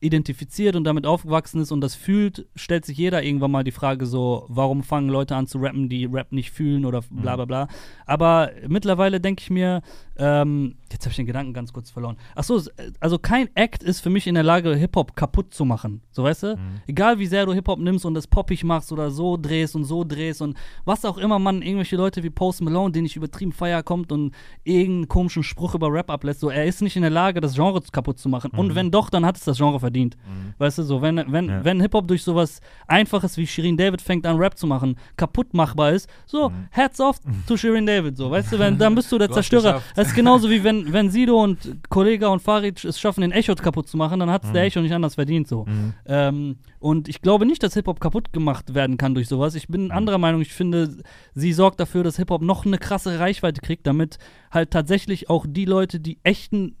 identifiziert 0.00 0.76
und 0.76 0.84
damit 0.84 1.06
aufgewachsen 1.06 1.60
ist 1.60 1.72
und 1.72 1.80
das 1.80 1.94
fühlt, 1.94 2.46
stellt 2.54 2.84
sich 2.84 2.98
jeder 2.98 3.22
irgendwann 3.22 3.50
mal 3.50 3.64
die 3.64 3.72
Frage 3.72 4.04
so, 4.04 4.44
warum 4.48 4.82
fangen 4.82 5.08
Leute 5.08 5.34
an 5.34 5.46
zu 5.46 5.58
rappen, 5.58 5.88
die 5.88 6.04
Rap 6.04 6.32
nicht 6.32 6.50
fühlen 6.50 6.84
oder 6.84 7.00
bla 7.10 7.36
bla 7.36 7.44
bla. 7.46 7.68
Aber 8.04 8.50
mittlerweile 8.68 9.20
denke 9.20 9.42
ich 9.42 9.50
mir, 9.50 9.80
ähm, 10.18 10.76
jetzt 10.92 11.04
habe 11.04 11.10
ich 11.10 11.16
den 11.16 11.26
Gedanken 11.26 11.54
ganz 11.54 11.72
kurz 11.72 11.90
verloren. 11.90 12.16
Achso, 12.34 12.60
also 13.00 13.18
kein 13.18 13.48
Act 13.54 13.82
ist 13.82 14.00
für 14.00 14.10
mich 14.10 14.26
in 14.26 14.34
der 14.34 14.44
Lage, 14.44 14.74
Hip-Hop 14.74 15.16
kaputt 15.16 15.54
zu 15.54 15.64
machen. 15.64 16.02
So 16.10 16.24
weißt 16.24 16.42
du? 16.42 16.58
Egal 16.86 17.18
wie 17.18 17.26
sehr 17.26 17.46
du 17.46 17.52
Hip-Hop 17.52 17.78
nimmst 17.78 18.04
und 18.04 18.14
das 18.14 18.26
poppig 18.26 18.64
machst 18.64 18.92
oder 18.92 19.10
so 19.10 19.38
drehst 19.38 19.76
und 19.76 19.84
so 19.84 20.04
drehst 20.04 20.42
und 20.42 20.56
was 20.84 21.04
auch 21.04 21.16
immer 21.16 21.38
man, 21.38 21.62
irgendwelche 21.62 21.96
Leute 21.96 22.22
wie 22.22 22.30
Post 22.30 22.60
Malone, 22.60 22.92
den 22.92 23.06
ich 23.06 23.16
übertrieben 23.16 23.52
feier, 23.52 23.82
kommt 23.82 24.12
und 24.12 24.34
irgendeinen 24.64 25.08
komischen 25.08 25.42
Spruch 25.42 25.74
über 25.74 25.90
Rap 25.90 26.10
ablässt, 26.10 26.40
so 26.40 26.50
er 26.50 26.66
ist 26.66 26.82
nicht 26.82 26.96
in 26.96 27.02
der 27.02 27.10
Lage, 27.10 27.40
das 27.40 27.54
Genre 27.54 27.80
kaputt 27.90 28.18
zu 28.18 28.28
machen. 28.28 28.50
Und 28.50 28.74
wenn 28.74 28.90
doch, 28.90 29.10
dann 29.10 29.24
hat 29.24 29.36
es 29.36 29.44
das 29.44 29.56
Genre 29.56 29.80
verdient. 29.86 30.16
Weißt 30.58 30.78
du, 30.78 30.82
so, 30.82 31.00
wenn, 31.02 31.16
wenn, 31.32 31.48
Ja. 31.48 31.64
wenn 31.64 31.80
Hip-Hop 31.80 32.06
durch 32.08 32.22
sowas 32.22 32.60
Einfaches 32.88 33.36
wie 33.36 33.46
Shirin 33.46 33.76
David 33.76 34.02
fängt 34.02 34.26
an, 34.26 34.36
Rap 34.36 34.56
zu 34.58 34.66
machen, 34.66 34.96
kaputt 35.16 35.54
machbar 35.54 35.92
ist, 35.92 36.08
so, 36.26 36.50
hats 36.72 37.00
off 37.00 37.18
to 37.46 37.56
Shirin 37.60 37.86
David, 37.86 38.16
so, 38.16 38.30
weißt 38.30 38.52
du, 38.52 38.58
wenn, 38.58 38.78
dann 38.78 38.94
bist 38.94 39.10
du 39.12 39.18
der 39.18 39.28
Du 39.28 39.34
Zerstörer. 39.34 39.82
Das 39.94 40.08
ist 40.08 40.14
genauso 40.14 40.50
wie 40.50 40.62
wenn, 40.64 40.92
wenn 40.92 41.10
Sido 41.10 41.42
und 41.46 41.58
Kollega 41.88 42.28
und 42.28 42.42
Farid 42.42 42.84
es 42.84 42.98
schaffen, 43.00 43.20
den 43.20 43.32
Echo 43.32 43.54
kaputt 43.54 43.88
zu 43.88 43.96
machen, 43.96 44.18
dann 44.20 44.30
hat 44.30 44.44
es 44.44 44.52
der 44.52 44.64
Echo 44.64 44.80
nicht 44.80 44.94
anders 44.94 45.14
verdient, 45.14 45.46
so. 45.48 45.66
Ähm, 46.06 46.56
und 46.80 47.08
ich 47.08 47.20
glaube 47.22 47.46
nicht, 47.46 47.62
dass 47.62 47.74
Hip-Hop 47.74 48.00
kaputt 48.00 48.32
gemacht 48.32 48.74
werden 48.74 48.96
kann 48.96 49.14
durch 49.14 49.28
sowas. 49.28 49.54
Ich 49.54 49.68
bin 49.68 49.90
anderer 49.90 50.18
Meinung. 50.18 50.40
Ich 50.40 50.52
finde, 50.52 50.96
sie 51.34 51.52
sorgt 51.52 51.80
dafür, 51.80 52.02
dass 52.04 52.16
Hip-Hop 52.16 52.42
noch 52.42 52.64
eine 52.66 52.78
krasse 52.78 53.18
Reichweite 53.18 53.60
kriegt, 53.60 53.86
damit 53.86 54.18
halt 54.50 54.70
tatsächlich 54.70 55.28
auch 55.30 55.46
die 55.48 55.64
Leute, 55.64 56.00
die 56.00 56.18
echten 56.22 56.76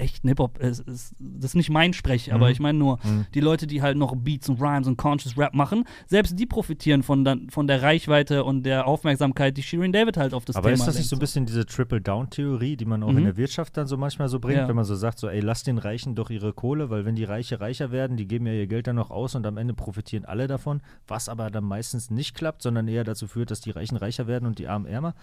echten 0.00 0.26
Hip-Hop, 0.28 0.58
ist, 0.58 0.80
ist, 0.80 1.14
das 1.18 1.50
ist 1.50 1.54
nicht 1.54 1.70
mein 1.70 1.92
Sprech, 1.92 2.32
aber 2.32 2.46
Mhm. 2.46 2.52
ich 2.52 2.60
meine 2.60 2.78
nur, 2.78 2.98
Mhm. 3.04 3.26
die 3.34 3.40
Leute, 3.40 3.66
die 3.66 3.82
halt 3.82 3.96
noch 3.96 4.14
Beats 4.16 4.48
und 4.48 4.60
Rhymes 4.60 4.86
und 4.88 4.96
Conscious 4.96 5.36
Rap 5.38 5.54
machen, 5.54 5.84
selbst 6.06 6.38
die 6.38 6.46
profitieren 6.46 7.02
von, 7.02 7.24
dann, 7.24 7.50
von 7.50 7.66
der 7.66 7.82
Reichweite 7.82 8.44
und 8.44 8.64
der 8.64 8.86
Aufmerksamkeit, 8.86 9.56
die 9.56 9.62
Shirin 9.62 9.92
David 9.92 10.16
halt 10.16 10.34
auf 10.34 10.44
das 10.44 10.56
aber 10.56 10.70
Thema 10.70 10.74
ist 10.82 10.86
das 10.88 10.96
nicht 10.96 11.08
so 11.08 11.16
ein 11.16 11.18
bisschen 11.20 11.46
diese 11.46 11.66
Triple-Down-Theorie, 11.66 12.76
die 12.76 12.84
man 12.84 13.02
auch 13.02 13.12
Mhm. 13.12 13.18
in 13.18 13.24
der 13.24 13.36
Wirtschaft 13.36 13.76
dann 13.76 13.86
so 13.86 13.96
manchmal 13.96 14.28
so 14.28 14.40
bringt, 14.40 14.58
Ja. 14.60 14.68
wenn 14.68 14.76
man 14.76 14.84
so 14.84 14.94
sagt, 14.94 15.18
so, 15.18 15.28
ey, 15.28 15.40
lass 15.40 15.62
den 15.62 15.78
Reichen 15.78 16.14
doch 16.14 16.30
ihre 16.30 16.52
Kohle, 16.52 16.90
weil 16.90 17.04
wenn 17.04 17.14
die 17.14 17.24
Reiche 17.24 17.60
reicher 17.60 17.90
werden, 17.92 18.16
die 18.16 18.26
geben 18.26 18.46
ja 18.46 18.52
ihr 18.52 18.66
Geld 18.66 18.86
dann 18.86 18.96
noch 18.96 19.10
aus 19.10 19.34
und 19.34 19.46
am 19.46 19.56
Ende 19.56 19.74
profitieren 19.74 20.24
alle 20.24 20.46
davon, 20.46 20.80
was 21.06 21.28
aber 21.28 21.50
dann 21.50 21.64
meistens 21.64 22.10
nicht 22.10 22.34
klappt, 22.34 22.62
sondern 22.62 22.88
eher 22.88 23.04
dazu 23.04 23.26
führt, 23.26 23.50
dass 23.50 23.60
die 23.60 23.70
Reichen 23.70 23.96
reicher 23.96 24.26
werden 24.26 24.46
und 24.46 24.58
die 24.58 24.68
Armen 24.68 24.86
ärmer. 24.86 25.14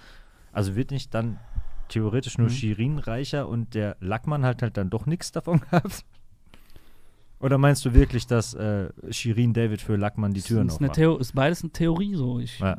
Also 0.51 0.75
wird 0.75 0.91
nicht 0.91 1.13
dann 1.13 1.37
theoretisch 1.89 2.37
nur 2.37 2.47
Mhm. 2.47 2.53
Shirin 2.53 2.99
reicher 2.99 3.47
und 3.47 3.73
der 3.73 3.97
Lackmann 3.99 4.43
hat 4.45 4.61
halt 4.61 4.77
dann 4.77 4.89
doch 4.89 5.05
nichts 5.05 5.31
davon 5.31 5.59
gehabt? 5.71 6.05
Oder 7.39 7.57
meinst 7.59 7.85
du 7.85 7.93
wirklich, 7.93 8.25
dass 8.25 8.53
äh, 8.55 8.89
Shirin 9.11 9.53
David 9.53 9.81
für 9.81 9.95
Lackmann 9.95 10.33
die 10.33 10.41
Türen 10.41 10.67
ist, 10.69 10.75
aufmacht? 10.75 10.93
Theo 10.93 11.17
ist 11.17 11.35
beides 11.35 11.61
eine 11.61 11.71
Theorie 11.71 12.15
so. 12.15 12.39
Ich, 12.39 12.57
Ja. 12.59 12.75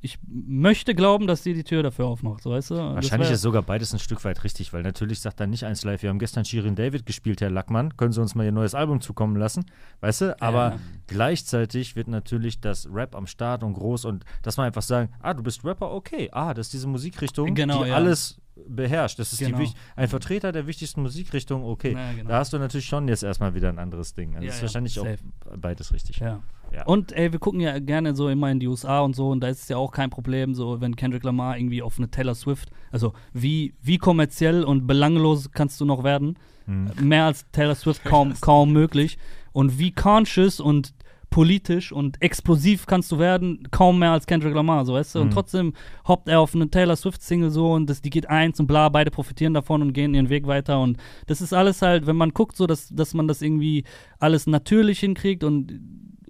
ich 0.00 0.18
möchte 0.26 0.94
glauben, 0.94 1.26
dass 1.26 1.42
sie 1.42 1.52
die 1.52 1.62
Tür 1.64 1.82
dafür 1.82 2.06
aufmacht, 2.06 2.42
so 2.42 2.50
weißt 2.52 2.70
du? 2.70 2.74
Das 2.76 2.94
Wahrscheinlich 2.94 3.28
wär- 3.28 3.34
ist 3.34 3.42
sogar 3.42 3.62
beides 3.62 3.92
ein 3.92 3.98
Stück 3.98 4.24
weit 4.24 4.44
richtig, 4.44 4.72
weil 4.72 4.82
natürlich 4.82 5.20
sagt 5.20 5.40
dann 5.40 5.50
nicht 5.50 5.64
eins 5.64 5.84
live, 5.84 6.02
wir 6.02 6.08
haben 6.08 6.18
gestern 6.18 6.46
Shirin 6.46 6.74
David 6.74 7.04
gespielt, 7.04 7.42
Herr 7.42 7.50
Lackmann, 7.50 7.94
können 7.98 8.12
Sie 8.12 8.20
uns 8.22 8.34
mal 8.34 8.44
Ihr 8.44 8.52
neues 8.52 8.74
Album 8.74 9.02
zukommen 9.02 9.36
lassen, 9.36 9.66
weißt 10.00 10.20
du? 10.22 10.40
Aber 10.40 10.70
Ja. 10.70 10.78
gleichzeitig 11.06 11.96
wird 11.96 12.08
natürlich 12.08 12.60
das 12.60 12.88
Rap 12.90 13.14
am 13.14 13.26
Start 13.26 13.62
und 13.62 13.74
groß 13.74 14.04
und 14.04 14.24
dass 14.42 14.56
man 14.56 14.66
einfach 14.66 14.82
sagen, 14.82 15.10
ah, 15.20 15.34
du 15.34 15.42
bist 15.42 15.64
Rapper, 15.64 15.90
okay, 15.92 16.28
ah, 16.32 16.54
das 16.54 16.68
ist 16.68 16.72
diese 16.72 16.86
Musikrichtung, 16.88 17.54
Genau, 17.54 17.82
die 17.82 17.90
ja. 17.90 17.96
alles 17.96 18.40
beherrscht. 18.68 19.18
Das 19.18 19.32
ist 19.32 19.38
Genau. 19.38 19.58
die, 19.58 19.68
ein 19.96 20.08
Vertreter 20.08 20.52
der 20.52 20.66
wichtigsten 20.66 21.02
Musikrichtung, 21.02 21.64
okay. 21.64 21.92
Ja, 21.92 22.12
genau. 22.12 22.30
Da 22.30 22.38
hast 22.38 22.52
du 22.52 22.58
natürlich 22.58 22.86
schon 22.86 23.08
jetzt 23.08 23.22
erstmal 23.22 23.54
wieder 23.54 23.68
ein 23.68 23.78
anderes 23.78 24.14
Ding. 24.14 24.34
Also 24.34 24.46
Ja, 24.46 24.52
ist 24.52 24.62
wahrscheinlich 24.62 24.94
safe. 24.94 25.18
auch 25.50 25.56
beides 25.58 25.92
richtig. 25.92 26.18
Ja. 26.18 26.40
Und 26.84 27.12
ey, 27.12 27.32
wir 27.32 27.38
gucken 27.38 27.60
ja 27.60 27.78
gerne 27.78 28.14
so 28.14 28.28
immer 28.28 28.50
in 28.50 28.58
die 28.60 28.66
USA 28.66 29.00
und 29.00 29.14
so, 29.16 29.30
und 29.30 29.40
da 29.40 29.48
ist 29.48 29.62
es 29.62 29.68
ja 29.68 29.76
auch 29.76 29.92
kein 29.92 30.10
Problem, 30.10 30.54
so 30.54 30.80
wenn 30.80 30.96
Kendrick 30.96 31.22
Lamar 31.24 31.56
irgendwie 31.56 31.80
auf 31.80 31.96
eine 31.98 32.10
Taylor 32.10 32.34
Swift, 32.34 32.70
also 32.90 33.12
wie, 33.32 33.74
wie 33.82 33.98
kommerziell 33.98 34.64
und 34.64 34.86
belanglos 34.86 35.50
kannst 35.52 35.80
du 35.80 35.84
noch 35.84 36.02
werden? 36.04 36.38
Hm. 36.66 36.90
Mehr 37.00 37.24
als 37.26 37.46
Taylor 37.52 37.76
Swift 37.76 38.04
kaum, 38.04 38.34
kaum 38.40 38.72
möglich. 38.72 39.16
Und 39.52 39.78
wie 39.78 39.92
conscious 39.92 40.60
und 40.60 40.92
politisch 41.30 41.92
und 41.92 42.20
explosiv 42.22 42.86
kannst 42.86 43.12
du 43.12 43.18
werden, 43.18 43.66
kaum 43.70 43.98
mehr 43.98 44.12
als 44.12 44.26
Kendrick 44.26 44.54
Lamar, 44.54 44.84
so 44.84 44.94
weißt 44.94 45.14
du. 45.16 45.20
Und 45.20 45.26
Mhm. 45.28 45.30
trotzdem 45.32 45.72
hoppt 46.06 46.28
er 46.28 46.40
auf 46.40 46.54
eine 46.54 46.70
Taylor 46.70 46.96
Swift-Single 46.96 47.50
so 47.50 47.72
und 47.72 47.90
das, 47.90 48.00
die 48.00 48.10
geht 48.10 48.28
eins 48.30 48.58
und 48.60 48.66
bla, 48.66 48.88
beide 48.88 49.10
profitieren 49.10 49.52
davon 49.54 49.82
und 49.82 49.92
gehen 49.92 50.14
ihren 50.14 50.28
Weg 50.30 50.46
weiter. 50.46 50.80
Und 50.80 50.96
das 51.26 51.40
ist 51.40 51.52
alles 51.52 51.82
halt, 51.82 52.06
wenn 52.06 52.16
man 52.16 52.30
guckt, 52.30 52.56
so 52.56 52.66
dass, 52.66 52.88
dass 52.88 53.12
man 53.12 53.28
das 53.28 53.42
irgendwie 53.42 53.84
alles 54.18 54.46
natürlich 54.46 55.00
hinkriegt 55.00 55.44
und 55.44 55.80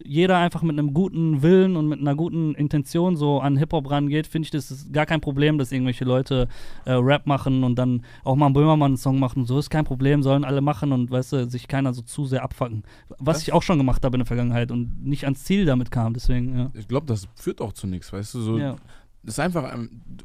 jeder 0.07 0.38
einfach 0.38 0.62
mit 0.62 0.78
einem 0.78 0.94
guten 0.94 1.42
Willen 1.42 1.76
und 1.76 1.88
mit 1.88 2.00
einer 2.00 2.14
guten 2.14 2.54
Intention 2.54 3.16
so 3.16 3.40
an 3.40 3.57
Hip-Hop 3.57 3.90
rangeht, 3.90 4.26
finde 4.26 4.46
ich, 4.46 4.50
das 4.50 4.70
ist 4.70 4.92
gar 4.92 5.07
kein 5.07 5.20
Problem, 5.20 5.59
dass 5.59 5.72
irgendwelche 5.72 6.04
Leute 6.04 6.48
äh, 6.84 6.92
Rap 6.92 7.26
machen 7.26 7.64
und 7.64 7.76
dann 7.76 8.02
auch 8.24 8.36
mal 8.36 8.46
einen 8.46 8.54
Böhmermann-Song 8.54 9.18
machen. 9.18 9.44
So 9.44 9.59
ist 9.59 9.70
kein 9.70 9.84
Problem, 9.84 10.22
sollen 10.22 10.44
alle 10.44 10.61
machen 10.61 10.92
und 10.92 11.11
weißt 11.11 11.32
du, 11.32 11.50
sich 11.50 11.68
keiner 11.68 11.92
so 11.92 12.02
zu 12.02 12.24
sehr 12.26 12.42
abfacken. 12.42 12.82
Was 13.18 13.38
Das- 13.38 13.42
ich 13.42 13.52
auch 13.52 13.62
schon 13.62 13.78
gemacht 13.78 14.04
habe 14.04 14.16
in 14.16 14.20
der 14.20 14.26
Vergangenheit 14.26 14.70
und 14.70 15.04
nicht 15.04 15.24
ans 15.24 15.44
Ziel 15.44 15.64
damit 15.66 15.90
kam, 15.90 16.14
deswegen, 16.14 16.57
ja. 16.59 16.70
Ich 16.74 16.88
glaube, 16.88 17.07
das 17.07 17.28
führt 17.34 17.61
auch 17.61 17.72
zu 17.72 17.86
nichts, 17.86 18.12
weißt 18.12 18.34
du? 18.34 18.40
So, 18.40 18.59
ja. 18.59 18.76
ist 19.24 19.40
einfach, 19.40 19.76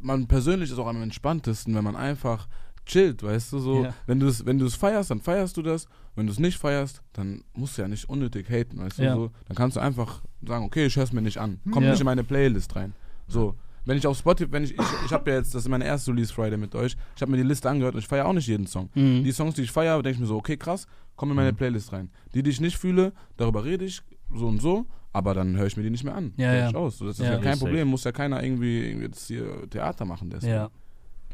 man 0.01 0.27
persönlich 0.27 0.69
ist 0.71 0.77
auch 0.79 0.87
am 0.87 1.01
entspanntesten, 1.01 1.73
wenn 1.75 1.83
man 1.83 1.95
einfach 1.95 2.47
chillt, 2.85 3.23
weißt 3.23 3.53
du, 3.53 3.59
so, 3.59 3.83
Ja. 3.85 3.93
wenn 4.07 4.19
du 4.19 4.27
es 4.27 4.45
wenn 4.45 4.57
du 4.59 4.69
feierst, 4.69 5.11
dann 5.11 5.21
feierst 5.21 5.55
du 5.57 5.61
das, 5.61 5.87
wenn 6.15 6.25
du 6.27 6.31
es 6.33 6.39
nicht 6.39 6.57
feierst, 6.57 7.01
dann 7.13 7.43
musst 7.53 7.77
du 7.77 7.81
ja 7.83 7.87
nicht 7.87 8.09
unnötig 8.09 8.49
haten, 8.49 8.79
weißt 8.79 8.99
du, 8.99 9.03
Ja. 9.03 9.15
so, 9.15 9.31
dann 9.47 9.55
kannst 9.55 9.77
du 9.77 9.81
einfach 9.81 10.21
sagen, 10.45 10.65
okay, 10.65 10.85
ich 10.87 10.95
hör's 10.95 11.13
mir 11.13 11.21
nicht 11.21 11.37
an, 11.37 11.59
komm 11.71 11.83
Ja. 11.83 11.91
nicht 11.91 11.99
in 12.01 12.05
meine 12.05 12.23
Playlist 12.23 12.75
rein, 12.75 12.93
so, 13.27 13.55
wenn 13.85 13.97
ich 13.97 14.05
auf 14.05 14.17
Spotify, 14.17 14.51
wenn 14.51 14.63
ich, 14.63 14.71
ich, 14.73 14.85
ich 15.05 15.11
habe 15.11 15.31
ja 15.31 15.37
jetzt, 15.37 15.55
das 15.55 15.63
ist 15.63 15.67
meine 15.69 15.85
erste 15.85 16.11
Release 16.11 16.31
Friday 16.33 16.57
mit 16.57 16.75
euch, 16.75 16.95
ich 17.15 17.21
habe 17.21 17.31
mir 17.31 17.37
die 17.37 17.43
Liste 17.43 17.69
angehört 17.69 17.95
und 17.95 17.99
ich 18.01 18.07
feiere 18.07 18.27
auch 18.27 18.33
nicht 18.33 18.47
jeden 18.47 18.67
Song. 18.67 18.89
Mhm. 18.93 19.23
Die 19.23 19.31
Songs, 19.31 19.55
die 19.55 19.63
ich 19.63 19.71
feiere, 19.71 20.01
denke 20.03 20.15
ich 20.15 20.19
mir 20.19 20.27
so, 20.27 20.35
okay, 20.37 20.55
krass, 20.57 20.85
komm 21.15 21.31
in 21.31 21.35
meine 21.35 21.51
Playlist 21.53 21.91
rein. 21.91 22.09
Die, 22.35 22.43
die 22.43 22.51
ich 22.51 22.61
nicht 22.61 22.77
fühle, 22.77 23.11
darüber 23.37 23.63
rede 23.65 23.85
ich, 23.85 24.03
so 24.33 24.47
und 24.47 24.61
so, 24.61 24.85
aber 25.13 25.33
dann 25.33 25.57
höre 25.57 25.65
ich 25.65 25.77
mir 25.77 25.83
die 25.83 25.89
nicht 25.89 26.03
mehr 26.03 26.15
an. 26.15 26.31
Ja, 26.37 26.53
ja. 26.53 26.69
aus. 26.75 26.99
So, 26.99 27.05
das 27.07 27.19
ist 27.19 27.25
Ja. 27.25 27.37
kein. 27.39 27.57
Problem, 27.57 27.87
muss 27.87 28.03
ja 28.03 28.11
keiner 28.11 28.41
irgendwie, 28.43 28.85
irgendwie 28.87 29.07
jetzt 29.07 29.25
hier 29.27 29.67
Theater 29.69 30.05
machen 30.05 30.29
deswegen. 30.29 30.53
ja. 30.53 30.69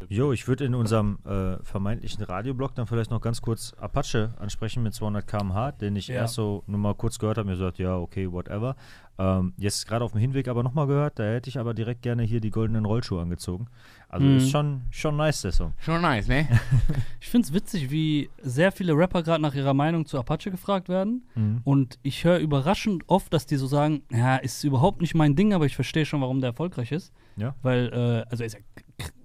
Jo, 0.09 0.31
ich 0.31 0.47
würde 0.47 0.65
in 0.65 0.75
unserem 0.75 1.19
äh, 1.25 1.57
vermeintlichen 1.63 2.23
Radioblock 2.23 2.75
dann 2.75 2.87
vielleicht 2.87 3.11
noch 3.11 3.21
ganz 3.21 3.41
kurz 3.41 3.73
Apache 3.79 4.33
ansprechen 4.39 4.83
mit 4.83 4.93
200 4.93 5.25
km/h, 5.27 5.71
den 5.73 5.95
ich 5.95 6.07
Ja. 6.07 6.15
erst 6.15 6.35
so 6.35 6.63
nur 6.67 6.79
mal 6.79 6.95
kurz 6.95 7.19
gehört 7.19 7.37
habe, 7.37 7.47
mir 7.49 7.53
gesagt, 7.55 7.77
ja, 7.79 7.97
okay, 7.97 8.31
whatever. 8.31 8.75
Ähm, 9.19 9.53
jetzt 9.57 9.87
gerade 9.87 10.05
auf 10.05 10.11
dem 10.11 10.21
Hinweg 10.21 10.47
aber 10.47 10.61
nochmal 10.61 10.85
gehört, 10.85 11.17
da 11.17 11.23
hätte 11.23 11.49
ich 11.49 11.57
aber 11.59 11.73
direkt 11.73 12.03
gerne 12.03 12.21
hier 12.21 12.39
die 12.39 12.51
goldenen 12.51 12.85
Rollschuhe 12.85 13.19
angezogen. 13.21 13.67
Also 14.09 14.27
Mhm. 14.27 14.37
ist 14.37 14.51
schon, 14.51 14.81
schon 14.91 15.17
nice, 15.17 15.41
der 15.41 15.51
Song. 15.51 15.73
Schon 15.79 16.01
nice, 16.01 16.27
ne? 16.27 16.47
Ich 17.19 17.27
finde 17.29 17.47
es 17.47 17.53
witzig, 17.53 17.89
wie 17.89 18.29
sehr 18.41 18.71
viele 18.71 18.93
Rapper 18.95 19.23
gerade 19.23 19.41
nach 19.41 19.55
ihrer 19.55 19.73
Meinung 19.73 20.05
zu 20.05 20.19
Apache 20.19 20.51
gefragt 20.51 20.87
werden. 20.87 21.25
Mhm. 21.35 21.61
Und 21.63 21.97
ich 22.03 22.23
höre 22.23 22.37
überraschend 22.37 23.03
oft, 23.07 23.33
dass 23.33 23.47
die 23.47 23.55
so 23.57 23.65
sagen, 23.67 24.03
ja, 24.11 24.37
ist 24.37 24.63
überhaupt 24.63 25.01
nicht 25.01 25.15
mein 25.15 25.35
Ding, 25.35 25.53
aber 25.53 25.65
ich 25.65 25.75
verstehe 25.75 26.05
schon, 26.05 26.21
warum 26.21 26.39
der 26.39 26.51
erfolgreich 26.51 26.91
ist. 26.91 27.11
Ja. 27.37 27.55
Weil, 27.63 27.87
äh, 27.91 28.29
also, 28.29 28.43
ist 28.43 28.53
ja, 28.53 28.59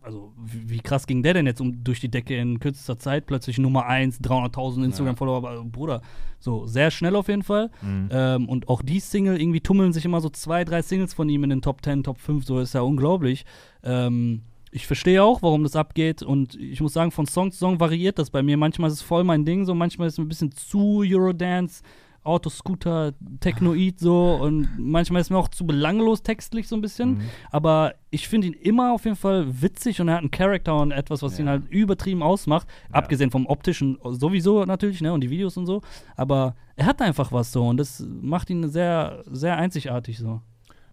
also 0.02 0.32
wie, 0.36 0.80
krass 0.80 1.06
ging 1.06 1.22
der 1.22 1.34
denn 1.34 1.46
jetzt 1.46 1.60
um 1.60 1.82
durch 1.84 2.00
die 2.00 2.10
Decke 2.10 2.36
in 2.36 2.60
kürzester 2.60 2.98
Zeit? 2.98 3.26
Plötzlich 3.26 3.58
Nummer 3.58 3.86
1, 3.86 4.20
300.000 4.20 4.84
Instagram-Follower, 4.84 5.36
aber, 5.36 5.64
Bruder, 5.64 6.02
so 6.38 6.66
sehr 6.66 6.90
schnell 6.90 7.16
auf 7.16 7.28
jeden 7.28 7.42
Fall. 7.42 7.70
Mhm. 7.82 8.08
Ähm, 8.10 8.48
und 8.48 8.68
auch 8.68 8.82
die 8.82 9.00
Single, 9.00 9.40
irgendwie 9.40 9.60
tummeln 9.60 9.92
sich 9.92 10.04
immer 10.04 10.20
so 10.20 10.28
zwei, 10.28 10.64
drei 10.64 10.82
Singles 10.82 11.14
von 11.14 11.28
ihm 11.28 11.44
in 11.44 11.50
den 11.50 11.62
Top 11.62 11.84
10, 11.84 12.02
Top 12.02 12.18
5, 12.18 12.44
so 12.44 12.58
ist 12.58 12.74
ja 12.74 12.80
unglaublich. 12.80 13.44
Ähm, 13.82 14.42
ich 14.72 14.86
verstehe 14.86 15.22
auch, 15.22 15.42
warum 15.42 15.62
das 15.62 15.76
abgeht 15.76 16.22
und 16.22 16.54
ich 16.54 16.80
muss 16.80 16.94
sagen, 16.94 17.10
von 17.10 17.26
Song 17.26 17.52
zu 17.52 17.58
Song 17.58 17.78
variiert 17.78 18.18
das 18.18 18.30
bei 18.30 18.42
mir. 18.42 18.56
Manchmal 18.56 18.88
ist 18.88 18.96
es 18.96 19.02
voll 19.02 19.22
mein 19.22 19.44
Ding, 19.44 19.66
so 19.66 19.74
manchmal 19.74 20.08
ist 20.08 20.14
es 20.14 20.18
ein 20.18 20.28
bisschen 20.28 20.50
zu 20.50 21.02
Eurodance, 21.06 21.82
Autoscooter, 22.24 23.12
Technoid 23.40 23.98
so 23.98 24.34
und 24.34 24.68
manchmal 24.78 25.20
ist 25.20 25.30
mir 25.30 25.38
auch 25.38 25.48
zu 25.48 25.66
belanglos 25.66 26.22
textlich 26.22 26.68
so 26.68 26.76
ein 26.76 26.80
bisschen. 26.80 27.14
Mhm. 27.14 27.20
Aber 27.50 27.94
ich 28.10 28.28
finde 28.28 28.48
ihn 28.48 28.52
immer 28.54 28.92
auf 28.92 29.04
jeden 29.04 29.16
Fall 29.16 29.60
witzig 29.62 30.00
und 30.00 30.08
er 30.08 30.14
hat 30.14 30.20
einen 30.20 30.30
Charakter 30.30 30.76
und 30.80 30.92
etwas, 30.92 31.22
was 31.22 31.38
ihn 31.38 31.46
Ja. 31.46 31.52
halt 31.52 31.68
übertrieben 31.70 32.22
ausmacht. 32.22 32.68
Ja. 32.90 32.96
Abgesehen 32.96 33.30
vom 33.30 33.46
optischen 33.46 33.98
sowieso 34.04 34.64
natürlich, 34.64 35.00
ne, 35.00 35.12
und 35.12 35.20
die 35.22 35.30
Videos 35.30 35.56
und 35.56 35.66
so. 35.66 35.82
Aber 36.16 36.54
er 36.76 36.86
hat 36.86 37.02
einfach 37.02 37.32
was 37.32 37.52
so 37.52 37.66
und 37.66 37.76
das 37.78 38.04
macht 38.08 38.50
ihn 38.50 38.68
sehr, 38.68 39.22
sehr 39.30 39.56
einzigartig 39.56 40.18
so. 40.18 40.40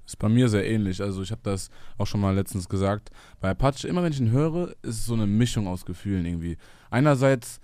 Ist 0.06 0.18
bei 0.18 0.28
mir 0.30 0.50
sehr 0.50 0.68
ähnlich. 0.68 1.02
Also 1.04 1.22
ich 1.22 1.30
habe 1.30 1.42
das 1.44 1.70
auch 2.00 2.08
schon 2.08 2.20
mal 2.22 2.34
letztens 2.34 2.68
gesagt. 2.68 3.12
Bei 3.40 3.52
Apache, 3.52 3.88
immer 3.88 4.02
wenn 4.02 4.12
ich 4.12 4.20
ihn 4.20 4.32
höre, 4.32 4.70
ist 4.82 4.96
es 4.96 5.06
so 5.06 5.14
eine 5.14 5.28
Mischung 5.28 5.68
aus 5.68 5.86
Gefühlen 5.86 6.26
irgendwie. 6.26 6.58
Einerseits 6.90 7.62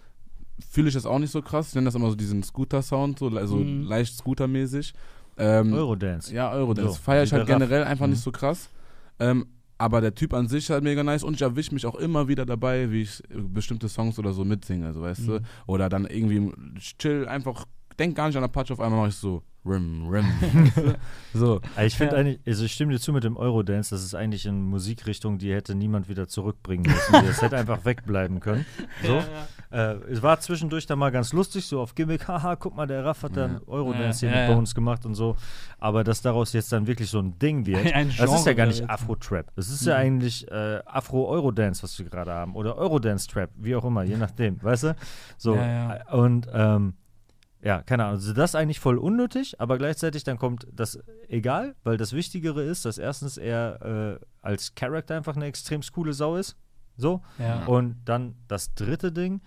fühle 0.70 0.88
ich 0.88 0.94
das 0.94 1.06
auch 1.06 1.20
nicht 1.20 1.32
so 1.32 1.42
krass. 1.42 1.70
Ich 1.70 1.76
nenne 1.76 1.86
das 1.86 1.96
immer 1.96 2.10
so 2.10 2.16
diesen 2.16 2.44
Scooter-Sound, 2.44 3.20
so 3.20 3.28
also 3.30 3.58
Mhm. 3.58 3.84
leicht 3.84 4.16
Scooter-mäßig. 4.18 4.94
Ähm, 5.38 5.74
Eurodance. 5.74 6.34
Ja, 6.34 6.52
Eurodance. 6.52 6.94
So, 6.94 7.00
Feiere 7.02 7.24
ich 7.24 7.34
halt 7.34 7.48
der 7.48 7.54
Raff. 7.56 7.60
generell 7.62 7.84
einfach 7.84 8.06
Mhm. 8.06 8.12
nicht 8.14 8.24
so 8.24 8.32
krass. 8.32 8.70
Ähm, 9.20 9.48
aber 9.78 10.00
der 10.00 10.16
Typ 10.16 10.34
an 10.34 10.48
sich 10.48 10.64
ist 10.66 10.70
halt 10.70 10.84
mega 10.86 11.04
nice 11.04 11.24
und 11.24 11.34
ich 11.34 11.42
erwische 11.42 11.74
mich 11.74 11.86
auch 11.86 11.96
immer 11.96 12.30
wieder 12.30 12.46
dabei, 12.46 12.90
wie 12.92 13.02
ich 13.02 13.22
bestimmte 13.30 13.90
Songs 13.90 14.18
oder 14.18 14.32
so 14.32 14.46
mitsinge, 14.46 14.86
also 14.86 15.02
weißt 15.02 15.22
Mhm. 15.22 15.28
du. 15.28 15.40
Oder 15.68 15.90
dann 15.90 16.06
irgendwie 16.06 16.54
chill, 16.80 17.28
einfach, 17.28 17.66
denk 18.00 18.16
gar 18.16 18.28
nicht 18.28 18.38
an 18.38 18.44
Apache, 18.46 18.72
auf 18.72 18.80
einmal 18.80 19.00
mache 19.02 19.10
ich 19.10 19.16
so 19.16 19.42
Rim, 19.66 20.08
Rim. 20.08 20.26
so. 21.34 21.60
Also 21.76 21.88
ich 21.88 21.96
finde 21.98 22.14
Ja. 22.16 22.20
eigentlich, 22.22 22.40
also 22.46 22.64
ich 22.66 22.72
stimme 22.74 22.94
dir 22.94 23.00
zu 23.00 23.12
mit 23.12 23.24
dem 23.24 23.36
Eurodance, 23.36 23.90
das 23.96 24.04
ist 24.06 24.14
eigentlich 24.14 24.48
eine 24.48 24.58
Musikrichtung, 24.60 25.40
die 25.40 25.52
hätte 25.54 25.74
niemand 25.76 26.08
wieder 26.08 26.28
zurückbringen 26.28 26.84
müssen. 26.84 27.26
Das 27.26 27.42
hätte 27.42 27.58
einfach 27.58 27.84
wegbleiben 27.84 28.40
können. 28.40 28.66
So. 29.04 29.22
Äh, 29.76 29.96
es 30.10 30.22
war 30.22 30.40
zwischendurch 30.40 30.86
dann 30.86 31.00
mal 31.00 31.12
ganz 31.12 31.34
lustig, 31.34 31.66
so 31.66 31.82
auf 31.82 31.96
Gimmick, 31.96 32.28
haha, 32.30 32.56
guck 32.56 32.76
mal, 32.76 32.88
der 32.88 33.04
Raff 33.04 33.24
hat 33.24 33.36
dann 33.36 33.60
Eurodance 33.68 34.26
Ja, 34.26 34.32
hier 34.32 34.38
ja, 34.38 34.42
mit 34.44 34.50
ja. 34.50 34.56
Bones 34.56 34.74
gemacht 34.74 35.06
und 35.06 35.16
so. 35.16 35.36
Aber 35.80 36.06
dass 36.06 36.22
daraus 36.22 36.54
jetzt 36.54 36.72
dann 36.72 36.88
wirklich 36.88 37.10
so 37.10 37.20
ein 37.20 37.38
Ding 37.40 37.66
wird, 37.66 37.86
Ein 37.94 38.12
das 38.18 38.34
ist 38.34 38.46
ja 38.46 38.54
gar 38.54 38.68
nicht. 38.68 38.90
Afro-Trap. 38.90 39.52
Das 39.56 39.70
ist 39.70 39.86
ja 39.86 39.96
Mhm. 39.96 40.00
eigentlich 40.02 40.50
äh, 40.50 40.80
Afro-Eurodance, 40.86 41.84
was 41.84 42.00
wir 42.00 42.06
gerade 42.06 42.32
haben. 42.32 42.56
Oder 42.56 42.78
Eurodance-Trap, 42.78 43.50
wie 43.58 43.76
auch 43.76 43.84
immer, 43.84 44.04
je 44.04 44.16
nachdem, 44.18 44.64
weißt 44.64 44.84
du? 44.84 44.96
So. 45.38 45.56
Ja, 45.56 45.96
ja. 45.98 46.14
Und 46.14 46.48
ähm, 46.54 46.94
ja, 47.62 47.82
keine 47.82 48.04
Ahnung. 48.04 48.16
Also 48.18 48.32
das 48.34 48.52
ist 48.52 48.56
eigentlich 48.56 48.80
voll 48.80 48.98
unnötig, 48.98 49.60
aber 49.60 49.78
gleichzeitig 49.78 50.24
dann 50.24 50.38
kommt 50.38 50.68
das 50.72 51.00
egal, 51.28 51.76
weil 51.84 51.98
das 51.98 52.14
Wichtigere 52.14 52.64
ist, 52.64 52.86
dass 52.86 52.98
erstens 52.98 53.38
er 53.38 54.20
äh, 54.22 54.26
als 54.42 54.76
Charakter 54.76 55.16
einfach 55.18 55.36
eine 55.36 55.46
extrem 55.46 55.82
coole 55.94 56.14
Sau 56.14 56.38
ist. 56.38 56.56
So. 56.96 57.22
Ja. 57.40 57.66
Und 57.66 57.98
dann 58.06 58.36
das 58.48 58.74
dritte 58.76 59.12
Ding, 59.12 59.42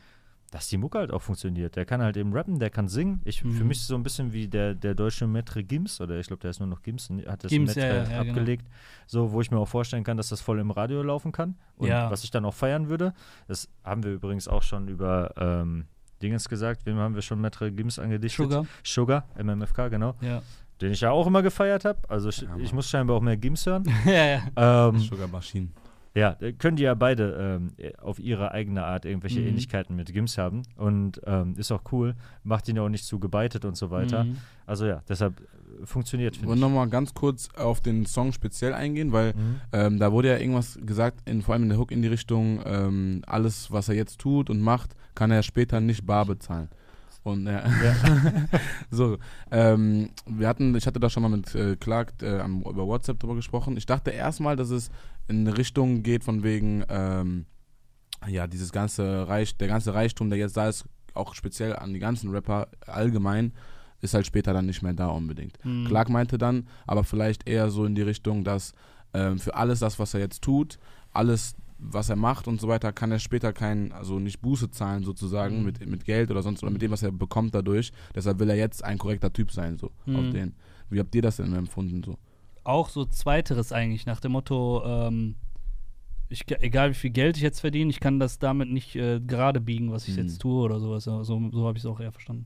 dass 0.51 0.69
die 0.69 0.79
Mucke 0.79 0.99
halt 0.99 1.11
auch 1.11 1.21
funktioniert. 1.21 1.77
Der 1.77 1.85
kann 1.85 2.01
halt 2.01 2.17
eben 2.17 2.33
rappen, 2.33 2.59
der 2.59 2.71
kann 2.71 2.89
singen. 2.89 3.21
Ich, 3.25 3.41
Für 3.41 3.47
Mhm. 3.49 3.69
mich 3.69 3.77
ist 3.79 3.83
es 3.83 3.89
so 3.89 3.95
ein 3.97 4.03
bisschen 4.03 4.33
wie 4.33 4.49
der, 4.49 4.75
der 4.75 4.95
deutsche 4.95 5.27
Metre 5.27 5.63
Gims, 5.63 6.01
oder 6.01 6.19
ich 6.19 6.27
glaube, 6.27 6.41
der 6.41 6.51
ist 6.51 6.59
nur 6.61 6.69
noch 6.69 6.81
Gims, 6.83 7.11
hat 7.27 7.45
das 7.45 7.51
Gims, 7.51 7.75
Metre 7.77 7.87
ja, 7.89 7.95
ja, 8.05 8.11
ja, 8.11 8.19
genau. 8.23 8.31
abgelegt. 8.33 8.67
So, 9.07 9.33
wo 9.33 9.41
ich 9.43 9.51
mir 9.51 9.59
auch 9.59 9.69
vorstellen 9.69 10.05
kann, 10.05 10.17
dass 10.17 10.31
das 10.31 10.41
voll 10.41 10.59
im 10.59 10.71
Radio 10.71 11.03
laufen 11.03 11.33
kann. 11.33 11.57
Und 11.77 11.89
Ja. 11.89 12.11
was 12.11 12.25
ich 12.25 12.31
dann 12.31 12.45
auch 12.47 12.55
feiern 12.55 12.89
würde, 12.89 13.13
das 13.47 13.69
haben 13.85 14.03
wir 14.05 14.13
übrigens 14.13 14.49
auch 14.49 14.63
schon 14.63 14.89
über 14.89 15.33
ähm, 15.37 15.85
Dingens 16.23 16.49
gesagt. 16.49 16.87
Wem 16.87 16.97
haben 16.97 17.15
wir 17.15 17.23
schon 17.23 17.41
Metre 17.41 17.71
Gims 17.71 17.99
angedichtet? 17.99 18.45
Sugar. 18.51 18.67
Sugar, 18.83 19.25
MMFK, 19.37 19.89
genau. 19.91 20.15
Ja. 20.21 20.43
Den 20.81 20.93
ich 20.93 21.01
ja 21.01 21.11
auch 21.11 21.27
immer 21.27 21.43
gefeiert 21.43 21.85
habe. 21.85 21.99
Also 22.09 22.29
ich, 22.31 22.41
Ja, 22.43 22.57
ich 22.57 22.73
muss 22.73 22.89
scheinbar 22.89 23.17
auch 23.17 23.21
mehr 23.21 23.37
Gims 23.37 23.67
hören. 23.67 23.83
ja, 24.07 24.41
ja. 24.57 24.89
ähm, 24.89 24.99
Sugar 25.01 25.29
Machine. 25.29 25.69
Ja, 26.15 26.37
können 26.59 26.77
die 26.77 26.83
ja 26.85 26.95
beide 26.95 27.59
ähm, 27.61 27.69
äh, 27.77 27.95
auf 27.99 28.19
ihre 28.19 28.53
eigene 28.53 28.85
Art 28.85 29.05
irgendwelche 29.05 29.41
Mhm. 29.41 29.49
Ähnlichkeiten 29.49 29.95
mit 29.97 30.13
Gims 30.13 30.39
haben. 30.39 30.63
Und 30.77 31.21
ähm, 31.27 31.55
ist 31.57 31.71
auch 31.71 31.83
cool. 31.93 32.15
Macht 32.43 32.69
ihn 32.69 32.77
ja 32.77 32.83
auch 32.83 32.89
nicht 32.89 33.05
zu 33.05 33.19
gebeitet 33.19 33.65
und 33.65 33.77
so 33.77 33.91
weiter. 33.91 34.25
Mhm. 34.25 34.37
Also 34.67 34.87
ja, 34.87 35.03
deshalb 35.09 35.41
äh, 35.41 35.87
funktioniert, 35.87 36.35
Ich 36.35 36.39
finde 36.41 36.49
wollte 36.51 36.59
ich. 36.61 36.63
nochmal 36.69 36.89
ganz 36.89 37.15
kurz 37.15 37.49
auf 37.57 37.81
den 37.81 38.05
Song 38.07 38.33
speziell 38.33 38.73
eingehen, 38.75 39.13
weil 39.13 39.35
Mhm. 39.35 39.61
ähm, 39.73 39.99
da 39.99 40.11
wurde 40.13 40.29
ja 40.29 40.39
irgendwas 40.39 40.79
gesagt, 40.85 41.29
in, 41.29 41.43
vor 41.43 41.55
allem 41.55 41.65
in 41.65 41.69
der 41.71 41.79
Hook 41.79 41.93
in 41.93 42.03
die 42.03 42.09
Richtung, 42.09 42.61
ähm, 42.65 43.23
alles, 43.27 43.71
was 43.71 43.89
er 43.89 43.95
jetzt 43.95 44.19
tut 44.19 44.51
und 44.51 44.61
macht, 44.61 44.97
kann 45.15 45.31
er 45.31 45.43
später 45.43 45.81
nicht 45.81 46.05
bar 46.07 46.27
bezahlen. 46.27 46.69
Und 47.29 47.47
ja, 47.47 47.63
so, 48.91 49.19
ähm, 49.51 50.11
wir 50.27 50.49
hatten, 50.49 50.75
ich 50.75 50.87
hatte 50.87 51.01
da 51.01 51.11
schon 51.11 51.23
mal 51.23 51.29
mit 51.29 51.55
äh, 51.55 51.77
Clark 51.77 52.15
äh, 52.23 52.41
am, 52.41 52.63
über 52.63 52.87
WhatsApp 52.87 53.19
drüber 53.21 53.35
gesprochen. 53.35 53.77
Ich 53.77 53.87
dachte 53.87 54.11
erstmal, 54.11 54.57
dass 54.57 54.71
es 54.71 54.91
in 55.29 55.47
eine 55.47 55.57
Richtung 55.57 56.03
geht 56.03 56.25
von 56.25 56.43
wegen, 56.43 56.85
ähm, 56.89 57.47
ja, 58.27 58.47
dieses 58.47 58.73
ganze 58.73 59.29
Reich, 59.29 59.57
der 59.57 59.69
ganze 59.69 59.95
Reichtum, 59.95 60.31
der 60.31 60.39
jetzt 60.39 60.57
da 60.57 60.69
ist, 60.69 60.87
auch 61.15 61.35
speziell 61.35 61.77
an 61.77 61.93
die 61.93 62.01
ganzen 62.01 62.31
Rapper 62.31 62.69
allgemein, 62.87 63.53
ist 64.01 64.15
halt 64.15 64.27
später 64.27 64.53
dann 64.53 64.67
nicht 64.67 64.83
mehr 64.83 64.93
da 64.93 65.09
unbedingt. 65.09 65.63
Mhm. 65.65 65.87
Clark 65.87 66.09
meinte 66.09 66.39
dann, 66.39 66.69
aber 66.87 67.05
vielleicht 67.05 67.49
eher 67.49 67.71
so 67.71 67.85
in 67.85 67.95
die 67.95 68.03
Richtung, 68.03 68.45
dass 68.45 68.73
ähm, 69.13 69.39
für 69.39 69.55
alles 69.55 69.81
das, 69.81 69.99
was 69.99 70.15
er 70.15 70.21
jetzt 70.21 70.43
tut, 70.43 70.79
alles, 71.13 71.57
was 71.79 72.09
er 72.09 72.17
macht 72.17 72.49
und 72.49 72.61
so 72.61 72.67
weiter, 72.69 72.93
kann 72.93 73.13
er 73.13 73.19
später 73.21 73.53
kein, 73.53 73.93
also 73.93 74.19
nicht 74.19 74.41
Buße 74.41 74.71
zahlen 74.71 75.05
sozusagen 75.05 75.59
Mhm. 75.61 75.65
mit, 75.65 75.87
mit 75.87 76.05
Geld 76.05 76.31
oder 76.31 76.43
sonst 76.43 76.63
oder 76.63 76.73
mit 76.73 76.83
dem, 76.83 76.91
was 76.91 77.03
er 77.03 77.13
bekommt 77.13 77.55
dadurch. 77.55 77.93
Deshalb 78.15 78.39
will 78.41 78.51
er 78.51 78.57
jetzt 78.57 78.85
ein 78.85 78.99
korrekter 78.99 79.33
Typ 79.33 79.53
sein, 79.53 79.79
so 79.79 79.91
Mhm. 80.07 80.17
auf 80.17 80.29
den. 80.31 80.55
Wie 80.91 80.99
habt 80.99 81.15
ihr 81.15 81.23
das 81.23 81.37
denn 81.37 81.53
empfunden 81.55 82.03
so? 82.03 82.17
Auch 82.65 82.89
so 82.89 83.05
zweiteres 83.05 83.73
eigentlich, 83.73 84.07
nach 84.07 84.21
dem 84.21 84.33
Motto, 84.33 84.83
ähm, 84.85 85.37
ich, 86.29 86.45
egal 86.61 86.91
wie 86.91 86.95
viel 86.95 87.11
Geld 87.11 87.37
ich 87.37 87.43
jetzt 87.43 87.61
verdiene, 87.61 87.91
ich 87.91 88.01
kann 88.01 88.19
das 88.19 88.39
damit 88.39 88.71
nicht 88.71 88.95
äh, 88.97 89.21
gerade 89.21 89.61
biegen, 89.61 89.91
was 89.93 90.07
ich 90.09 90.17
Mhm. 90.17 90.23
jetzt 90.25 90.39
tue 90.41 90.63
oder 90.63 90.79
sowas. 90.81 91.05
So, 91.05 91.23
so 91.25 91.67
habe 91.67 91.79
ich 91.79 91.85
es 91.85 91.87
auch 91.87 92.01
eher 92.01 92.13
verstanden. 92.13 92.45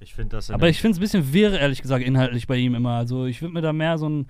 Ich 0.00 0.14
finde 0.14 0.36
das. 0.36 0.50
Aber 0.50 0.68
ich 0.68 0.80
finde 0.80 0.92
es 0.92 0.98
ein 0.98 1.00
bisschen 1.02 1.32
wirr, 1.32 1.58
ehrlich 1.58 1.82
gesagt, 1.82 2.04
inhaltlich 2.04 2.46
bei 2.46 2.56
ihm 2.56 2.74
immer. 2.74 2.92
Also 2.96 3.26
ich 3.26 3.40
würde 3.42 3.54
mir 3.54 3.60
da 3.62 3.72
mehr 3.72 3.96
so 3.98 4.08
ein. 4.08 4.26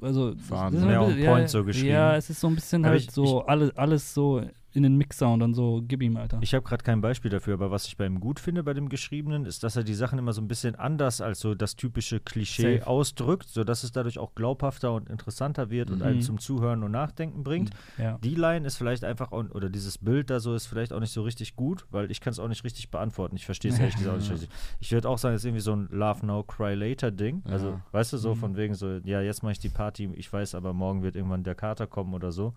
Also, 0.00 0.34
das 0.34 0.42
ist 0.44 0.52
on 0.52 0.70
bisschen- 0.70 1.26
point 1.26 1.42
ja, 1.42 1.48
so 1.48 1.64
geschrieben. 1.64 1.88
Ja, 1.88 2.16
es 2.16 2.30
ist 2.30 2.40
so 2.40 2.46
ein 2.48 2.54
bisschen 2.54 2.84
Aber 2.84 2.92
halt 2.92 3.02
ich- 3.02 3.10
so 3.10 3.40
alles, 3.46 3.76
alles 3.76 4.14
so 4.14 4.42
in 4.76 4.82
den 4.82 4.96
Mixer 4.96 5.28
und 5.32 5.40
dann 5.40 5.54
so, 5.54 5.82
gib 5.86 6.02
ihm, 6.02 6.16
Alter. 6.16 6.38
Ich 6.42 6.54
habe 6.54 6.62
gerade 6.64 6.84
kein 6.84 7.00
Beispiel 7.00 7.30
dafür, 7.30 7.54
aber 7.54 7.70
was 7.70 7.86
ich 7.86 7.96
bei 7.96 8.06
ihm 8.06 8.20
gut 8.20 8.38
finde, 8.38 8.62
bei 8.62 8.74
dem 8.74 8.88
Geschriebenen, 8.88 9.44
ist, 9.46 9.64
dass 9.64 9.74
er 9.76 9.84
die 9.84 9.94
Sachen 9.94 10.18
immer 10.18 10.32
so 10.32 10.40
ein 10.42 10.48
bisschen 10.48 10.74
anders 10.76 11.20
als 11.20 11.40
so 11.40 11.54
das 11.54 11.76
typische 11.76 12.20
Klischee 12.20 12.78
Safe. 12.78 12.86
ausdrückt, 12.86 13.48
sodass 13.48 13.82
es 13.84 13.92
dadurch 13.92 14.18
auch 14.18 14.34
glaubhafter 14.34 14.92
und 14.92 15.08
interessanter 15.08 15.70
wird 15.70 15.90
und 15.90 15.98
Mhm. 16.00 16.04
einen 16.06 16.20
zum 16.20 16.38
Zuhören 16.38 16.82
und 16.82 16.90
Nachdenken 16.92 17.42
bringt. 17.42 17.70
ja. 17.98 18.18
Die 18.18 18.34
Line 18.34 18.66
ist 18.66 18.76
vielleicht 18.76 19.02
einfach, 19.04 19.32
auch, 19.32 19.44
oder 19.52 19.70
dieses 19.70 19.98
Bild 19.98 20.30
da 20.30 20.38
so 20.40 20.54
ist 20.54 20.66
vielleicht 20.66 20.92
auch 20.92 21.00
nicht 21.00 21.12
so 21.12 21.22
richtig 21.22 21.56
gut, 21.56 21.86
weil 21.90 22.10
ich 22.10 22.20
kann 22.20 22.32
es 22.32 22.38
auch 22.38 22.48
nicht 22.48 22.62
richtig 22.64 22.90
beantworten. 22.90 23.36
Ich 23.36 23.46
verstehe 23.46 23.70
es 23.72 23.78
ehrlich 23.78 23.96
gesagt 23.96 24.14
auch 24.14 24.20
nicht 24.20 24.30
richtig. 24.32 24.50
Ich 24.80 24.92
würde 24.92 25.08
auch 25.08 25.18
sagen, 25.18 25.34
es 25.34 25.40
ist 25.42 25.46
irgendwie 25.46 25.60
so 25.62 25.72
ein 25.74 25.88
Love 25.90 26.26
Now, 26.26 26.42
Cry 26.42 26.74
Later 26.74 27.10
Ding. 27.10 27.42
Also, 27.46 27.70
Ja. 27.70 27.80
weißt 27.92 28.12
du, 28.12 28.18
so 28.18 28.34
Mhm. 28.34 28.38
von 28.38 28.56
wegen 28.56 28.74
so, 28.74 28.98
ja, 29.04 29.20
jetzt 29.22 29.42
mache 29.42 29.52
ich 29.52 29.58
die 29.58 29.68
Party, 29.70 30.10
ich 30.14 30.30
weiß 30.30 30.54
aber, 30.54 30.72
morgen 30.74 31.02
wird 31.02 31.16
irgendwann 31.16 31.44
der 31.44 31.54
Kater 31.54 31.86
kommen 31.86 32.12
oder 32.12 32.30
so. 32.32 32.52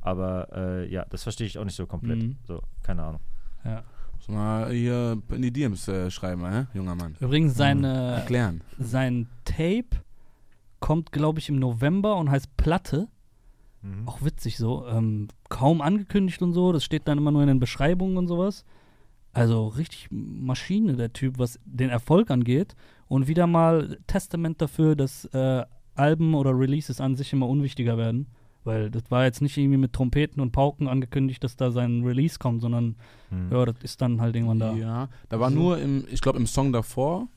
Aber 0.00 0.48
äh, 0.52 0.90
ja, 0.90 1.04
das 1.10 1.22
verstehe 1.22 1.46
ich 1.46 1.58
auch 1.58 1.64
nicht 1.64 1.76
so 1.76 1.86
komplett. 1.86 2.22
Mhm. 2.22 2.36
So, 2.44 2.62
keine 2.82 3.02
Ahnung. 3.02 3.20
ja. 3.64 3.82
Muss 4.14 4.28
mal 4.28 4.72
hier 4.72 5.22
in 5.30 5.42
die 5.42 5.52
DMs 5.52 5.86
äh, 5.86 6.10
schreiben, 6.10 6.44
hä? 6.44 6.66
junger 6.74 6.96
Mann. 6.96 7.16
Übrigens, 7.20 7.54
seine, 7.54 8.16
Erklären. 8.16 8.62
sein 8.78 9.28
Tape 9.44 10.02
kommt, 10.80 11.12
glaube 11.12 11.38
ich, 11.38 11.48
im 11.48 11.58
November 11.58 12.16
und 12.16 12.30
heißt 12.30 12.56
Platte. 12.56 13.08
Mhm. 13.82 14.08
Auch 14.08 14.22
witzig 14.22 14.56
so. 14.56 14.86
Ähm, 14.88 15.28
kaum 15.48 15.80
angekündigt 15.80 16.42
und 16.42 16.52
so. 16.52 16.72
Das 16.72 16.84
steht 16.84 17.06
dann 17.06 17.18
immer 17.18 17.30
nur 17.30 17.42
in 17.42 17.48
den 17.48 17.60
Beschreibungen 17.60 18.16
und 18.16 18.26
sowas. 18.26 18.64
Also 19.32 19.68
richtig 19.68 20.08
Maschine, 20.10 20.96
der 20.96 21.12
Typ, 21.12 21.38
was 21.38 21.60
den 21.64 21.90
Erfolg 21.90 22.30
angeht. 22.30 22.74
Und 23.06 23.28
wieder 23.28 23.46
mal 23.46 23.98
Testament 24.06 24.60
dafür, 24.60 24.96
dass 24.96 25.26
äh, 25.26 25.64
Alben 25.94 26.34
oder 26.34 26.58
Releases 26.58 27.00
an 27.00 27.14
sich 27.14 27.32
immer 27.32 27.48
unwichtiger 27.48 27.96
werden. 27.96 28.26
Weil 28.64 28.90
das 28.90 29.10
war 29.10 29.24
jetzt 29.24 29.40
nicht 29.40 29.56
irgendwie 29.56 29.78
mit 29.78 29.92
Trompeten 29.92 30.40
und 30.42 30.52
Pauken 30.52 30.88
angekündigt, 30.88 31.42
dass 31.42 31.56
da 31.56 31.70
sein 31.70 32.02
Release 32.04 32.38
kommt, 32.38 32.60
sondern 32.60 32.96
Mhm. 33.30 33.50
ja, 33.52 33.64
das 33.64 33.76
ist 33.82 34.00
dann 34.02 34.20
halt 34.20 34.34
irgendwann 34.36 34.58
da. 34.58 34.74
Ja, 34.74 35.08
da 35.28 35.40
war 35.40 35.50
So. 35.50 35.56
nur 35.56 35.78
im, 35.78 36.04
ich 36.10 36.20
glaube 36.20 36.38
im 36.38 36.46
Song 36.46 36.72
davor 36.72 37.28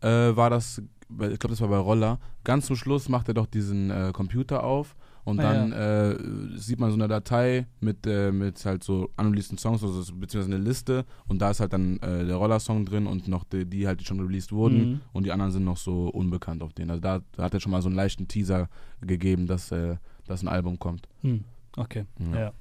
äh, 0.00 0.06
war 0.36 0.50
das, 0.50 0.80
bei- 1.08 1.30
ich 1.30 1.38
glaube 1.38 1.52
das 1.52 1.60
war 1.60 1.68
bei 1.68 1.78
Roller, 1.78 2.18
ganz 2.44 2.66
zum 2.66 2.76
Schluss 2.76 3.08
macht 3.08 3.28
er 3.28 3.34
doch 3.34 3.46
diesen 3.46 3.90
äh, 3.90 4.10
Computer 4.12 4.62
auf 4.62 4.94
und 5.24 5.40
Ah, 5.40 5.42
dann 5.42 5.72
äh, 5.72 6.16
sieht 6.58 6.78
man 6.78 6.90
so 6.90 6.96
eine 6.96 7.08
Datei 7.08 7.66
mit, 7.80 8.06
äh, 8.06 8.30
mit 8.30 8.64
halt 8.64 8.84
so 8.84 9.10
unreleaseden 9.18 9.58
Songs, 9.58 9.82
also 9.82 10.00
so- 10.02 10.14
beziehungsweise 10.14 10.54
eine 10.56 10.64
Liste 10.64 11.04
und 11.26 11.42
da 11.42 11.50
ist 11.50 11.60
halt 11.60 11.72
dann 11.72 11.96
äh, 11.98 12.24
der 12.24 12.36
Roller-Song 12.36 12.84
drin 12.86 13.06
und 13.06 13.26
noch 13.28 13.44
die, 13.44 13.66
die 13.66 13.86
halt 13.86 14.00
die 14.00 14.04
schon 14.04 14.20
released 14.20 14.52
wurden 14.52 14.78
Mhm. 14.92 15.00
und 15.12 15.24
die 15.26 15.32
anderen 15.32 15.50
sind 15.52 15.64
noch 15.64 15.76
so 15.76 16.08
unbekannt 16.08 16.62
auf 16.62 16.72
denen. 16.72 16.90
Also 16.90 17.00
da, 17.02 17.20
da 17.32 17.42
hat 17.42 17.52
er 17.54 17.60
schon 17.60 17.72
mal 17.72 17.82
so 17.82 17.88
einen 17.88 17.96
leichten 17.96 18.28
Teaser 18.28 18.68
gegeben, 19.02 19.46
dass, 19.46 19.72
äh, 19.72 19.96
dass 20.28 20.42
ein 20.42 20.48
Album 20.48 20.78
kommt. 20.78 21.08
Hm. 21.22 21.44
Okay. 21.76 22.04
Ja. 22.32 22.38
Ja. 22.40 22.52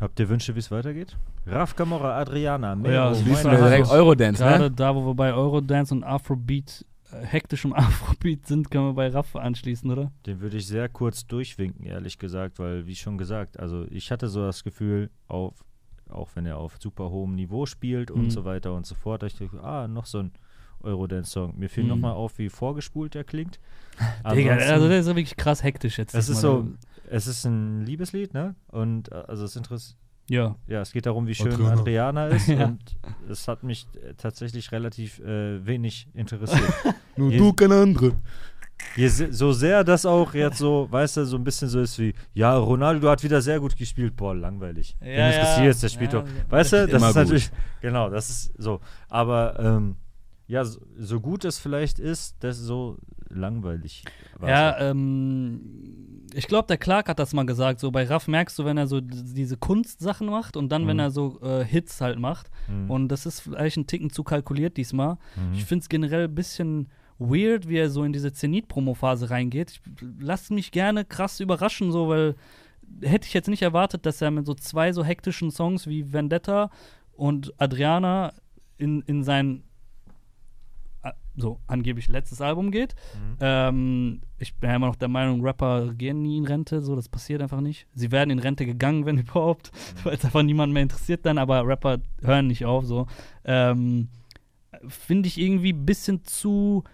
Habt 0.00 0.18
ihr 0.18 0.28
Wünsche, 0.28 0.54
wie 0.54 0.58
es 0.60 0.70
weitergeht? 0.70 1.16
Raf 1.46 1.76
Camorra, 1.76 2.16
Adriana, 2.18 2.74
Mero, 2.74 2.92
Ja, 2.94 3.12
wir 3.12 3.26
wir 3.26 3.36
Hand. 3.50 3.60
direkt 3.60 3.90
Eurodance, 3.90 4.42
Gerade 4.42 4.64
ne? 4.64 4.70
da, 4.70 4.94
wo 4.94 5.06
wir 5.06 5.14
bei 5.14 5.32
Eurodance 5.34 5.94
und 5.94 6.04
Afrobeat, 6.04 6.84
äh, 7.12 7.24
hektischem 7.26 7.72
Afrobeat 7.74 8.46
sind, 8.46 8.70
können 8.70 8.86
wir 8.86 8.94
bei 8.94 9.08
Raff 9.08 9.36
anschließen, 9.36 9.90
oder? 9.90 10.10
Den 10.26 10.40
würde 10.40 10.56
ich 10.56 10.66
sehr 10.66 10.88
kurz 10.88 11.26
durchwinken, 11.26 11.84
ehrlich 11.84 12.18
gesagt, 12.18 12.58
weil, 12.58 12.86
wie 12.86 12.96
schon 12.96 13.18
gesagt, 13.18 13.58
also 13.58 13.86
ich 13.90 14.10
hatte 14.10 14.28
so 14.28 14.40
das 14.44 14.64
Gefühl, 14.64 15.10
auf, 15.28 15.54
auch 16.08 16.30
wenn 16.34 16.46
er 16.46 16.56
auf 16.56 16.76
super 16.80 17.10
hohem 17.10 17.34
Niveau 17.34 17.66
spielt 17.66 18.10
und 18.10 18.24
Mhm. 18.26 18.30
so 18.30 18.44
weiter 18.46 18.72
und 18.74 18.86
so 18.86 18.94
fort, 18.94 19.22
ich 19.24 19.36
dachte, 19.36 19.62
ah, 19.62 19.86
noch 19.86 20.06
so 20.06 20.18
ein 20.20 20.32
Eurodance-Song. 20.82 21.58
Mir 21.58 21.68
fiel 21.68 21.82
Mhm. 21.84 21.90
nochmal 21.90 22.12
auf, 22.14 22.38
wie 22.38 22.48
vorgespult 22.48 23.14
er 23.14 23.24
klingt. 23.24 23.60
Digga, 24.34 24.54
also 24.56 24.88
der 24.88 25.00
ist 25.00 25.06
wirklich 25.06 25.36
krass 25.36 25.62
hektisch 25.62 25.98
jetzt. 25.98 26.14
es 26.14 26.28
ist 26.28 26.40
so, 26.40 26.66
es 27.08 27.26
ist 27.26 27.44
ein 27.44 27.84
Liebeslied, 27.84 28.34
ne? 28.34 28.54
Und 28.68 29.10
äh, 29.12 29.16
also 29.28 29.44
es 29.44 29.56
interessiert 29.56 29.96
Ja. 30.28 30.56
Ja, 30.68 30.80
es 30.80 30.92
geht 30.92 31.06
darum, 31.06 31.26
wie 31.26 31.34
schön 31.34 31.52
Adriana. 31.52 31.72
Adriana 31.80 32.26
ist 32.36 32.48
Ja. 32.48 32.66
und 32.66 32.78
es 33.28 33.48
hat 33.48 33.62
mich 33.64 33.86
äh, 33.94 34.14
tatsächlich 34.14 34.70
relativ 34.72 35.18
äh, 35.20 35.64
wenig 35.66 36.08
interessiert. 36.14 36.62
Nur 37.16 37.30
du, 37.32 37.52
keine 37.52 37.76
andere. 37.80 38.12
Je, 38.96 39.08
so 39.08 39.52
sehr 39.52 39.84
das 39.84 40.06
auch 40.06 40.32
jetzt 40.32 40.56
so, 40.56 40.88
weißt 40.90 41.18
du, 41.18 41.26
so 41.26 41.36
ein 41.36 41.44
bisschen 41.44 41.68
so 41.68 41.80
ist 41.80 41.98
wie, 41.98 42.14
ja, 42.32 42.56
Ronaldo 42.56 43.10
hat 43.10 43.22
wieder 43.22 43.42
sehr 43.42 43.60
gut 43.60 43.76
gespielt, 43.76 44.16
boah, 44.16 44.34
langweilig. 44.34 44.96
Ja, 45.00 45.06
Wen 45.06 45.26
interessiert 45.32 45.64
ja. 45.64 45.70
es, 45.70 45.80
der 45.80 45.88
spielt 45.90 46.12
Ja, 46.14 46.20
doch. 46.22 46.28
Weißt 46.48 46.72
du, 46.72 46.86
das 46.88 47.02
ist 47.02 47.06
gut. 47.08 47.16
natürlich, 47.16 47.50
genau, 47.82 48.08
das 48.08 48.30
ist 48.30 48.52
so. 48.56 48.80
Aber 49.10 49.58
ähm, 49.60 49.96
ja, 50.50 50.64
so, 50.64 50.80
so 50.96 51.20
gut 51.20 51.44
es 51.44 51.58
vielleicht 51.58 51.98
ist, 51.98 52.36
das 52.40 52.58
so 52.58 52.96
langweilig. 53.28 54.04
war's 54.38 54.50
Ja, 54.50 54.72
halt. 54.76 54.90
ähm, 54.90 56.26
ich 56.34 56.46
glaube, 56.46 56.66
der 56.68 56.76
Clark 56.78 57.08
hat 57.08 57.18
das 57.18 57.32
mal 57.32 57.46
gesagt. 57.46 57.80
So 57.80 57.90
bei 57.90 58.04
Raff 58.04 58.26
merkst 58.28 58.58
du, 58.58 58.64
wenn 58.64 58.76
er 58.76 58.86
so 58.86 59.00
diese 59.00 59.56
Kunstsachen 59.56 60.28
macht 60.28 60.56
und 60.56 60.70
dann, 60.70 60.86
wenn 60.86 60.96
Mhm. 60.96 61.00
er 61.00 61.10
so 61.10 61.40
äh, 61.42 61.64
Hits 61.64 62.00
halt 62.00 62.18
macht. 62.18 62.50
Mhm. 62.68 62.90
Und 62.90 63.08
das 63.08 63.26
ist 63.26 63.40
vielleicht 63.40 63.76
ein 63.76 63.86
Ticken 63.86 64.10
zu 64.10 64.22
kalkuliert 64.24 64.76
diesmal. 64.76 65.14
Mhm. 65.36 65.54
Ich 65.54 65.64
finde 65.64 65.82
es 65.82 65.88
generell 65.88 66.24
ein 66.24 66.34
bisschen 66.34 66.88
weird, 67.18 67.68
wie 67.68 67.76
er 67.78 67.90
so 67.90 68.02
in 68.04 68.12
diese 68.12 68.32
Zenit-Promo-Phase 68.32 69.30
reingeht. 69.30 69.70
Ich 69.70 69.80
lass 70.18 70.50
mich 70.50 70.72
gerne 70.72 71.04
krass 71.04 71.38
überraschen, 71.40 71.92
so, 71.92 72.08
weil 72.08 72.34
hätte 73.02 73.26
ich 73.28 73.34
jetzt 73.34 73.48
nicht 73.48 73.62
erwartet, 73.62 74.04
dass 74.06 74.20
er 74.20 74.30
mit 74.32 74.46
so 74.46 74.54
zwei 74.54 74.92
so 74.92 75.04
hektischen 75.04 75.50
Songs 75.50 75.86
wie 75.86 76.12
Vendetta 76.12 76.70
und 77.12 77.52
Adriana 77.60 78.32
in, 78.78 79.02
in 79.02 79.22
sein 79.22 79.62
a- 79.62 79.69
so 81.36 81.60
angeblich 81.66 82.08
letztes 82.08 82.40
Album 82.40 82.70
geht. 82.70 82.94
Mhm. 83.14 83.36
Ähm, 83.40 84.20
ich 84.38 84.54
bin 84.56 84.70
ja 84.70 84.76
immer 84.76 84.88
noch 84.88 84.96
der 84.96 85.08
Meinung, 85.08 85.42
Rapper 85.42 85.92
gehen 85.94 86.22
nie 86.22 86.36
in 86.36 86.46
Rente, 86.46 86.82
so 86.82 86.94
das 86.96 87.08
passiert 87.08 87.42
einfach 87.42 87.60
nicht. 87.60 87.86
Sie 87.94 88.12
werden 88.12 88.30
in 88.30 88.38
Rente 88.38 88.66
gegangen, 88.66 89.06
wenn 89.06 89.18
überhaupt, 89.18 89.72
weil 90.04 90.14
es 90.14 90.24
einfach 90.24 90.42
niemand 90.42 90.72
mehr 90.72 90.82
interessiert 90.82 91.24
dann, 91.26 91.38
aber 91.38 91.66
Rapper 91.66 91.98
hören 92.22 92.46
nicht 92.46 92.64
auf, 92.64 92.84
so. 92.84 93.06
Ähm, 93.44 94.08
Finde 94.86 95.28
ich 95.28 95.38
irgendwie 95.38 95.72
ein 95.72 95.84
bisschen 95.86 96.24
zu 96.24 96.84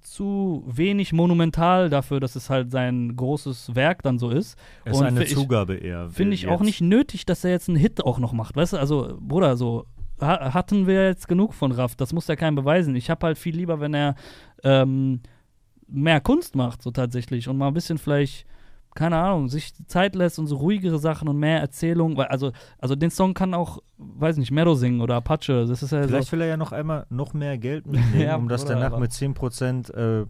zu 0.00 0.64
wenig 0.66 1.12
monumental 1.12 1.88
dafür, 1.88 2.18
dass 2.18 2.34
es 2.34 2.50
halt 2.50 2.72
sein 2.72 3.14
großes 3.14 3.76
Werk 3.76 4.02
dann 4.02 4.18
so 4.18 4.30
ist. 4.30 4.58
Es 4.84 4.96
ist 4.96 5.02
eine 5.02 5.24
Zugabe 5.26 5.76
eher. 5.76 6.10
Finde 6.10 6.34
ich 6.34 6.42
jetzt. 6.42 6.50
auch 6.50 6.60
nicht 6.60 6.80
nötig, 6.80 7.24
dass 7.24 7.44
er 7.44 7.52
jetzt 7.52 7.68
einen 7.68 7.78
Hit 7.78 8.04
auch 8.04 8.18
noch 8.18 8.32
macht. 8.32 8.56
Weißt 8.56 8.72
du, 8.72 8.78
also, 8.78 9.16
Bruder, 9.20 9.56
so 9.56 9.86
ha 10.20 10.54
hatten 10.54 10.86
wir 10.86 11.06
jetzt 11.06 11.28
genug 11.28 11.54
von 11.54 11.72
Raff. 11.72 11.96
Das 11.96 12.12
muss 12.12 12.28
er 12.28 12.36
keinem 12.36 12.56
beweisen. 12.56 12.96
Ich 12.96 13.10
habe 13.10 13.26
halt 13.26 13.38
viel 13.38 13.56
lieber, 13.56 13.80
wenn 13.80 13.94
er 13.94 14.14
ähm, 14.62 15.20
mehr 15.88 16.20
Kunst 16.20 16.56
macht, 16.56 16.82
so 16.82 16.90
tatsächlich. 16.90 17.48
Und 17.48 17.58
mal 17.58 17.68
ein 17.68 17.74
bisschen 17.74 17.98
vielleicht, 17.98 18.46
keine 18.96 19.16
Ahnung, 19.18 19.48
sich 19.48 19.72
Zeit 19.86 20.16
lässt 20.16 20.38
und 20.40 20.48
so 20.48 20.56
ruhigere 20.56 20.98
Sachen 20.98 21.28
und 21.28 21.36
mehr 21.38 21.60
Erzählung. 21.60 22.16
Weil, 22.16 22.26
also, 22.26 22.50
also 22.78 22.96
den 22.96 23.10
Song 23.10 23.32
kann 23.34 23.54
auch, 23.54 23.78
weiß 23.98 24.36
nicht, 24.38 24.50
Mero 24.50 24.74
singen 24.74 25.00
oder 25.00 25.14
Apache. 25.14 25.66
Das 25.66 25.82
ist 25.82 25.92
ja 25.92 26.02
Vielleicht 26.02 26.26
so. 26.28 26.32
will 26.32 26.40
er 26.40 26.48
ja 26.48 26.56
noch 26.56 26.72
einmal 26.72 27.06
noch 27.10 27.32
mehr 27.34 27.56
Geld 27.58 27.86
mitnehmen, 27.86 28.20
Ja, 28.26 28.34
um 28.36 28.48
das 28.48 28.64
danach 28.64 28.86
aber- 28.86 28.98
mit 29.00 29.12
10% 29.12 29.90
äh, 29.94 30.26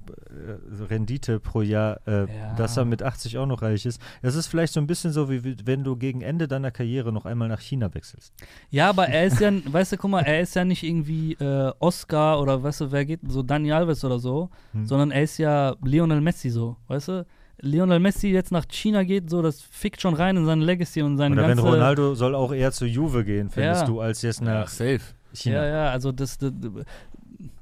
Rendite 0.90 1.40
pro 1.40 1.62
Jahr, 1.62 2.00
äh, 2.06 2.20
Ja. 2.22 2.54
dass 2.56 2.76
er 2.76 2.84
mit 2.84 3.02
80 3.02 3.38
auch 3.38 3.46
noch 3.46 3.62
reich 3.62 3.86
ist. 3.86 4.00
Das 4.22 4.34
ist 4.34 4.46
vielleicht 4.46 4.72
so 4.72 4.80
ein 4.80 4.86
bisschen 4.86 5.12
so, 5.12 5.30
wie 5.30 5.44
wie 5.44 5.56
wenn 5.64 5.84
du 5.84 5.96
gegen 5.96 6.20
Ende 6.20 6.48
deiner 6.48 6.70
Karriere 6.70 7.12
noch 7.12 7.26
einmal 7.26 7.48
nach 7.48 7.60
China 7.60 7.92
wechselst. 7.94 8.32
Ja, 8.70 8.88
aber 8.90 9.08
er 9.08 9.24
ist 9.26 9.40
ja, 9.40 9.50
weißt 9.72 9.92
du, 9.92 9.96
guck 9.96 10.10
mal, 10.10 10.20
er 10.22 10.40
ist 10.40 10.54
ja 10.54 10.64
nicht 10.64 10.82
irgendwie 10.82 11.34
äh, 11.34 11.72
Oscar 11.78 12.40
oder 12.40 12.62
weißt 12.62 12.80
du, 12.82 12.92
wer 12.92 13.04
geht, 13.04 13.20
so 13.28 13.42
Dani 13.42 13.72
Alves 13.72 14.04
oder 14.04 14.18
so, 14.18 14.50
Hm. 14.72 14.86
sondern 14.86 15.10
er 15.10 15.22
ist 15.22 15.38
ja 15.38 15.74
Lionel 15.84 16.20
Messi 16.20 16.50
so, 16.50 16.76
weißt 16.88 17.08
du? 17.08 17.26
Lionel 17.61 18.00
Messi 18.00 18.28
jetzt 18.28 18.52
nach 18.52 18.66
China 18.68 19.02
geht, 19.04 19.30
so, 19.30 19.40
das 19.42 19.61
fickt 19.62 20.00
schon 20.00 20.14
rein 20.14 20.36
in 20.36 20.44
seine 20.44 20.64
Legacy 20.64 21.02
und 21.02 21.16
seine 21.16 21.34
Oder 21.34 21.48
wenn 21.48 21.57
ganze. 21.57 21.70
Ronaldo 21.72 22.14
soll 22.14 22.34
auch 22.34 22.52
eher 22.52 22.72
zu 22.72 22.86
Juve 22.86 23.24
gehen, 23.24 23.48
findest 23.50 23.82
Ja. 23.82 23.86
du, 23.86 24.00
als 24.00 24.22
jetzt 24.22 24.40
Ach, 24.42 24.46
nach 24.46 24.68
safe. 24.68 25.00
China. 25.32 25.57
ja, 25.57 25.66
ja, 25.66 25.90
also 25.90 26.12
das, 26.12 26.38
das, 26.38 26.52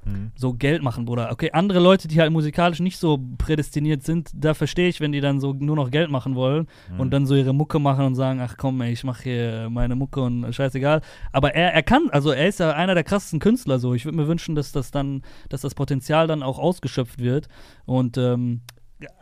Hm. 0.05 0.31
so 0.35 0.53
Geld 0.53 0.81
machen, 0.83 1.03
Bruder. 1.05 1.31
Okay, 1.31 1.49
andere 1.51 1.79
Leute, 1.79 2.07
die 2.07 2.21
halt 2.21 2.31
musikalisch 2.31 2.79
nicht 2.79 2.97
so 2.97 3.19
prädestiniert 3.37 4.03
sind, 4.03 4.29
da 4.33 4.53
verstehe 4.53 4.87
ich, 4.87 5.01
wenn 5.01 5.11
die 5.11 5.19
dann 5.19 5.39
so 5.41 5.51
nur 5.53 5.75
noch 5.75 5.89
Geld 5.91 6.09
machen 6.11 6.35
wollen 6.35 6.67
Hm. 6.89 6.99
und 6.99 7.11
dann 7.11 7.25
so 7.25 7.35
ihre 7.35 7.53
Mucke 7.53 7.79
machen 7.79 8.05
und 8.05 8.15
sagen, 8.15 8.39
ach 8.39 8.55
komm, 8.57 8.79
ey, 8.81 8.91
ich 8.93 9.03
mache 9.03 9.23
hier 9.23 9.67
meine 9.71 9.95
Mucke 9.95 10.21
und 10.21 10.53
scheißegal. 10.53 11.01
Aber 11.31 11.55
er, 11.55 11.73
er 11.73 11.83
kann, 11.83 12.09
also 12.11 12.31
er 12.31 12.47
ist 12.47 12.59
ja 12.59 12.71
einer 12.73 12.93
der 12.93 13.03
krassesten 13.03 13.39
Künstler 13.39 13.79
so. 13.79 13.93
Ich 13.95 14.05
würde 14.05 14.17
mir 14.17 14.27
wünschen, 14.27 14.55
dass 14.55 14.71
das 14.71 14.91
dann, 14.91 15.23
dass 15.49 15.61
das 15.61 15.73
Potenzial 15.75 16.27
dann 16.27 16.43
auch 16.43 16.59
ausgeschöpft 16.59 17.19
wird. 17.19 17.47
Und 17.85 18.17
ähm, 18.17 18.61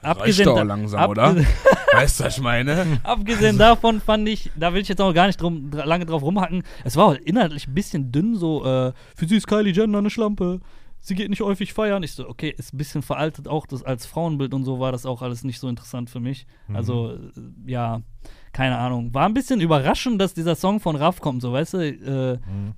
abgesehen, 0.01 0.53
da- 0.55 0.61
langsam, 0.63 1.09
oder? 1.09 1.23
abgesehen, 1.23 1.47
Weißt 1.93 2.19
du, 2.19 2.23
was 2.23 2.38
ich 2.38 2.43
meine? 2.43 2.99
abgesehen 3.03 3.57
davon 3.57 4.01
fand 4.01 4.27
ich, 4.27 4.49
da 4.55 4.73
will 4.73 4.81
ich 4.81 4.88
jetzt 4.88 5.01
auch 5.01 5.13
gar 5.13 5.27
nicht 5.27 5.39
drum, 5.41 5.69
lange 5.71 6.05
drauf 6.05 6.21
rumhacken. 6.23 6.63
Es 6.84 6.95
war 6.97 7.05
auch 7.05 7.15
inhaltlich 7.15 7.67
ein 7.67 7.73
bisschen 7.73 8.11
dünn, 8.11 8.36
so, 8.36 8.65
äh, 8.65 8.93
für 9.15 9.27
sie 9.27 9.36
ist 9.38 9.47
Kylie 9.47 9.71
Jenner 9.73 9.99
eine 9.99 10.09
Schlampe. 10.09 10.59
Sie 11.05 11.15
geht 11.15 11.29
nicht 11.29 11.41
häufig 11.41 11.73
feiern. 11.73 12.01
Ich 12.01 12.13
so, 12.13 12.29
okay, 12.29 12.53
ist 12.57 12.73
ein 12.73 12.77
bisschen 12.77 13.01
veraltet 13.01 13.47
auch, 13.49 13.67
das 13.67 13.84
als 13.84 14.05
Frauenbild 14.05 14.53
und 14.53 14.63
so 14.63 14.79
war 14.79 14.93
das 14.93 15.05
auch 15.05 15.21
alles 15.21 15.43
nicht 15.43 15.59
so 15.59 15.67
interessant 15.67 16.09
für 16.09 16.21
mich. 16.21 16.47
Mhm. 16.69 16.75
Also, 16.77 17.17
ja, 17.65 18.01
keine 18.53 18.77
Ahnung. 18.77 19.13
War 19.13 19.25
ein 19.27 19.34
bisschen 19.34 19.59
überraschend, 19.59 20.21
dass 20.21 20.34
dieser 20.34 20.55
Song 20.55 20.79
von 20.79 20.95
Raff 20.95 21.19
kommt, 21.19 21.41
so 21.41 21.51
weißt 21.51 21.73
du. 21.73 21.77
Äh, 21.79 22.39
Mhm. 22.47 22.73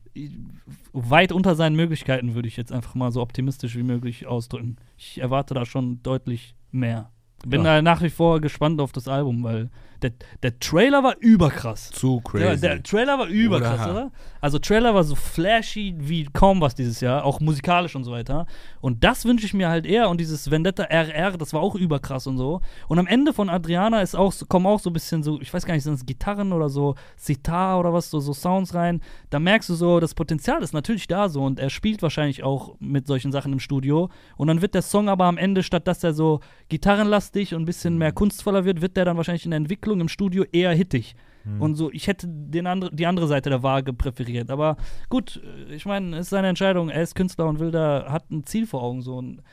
Weit 0.93 1.33
unter 1.33 1.55
seinen 1.55 1.75
Möglichkeiten 1.75 2.35
würde 2.35 2.47
ich 2.47 2.55
jetzt 2.57 2.71
einfach 2.71 2.95
mal 2.95 3.11
so 3.11 3.21
optimistisch 3.21 3.75
wie 3.75 3.83
möglich 3.83 4.25
ausdrücken. 4.27 4.77
Ich 4.97 5.19
erwarte 5.19 5.53
da 5.53 5.65
schon 5.65 6.01
deutlich 6.03 6.54
mehr. 6.75 7.09
Bin 7.45 7.63
Ja. 7.63 7.75
da 7.75 7.81
nach 7.81 8.01
wie 8.01 8.09
vor 8.09 8.41
gespannt 8.41 8.81
auf 8.81 8.91
das 8.91 9.07
Album, 9.07 9.43
weil 9.43 9.69
der, 10.01 10.11
der 10.43 10.59
Trailer 10.59 11.03
war 11.03 11.15
überkrass. 11.19 11.89
Zu 11.89 12.21
crazy. 12.21 12.45
Ja, 12.45 12.55
der 12.55 12.83
Trailer 12.83 13.17
war 13.19 13.27
überkrass, 13.27 13.81
Oder? 13.81 13.91
oder? 13.91 14.11
Also 14.41 14.59
Trailer 14.59 14.93
war 14.93 15.03
so 15.03 15.15
flashy 15.15 15.95
wie 15.97 16.25
kaum 16.25 16.61
was 16.61 16.75
dieses 16.75 17.01
Jahr, 17.01 17.25
auch 17.25 17.39
musikalisch 17.39 17.95
und 17.95 18.03
so 18.03 18.11
weiter. 18.11 18.45
Und 18.79 19.03
das 19.03 19.25
wünsche 19.25 19.45
ich 19.45 19.55
mir 19.55 19.69
halt 19.69 19.87
eher. 19.87 20.07
Und 20.09 20.19
dieses 20.19 20.51
Vendetta 20.51 20.83
RR, 20.83 21.37
das 21.37 21.51
war 21.53 21.61
auch 21.61 21.73
überkrass 21.73 22.27
und 22.27 22.37
so. 22.37 22.61
Und 22.87 22.99
am 22.99 23.07
Ende 23.07 23.33
von 23.33 23.49
Adriana 23.49 24.01
ist 24.01 24.15
auch, 24.15 24.33
kommen 24.47 24.67
auch 24.67 24.79
so 24.79 24.91
ein 24.91 24.93
bisschen 24.93 25.23
so, 25.23 25.41
ich 25.41 25.51
weiß 25.51 25.65
gar 25.65 25.73
nicht, 25.73 25.83
sind 25.83 25.95
es 25.95 26.05
Gitarren 26.05 26.53
oder 26.53 26.69
so, 26.69 26.93
Sitar 27.17 27.79
oder 27.79 27.91
was, 27.91 28.11
so, 28.11 28.19
so 28.19 28.33
Sounds 28.33 28.75
rein. 28.75 29.01
Da 29.31 29.39
merkst 29.39 29.69
du 29.69 29.73
so, 29.73 29.99
das 29.99 30.13
Potenzial 30.13 30.61
ist 30.61 30.73
natürlich 30.73 31.07
da 31.07 31.27
so. 31.27 31.43
Und 31.43 31.59
er 31.59 31.71
spielt 31.71 32.03
wahrscheinlich 32.03 32.43
auch 32.43 32.75
mit 32.79 33.07
solchen 33.07 33.31
Sachen 33.31 33.51
im 33.51 33.59
Studio. 33.59 34.09
Und 34.37 34.47
dann 34.47 34.61
wird 34.61 34.75
der 34.75 34.83
Song 34.83 35.09
aber 35.09 35.25
am 35.25 35.39
Ende, 35.39 35.63
statt 35.63 35.87
dass 35.87 36.03
er 36.03 36.13
so 36.13 36.41
gitarrenlastig 36.69 37.55
und 37.55 37.63
ein 37.63 37.65
bisschen 37.65 37.97
mehr 37.97 38.11
kunstvoller 38.11 38.63
wird, 38.63 38.81
wird 38.81 38.95
der 38.95 39.05
dann 39.05 39.17
wahrscheinlich 39.17 39.45
in 39.45 39.51
der 39.51 39.57
Entwicklung 39.57 39.84
im 39.93 40.09
Studio 40.09 40.43
eher 40.51 40.73
hittig. 40.73 41.15
Und 41.59 41.75
so, 41.75 41.91
ich 41.91 42.07
hätte 42.07 42.27
den 42.27 42.65
andre, 42.65 42.89
die 42.91 43.05
andere 43.05 43.27
Seite 43.27 43.51
der 43.51 43.61
Waage 43.61 43.93
präferiert. 43.93 44.49
Aber 44.49 44.77
gut, 45.09 45.41
äh, 45.43 45.75
ich 45.75 45.85
meine, 45.85 46.15
es 46.15 46.23
ist 46.23 46.29
seine 46.31 46.47
Entscheidung. 46.47 46.89
Er 46.89 47.03
ist 47.03 47.15
Künstler 47.15 47.47
und 47.47 47.59
will 47.59 47.71
da, 47.71 48.07
hat 48.09 48.31
ein 48.31 48.45
Ziel 48.45 48.65
vor 48.65 48.81
Augen. 48.81 49.01
So. 49.01 49.17
Und 49.17 49.43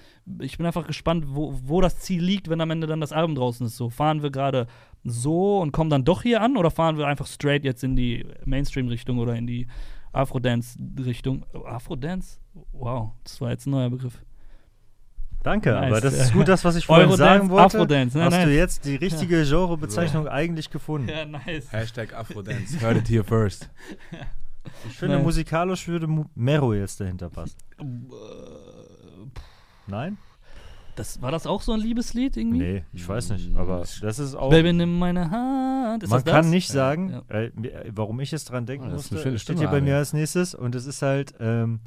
ich 0.41 0.57
bin 0.57 0.65
einfach 0.65 0.87
gespannt, 0.87 1.27
wo, 1.29 1.59
wo 1.63 1.81
das 1.83 1.99
Ziel 1.99 2.23
liegt, 2.23 2.49
wenn 2.49 2.61
am 2.63 2.71
Ende 2.71 2.87
dann 2.87 3.01
das 3.01 3.13
Album 3.13 3.35
draußen 3.35 3.67
ist. 3.67 3.77
So, 3.77 3.91
fahren 3.91 4.23
wir 4.23 4.31
gerade 4.31 4.67
so 5.05 5.61
und 5.61 5.73
kommen 5.73 5.91
dann 5.91 6.05
doch 6.05 6.23
hier 6.23 6.41
an 6.41 6.57
oder 6.57 6.71
fahren 6.71 6.97
wir 6.97 7.07
einfach 7.07 7.27
straight 7.27 7.65
jetzt 7.65 7.85
in 7.85 7.95
die 7.95 8.25
Mainstream-Richtung 8.47 9.19
oder 9.19 9.37
in 9.37 9.47
die 9.47 9.67
Afrodance-Richtung? 10.13 11.45
Afrodance? 11.65 12.39
Wow, 12.73 13.13
das 13.25 13.41
war 13.41 13.51
jetzt 13.51 13.67
ein 13.67 13.71
neuer 13.71 13.91
Begriff. 13.91 14.23
Danke, 15.43 15.71
Nice. 15.73 15.87
aber 15.87 16.01
das 16.01 16.15
ist 16.15 16.33
gut, 16.33 16.47
das, 16.47 16.65
was 16.65 16.77
ich 16.77 16.87
vorhin 16.87 17.09
Eurodance, 17.09 17.35
sagen 17.39 17.51
wollte. 17.51 17.77
Afrodance, 17.79 18.17
ne, 18.19 18.25
Hast 18.25 18.33
nice. 18.35 18.45
du 18.45 18.55
jetzt 18.55 18.85
die 18.85 18.97
richtige 18.97 19.45
Genrebezeichnung 19.45 20.29
eigentlich 20.29 20.71
gefunden? 20.71 21.09
Ja, 21.09 21.25
nice. 21.25 21.73
Hashtag 21.73 22.15
Afrodance. 22.15 22.81
Heard 22.81 22.99
it 22.99 23.09
here 23.09 23.25
first. 23.25 23.69
Ich 24.89 24.97
finde, 24.97 25.17
Nice. 25.17 25.25
musikalisch 25.25 25.89
würde 25.89 26.07
Mero 26.37 26.73
jetzt 26.75 27.01
dahinter 27.01 27.29
passen. 27.29 27.57
Nein? 29.89 30.17
Das, 30.95 31.23
war 31.23 31.31
das 31.31 31.47
auch 31.47 31.63
so 31.63 31.73
ein 31.73 31.81
Liebeslied 31.81 32.37
irgendwie? 32.37 32.59
Nee, 32.59 32.85
ich 32.93 33.09
weiß 33.09 33.31
nicht. 33.31 33.57
Aber 33.57 33.79
das 34.01 34.19
ist 34.19 34.35
auch. 34.35 34.51
Baby, 34.51 34.73
nimm 34.75 34.99
meine 34.99 35.31
Hand. 35.31 36.03
Ist 36.03 36.11
man 36.11 36.19
das 36.19 36.25
das? 36.25 36.35
kann 36.35 36.51
nicht 36.51 36.69
sagen, 36.69 37.23
Ja. 37.31 37.41
äh, 37.41 37.51
warum 37.95 38.21
ich 38.21 38.31
jetzt 38.31 38.45
dran 38.51 38.67
denken 38.67 38.89
Oh, 38.89 38.91
das 38.93 39.07
ist 39.07 39.11
eine 39.13 39.17
musste, 39.17 39.31
steht 39.31 39.41
Stimme, 39.41 39.61
hier 39.61 39.69
bei 39.69 39.81
mir 39.81 39.97
als 39.97 40.13
nächstes. 40.13 40.55
Und 40.55 40.75
es 40.75 40.87
ist 40.87 41.01
halt, 41.01 41.35
ähm, 41.41 41.81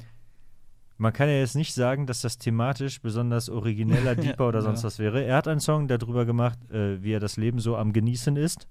man 0.98 1.12
kann 1.12 1.28
ja 1.28 1.34
jetzt 1.36 1.56
nicht 1.56 1.74
sagen, 1.74 2.06
dass 2.06 2.20
das 2.22 2.38
thematisch 2.38 3.00
besonders 3.02 3.48
origineller, 3.48 4.14
deeper 4.16 4.48
oder 4.48 4.62
sonst 4.62 4.82
Ja. 4.82 4.86
was 4.86 4.98
wäre. 4.98 5.22
Er 5.24 5.36
hat 5.36 5.48
einen 5.48 5.60
Song 5.60 5.88
darüber 5.88 6.24
gemacht, 6.24 6.58
äh, 6.70 7.02
wie 7.02 7.12
er 7.12 7.20
das 7.20 7.36
Leben 7.36 7.58
so 7.58 7.76
am 7.76 7.92
Genießen 7.92 8.36
ist. 8.36 8.66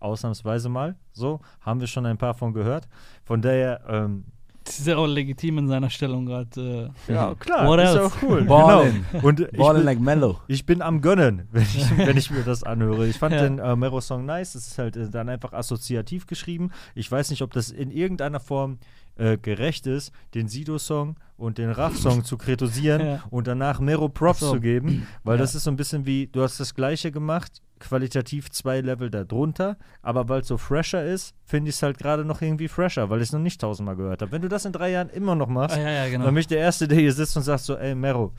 Ausnahmsweise 0.00 0.68
mal. 0.68 0.94
So, 1.12 1.40
haben 1.60 1.80
wir 1.80 1.86
schon 1.86 2.06
ein 2.06 2.18
paar 2.18 2.34
von 2.34 2.52
gehört. 2.52 2.86
Von 3.24 3.40
daher, 3.40 3.80
ähm, 3.88 4.24
Das 4.64 4.78
ist 4.78 4.86
ja 4.86 4.96
auch 4.96 5.06
legitim 5.06 5.58
in 5.58 5.68
seiner 5.68 5.88
Stellung 5.90 6.26
gerade. 6.26 6.92
Äh, 7.08 7.12
ja, 7.12 7.34
klar, 7.38 7.66
What 7.66 7.78
ist 7.80 7.90
else? 7.94 8.02
auch 8.04 8.22
cool. 8.22 8.42
Ballin'. 8.44 9.04
Genau. 9.12 9.26
Und 9.26 9.40
ich 9.40 9.50
Ballin' 9.52 9.76
bin, 9.78 9.84
like 9.86 10.00
Mellow. 10.00 10.40
ich 10.48 10.66
bin 10.66 10.82
am 10.82 11.00
Gönnen, 11.00 11.48
wenn 11.52 11.62
ich, 11.62 11.98
wenn 11.98 12.16
ich 12.16 12.30
mir 12.30 12.42
das 12.42 12.62
anhöre. 12.62 13.06
Ich 13.06 13.18
fand 13.18 13.34
Ja. 13.34 13.42
den 13.42 13.58
äh, 13.58 13.74
Mero-Song 13.74 14.26
nice. 14.26 14.54
Es 14.54 14.66
ist 14.68 14.78
halt 14.78 14.96
äh, 14.96 15.08
dann 15.08 15.28
einfach 15.30 15.52
assoziativ 15.54 16.26
geschrieben. 16.26 16.70
Ich 16.94 17.10
weiß 17.10 17.30
nicht, 17.30 17.42
ob 17.42 17.52
das 17.52 17.70
in 17.70 17.90
irgendeiner 17.90 18.40
Form 18.40 18.78
äh, 19.16 19.38
gerecht 19.38 19.86
ist, 19.86 20.12
den 20.34 20.48
Sido-Song 20.48 21.16
und 21.36 21.58
den 21.58 21.70
Raff-Song 21.70 22.24
zu 22.24 22.36
kritisieren 22.38 23.00
Ja. 23.06 23.22
und 23.30 23.46
danach 23.46 23.80
Mero 23.80 24.08
Props 24.08 24.40
so. 24.40 24.52
zu 24.54 24.60
geben, 24.60 25.06
weil 25.24 25.36
Ja. 25.36 25.42
das 25.42 25.54
ist 25.54 25.64
so 25.64 25.70
ein 25.70 25.76
bisschen 25.76 26.06
wie, 26.06 26.26
du 26.26 26.42
hast 26.42 26.60
das 26.60 26.74
Gleiche 26.74 27.12
gemacht, 27.12 27.62
qualitativ 27.78 28.50
zwei 28.50 28.80
Level 28.80 29.10
darunter, 29.10 29.76
aber 30.02 30.28
weil 30.28 30.40
es 30.40 30.48
so 30.48 30.56
fresher 30.56 31.04
ist, 31.04 31.34
finde 31.44 31.68
ich 31.68 31.76
es 31.76 31.82
halt 31.82 31.98
gerade 31.98 32.24
noch 32.24 32.40
irgendwie 32.40 32.68
fresher, 32.68 33.10
weil 33.10 33.18
ich 33.20 33.28
es 33.28 33.32
noch 33.32 33.40
nicht 33.40 33.60
tausendmal 33.60 33.96
gehört 33.96 34.22
habe. 34.22 34.32
Wenn 34.32 34.42
du 34.42 34.48
das 34.48 34.64
in 34.64 34.72
drei 34.72 34.90
Jahren 34.90 35.10
immer 35.10 35.34
noch 35.34 35.48
machst, 35.48 35.76
ah, 35.76 35.80
ja, 35.90 36.08
genau. 36.08 36.24
dann 36.24 36.34
bin 36.34 36.40
ich 36.40 36.46
der 36.46 36.58
Erste, 36.58 36.88
der 36.88 36.98
hier 36.98 37.12
sitzt 37.12 37.36
und 37.36 37.42
sagt 37.42 37.60
so, 37.64 37.76
ey 37.76 37.94
Mero, 37.94 38.32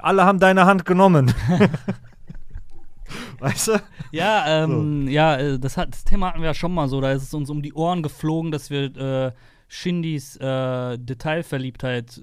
alle 0.00 0.24
haben 0.24 0.38
deine 0.38 0.64
Hand 0.64 0.86
genommen. 0.86 1.32
weißt 3.38 3.68
du? 3.68 3.82
Ja, 4.12 4.64
ähm, 4.64 5.08
ja, 5.08 5.36
äh, 5.36 5.58
das, 5.58 5.76
hat, 5.76 5.92
das 5.92 6.04
Thema 6.04 6.28
hatten 6.28 6.40
wir 6.40 6.46
ja 6.46 6.54
schon 6.54 6.72
mal 6.72 6.88
so. 6.88 7.00
Da 7.00 7.12
ist 7.12 7.22
es 7.22 7.34
uns 7.34 7.50
um 7.50 7.62
die 7.62 7.74
Ohren 7.74 8.02
geflogen, 8.02 8.50
dass 8.50 8.70
wir 8.70 8.96
äh, 8.96 9.32
Shindys 9.76 10.36
äh, 10.36 10.96
Detailverliebtheit 10.98 12.20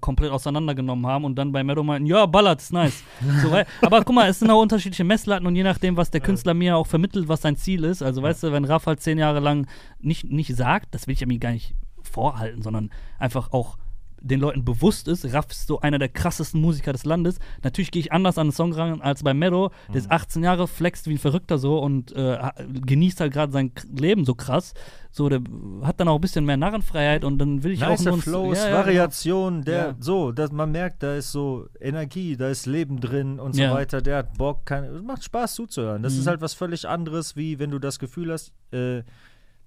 komplett 0.00 0.30
auseinandergenommen 0.30 1.04
haben 1.06 1.24
und 1.24 1.34
dann 1.34 1.50
bei 1.50 1.64
Meadow 1.64 1.82
meinten, 1.82 2.06
ja, 2.06 2.26
ballert, 2.26 2.60
ist 2.60 2.72
nice. 2.72 3.02
so, 3.42 3.50
wei- 3.50 3.66
aber 3.82 4.02
guck 4.04 4.14
mal, 4.14 4.28
es 4.28 4.38
sind 4.38 4.50
auch 4.50 4.62
unterschiedliche 4.62 5.02
Messlatten 5.02 5.46
und 5.46 5.56
je 5.56 5.64
nachdem, 5.64 5.96
was 5.96 6.10
der 6.12 6.20
Künstler 6.20 6.54
mir 6.54 6.76
auch 6.76 6.86
vermittelt, 6.86 7.26
was 7.28 7.42
sein 7.42 7.56
Ziel 7.56 7.82
ist. 7.84 8.02
Also, 8.02 8.22
weißt 8.22 8.44
du, 8.44 8.52
wenn 8.52 8.64
Raff 8.64 8.86
halt 8.86 9.00
zehn 9.00 9.18
Jahre 9.18 9.40
lang 9.40 9.66
nicht, 9.98 10.30
nicht 10.30 10.54
sagt, 10.54 10.94
das 10.94 11.06
will 11.08 11.14
ich 11.14 11.20
ja 11.20 11.26
mir 11.26 11.38
gar 11.40 11.50
nicht 11.52 11.74
vorhalten, 12.02 12.62
sondern 12.62 12.90
einfach 13.18 13.52
auch 13.52 13.78
den 14.24 14.40
Leuten 14.40 14.64
bewusst 14.64 15.08
ist, 15.08 15.32
Raff 15.34 15.46
ist 15.50 15.66
so 15.66 15.80
einer 15.80 15.98
der 15.98 16.08
krassesten 16.08 16.60
Musiker 16.60 16.92
des 16.92 17.04
Landes. 17.04 17.38
Natürlich 17.62 17.90
gehe 17.90 18.00
ich 18.00 18.12
anders 18.12 18.38
an 18.38 18.46
den 18.48 18.52
Song 18.52 18.72
ran 18.72 19.00
als 19.02 19.22
bei 19.22 19.34
Meadow. 19.34 19.70
Der 19.88 19.96
ist 19.96 20.10
18 20.10 20.42
Jahre, 20.44 20.68
flext 20.68 21.06
wie 21.08 21.14
ein 21.14 21.18
Verrückter 21.18 21.58
so 21.58 21.78
und 21.78 22.12
äh, 22.12 22.38
genießt 22.86 23.20
halt 23.20 23.32
gerade 23.32 23.52
sein 23.52 23.72
Leben 23.96 24.24
so 24.24 24.34
krass. 24.34 24.74
So, 25.10 25.28
der 25.28 25.40
hat 25.82 26.00
dann 26.00 26.08
auch 26.08 26.14
ein 26.14 26.20
bisschen 26.20 26.44
mehr 26.46 26.56
Narrenfreiheit 26.56 27.24
und 27.24 27.38
dann 27.38 27.62
will 27.64 27.72
ich 27.72 27.82
auch 27.84 27.90
Nice 27.90 28.04
nur... 28.04 28.18
Flows, 28.22 28.58
ja, 28.58 28.68
ja, 28.70 28.74
Variation, 28.76 29.62
der 29.62 29.86
Ja. 29.88 29.96
so, 29.98 30.32
dass 30.32 30.52
man 30.52 30.70
merkt, 30.72 31.02
da 31.02 31.16
ist 31.16 31.32
so 31.32 31.66
Energie, 31.80 32.36
da 32.36 32.48
ist 32.48 32.66
Leben 32.66 33.00
drin 33.00 33.38
und 33.38 33.54
so 33.54 33.62
weiter. 33.62 34.00
Der 34.00 34.18
hat 34.18 34.38
Bock, 34.38 34.64
kann, 34.66 34.84
es 34.84 35.02
macht 35.02 35.24
Spaß 35.24 35.54
zuzuhören. 35.54 36.02
Das 36.02 36.14
Mhm. 36.14 36.20
ist 36.20 36.26
halt 36.28 36.40
was 36.40 36.54
völlig 36.54 36.88
anderes, 36.88 37.36
wie 37.36 37.58
wenn 37.58 37.70
du 37.70 37.78
das 37.78 37.98
Gefühl 37.98 38.32
hast, 38.32 38.52
äh, 38.72 39.02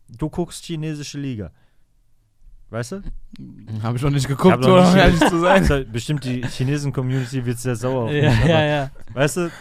du 0.09 0.29
guckst 0.29 0.63
chinesische 0.65 1.19
Liga. 1.19 1.51
Weißt 2.69 2.93
du? 2.93 3.01
Habe 3.83 3.97
ich 3.97 4.03
noch 4.03 4.09
nicht 4.09 4.27
geguckt, 4.27 4.59
noch 4.61 4.79
nicht 4.81 4.91
um 4.91 4.97
ehrlich 4.97 5.19
zu 5.19 5.39
sein. 5.39 5.67
Halt 5.69 5.91
Bestimmt 5.91 6.23
die 6.23 6.41
Chinesen-Community 6.41 7.45
wird 7.45 7.59
sehr 7.59 7.75
sauer 7.75 8.05
auf 8.05 8.11
Ja, 8.11 8.29
mich, 8.31 8.39
ja, 8.39 8.55
aber, 8.55 8.65
ja. 8.65 8.91
Weißt 9.13 9.37
du? 9.37 9.51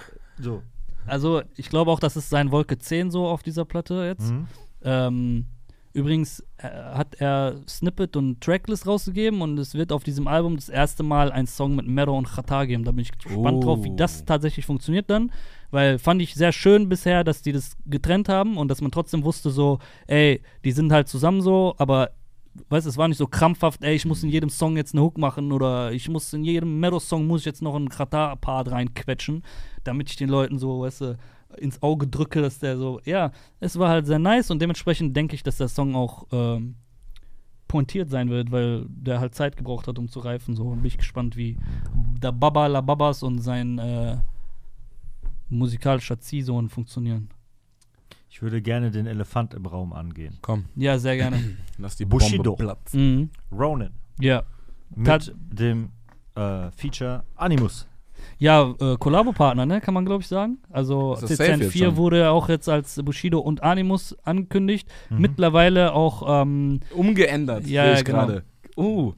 So. 0.41 0.63
Also, 1.07 1.43
ich 1.57 1.69
glaube 1.69 1.91
auch, 1.91 2.01
das 2.01 2.17
ist 2.17 2.31
sein 2.31 2.51
Wolke 2.51 2.79
10 2.79 3.11
so 3.11 3.27
auf 3.27 3.43
dieser 3.43 3.65
Platte 3.67 4.07
jetzt. 4.07 4.33
Mhm. 4.33 4.47
Ähm, 4.83 5.47
übrigens 5.93 6.41
äh, 6.57 6.67
hat 6.69 7.15
er 7.21 7.57
Snippet 7.69 8.17
und 8.17 8.41
Tracklist 8.41 8.87
rausgegeben 8.87 9.43
und 9.43 9.59
es 9.59 9.75
wird 9.75 9.93
auf 9.93 10.03
diesem 10.03 10.27
Album 10.27 10.57
das 10.57 10.69
erste 10.71 11.03
Mal 11.03 11.31
ein 11.31 11.47
Song 11.47 11.77
mit 11.77 11.87
Mero 11.87 12.17
und 12.17 12.27
Chata 12.27 12.65
geben. 12.65 12.85
Da 12.85 12.91
bin 12.93 13.01
ich 13.03 13.13
gespannt 13.17 13.59
Oh. 13.59 13.61
drauf, 13.65 13.85
wie 13.85 13.95
das 13.95 14.25
tatsächlich 14.25 14.65
funktioniert 14.67 15.11
dann. 15.11 15.31
Weil 15.71 15.99
fand 15.99 16.23
ich 16.23 16.35
sehr 16.35 16.53
schön 16.53 16.89
bisher, 16.89 17.23
dass 17.23 17.43
die 17.43 17.53
das 17.53 17.77
getrennt 17.87 18.29
haben 18.29 18.57
und 18.57 18.69
dass 18.69 18.81
man 18.81 18.91
trotzdem 18.91 19.25
wusste, 19.25 19.51
so, 19.51 19.79
ey, 20.07 20.41
die 20.65 20.73
sind 20.73 20.91
halt 20.91 21.09
zusammen 21.09 21.43
so, 21.43 21.75
aber 21.79 22.11
weißt 22.69 22.87
du, 22.87 22.91
es 22.91 22.97
war 22.97 23.09
nicht 23.09 23.19
so 23.19 23.27
krampfhaft, 23.27 23.83
ey, 23.83 23.95
ich 23.95 24.07
muss 24.07 24.23
in 24.23 24.31
jedem 24.31 24.51
Song 24.51 24.77
jetzt 24.77 24.95
eine 24.95 25.03
Hook 25.03 25.19
machen 25.19 25.53
oder 25.53 25.93
ich 25.93 26.09
muss 26.09 26.33
in 26.33 26.45
jedem 26.45 26.81
Mero-Song 26.81 27.27
muss 27.27 27.41
ich 27.41 27.47
jetzt 27.47 27.63
noch 27.63 27.75
einen 27.75 27.89
Chata-Part 27.89 28.71
reinquetschen, 28.71 29.43
damit 29.83 30.11
ich 30.11 30.17
den 30.17 30.29
Leuten 30.29 30.59
so, 30.59 30.81
weißt 30.81 31.01
du, 31.03 31.19
ins 31.57 31.83
Auge 31.83 32.07
drücke, 32.07 32.43
dass 32.43 32.59
der 32.59 32.77
so, 32.77 33.01
ja, 33.05 33.33
es 33.61 33.79
war 33.79 33.89
halt 33.89 34.07
sehr 34.07 34.19
nice 34.19 34.51
und 34.51 34.61
dementsprechend 34.61 35.17
denke 35.17 35.35
ich, 35.35 35.43
dass 35.43 35.57
der 35.59 35.69
Song 35.69 35.95
auch 35.95 36.27
ähm, 36.33 36.77
pointiert 37.69 38.11
sein 38.11 38.31
wird, 38.31 38.51
weil 38.51 38.87
der 38.89 39.21
halt 39.21 39.35
Zeit 39.35 39.57
gebraucht 39.57 39.87
hat, 39.89 39.99
um 39.99 40.09
zu 40.09 40.21
reifen. 40.21 40.55
So 40.55 40.65
und 40.65 40.79
bin 40.79 40.87
ich 40.87 40.99
gespannt, 40.99 41.37
wie 41.37 41.59
der 42.23 42.33
Baba 42.33 42.67
La 42.67 42.81
Babas 42.81 43.23
und 43.23 43.41
sein 43.41 43.79
äh, 43.79 44.19
musikalischer 45.49 46.19
Ziehsohn 46.21 46.69
funktionieren. 46.69 47.31
Ich 48.35 48.43
würde 48.43 48.61
gerne 48.61 48.91
den 48.91 49.07
Elefant 49.07 49.55
im 49.55 49.65
Raum 49.65 49.93
angehen. 49.93 50.39
Komm, 50.43 50.65
Ja, 50.75 50.99
sehr 50.99 51.17
gerne. 51.17 51.37
lass 51.79 51.95
die 51.95 52.05
Bushido. 52.05 52.43
Bombe 52.57 52.65
platzen. 52.65 53.01
mhm. 53.21 53.31
Ronan. 53.57 53.93
Ja. 54.19 54.43
Mit 54.93 55.07
Tat- 55.07 55.33
dem 55.37 55.91
äh, 56.35 56.69
Feature 56.73 57.23
Animus. 57.37 57.87
Ja, 58.39 58.75
äh, 58.81 58.97
Kollabo-Partner, 58.99 59.67
ne, 59.67 59.81
kann 59.81 59.95
man 59.95 60.05
glaube 60.05 60.23
ich 60.23 60.27
sagen. 60.27 60.59
Also 60.69 61.15
CCN4 61.15 61.79
schon? 61.85 61.97
wurde 61.97 62.19
ja 62.23 62.31
auch 62.31 62.49
jetzt 62.49 62.69
als 62.69 63.01
Bushido 63.05 63.39
und 63.39 63.63
Animus 63.63 64.17
angekündigt. 64.25 64.89
Mhm. 65.11 65.19
Mittlerweile 65.21 65.93
auch 65.93 66.43
ähm, 66.43 66.81
Umgeändert, 66.93 67.69
Ja, 67.69 67.85
sehe 67.85 67.95
ich 67.99 68.05
genau. 68.05 68.19
gerade. 68.27 68.43
Uh, 68.77 69.13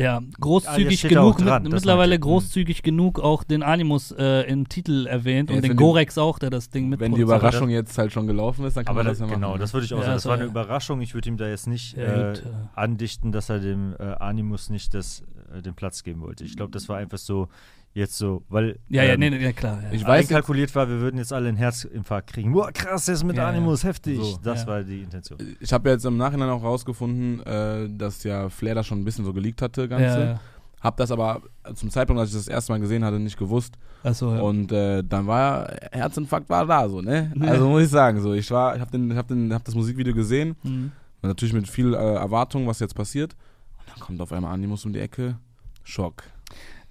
Ja, 0.00 0.18
Ah, 0.18 0.22
großzügig 0.40 1.04
er 1.04 1.22
auch 1.22 1.36
genug, 1.36 1.46
dran, 1.48 1.62
mit, 1.64 1.72
mittlerweile 1.72 2.14
ich. 2.14 2.20
großzügig 2.20 2.82
genug 2.82 3.20
auch 3.20 3.44
den 3.44 3.62
Animus 3.62 4.12
äh, 4.12 4.42
im 4.50 4.68
Titel 4.68 5.06
erwähnt 5.06 5.50
Ja, 5.50 5.56
und 5.56 5.62
den 5.62 5.76
Gorex 5.76 6.16
auch, 6.18 6.38
der 6.38 6.50
das 6.50 6.70
Ding 6.70 6.88
mit 6.88 7.00
wenn 7.00 7.14
die 7.14 7.20
Überraschung 7.20 7.68
jetzt 7.68 7.96
halt 7.98 8.12
schon 8.12 8.26
gelaufen 8.26 8.64
ist, 8.64 8.76
dann 8.76 8.84
kann 8.84 8.94
Aber 8.96 9.04
man 9.04 9.10
das, 9.10 9.18
das, 9.18 9.28
ja 9.28 9.36
machen. 9.36 9.42
genau, 9.42 9.58
das 9.58 9.72
würde 9.74 9.84
ich 9.86 9.92
auch 9.94 9.98
Ja, 9.98 10.04
sagen. 10.04 10.14
das 10.16 10.26
war 10.26 10.34
eine 10.34 10.44
ja- 10.44 10.48
Überraschung. 10.50 11.00
Ich 11.02 11.14
würde 11.14 11.28
ihm 11.28 11.36
da 11.36 11.48
jetzt 11.48 11.66
nicht 11.66 11.96
Ja, 11.96 12.02
äh, 12.02 12.32
äh. 12.32 12.38
andichten, 12.74 13.30
dass 13.32 13.50
er 13.50 13.58
dem 13.60 13.94
äh, 13.98 14.02
Animus 14.02 14.70
nicht 14.70 14.94
das, 14.94 15.22
äh, 15.54 15.60
den 15.62 15.74
Platz 15.74 16.02
geben 16.02 16.20
wollte. 16.22 16.44
Ich 16.44 16.56
glaube, 16.56 16.72
das 16.72 16.88
war 16.88 16.96
einfach 16.96 17.18
so, 17.18 17.48
Jetzt 17.92 18.16
so, 18.18 18.44
weil 18.48 18.78
Ja, 18.88 19.02
ja, 19.02 19.14
ähm, 19.14 19.20
nee, 19.20 19.30
nee, 19.30 19.42
ja, 19.42 19.52
klar. 19.52 19.82
Ja. 19.82 19.88
Ich 19.90 20.04
weiß 20.06 20.20
jetzt, 20.22 20.30
einkalkuliert 20.30 20.72
war, 20.76 20.88
wir 20.88 21.00
würden 21.00 21.18
jetzt 21.18 21.32
alle 21.32 21.48
einen 21.48 21.56
Herzinfarkt 21.56 22.32
kriegen. 22.32 22.52
Boah, 22.52 22.70
krass, 22.70 23.06
der 23.06 23.14
ist 23.14 23.24
mit 23.24 23.36
Ja, 23.36 23.42
ja. 23.44 23.48
Animus, 23.48 23.82
heftig. 23.82 24.16
So. 24.18 24.38
Das 24.42 24.60
Ja. 24.62 24.66
war 24.68 24.82
die 24.84 25.00
Intention. 25.02 25.38
ich 25.58 25.72
habe 25.72 25.88
ja 25.88 25.94
jetzt 25.96 26.04
im 26.06 26.16
Nachhinein 26.16 26.48
auch 26.50 26.62
rausgefunden, 26.62 27.40
äh, 27.44 27.88
dass 27.90 28.22
ja 28.22 28.48
Flair 28.48 28.76
da 28.76 28.84
schon 28.84 29.00
ein 29.00 29.04
bisschen 29.04 29.24
so 29.24 29.32
geleakt 29.32 29.60
hatte, 29.60 29.88
Ganze. 29.88 30.04
ja, 30.04 30.20
ja. 30.24 30.40
Hab 30.80 30.96
das 30.96 31.10
aber 31.10 31.42
zum 31.74 31.90
Zeitpunkt, 31.90 32.20
als 32.20 32.30
ich 32.30 32.36
das 32.36 32.48
erste 32.48 32.72
Mal 32.72 32.78
gesehen 32.78 33.04
hatte, 33.04 33.18
nicht 33.18 33.36
gewusst. 33.36 33.74
Achso, 34.02 34.34
ja. 34.34 34.40
Und 34.40 34.72
äh, 34.72 35.02
dann 35.02 35.26
war 35.26 35.68
Herzinfarkt 35.92 36.48
war 36.48 36.64
da 36.66 36.88
so, 36.88 37.02
ne? 37.02 37.32
Also 37.40 37.68
muss 37.68 37.82
ich 37.82 37.88
sagen, 37.90 38.20
so 38.22 38.32
ich 38.32 38.50
war, 38.50 38.76
ich 38.76 38.80
habe 38.80 38.90
den, 38.92 39.14
hab 39.16 39.26
den, 39.28 39.52
hab 39.52 39.62
das 39.64 39.74
Musikvideo 39.74 40.14
gesehen, 40.14 40.56
Mhm. 40.62 40.92
natürlich 41.22 41.52
mit 41.52 41.68
viel 41.68 41.92
äh, 41.92 41.96
Erwartung, 42.14 42.66
was 42.66 42.78
jetzt 42.78 42.94
passiert. 42.94 43.34
Und 43.78 43.88
dann 43.90 44.00
kommt 44.00 44.20
auf 44.22 44.32
einmal 44.32 44.54
Animus 44.54 44.86
um 44.86 44.92
die 44.94 45.00
Ecke, 45.00 45.36
Schock. 45.82 46.22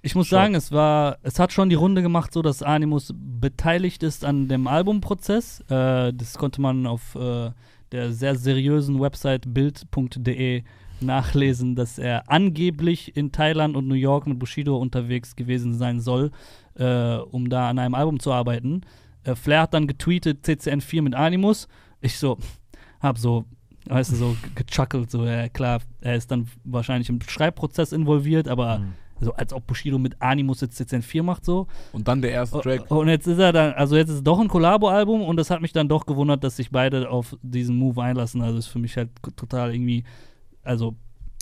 Ich 0.02 0.14
muss 0.14 0.28
Schock. 0.28 0.38
sagen, 0.38 0.54
es 0.54 0.72
war, 0.72 1.18
es 1.22 1.38
hat 1.38 1.52
schon 1.52 1.68
die 1.68 1.74
Runde 1.76 2.00
gemacht, 2.02 2.32
so 2.32 2.40
dass 2.42 2.62
Animus 2.62 3.12
beteiligt 3.14 4.02
ist 4.02 4.24
an 4.24 4.48
dem 4.48 4.66
Albumprozess. 4.66 5.60
Äh, 5.68 6.12
das 6.14 6.38
konnte 6.38 6.60
man 6.60 6.86
auf 6.86 7.14
äh, 7.16 7.50
der 7.92 8.12
sehr 8.12 8.36
seriösen 8.36 9.00
Website 9.00 9.52
bild.de 9.52 10.62
nachlesen, 11.02 11.76
dass 11.76 11.98
er 11.98 12.30
angeblich 12.30 13.16
in 13.16 13.32
Thailand 13.32 13.74
und 13.76 13.88
New 13.88 13.94
York 13.94 14.26
mit 14.26 14.38
Bushido 14.38 14.76
unterwegs 14.76 15.34
gewesen 15.36 15.74
sein 15.74 16.00
soll, 16.00 16.30
äh, 16.74 17.16
um 17.16 17.48
da 17.48 17.68
an 17.70 17.78
einem 17.78 17.94
Album 17.94 18.20
zu 18.20 18.32
arbeiten. 18.32 18.82
Äh, 19.24 19.34
Flair 19.34 19.62
hat 19.62 19.74
dann 19.74 19.86
getweetet 19.86 20.44
CCN4 20.46 21.02
mit 21.02 21.14
Animus. 21.14 21.68
Ich 22.02 22.18
so, 22.18 22.38
hab 23.00 23.18
so, 23.18 23.44
weißt 23.86 24.12
du, 24.12 24.16
so 24.16 24.36
ge- 24.42 24.64
gechuckelt, 24.64 25.10
so, 25.10 25.24
ja 25.24 25.48
klar, 25.48 25.80
er 26.02 26.16
ist 26.16 26.30
dann 26.30 26.48
wahrscheinlich 26.64 27.08
im 27.08 27.20
Schreibprozess 27.22 27.92
involviert, 27.92 28.46
aber 28.48 28.78
Mhm. 28.80 28.92
So 29.20 29.32
als 29.34 29.52
ob 29.52 29.66
Bushido 29.66 29.98
mit 29.98 30.20
Animus 30.20 30.60
jetzt 30.62 30.80
CCN4 30.80 31.22
macht 31.22 31.44
so. 31.44 31.66
Und 31.92 32.08
dann 32.08 32.22
der 32.22 32.30
erste 32.32 32.60
Track. 32.60 32.90
Und 32.90 33.08
jetzt 33.08 33.26
ist 33.26 33.38
er 33.38 33.52
dann, 33.52 33.72
also 33.74 33.96
jetzt 33.96 34.08
ist 34.08 34.16
es 34.16 34.22
doch 34.22 34.40
ein 34.40 34.48
Kollabo-Album 34.48 35.22
und 35.22 35.36
das 35.36 35.50
hat 35.50 35.60
mich 35.60 35.72
dann 35.72 35.88
doch 35.88 36.06
gewundert, 36.06 36.42
dass 36.44 36.56
sich 36.56 36.70
beide 36.70 37.10
auf 37.10 37.36
diesen 37.42 37.76
Move 37.76 38.02
einlassen. 38.02 38.42
Also 38.42 38.58
ist 38.58 38.66
für 38.68 38.78
mich 38.78 38.96
halt 38.96 39.10
total 39.36 39.74
irgendwie, 39.74 40.04
also 40.62 40.94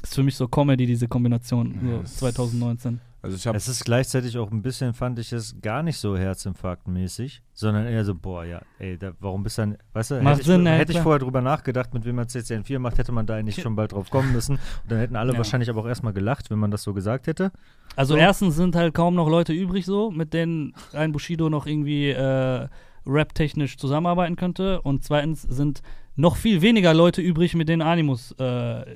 ist 0.02 0.14
für 0.14 0.22
mich 0.22 0.36
so 0.36 0.46
Comedy, 0.48 0.86
diese 0.86 1.08
Kombination, 1.08 1.78
so 1.82 2.00
es- 2.02 2.16
2019. 2.16 3.00
Also 3.20 3.36
ich 3.36 3.46
habe 3.46 3.56
Es 3.56 3.66
ist 3.66 3.84
gleichzeitig 3.84 4.38
auch 4.38 4.50
ein 4.52 4.62
bisschen, 4.62 4.94
fand 4.94 5.18
ich 5.18 5.32
es, 5.32 5.60
gar 5.60 5.82
nicht 5.82 5.98
so 5.98 6.16
herzinfarktmäßig, 6.16 7.42
sondern 7.52 7.86
eher 7.86 8.04
so, 8.04 8.14
boah, 8.14 8.44
ja, 8.44 8.62
ey, 8.78 8.96
da, 8.96 9.12
warum 9.20 9.42
bist 9.42 9.58
du 9.58 9.62
dann, 9.62 9.78
weißt 9.92 10.12
du, 10.12 10.22
Macht 10.22 10.36
hätte, 10.38 10.44
Sinn, 10.46 10.66
ich, 10.66 10.72
hätte 10.72 10.92
ich 10.92 11.00
vorher 11.00 11.18
drüber 11.18 11.40
nachgedacht, 11.40 11.92
mit 11.94 12.04
wem 12.04 12.16
man 12.16 12.26
CCN4 12.26 12.78
macht, 12.78 12.98
hätte 12.98 13.12
man 13.12 13.26
da 13.26 13.34
eigentlich 13.36 13.56
schon 13.62 13.74
bald 13.76 13.92
drauf 13.92 14.10
kommen 14.10 14.32
müssen. 14.32 14.56
Und 14.56 14.90
dann 14.92 14.98
hätten 14.98 15.16
alle 15.16 15.32
Ja. 15.32 15.38
wahrscheinlich 15.38 15.68
aber 15.70 15.80
auch 15.80 15.86
erstmal 15.88 16.12
gelacht, 16.12 16.50
wenn 16.50 16.58
man 16.58 16.70
das 16.70 16.82
so 16.82 16.94
gesagt 16.94 17.26
hätte. 17.26 17.50
Also 17.96 18.14
So. 18.14 18.18
erstens 18.20 18.54
sind 18.56 18.76
halt 18.76 18.94
kaum 18.94 19.14
noch 19.14 19.28
Leute 19.28 19.52
übrig 19.52 19.84
so, 19.84 20.10
mit 20.10 20.32
denen 20.32 20.74
ein 20.92 21.12
Bushido 21.12 21.48
noch 21.50 21.66
irgendwie 21.66 22.10
äh, 22.10 22.68
rap-technisch 23.06 23.76
zusammenarbeiten 23.78 24.36
könnte. 24.36 24.80
Und 24.82 25.02
zweitens 25.04 25.42
sind 25.42 25.82
noch 26.20 26.36
viel 26.36 26.60
weniger 26.62 26.92
Leute 26.92 27.22
übrig, 27.22 27.54
mit 27.54 27.68
denen 27.68 27.80
Animus 27.80 28.34
äh, 28.38 28.42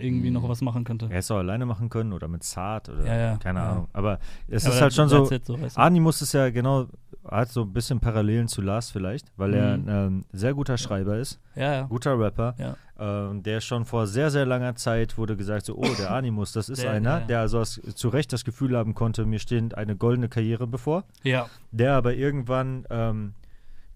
irgendwie 0.07 0.29
Mhm. 0.29 0.35
noch 0.35 0.49
was 0.49 0.61
machen 0.61 0.85
könnte. 0.85 1.07
Er 1.07 1.11
hätte 1.11 1.19
es 1.21 1.31
auch 1.31 1.39
alleine 1.39 1.65
machen 1.67 1.89
können 1.89 2.13
oder 2.13 2.29
mit 2.29 2.43
Zart 2.43 2.89
oder 2.91 3.07
Ja, 3.07 3.17
ja, 3.17 3.37
keine 3.37 3.61
ja. 3.61 3.71
Ahnung. 3.71 3.89
Aber 3.93 4.19
es 4.49 4.67
Aber 4.67 4.75
ist 4.75 4.81
halt 4.83 4.93
schon 4.93 5.09
so, 5.09 5.25
so. 5.25 5.59
Animus 5.77 6.21
ist 6.21 6.35
ja 6.35 6.51
genau, 6.51 6.87
hat 7.29 7.49
so 7.51 7.63
ein 7.63 7.73
bisschen 7.73 8.01
Parallelen 8.01 8.49
zu 8.49 8.61
Lars 8.61 8.91
vielleicht, 8.91 9.33
weil 9.37 9.55
er 9.55 9.79
Mhm. 9.79 9.89
ein 9.89 10.07
ähm, 10.07 10.25
sehr 10.33 10.53
guter 10.53 10.77
Schreiber 10.77 11.17
ist, 11.17 11.41
guter 11.89 12.19
Rapper. 12.19 12.55
Ähm, 12.99 13.43
der 13.43 13.61
schon 13.61 13.85
vor 13.85 14.07
sehr, 14.07 14.31
sehr 14.31 14.47
langer 14.47 14.77
Zeit 14.77 15.17
wurde 15.19 15.37
gesagt, 15.37 15.67
so, 15.67 15.75
oh, 15.77 15.95
der 15.99 16.11
Animus, 16.15 16.53
das 16.53 16.69
ist 16.69 16.83
Der, 16.83 16.91
einer, 16.93 17.21
der 17.21 17.41
also 17.41 17.59
das, 17.59 17.81
zu 17.95 18.09
Recht 18.11 18.33
das 18.33 18.45
Gefühl 18.45 18.77
haben 18.77 18.95
konnte, 18.95 19.25
mir 19.27 19.39
steht 19.41 19.75
eine 19.75 19.97
goldene 19.97 20.29
Karriere 20.29 20.67
bevor. 20.67 21.05
ja. 21.23 21.47
Der 21.73 21.95
aber 21.95 22.15
irgendwann, 22.15 22.85
ähm, 22.91 23.35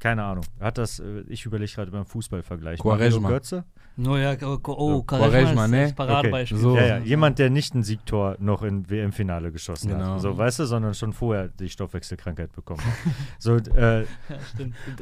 keine 0.06 0.22
Ahnung, 0.22 0.44
hat 0.60 0.78
das, 0.78 1.00
äh, 1.00 1.24
ich 1.26 1.44
überlege 1.46 1.72
gerade 1.72 1.90
beim 1.90 2.06
Fußballvergleich. 2.06 2.78
Quaresma. 2.78 3.28
Götze? 3.28 3.64
No, 3.96 4.16
ja, 4.16 4.36
oh, 4.40 4.58
oh 4.64 5.02
Quaresma 5.02 5.64
ist 5.64 5.70
ne? 5.72 5.82
das 5.82 5.94
Paradebeispiel. 5.94 6.58
So. 6.58 6.76
Ja, 6.76 6.86
ja, 6.86 6.98
jemand, 6.98 7.40
der 7.40 7.50
nicht 7.50 7.74
ein 7.74 7.82
Siegtor 7.82 8.36
noch 8.38 8.62
im 8.62 8.88
WM-Finale 8.88 9.50
geschossen 9.50 9.88
Genau. 9.88 10.14
hat. 10.14 10.20
So, 10.20 10.38
weißt 10.38 10.60
du, 10.60 10.66
sondern 10.66 10.94
schon 10.94 11.12
vorher 11.12 11.48
die 11.48 11.68
Stoffwechselkrankheit 11.68 12.52
bekommen 12.52 12.82
hat. 12.84 12.94
so, 13.40 13.56
äh, 13.56 14.02
Ja. 14.02 14.06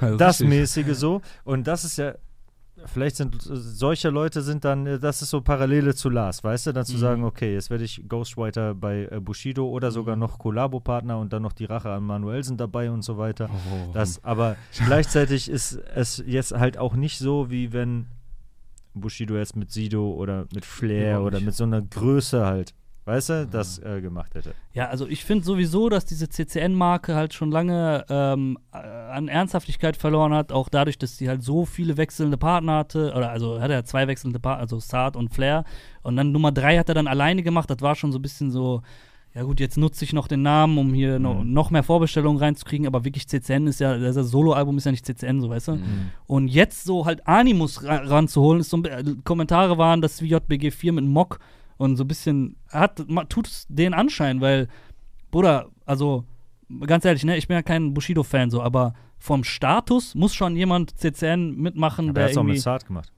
Also 0.00 0.16
das 0.16 0.40
richtig. 0.40 0.58
mäßige 0.58 0.94
so. 0.94 1.20
Und 1.44 1.66
das 1.66 1.84
ist 1.84 1.98
ja, 1.98 2.14
vielleicht 2.86 3.16
sind 3.16 3.34
äh, 3.34 3.40
solche 3.56 4.10
Leute 4.10 4.42
sind 4.42 4.64
dann, 4.64 4.86
äh, 4.86 4.98
das 4.98 5.22
ist 5.22 5.30
so 5.30 5.40
Parallele 5.40 5.94
zu 5.94 6.08
Lars, 6.10 6.42
weißt 6.44 6.66
du, 6.68 6.72
dann 6.72 6.84
zu 6.84 6.94
Mhm. 6.94 6.98
sagen, 6.98 7.24
okay, 7.24 7.54
jetzt 7.54 7.70
werde 7.70 7.84
ich 7.84 8.02
Ghostwriter 8.08 8.74
bei 8.74 9.08
äh, 9.10 9.20
Bushido 9.20 9.68
oder 9.68 9.90
sogar 9.90 10.16
Mhm. 10.16 10.20
noch 10.20 10.38
Kollabo-Partner 10.38 11.18
und 11.18 11.32
dann 11.32 11.42
noch 11.42 11.52
die 11.52 11.64
Rache 11.64 11.90
an 11.90 12.04
Manuelsen 12.04 12.56
dabei 12.56 12.90
und 12.90 13.02
so 13.02 13.18
weiter. 13.18 13.48
Oh. 13.50 13.90
Das, 13.92 14.22
aber 14.24 14.56
gleichzeitig 14.86 15.50
ist 15.50 15.72
es 15.94 16.22
jetzt 16.26 16.52
halt 16.52 16.78
auch 16.78 16.94
nicht 16.94 17.18
so, 17.18 17.50
wie 17.50 17.72
wenn 17.72 18.06
Bushido 18.94 19.36
jetzt 19.36 19.56
mit 19.56 19.70
Sido 19.72 20.12
oder 20.12 20.46
mit 20.54 20.64
Flair 20.64 21.16
Überhaupt 21.16 21.26
oder 21.34 21.40
mit 21.40 21.54
so 21.54 21.64
einer 21.64 21.82
Größe 21.82 22.46
halt, 22.46 22.74
weißt 23.06 23.28
du, 23.28 23.32
Mhm. 23.46 23.50
das 23.50 23.78
äh, 23.78 24.00
gemacht 24.00 24.34
hätte. 24.34 24.54
Ja, 24.72 24.88
also 24.88 25.06
ich 25.06 25.24
finde 25.24 25.44
sowieso, 25.44 25.88
dass 25.88 26.04
diese 26.04 26.28
CCN-Marke 26.28 27.14
halt 27.14 27.34
schon 27.34 27.50
lange 27.50 28.04
ähm, 28.08 28.58
äh, 28.72 28.76
an 28.78 29.28
Ernsthaftigkeit 29.28 29.96
verloren 29.96 30.32
hat, 30.32 30.52
auch 30.52 30.68
dadurch, 30.68 30.98
dass 30.98 31.16
sie 31.18 31.28
halt 31.28 31.42
so 31.42 31.64
viele 31.66 31.96
wechselnde 31.96 32.36
Partner 32.38 32.76
hatte, 32.78 33.12
oder 33.14 33.30
also 33.30 33.60
hat 33.60 33.70
er 33.70 33.84
zwei 33.84 34.06
wechselnde 34.08 34.38
Partner, 34.38 34.60
also 34.62 34.78
Saad 34.80 35.16
und 35.16 35.34
Flair. 35.34 35.64
Und 36.02 36.16
dann 36.16 36.32
Nummer 36.32 36.50
drei 36.52 36.78
hat 36.78 36.88
er 36.88 36.94
dann 36.94 37.06
alleine 37.06 37.42
gemacht, 37.42 37.68
das 37.70 37.80
war 37.80 37.94
schon 37.94 38.10
so 38.12 38.18
ein 38.18 38.22
bisschen 38.22 38.50
so, 38.50 38.82
ja 39.34 39.42
gut, 39.42 39.58
jetzt 39.58 39.76
nutze 39.76 40.04
ich 40.04 40.12
noch 40.12 40.28
den 40.28 40.42
Namen, 40.42 40.78
um 40.78 40.94
hier 40.94 41.18
noch, 41.18 41.42
Mhm. 41.42 41.52
noch 41.52 41.70
mehr 41.72 41.82
Vorbestellungen 41.82 42.38
reinzukriegen, 42.38 42.86
aber 42.86 43.04
wirklich 43.04 43.26
CCN 43.28 43.66
ist 43.66 43.80
ja, 43.80 43.98
das 43.98 44.14
Solo-Album 44.14 44.78
ist 44.78 44.84
ja 44.84 44.92
nicht 44.92 45.04
CCN, 45.04 45.40
so 45.40 45.50
weißt 45.50 45.68
du. 45.68 45.72
Mhm. 45.72 46.10
Und 46.26 46.48
jetzt 46.48 46.84
so 46.84 47.04
halt 47.04 47.26
Animus 47.26 47.82
ra 47.82 47.96
ranzuholen, 47.96 48.60
ist 48.60 48.70
so 48.70 48.80
äh, 48.84 49.02
Kommentare 49.24 49.76
waren, 49.76 50.00
das 50.00 50.22
wie 50.22 50.28
JBG 50.28 50.70
4 50.70 50.92
mit 50.92 51.04
Mock 51.04 51.38
und 51.76 51.96
so 51.96 52.04
ein 52.04 52.08
bisschen 52.08 52.56
hat 52.70 53.04
tut 53.28 53.46
es 53.46 53.66
den 53.68 53.94
Anschein, 53.94 54.40
weil 54.40 54.68
Bruder, 55.30 55.68
also 55.84 56.24
ganz 56.86 57.04
ehrlich, 57.04 57.24
ne, 57.24 57.36
ich 57.36 57.48
bin 57.48 57.56
ja 57.56 57.62
kein 57.62 57.94
Bushido-Fan 57.94 58.50
so, 58.50 58.62
aber 58.62 58.94
vom 59.18 59.44
Status 59.44 60.14
muss 60.14 60.34
schon 60.34 60.56
jemand 60.56 60.98
CCN 60.98 61.56
mitmachen, 61.56 62.10
Aber 62.10 62.20
er 62.20 62.22
der 62.22 62.24
hat 62.24 62.30
es 62.32 62.36
auch 62.38 62.42
mit. 62.42 62.60
Zart 62.60 62.86
gemacht. 62.86 63.10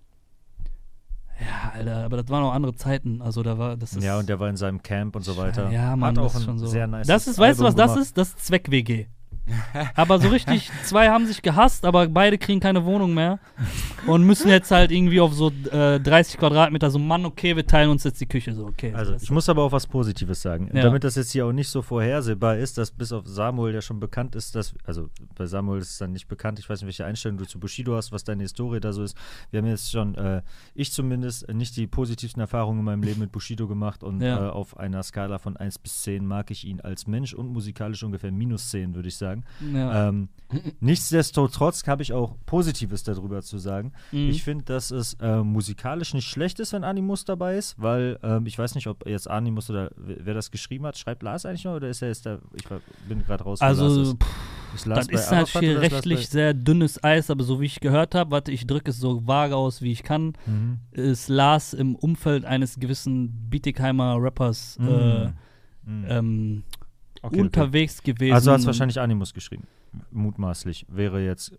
Ja, 1.38 1.72
Alter, 1.74 2.04
aber 2.04 2.16
das 2.16 2.28
waren 2.30 2.44
auch 2.44 2.54
andere 2.54 2.74
Zeiten. 2.74 3.20
Also 3.20 3.42
da 3.42 3.58
war 3.58 3.76
das 3.76 3.94
ist. 3.94 4.02
Ja, 4.02 4.18
und 4.18 4.28
der 4.28 4.40
war 4.40 4.48
in 4.48 4.56
seinem 4.56 4.82
Camp 4.82 5.16
und 5.16 5.22
so 5.22 5.36
weiter. 5.36 5.70
Ja, 5.70 5.94
Mann, 5.94 6.16
hat 6.16 6.18
auch 6.18 6.32
das 6.32 6.36
ist 6.36 6.44
schon 6.44 6.58
so. 6.58 6.66
sehr 6.66 6.86
nice 6.86 7.06
das 7.06 7.26
ist, 7.26 7.38
weißt 7.38 7.60
du, 7.60 7.64
was 7.64 7.74
das 7.74 7.96
ist? 7.96 8.16
Das 8.16 8.28
ist 8.28 8.46
Zweck-WG. 8.46 9.06
aber 9.94 10.18
so 10.18 10.28
richtig, 10.28 10.70
zwei 10.84 11.08
haben 11.08 11.26
sich 11.26 11.42
gehasst, 11.42 11.84
aber 11.84 12.08
beide 12.08 12.38
kriegen 12.38 12.60
keine 12.60 12.84
Wohnung 12.84 13.14
mehr 13.14 13.38
und 14.06 14.24
müssen 14.24 14.48
jetzt 14.48 14.70
halt 14.70 14.90
irgendwie 14.90 15.20
auf 15.20 15.32
so 15.34 15.52
äh, 15.70 16.00
30 16.00 16.38
Quadratmeter 16.38 16.90
so, 16.90 16.98
Mann, 16.98 17.24
okay, 17.24 17.54
wir 17.56 17.66
teilen 17.66 17.90
uns 17.90 18.04
jetzt 18.04 18.20
die 18.20 18.26
Küche, 18.26 18.52
so, 18.54 18.66
okay. 18.66 18.92
Also, 18.94 19.14
ich 19.14 19.30
muss 19.30 19.48
aber 19.48 19.62
auch 19.62 19.72
was 19.72 19.86
Positives 19.86 20.42
sagen. 20.42 20.70
Ja. 20.74 20.82
Damit 20.82 21.04
das 21.04 21.14
jetzt 21.16 21.30
hier 21.32 21.46
auch 21.46 21.52
nicht 21.52 21.68
so 21.68 21.82
vorhersehbar 21.82 22.56
ist, 22.56 22.78
dass 22.78 22.90
bis 22.90 23.12
auf 23.12 23.26
Samuel, 23.26 23.72
der 23.72 23.80
schon 23.82 24.00
bekannt 24.00 24.34
ist, 24.34 24.54
dass, 24.54 24.74
also 24.84 25.08
bei 25.36 25.46
Samuel 25.46 25.80
ist 25.80 25.90
es 25.90 25.98
dann 25.98 26.12
nicht 26.12 26.28
bekannt, 26.28 26.58
ich 26.58 26.68
weiß 26.68 26.80
nicht, 26.80 26.86
welche 26.86 27.04
Einstellung 27.04 27.38
du 27.38 27.44
zu 27.44 27.60
Bushido 27.60 27.94
hast, 27.96 28.12
was 28.12 28.24
deine 28.24 28.42
Historie 28.42 28.80
da 28.80 28.92
so 28.92 29.02
ist. 29.02 29.16
Wir 29.50 29.58
haben 29.58 29.66
jetzt 29.66 29.90
schon, 29.90 30.14
äh, 30.16 30.42
ich 30.74 30.92
zumindest, 30.92 31.48
nicht 31.52 31.76
die 31.76 31.86
positivsten 31.86 32.40
Erfahrungen 32.40 32.80
in 32.80 32.84
meinem 32.84 33.02
Leben 33.02 33.20
mit 33.20 33.32
Bushido 33.32 33.66
gemacht 33.68 34.02
und 34.02 34.20
Ja. 34.20 34.46
äh, 34.46 34.50
auf 34.50 34.76
einer 34.76 35.02
Skala 35.02 35.38
von 35.38 35.56
1 35.56 35.78
bis 35.78 36.02
10 36.02 36.26
mag 36.26 36.50
ich 36.50 36.64
ihn 36.64 36.80
als 36.80 37.06
Mensch 37.06 37.32
und 37.34 37.48
musikalisch 37.52 38.02
ungefähr 38.02 38.32
minus 38.32 38.70
10, 38.70 38.94
würde 38.94 39.08
ich 39.08 39.16
sagen. 39.16 39.35
Ja. 39.72 40.08
Ähm, 40.08 40.28
nichtsdestotrotz 40.80 41.86
habe 41.86 42.02
ich 42.02 42.12
auch 42.12 42.36
Positives 42.46 43.02
darüber 43.02 43.42
zu 43.42 43.58
sagen. 43.58 43.92
Mhm. 44.12 44.30
Ich 44.30 44.42
finde, 44.44 44.64
dass 44.64 44.90
es 44.90 45.14
äh, 45.14 45.42
musikalisch 45.42 46.14
nicht 46.14 46.28
schlecht 46.28 46.60
ist, 46.60 46.72
wenn 46.72 46.84
Animus 46.84 47.24
dabei 47.24 47.56
ist, 47.56 47.74
weil 47.80 48.18
ähm, 48.22 48.46
ich 48.46 48.58
weiß 48.58 48.74
nicht, 48.76 48.86
ob 48.86 49.06
jetzt 49.08 49.28
Animus 49.28 49.68
oder 49.70 49.90
wer 49.96 50.34
das 50.34 50.50
geschrieben 50.50 50.86
hat. 50.86 50.96
Schreibt 50.98 51.22
Lars 51.22 51.44
eigentlich 51.46 51.64
noch 51.64 51.74
oder 51.76 51.88
ist 51.88 52.02
er 52.02 52.08
jetzt 52.08 52.26
da? 52.26 52.38
Ich 52.54 52.70
war- 52.70 52.80
bin 53.08 53.24
gerade 53.24 53.44
raus. 53.44 53.60
also, 53.60 54.02
ist. 54.02 54.22
pff, 54.22 54.74
ist 54.74 54.86
Lars 54.86 55.06
das 55.08 55.20
ist 55.20 55.30
halt 55.30 55.52
Lars 55.54 55.80
rechtlich 55.82 56.28
sehr 56.28 56.54
dünnes 56.54 57.02
Eis, 57.02 57.30
aber 57.30 57.42
so 57.44 57.60
wie 57.60 57.66
ich 57.66 57.80
gehört 57.80 58.14
habe, 58.14 58.30
warte, 58.30 58.52
ich 58.52 58.66
drücke 58.66 58.90
es 58.90 58.98
so 59.00 59.26
vage 59.26 59.56
aus, 59.56 59.82
wie 59.82 59.92
ich 59.92 60.02
kann, 60.02 60.34
mhm. 60.46 60.78
ist 60.92 61.28
Lars 61.28 61.72
im 61.72 61.94
Umfeld 61.96 62.44
eines 62.44 62.78
gewissen 62.78 63.48
Bietigheimer 63.50 64.16
Rappers 64.20 64.78
Mhm. 64.78 64.88
äh, 64.88 65.32
Mhm. 65.88 66.04
ähm, 66.08 66.62
Okay, 67.26 67.34
okay. 67.36 67.40
unterwegs 67.42 68.02
gewesen. 68.02 68.32
Also 68.34 68.52
hat 68.52 68.60
es 68.60 68.66
wahrscheinlich 68.66 69.00
Animus 69.00 69.32
geschrieben. 69.34 69.64
Mutmaßlich. 70.10 70.86
Wäre 70.88 71.24
jetzt, 71.24 71.52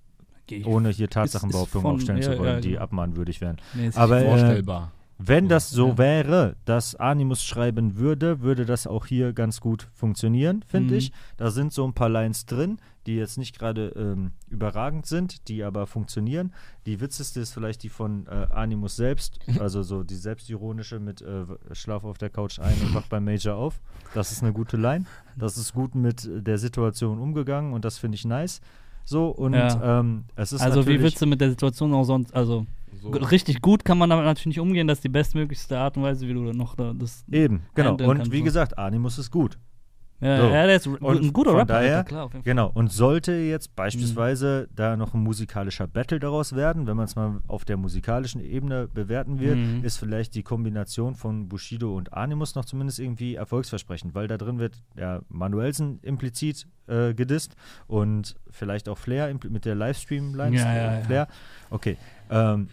ohne 0.65 0.89
hier 0.89 1.09
Tatsachenbehauptungen 1.09 1.87
aufstellen 1.87 2.21
ja, 2.21 2.31
zu 2.31 2.39
wollen, 2.39 2.55
ja, 2.55 2.59
die 2.61 2.69
genau. 2.71 2.81
abmahnwürdig 2.81 3.41
wären. 3.41 3.57
Nee, 3.73 3.87
ist 3.87 3.97
Aber, 3.97 4.21
äh, 4.21 4.25
Vorstellbar. 4.25 4.91
Wenn 5.19 5.47
das 5.47 5.71
so 5.71 5.87
Ja. 5.89 5.97
wäre, 5.97 6.55
dass 6.65 6.93
Animus 6.93 7.43
schreiben 7.43 7.97
würde, 7.97 8.41
würde 8.41 8.65
das 8.67 8.85
auch 8.85 9.07
hier 9.07 9.33
ganz 9.33 9.59
gut 9.59 9.87
funktionieren, 9.95 10.63
finde 10.67 10.91
Mhm. 10.93 10.97
ich. 10.99 11.11
Da 11.37 11.49
sind 11.49 11.73
so 11.73 11.85
ein 11.87 11.93
paar 11.93 12.09
Lines 12.09 12.45
drin, 12.45 12.77
die 13.07 13.15
jetzt 13.15 13.37
nicht 13.37 13.57
gerade 13.57 13.87
ähm, 13.95 14.31
überragend 14.49 15.05
sind, 15.05 15.47
die 15.47 15.63
aber 15.63 15.87
funktionieren. 15.87 16.53
Die 16.85 16.99
witzigste 16.99 17.39
ist 17.39 17.53
vielleicht 17.53 17.81
die 17.83 17.89
von 17.89 18.27
äh, 18.27 18.47
Animus 18.53 18.95
selbst, 18.97 19.39
also 19.59 19.81
so 19.81 20.03
die 20.03 20.15
selbstironische 20.15 20.99
mit 20.99 21.21
äh, 21.21 21.45
Schlaf 21.71 22.03
auf 22.03 22.17
der 22.17 22.29
Couch 22.29 22.59
ein 22.59 22.75
und 22.81 22.93
wach 22.93 23.07
beim 23.07 23.25
Major 23.25 23.55
auf. 23.55 23.79
Das 24.13 24.31
ist 24.31 24.43
eine 24.43 24.53
gute 24.53 24.77
Line. 24.77 25.05
Das 25.37 25.57
ist 25.57 25.73
gut 25.73 25.95
mit 25.95 26.29
der 26.31 26.57
Situation 26.57 27.19
umgegangen 27.19 27.73
und 27.73 27.85
das 27.85 27.97
finde 27.97 28.15
ich 28.15 28.25
nice. 28.25 28.61
So, 29.05 29.29
und 29.29 29.53
Ja. 29.53 29.99
ähm, 30.01 30.25
es 30.35 30.51
ist 30.51 30.61
Also 30.61 30.85
wie 30.85 31.01
willst 31.01 31.21
du 31.21 31.25
mit 31.25 31.39
der 31.39 31.49
Situation 31.49 31.93
auch 31.93 32.03
sonst, 32.03 32.35
also 32.35 32.65
So. 33.01 33.09
richtig 33.09 33.61
gut 33.61 33.85
kann 33.85 33.97
man 33.97 34.09
damit 34.09 34.25
natürlich 34.25 34.47
nicht 34.47 34.59
umgehen, 34.59 34.85
das 34.85 34.97
ist 34.97 35.03
die 35.05 35.09
bestmöglichste 35.09 35.77
Art 35.79 35.95
und 35.95 36.03
Weise, 36.03 36.27
wie 36.27 36.33
du 36.33 36.41
noch 36.51 36.75
da, 36.75 36.93
das 36.93 37.23
Eben, 37.31 37.61
genau. 37.73 37.91
Und 37.91 38.17
kannst, 38.17 38.31
wie 38.33 38.39
so. 38.39 38.43
gesagt, 38.43 38.77
Animus 38.77 39.17
ist 39.17 39.31
gut. 39.31 39.57
Ja, 40.19 40.37
So. 40.37 40.43
ja 40.47 40.65
der 40.65 40.75
ist 40.77 40.87
Und 40.87 41.03
ein 41.23 41.31
guter 41.31 41.51
Rapper, 41.53 41.65
daher- 41.65 41.97
Alter, 41.97 42.09
klar. 42.09 42.29
Genau. 42.43 42.71
Und 42.73 42.91
sollte 42.91 43.33
jetzt 43.33 43.69
Mhm. 43.69 43.75
beispielsweise 43.75 44.67
da 44.75 44.97
noch 44.97 45.13
ein 45.13 45.21
musikalischer 45.21 45.85
Battle 45.85 46.19
daraus 46.19 46.55
werden, 46.55 46.87
wenn 46.87 46.97
man 46.97 47.05
es 47.05 47.15
mal 47.15 47.39
auf 47.47 47.65
der 47.65 47.77
musikalischen 47.77 48.41
Ebene 48.41 48.87
bewerten 48.87 49.39
wird, 49.39 49.57
Mhm. 49.57 49.83
ist 49.83 49.97
vielleicht 49.97 50.33
die 50.33 50.41
Kombination 50.43 51.13
von 51.13 51.47
Bushido 51.49 51.95
und 51.95 52.13
Animus 52.13 52.55
noch 52.55 52.65
zumindest 52.65 52.99
irgendwie 52.99 53.35
erfolgsversprechend, 53.35 54.15
weil 54.15 54.27
da 54.27 54.37
drin 54.37 54.57
wird 54.57 54.81
ja 54.95 55.21
Manuelsen 55.29 55.99
implizit 56.01 56.67
äh, 56.87 57.13
gedisst 57.13 57.55
und 57.87 58.35
vielleicht 58.49 58.87
auch 58.87 58.97
Flair 58.97 59.31
mit 59.49 59.65
der 59.65 59.75
Livestream-Line. 59.75 60.55
Ja, 60.55 60.73
ja, 60.75 60.93
ja. 60.93 61.01
Flair. 61.01 61.27
Okay. 61.69 61.97
Ähm, 62.29 62.69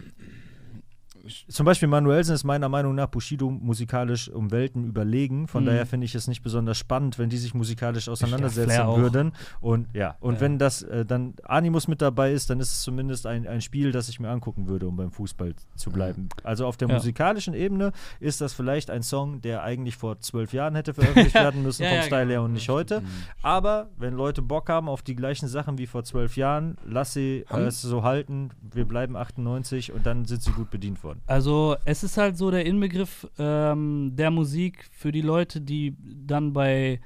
zum 1.47 1.65
Beispiel 1.65 1.87
Manuelsen 1.87 2.35
ist 2.35 2.43
meiner 2.43 2.69
Meinung 2.69 2.95
nach 2.95 3.07
Bushido 3.07 3.49
musikalisch 3.49 4.29
um 4.29 4.51
Welten 4.51 4.85
überlegen. 4.85 5.47
Von 5.47 5.63
Mhm. 5.63 5.67
daher 5.67 5.85
finde 5.85 6.05
ich 6.05 6.15
es 6.15 6.27
nicht 6.27 6.41
besonders 6.43 6.77
spannend, 6.77 7.17
wenn 7.19 7.29
die 7.29 7.37
sich 7.37 7.53
musikalisch 7.53 8.07
auseinandersetzen 8.09 8.81
auch. 8.81 8.97
würden. 8.97 9.33
Und 9.61 9.87
ja, 9.93 10.15
und 10.19 10.35
Ja. 10.35 10.39
wenn 10.41 10.59
das 10.59 10.83
äh, 10.83 11.05
dann 11.05 11.33
Animus 11.43 11.87
mit 11.87 12.01
dabei 12.01 12.31
ist, 12.31 12.49
dann 12.49 12.59
ist 12.59 12.71
es 12.73 12.81
zumindest 12.83 13.25
ein, 13.25 13.47
ein 13.47 13.61
Spiel, 13.61 13.91
das 13.91 14.09
ich 14.09 14.19
mir 14.19 14.29
angucken 14.29 14.67
würde, 14.67 14.87
um 14.87 14.95
beim 14.97 15.11
Fußball 15.11 15.53
zu 15.75 15.89
bleiben. 15.91 16.29
Also 16.43 16.65
auf 16.67 16.77
der 16.77 16.87
Ja. 16.89 16.95
musikalischen 16.95 17.53
Ebene 17.53 17.91
ist 18.19 18.41
das 18.41 18.53
vielleicht 18.53 18.89
ein 18.89 19.03
Song, 19.03 19.41
der 19.41 19.63
eigentlich 19.63 19.97
vor 19.97 20.19
zwölf 20.19 20.53
Jahren 20.53 20.75
hätte 20.75 20.93
veröffentlicht 20.93 21.35
werden 21.35 21.63
müssen, 21.63 21.83
Ja, 21.83 21.89
vom 21.89 21.97
ja, 21.97 22.03
Style 22.03 22.21
genau. 22.21 22.31
her 22.31 22.41
und 22.43 22.53
nicht 22.53 22.67
Ja, 22.67 22.73
heute. 22.73 23.01
Aber 23.41 23.89
wenn 23.97 24.13
Leute 24.13 24.41
Bock 24.41 24.69
haben 24.69 24.87
auf 24.89 25.01
die 25.01 25.15
gleichen 25.15 25.47
Sachen 25.47 25.77
wie 25.77 25.87
vor 25.87 26.03
zwölf 26.03 26.37
Jahren, 26.37 26.77
lass 26.85 27.13
sie 27.13 27.45
es 27.49 27.81
so 27.81 28.03
halten. 28.03 28.49
Wir 28.61 28.85
bleiben 28.85 29.15
98 29.15 29.91
und 29.91 30.05
dann 30.05 30.25
sind 30.25 30.41
sie 30.41 30.51
gut 30.51 30.69
bedient 30.69 31.03
worden. 31.03 31.14
Also 31.27 31.75
es 31.85 32.03
ist 32.03 32.17
halt 32.17 32.37
so 32.37 32.51
der 32.51 32.65
Inbegriff 32.65 33.27
ähm, 33.39 34.11
der 34.15 34.31
Musik 34.31 34.85
für 34.91 35.11
die 35.11 35.21
Leute, 35.21 35.61
die 35.61 35.95
dann 35.99 36.53
bei 36.53 36.99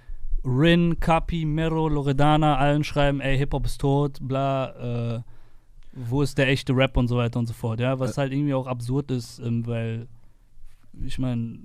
Rin, 0.46 1.00
Capi, 1.00 1.46
Mero, 1.46 1.88
Loredana 1.88 2.58
allen 2.58 2.84
schreiben, 2.84 3.22
ey, 3.22 3.38
Hip-Hop 3.38 3.66
ist 3.66 3.82
tot, 3.82 4.18
bla, 4.22 5.16
äh, 5.16 5.22
wo 5.94 6.22
ist 6.22 6.38
der 6.38 6.48
echte 6.48 6.76
Rap 6.76 6.98
und 6.98 7.08
so 7.08 7.18
weiter 7.18 7.40
und 7.40 7.48
so 7.48 7.54
fort, 7.54 7.80
ja, 7.80 8.00
was 8.00 8.18
halt 8.18 8.32
irgendwie 8.32 8.54
auch 8.54 8.68
absurd 8.68 9.12
ist, 9.12 9.40
ähm, 9.40 9.66
weil 9.66 10.08
ich 11.06 11.20
meine, 11.20 11.60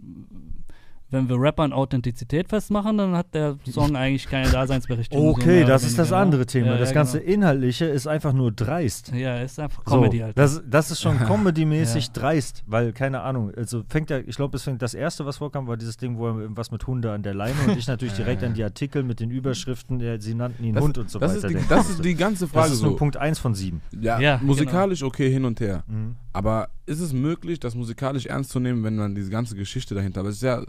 wenn 1.15 1.29
wir 1.29 1.37
Rappern 1.41 1.73
Authentizität 1.73 2.49
festmachen, 2.51 2.99
dann 2.99 3.17
hat 3.17 3.33
der 3.35 3.57
Song 3.71 3.97
eigentlich 3.97 4.27
keine 4.29 4.51
Daseinsberechtigung. 4.51 5.25
so 5.25 5.31
Okay, 5.31 5.65
das 5.65 5.85
ist 5.85 5.99
das 5.99 6.13
andere? 6.13 6.45
Thema. 6.45 6.73
Ja, 6.73 6.79
das 6.79 6.91
ja, 6.91 6.95
ganze 6.95 7.21
genau. 7.21 7.33
Inhaltliche 7.33 7.87
ist 7.87 8.07
einfach 8.07 8.33
nur 8.35 8.53
dreist. 8.53 9.13
Ja, 9.15 9.39
ist 9.41 9.59
einfach 9.59 9.83
So, 9.87 9.95
Comedy 9.97 10.19
halt. 10.19 10.37
das, 10.37 10.63
das 10.69 10.91
ist 10.91 11.01
schon 11.01 11.19
comedy-mäßig 11.27 12.07
Ja. 12.09 12.13
dreist, 12.13 12.63
weil, 12.67 12.93
keine 12.93 13.23
Ahnung, 13.23 13.53
also 13.57 13.83
fängt 13.89 14.11
ja, 14.11 14.19
ich 14.19 14.37
glaube, 14.37 14.57
es 14.57 14.65
fängt 14.65 14.83
das 14.83 14.93
erste, 14.93 15.25
was 15.25 15.39
vorkam, 15.39 15.67
war 15.67 15.77
dieses 15.77 15.97
Ding, 15.97 16.19
wo 16.19 16.29
er 16.29 16.39
irgendwas 16.39 16.71
mit 16.71 16.87
Hunde 16.87 17.13
an 17.13 17.23
der 17.23 17.33
Leine 17.35 17.55
und 17.67 17.79
ich 17.79 17.87
natürlich 17.87 18.15
direkt 18.17 18.43
an 18.43 18.53
die 18.55 18.65
Artikel 18.65 19.03
mit 19.05 19.21
den 19.21 19.31
Überschriften, 19.31 19.99
der, 19.99 20.21
sie 20.21 20.35
nannten 20.35 20.65
ihn 20.65 20.75
Das, 20.75 20.83
Hund 20.85 20.99
und 20.99 21.09
so 21.11 21.19
das 21.19 21.37
weiter. 21.37 21.49
Ist 21.49 21.65
die, 21.65 21.69
das 21.69 21.91
ist 21.91 22.05
die 22.05 22.15
ganze 22.15 22.45
Das 22.45 22.53
Frage 22.53 22.73
ist 22.73 22.83
nur 22.83 22.91
so. 22.93 22.97
Punkt 22.97 23.17
1 23.17 23.39
von 23.39 23.55
7. 23.55 23.81
Ja, 24.01 24.19
Ja, 24.21 24.41
musikalisch 24.43 25.03
okay 25.03 25.31
hin 25.31 25.45
und 25.45 25.61
her. 25.61 25.85
Mhm. 25.87 26.17
Aber 26.33 26.69
ist 26.87 27.01
es 27.01 27.13
möglich, 27.13 27.61
das 27.61 27.75
musikalisch 27.77 28.27
ernst 28.27 28.51
zu 28.51 28.59
nehmen, 28.59 28.83
wenn 28.83 28.97
man 28.97 29.15
diese 29.15 29.31
ganze 29.31 29.55
Geschichte 29.55 29.95
dahinter. 29.95 30.21
Aber 30.21 30.31
es 30.31 30.37
ist 30.37 30.43
ja. 30.43 30.63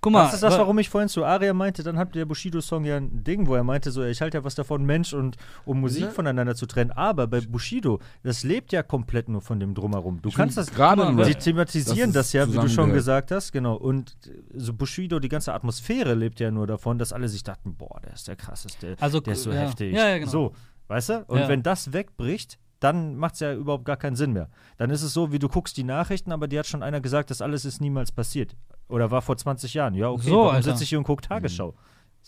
Guck 0.00 0.12
mal, 0.12 0.24
Das 0.24 0.34
ist 0.34 0.42
das, 0.42 0.54
wa- 0.54 0.58
warum 0.58 0.78
ich 0.78 0.88
vorhin 0.88 1.08
zu 1.08 1.24
Aria 1.24 1.52
meinte, 1.54 1.82
dann 1.82 1.96
hat 1.98 2.14
der 2.14 2.24
Bushido-Song 2.26 2.84
ja 2.84 2.96
ein 2.96 3.24
Ding, 3.24 3.46
wo 3.46 3.54
er 3.54 3.64
meinte, 3.64 3.90
so, 3.90 4.02
ich 4.04 4.20
halte 4.20 4.38
ja 4.38 4.44
was 4.44 4.54
davon, 4.54 4.84
Mensch 4.84 5.12
und 5.14 5.36
um 5.64 5.80
Musik 5.80 6.04
Ne? 6.06 6.10
voneinander 6.10 6.54
zu 6.54 6.66
trennen. 6.66 6.90
Aber 6.92 7.26
bei 7.26 7.40
Bushido, 7.40 7.98
das 8.22 8.44
lebt 8.44 8.72
ja 8.72 8.82
komplett 8.82 9.28
nur 9.28 9.40
von 9.40 9.58
dem 9.60 9.74
Drumherum. 9.74 10.20
Du 10.22 10.28
Ich 10.28 10.34
kannst 10.34 10.56
das 10.56 10.70
gerade 10.72 11.02
Sie 11.24 11.34
thematisieren 11.34 12.12
das, 12.12 12.26
es 12.26 12.32
ja, 12.34 12.52
wie 12.52 12.56
du 12.56 12.68
schon 12.68 12.92
gesagt 12.92 13.30
hast, 13.30 13.52
genau. 13.52 13.74
Und 13.76 14.16
äh, 14.26 14.30
so 14.54 14.72
Bushido, 14.72 15.18
die 15.18 15.28
ganze 15.28 15.54
Atmosphäre 15.54 16.14
lebt 16.14 16.40
ja 16.40 16.50
nur 16.50 16.66
davon, 16.66 16.98
dass 16.98 17.12
alle 17.12 17.28
sich 17.28 17.42
dachten, 17.42 17.74
boah, 17.76 18.00
der 18.04 18.12
ist 18.12 18.28
der 18.28 18.36
krasseste, 18.36 18.96
Also, 19.00 19.20
der 19.20 19.32
ist 19.34 19.42
so 19.44 19.50
ja. 19.50 19.60
heftig. 19.60 19.94
Ja, 19.94 20.08
ja, 20.08 20.18
genau. 20.18 20.30
So, 20.30 20.52
weißt 20.88 21.08
du? 21.08 21.24
Und 21.28 21.38
Ja. 21.40 21.48
wenn 21.48 21.62
das 21.62 21.92
wegbricht, 21.92 22.58
dann 22.80 23.16
macht 23.16 23.34
es 23.34 23.40
ja 23.40 23.54
überhaupt 23.54 23.86
gar 23.86 23.96
keinen 23.96 24.16
Sinn 24.16 24.32
mehr. 24.34 24.50
Dann 24.76 24.90
ist 24.90 25.02
es 25.02 25.14
so, 25.14 25.32
wie 25.32 25.38
du 25.38 25.48
guckst 25.48 25.76
die 25.78 25.84
Nachrichten, 25.84 26.30
aber 26.30 26.46
dir 26.46 26.58
hat 26.58 26.66
schon 26.66 26.82
einer 26.82 27.00
gesagt, 27.00 27.30
das 27.30 27.40
alles 27.40 27.64
ist 27.64 27.80
niemals 27.80 28.12
passiert. 28.12 28.54
Oder 28.88 29.10
war 29.10 29.22
vor 29.22 29.36
20 29.36 29.74
Jahren. 29.74 29.94
Ja, 29.94 30.10
okay, 30.10 30.28
So, 30.30 30.44
warum 30.44 30.62
sitze 30.62 30.84
ich 30.84 30.88
hier 30.90 30.98
und 30.98 31.04
gucke 31.04 31.22
Tagesschau? 31.22 31.74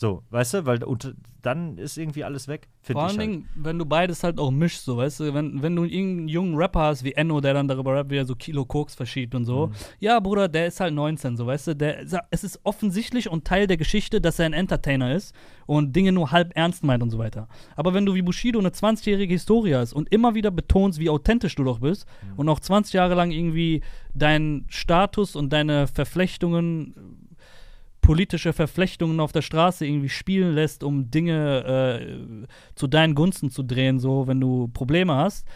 So, 0.01 0.23
weißt 0.31 0.55
du, 0.55 0.65
weil 0.67 0.85
und 0.85 1.13
dann 1.43 1.77
ist 1.77 1.99
irgendwie 1.99 2.23
alles 2.23 2.47
weg, 2.47 2.69
finde 2.83 3.01
Vor 3.01 3.11
ich. 3.11 3.19
allen 3.19 3.19
Halt. 3.19 3.29
Dingen, 3.31 3.49
wenn 3.57 3.79
du 3.81 3.85
beides 3.85 4.23
halt 4.23 4.39
auch 4.39 4.53
mischst, 4.53 4.85
so, 4.85 4.97
weißt 4.97 5.19
du, 5.19 5.35
wenn, 5.35 5.61
wenn 5.61 5.75
du 5.75 5.83
irgendeinen 5.83 6.29
jungen 6.29 6.55
Rapper 6.55 6.83
hast 6.83 7.03
wie 7.03 7.15
Enno, 7.15 7.41
der 7.41 7.55
dann 7.55 7.67
darüber 7.67 7.95
rappt, 7.97 8.11
wie 8.13 8.17
er 8.17 8.25
so 8.25 8.37
Kilo 8.37 8.65
Koks 8.65 8.95
verschiebt 8.95 9.35
und 9.35 9.43
Mhm. 9.43 9.47
so. 9.47 9.71
Ja, 9.99 10.21
Bruder, 10.21 10.47
der 10.47 10.69
ist 10.69 10.79
halt 10.79 10.95
19, 10.95 11.37
so, 11.37 11.47
weißt 11.49 11.67
du, 11.69 11.75
der, 11.75 12.05
es 12.31 12.45
ist 12.45 12.61
offensichtlich 12.63 13.29
und 13.29 13.45
Teil 13.45 13.67
der 13.67 13.77
Geschichte, 13.77 14.21
dass 14.21 14.39
er 14.39 14.47
ein 14.47 14.53
Entertainer 14.53 15.13
ist 15.17 15.35
und 15.67 15.97
Dinge 15.97 16.13
nur 16.13 16.31
halb 16.31 16.53
ernst 16.57 16.85
meint 16.85 17.03
und 17.03 17.11
so 17.11 17.19
weiter. 17.19 17.49
Aber 17.75 17.93
wenn 17.93 18.07
du 18.07 18.15
wie 18.15 18.23
Bushido 18.23 18.61
eine 18.61 18.71
20-jährige 18.71 19.35
Historie 19.35 19.75
hast 19.75 19.95
und 19.95 20.13
immer 20.13 20.37
wieder 20.37 20.53
betonst, 20.53 21.01
wie 21.01 21.11
authentisch 21.11 21.57
du 21.57 21.65
doch 21.65 21.81
bist 21.81 22.07
Mhm. 22.23 22.39
und 22.39 22.49
auch 22.49 22.61
20 22.61 22.93
Jahre 22.95 23.15
lang 23.17 23.33
irgendwie 23.33 23.83
deinen 24.15 24.65
Status 24.69 25.35
und 25.35 25.53
deine 25.53 25.89
Verflechtungen 25.89 26.95
politische 28.09 28.55
Verflechtungen 28.55 29.21
auf 29.21 29.33
der 29.33 29.43
Straße 29.43 29.85
irgendwie 29.85 30.09
spielen 30.09 30.55
lässt, 30.55 30.83
um 30.83 31.11
Dinge 31.11 32.01
äh, 32.01 32.47
zu 32.75 32.87
deinen 32.87 33.15
Gunsten 33.15 33.51
zu 33.51 33.63
drehen, 33.63 33.99
so 33.99 34.27
wenn 34.27 34.41
du 34.41 34.69
Probleme 34.69 35.15
hast, 35.15 35.47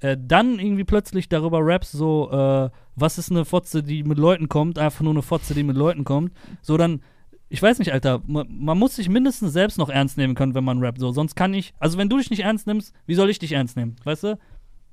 äh, 0.00 0.18
dann 0.20 0.58
irgendwie 0.58 0.84
plötzlich 0.84 1.30
darüber 1.30 1.64
rappst, 1.64 1.92
so, 1.92 2.30
äh, 2.30 2.68
was 2.96 3.16
ist 3.16 3.30
eine 3.30 3.46
Fotze, 3.46 3.82
die 3.82 4.04
mit 4.04 4.18
Leuten 4.18 4.50
kommt, 4.50 4.78
einfach 4.78 5.00
nur 5.00 5.14
eine 5.14 5.22
Fotze, 5.22 5.54
die 5.54 5.62
mit 5.62 5.74
Leuten 5.74 6.04
kommt, 6.04 6.34
so 6.60 6.76
dann, 6.76 7.00
ich 7.48 7.62
weiß 7.62 7.78
nicht, 7.78 7.94
Alter, 7.94 8.20
man, 8.26 8.46
man 8.58 8.78
muss 8.78 8.96
sich 8.96 9.08
mindestens 9.08 9.54
selbst 9.54 9.78
noch 9.78 9.88
ernst 9.88 10.18
nehmen 10.18 10.34
können, 10.34 10.54
wenn 10.54 10.64
man 10.64 10.84
rappt, 10.84 11.00
so, 11.00 11.12
sonst 11.12 11.34
kann 11.34 11.54
ich, 11.54 11.72
also 11.78 11.96
wenn 11.96 12.10
du 12.10 12.18
dich 12.18 12.28
nicht 12.28 12.40
ernst 12.40 12.66
nimmst, 12.66 12.94
wie 13.06 13.14
soll 13.14 13.30
ich 13.30 13.38
dich 13.38 13.52
ernst 13.52 13.78
nehmen, 13.78 13.96
weißt 14.04 14.24
du? 14.24 14.38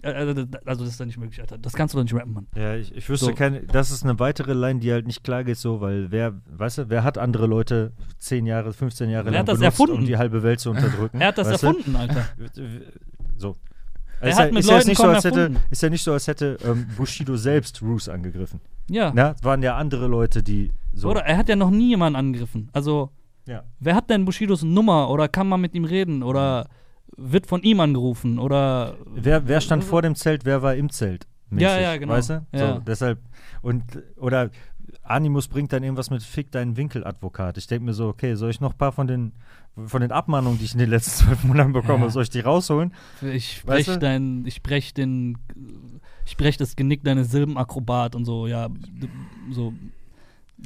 Äh, 0.02 0.12
äh, 0.12 0.48
also 0.66 0.84
das 0.86 0.94
ist 0.94 1.00
ja 1.00 1.06
nicht 1.06 1.18
möglich, 1.18 1.42
Alter, 1.42 1.58
das 1.58 1.74
kannst 1.74 1.94
du 1.94 1.98
doch 1.98 2.04
nicht 2.04 2.14
rappen, 2.14 2.32
Mann. 2.34 2.48
Ja, 2.56 2.76
ich, 2.76 2.96
ich 2.96 3.10
wüsste 3.10 3.26
So. 3.28 3.34
keine, 3.34 3.62
das 3.64 3.92
ist 3.92 4.04
eine 4.04 4.18
weitere 4.20 4.54
Line, 4.54 4.80
die 4.80 4.92
halt 4.94 5.06
nicht 5.08 5.24
klar 5.24 5.44
geht, 5.44 5.58
so, 5.58 5.82
weil 5.82 6.10
wer, 6.12 6.34
weißt 6.56 6.78
du, 6.80 6.90
wer 6.90 7.04
hat 7.04 7.18
andere 7.18 7.48
Leute 7.48 7.92
10 8.20 8.46
Jahre, 8.46 8.72
15 8.72 9.10
Jahre 9.10 9.26
Wer 9.26 9.32
lang 9.34 9.46
benutzt, 9.46 9.64
erfunden? 9.64 9.96
um 9.98 10.06
die 10.06 10.18
halbe 10.18 10.42
Welt 10.44 10.60
zu 10.62 10.70
unterdrücken? 10.70 11.20
Er 11.22 11.28
hat 11.28 11.38
das 11.38 11.50
weißt 11.52 11.64
erfunden, 11.64 11.96
Alter. 11.96 12.26
Du? 12.56 12.62
So. 13.38 13.56
Er 14.22 14.30
ist 14.30 14.40
hat 14.40 14.46
ja, 14.48 14.52
mit 14.52 14.60
ist 14.62 14.70
ja 14.70 14.76
Leuten 14.76 14.88
nicht 14.90 14.98
so, 14.98 15.08
als 15.08 15.24
hätte, 15.24 15.52
ist 15.70 15.82
ja 15.84 15.90
nicht 15.90 16.04
so, 16.04 16.14
als 16.14 16.28
hätte 16.28 16.58
ähm, 16.66 16.88
Bushido 16.98 17.36
selbst 17.38 17.82
Roos 17.82 18.10
angegriffen. 18.10 18.60
Ja. 18.90 19.12
Na, 19.16 19.36
waren 19.44 19.62
ja 19.64 19.76
andere 19.78 20.08
Leute, 20.08 20.44
die 20.44 20.72
so. 20.94 21.10
Oder 21.10 21.22
er 21.26 21.38
hat 21.38 21.48
ja 21.50 21.56
noch 21.56 21.70
nie 21.70 21.90
jemanden 21.90 22.18
angegriffen. 22.18 22.70
Also, 22.74 23.12
Ja. 23.48 23.64
wer 23.80 23.96
hat 23.96 24.10
denn 24.10 24.26
Bushidos 24.26 24.64
Nummer 24.64 25.10
oder 25.10 25.28
kann 25.30 25.48
man 25.48 25.62
mit 25.62 25.74
ihm 25.74 25.86
reden 25.86 26.24
oder 26.24 26.68
wird 27.20 27.48
von 27.48 27.62
ihm 27.64 27.80
angerufen 27.80 28.40
oder. 28.40 28.96
Wer, 29.14 29.48
wer 29.48 29.62
stand 29.62 29.84
vor 29.84 30.02
dem 30.02 30.16
Zelt, 30.16 30.46
wer 30.46 30.62
war 30.62 30.76
im 30.76 30.90
Zelt? 30.90 31.28
Ja, 31.52 31.80
ja, 31.80 31.98
genau. 31.98 32.14
Weißt 32.14 32.30
du? 32.30 32.46
Ja. 32.54 32.76
So, 32.76 32.80
deshalb, 32.82 33.20
und, 33.62 33.84
oder 34.18 34.52
Animus 35.04 35.48
bringt 35.48 35.74
dann 35.74 35.82
irgendwas 35.84 36.12
mit 36.12 36.22
Fick 36.22 36.52
deinen 36.52 36.78
Winkeladvokat. 36.78 37.58
Ich 37.58 37.66
denke 37.68 37.86
mir 37.86 37.94
so, 37.94 38.08
okay, 38.08 38.36
soll 38.36 38.52
ich 38.52 38.62
noch 38.62 38.74
ein 38.74 38.78
paar 38.78 38.92
von 38.92 39.08
den, 39.08 39.32
von 39.86 40.02
den 40.02 40.12
Abmahnungen, 40.12 40.60
die 40.60 40.66
ich 40.66 40.74
in 40.74 40.80
den 40.80 40.90
letzten 40.92 41.12
zwölf 41.26 41.44
Monaten 41.44 41.74
bekomme, 41.74 42.06
Ja. 42.06 42.10
soll 42.12 42.24
ich 42.24 42.30
die 42.30 42.42
rausholen? 42.42 42.94
Ich 43.22 43.66
Weißt 43.66 43.88
brech 43.88 43.96
du? 43.96 44.00
dein. 44.00 44.46
Ich 44.46 44.62
brech 44.62 44.94
den. 44.94 45.38
Ich 46.26 46.38
brech 46.38 46.58
das 46.58 46.76
Genick 46.76 47.04
deines 47.04 47.32
Silbenakrobat 47.32 48.16
und 48.16 48.26
so, 48.26 48.46
ja. 48.46 48.70
So. 49.52 49.74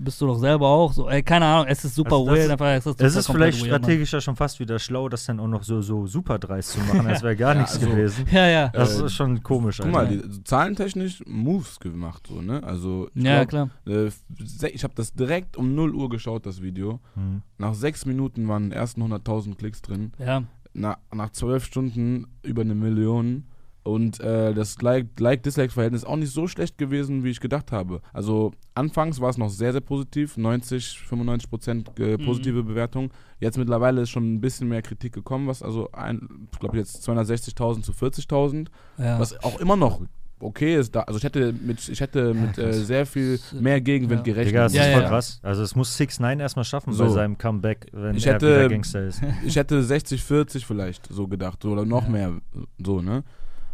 Bist 0.01 0.19
du 0.21 0.27
doch 0.27 0.37
selber 0.39 0.67
auch 0.67 0.91
so. 0.91 1.07
Ey, 1.07 1.21
keine 1.21 1.45
Ahnung, 1.45 1.67
es 1.69 1.85
ist 1.85 1.93
super 1.95 2.15
Also 2.15 2.25
das 2.31 2.35
weird. 2.39 2.51
Einfach, 2.51 2.65
es 2.67 2.85
ist, 2.85 3.01
Es 3.01 3.15
ist 3.15 3.27
vielleicht 3.31 3.59
weird, 3.61 3.67
strategisch 3.67 4.11
ja 4.11 4.21
schon 4.21 4.35
fast 4.35 4.59
wieder 4.59 4.79
schlau, 4.79 5.07
das 5.07 5.25
dann 5.25 5.39
auch 5.39 5.47
noch 5.47 5.63
so, 5.63 5.81
so 5.81 6.07
super 6.07 6.39
dreist 6.39 6.71
zu 6.71 6.79
machen, 6.79 7.05
als 7.05 7.21
wäre 7.21 7.35
gar 7.35 7.53
Ja, 7.53 7.61
nichts 7.61 7.75
also- 7.75 7.87
gewesen. 7.89 8.25
Ja, 8.31 8.47
ja. 8.47 8.69
Das 8.69 8.99
Äh, 8.99 9.05
ist 9.05 9.13
schon 9.13 9.43
komisch, 9.43 9.77
Guck 9.81 9.91
mal, 9.91 10.07
Alter. 10.07 10.23
die, 10.27 10.33
so 10.33 10.41
zahlentechnisch 10.41 11.23
Moves 11.27 11.79
gemacht, 11.79 12.25
so, 12.27 12.41
ne? 12.41 12.63
Also, 12.63 13.07
ich 13.13 13.23
Ja, 13.23 13.43
glaub, 13.43 13.69
klar. 13.85 14.05
Äh, 14.05 14.67
ich 14.73 14.83
habe 14.83 14.93
das 14.95 15.13
direkt 15.13 15.57
um 15.57 15.75
0 15.75 15.93
Uhr 15.93 16.09
geschaut, 16.09 16.45
das 16.45 16.61
Video. 16.61 16.99
Hm. 17.13 17.41
Nach 17.59 17.73
sechs 17.75 18.05
Minuten 18.05 18.47
waren 18.47 18.71
die 18.71 18.75
ersten 18.75 19.01
100.000 19.03 19.55
Klicks 19.57 19.81
drin. 19.81 20.11
Ja. 20.17 20.43
Na, 20.73 20.97
nach 21.13 21.29
zwölf 21.31 21.65
Stunden 21.65 22.25
über 22.41 22.63
eine 22.63 22.73
Million. 22.73 23.43
Und 23.84 24.21
äh, 24.21 24.53
das 24.53 24.81
Like-Dislike-Verhältnis 24.81 26.03
ist 26.03 26.07
auch 26.07 26.15
nicht 26.15 26.31
so 26.31 26.47
schlecht 26.47 26.77
gewesen, 26.77 27.23
wie 27.23 27.29
ich 27.29 27.41
gedacht 27.41 27.73
habe. 27.73 28.01
Also 28.13 28.53
anfangs 28.75 29.19
war 29.19 29.29
es 29.29 29.38
noch 29.38 29.49
sehr, 29.49 29.73
sehr 29.73 29.81
positiv, 29.81 30.38
90, 30.38 30.99
95 30.99 31.49
Prozent 31.49 31.99
äh, 31.99 32.17
positive 32.17 32.63
mhm. 32.63 32.67
Bewertung. 32.67 33.11
Jetzt 33.39 33.57
mittlerweile 33.57 34.01
ist 34.01 34.09
schon 34.09 34.34
ein 34.34 34.41
bisschen 34.41 34.69
mehr 34.69 34.81
Kritik 34.81 35.11
gekommen, 35.11 35.47
was 35.47 35.61
also, 35.61 35.91
ein, 35.91 36.47
ich 36.53 36.59
glaube 36.59 36.77
jetzt 36.77 37.07
260.000 37.07 37.81
zu 37.81 37.91
40.000, 37.91 38.67
ja. 38.97 39.19
was 39.19 39.38
auch 39.43 39.59
immer 39.59 39.75
noch 39.75 39.99
okay 40.43 40.75
ist. 40.75 40.95
Da, 40.95 41.01
also 41.01 41.17
ich 41.17 41.23
hätte 41.23 41.53
mit, 41.53 41.88
ich 41.89 41.99
hätte 41.99 42.34
mit 42.34 42.57
äh, 42.57 42.73
sehr 42.73 43.05
viel 43.05 43.39
mehr 43.59 43.81
Gegenwind 43.81 44.25
ja. 44.25 44.34
gerechnet. 44.34 44.53
Digga, 44.53 44.63
das 44.63 44.73
ist 44.73 44.93
voll 44.93 45.03
krass. 45.03 45.39
Also 45.41 45.63
es 45.63 45.75
muss 45.75 45.97
6 45.97 46.19
9 46.19 46.39
erstmal 46.39 46.65
schaffen 46.65 46.93
so. 46.93 47.05
bei 47.05 47.09
seinem 47.09 47.38
Comeback, 47.38 47.88
wenn 47.91 48.15
ich 48.15 48.27
er 48.27 48.36
hätte, 48.36 48.47
wieder 48.47 48.69
Gangster 48.69 49.03
ist. 49.05 49.21
Ich 49.45 49.55
hätte 49.55 49.84
60 49.84 50.23
40 50.23 50.65
vielleicht 50.65 51.07
so 51.11 51.27
gedacht 51.27 51.65
oder 51.65 51.86
noch 51.86 52.07
mehr 52.07 52.34
so, 52.84 53.01
ne? 53.01 53.23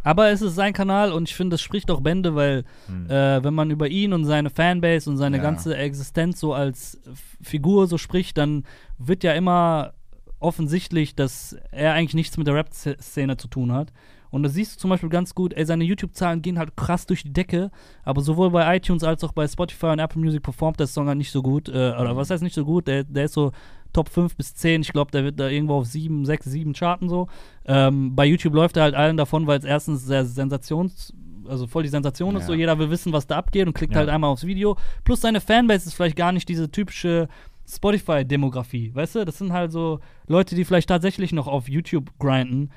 Aber 0.02 0.30
es 0.30 0.40
ist 0.42 0.54
sein 0.54 0.72
Kanal 0.72 1.12
und 1.12 1.28
ich 1.28 1.34
finde, 1.34 1.54
das 1.54 1.60
spricht 1.60 1.90
auch 1.90 2.00
Bände, 2.00 2.34
weil 2.34 2.64
hm. 2.86 3.10
äh, 3.10 3.44
wenn 3.44 3.54
man 3.54 3.70
über 3.70 3.88
ihn 3.88 4.12
und 4.12 4.24
seine 4.24 4.50
Fanbase 4.50 5.10
und 5.10 5.16
seine 5.16 5.36
ja. 5.36 5.42
ganze 5.42 5.76
Existenz 5.76 6.40
so 6.40 6.54
als 6.54 7.00
Figur 7.42 7.86
so 7.86 7.98
spricht, 7.98 8.38
dann 8.38 8.64
wird 8.98 9.24
ja 9.24 9.32
immer 9.32 9.92
offensichtlich, 10.38 11.14
dass 11.14 11.56
er 11.70 11.92
eigentlich 11.92 12.14
nichts 12.14 12.36
mit 12.38 12.46
der 12.46 12.54
Rap-Szene 12.54 13.36
zu 13.36 13.48
tun 13.48 13.72
hat. 13.72 13.92
Und 14.30 14.44
da 14.44 14.48
siehst 14.48 14.76
du 14.76 14.78
zum 14.78 14.90
Beispiel 14.90 15.08
ganz 15.08 15.34
gut, 15.34 15.52
ey, 15.54 15.64
seine 15.64 15.84
YouTube-Zahlen 15.84 16.40
gehen 16.40 16.58
halt 16.58 16.76
krass 16.76 17.04
durch 17.04 17.24
die 17.24 17.32
Decke, 17.32 17.70
aber 18.04 18.22
sowohl 18.22 18.50
bei 18.50 18.76
iTunes 18.76 19.02
als 19.02 19.24
auch 19.24 19.32
bei 19.32 19.46
Spotify 19.46 19.86
und 19.86 19.98
Apple 19.98 20.20
Music 20.20 20.42
performt 20.42 20.78
der 20.78 20.86
Song 20.86 21.08
halt 21.08 21.18
nicht 21.18 21.32
so 21.32 21.42
gut. 21.42 21.68
Äh, 21.68 21.72
oder 21.72 22.16
was 22.16 22.30
heißt 22.30 22.42
nicht 22.42 22.54
so 22.54 22.64
gut? 22.64 22.86
Der, 22.86 23.04
der 23.04 23.24
ist 23.24 23.34
so 23.34 23.52
Top 23.92 24.08
5 24.08 24.36
bis 24.36 24.54
10. 24.54 24.82
Ich 24.82 24.92
glaube, 24.92 25.10
der 25.10 25.24
wird 25.24 25.40
da 25.40 25.48
irgendwo 25.48 25.74
auf 25.74 25.86
7, 25.86 26.24
6, 26.24 26.46
7 26.46 26.72
charten 26.74 27.08
so. 27.08 27.28
Ähm, 27.64 28.14
bei 28.14 28.24
YouTube 28.26 28.54
läuft 28.54 28.76
er 28.76 28.84
halt 28.84 28.94
allen 28.94 29.16
davon, 29.16 29.46
weil 29.46 29.58
es 29.58 29.64
erstens 29.64 30.04
sehr 30.04 30.24
sensations 30.24 31.12
also 31.48 31.66
voll 31.66 31.82
die 31.82 31.88
Sensation 31.88 32.34
ja. 32.34 32.40
ist 32.40 32.46
so, 32.46 32.54
jeder 32.54 32.78
will 32.78 32.90
wissen, 32.90 33.12
was 33.12 33.26
da 33.26 33.36
abgeht 33.36 33.66
und 33.66 33.72
klickt 33.72 33.94
ja. 33.94 34.00
halt 34.00 34.08
einmal 34.08 34.30
aufs 34.30 34.46
Video. 34.46 34.76
Plus 35.02 35.20
seine 35.20 35.40
Fanbase 35.40 35.88
ist 35.88 35.94
vielleicht 35.94 36.14
gar 36.14 36.30
nicht 36.30 36.48
diese 36.48 36.70
typische 36.70 37.26
Spotify-Demografie, 37.68 38.94
weißt 38.94 39.16
du? 39.16 39.24
Das 39.24 39.38
sind 39.38 39.52
halt 39.52 39.72
so 39.72 39.98
Leute, 40.28 40.54
die 40.54 40.64
vielleicht 40.64 40.88
tatsächlich 40.88 41.32
noch 41.32 41.48
auf 41.48 41.68
YouTube 41.68 42.12
grinden 42.20 42.70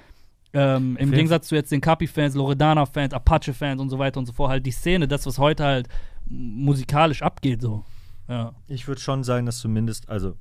ähm, 0.54 0.98
Im 0.98 1.12
Gegensatz 1.12 1.48
zu 1.48 1.56
jetzt 1.56 1.72
den 1.72 1.82
Capi-Fans, 1.82 2.36
Loredana-Fans, 2.36 3.14
Apache-Fans 3.14 3.82
und 3.82 3.90
so 3.90 3.98
weiter 3.98 4.20
und 4.20 4.28
so 4.28 4.34
fort, 4.34 4.52
halt 4.52 4.66
die 4.66 4.72
Szene, 4.72 5.08
das, 5.08 5.26
was 5.26 5.40
heute 5.40 5.64
halt 5.64 5.88
musikalisch 6.26 7.24
abgeht, 7.24 7.62
so. 7.62 7.84
Ja. 8.30 8.54
Ich 8.68 8.88
würde 8.88 9.02
schon 9.02 9.24
sagen, 9.24 9.48
dass 9.48 9.58
zumindest, 9.58 10.10
also 10.10 10.36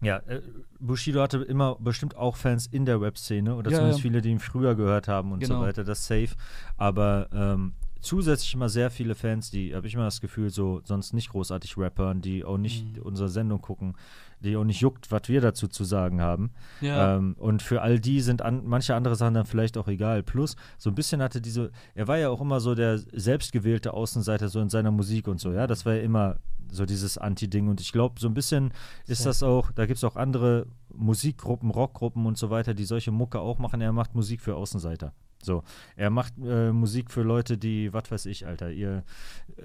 ja, 0.00 0.18
äh, 0.26 0.40
Bushido 0.78 1.20
hatte 1.20 1.38
immer 1.38 1.76
bestimmt 1.80 2.16
auch 2.16 2.36
Fans 2.36 2.66
in 2.66 2.84
der 2.84 3.00
Web-Szene 3.00 3.54
oder 3.54 3.70
ja, 3.70 3.78
zumindest 3.78 4.00
ja. 4.00 4.02
viele, 4.02 4.22
die 4.22 4.30
ihn 4.30 4.38
früher 4.38 4.74
gehört 4.74 5.08
haben 5.08 5.32
und 5.32 5.40
genau. 5.40 5.56
so 5.56 5.60
weiter, 5.62 5.84
das 5.84 6.06
safe. 6.06 6.30
Aber 6.76 7.28
ähm, 7.32 7.72
zusätzlich 8.00 8.54
immer 8.54 8.68
sehr 8.68 8.90
viele 8.90 9.14
Fans, 9.14 9.50
die, 9.50 9.74
habe 9.74 9.86
ich 9.86 9.94
immer 9.94 10.04
das 10.04 10.20
Gefühl, 10.20 10.50
so 10.50 10.80
sonst 10.84 11.12
nicht 11.14 11.30
großartig 11.30 11.76
rappern, 11.76 12.20
die 12.20 12.44
auch 12.44 12.58
nicht 12.58 12.96
mhm. 12.96 13.02
unsere 13.02 13.28
Sendung 13.28 13.60
gucken, 13.60 13.94
die 14.40 14.56
auch 14.56 14.64
nicht 14.64 14.80
juckt, 14.80 15.10
was 15.10 15.22
wir 15.26 15.40
dazu 15.40 15.68
zu 15.68 15.84
sagen 15.84 16.20
haben. 16.20 16.50
Ja. 16.80 17.16
Ähm, 17.16 17.34
und 17.38 17.62
für 17.62 17.82
all 17.82 17.98
die 17.98 18.20
sind 18.20 18.42
an, 18.42 18.62
manche 18.64 18.94
andere 18.94 19.16
Sachen 19.16 19.34
dann 19.34 19.46
vielleicht 19.46 19.76
auch 19.76 19.88
egal. 19.88 20.22
Plus, 20.22 20.56
so 20.76 20.90
ein 20.90 20.94
bisschen 20.94 21.22
hatte 21.22 21.40
diese, 21.40 21.70
er 21.94 22.08
war 22.08 22.18
ja 22.18 22.28
auch 22.30 22.40
immer 22.40 22.60
so 22.60 22.74
der 22.74 22.98
selbstgewählte 22.98 23.92
Außenseiter 23.92 24.48
so 24.48 24.60
in 24.60 24.68
seiner 24.68 24.90
Musik 24.90 25.28
und 25.28 25.40
so, 25.40 25.52
ja, 25.52 25.66
das 25.66 25.86
war 25.86 25.94
ja 25.94 26.02
immer 26.02 26.36
so 26.70 26.86
dieses 26.86 27.18
Anti-Ding. 27.18 27.68
Und 27.68 27.80
ich 27.80 27.92
glaube, 27.92 28.20
so 28.20 28.28
ein 28.28 28.34
bisschen 28.34 28.72
ist 29.06 29.26
das 29.26 29.42
auch, 29.42 29.72
da 29.72 29.86
gibt 29.86 29.96
es 29.96 30.04
auch 30.04 30.16
andere 30.16 30.66
Musikgruppen, 30.94 31.70
Rockgruppen 31.70 32.26
und 32.26 32.36
so 32.36 32.50
weiter, 32.50 32.74
die 32.74 32.84
solche 32.84 33.10
Mucke 33.10 33.40
auch 33.40 33.58
machen. 33.58 33.80
Er 33.80 33.92
macht 33.92 34.14
Musik 34.14 34.40
für 34.40 34.56
Außenseiter. 34.56 35.12
So, 35.40 35.62
er 35.96 36.10
macht 36.10 36.34
äh, 36.44 36.72
Musik 36.72 37.10
für 37.10 37.22
Leute, 37.22 37.58
die, 37.58 37.92
was 37.92 38.10
weiß 38.10 38.26
ich, 38.26 38.46
Alter, 38.46 38.70
ihr 38.70 39.04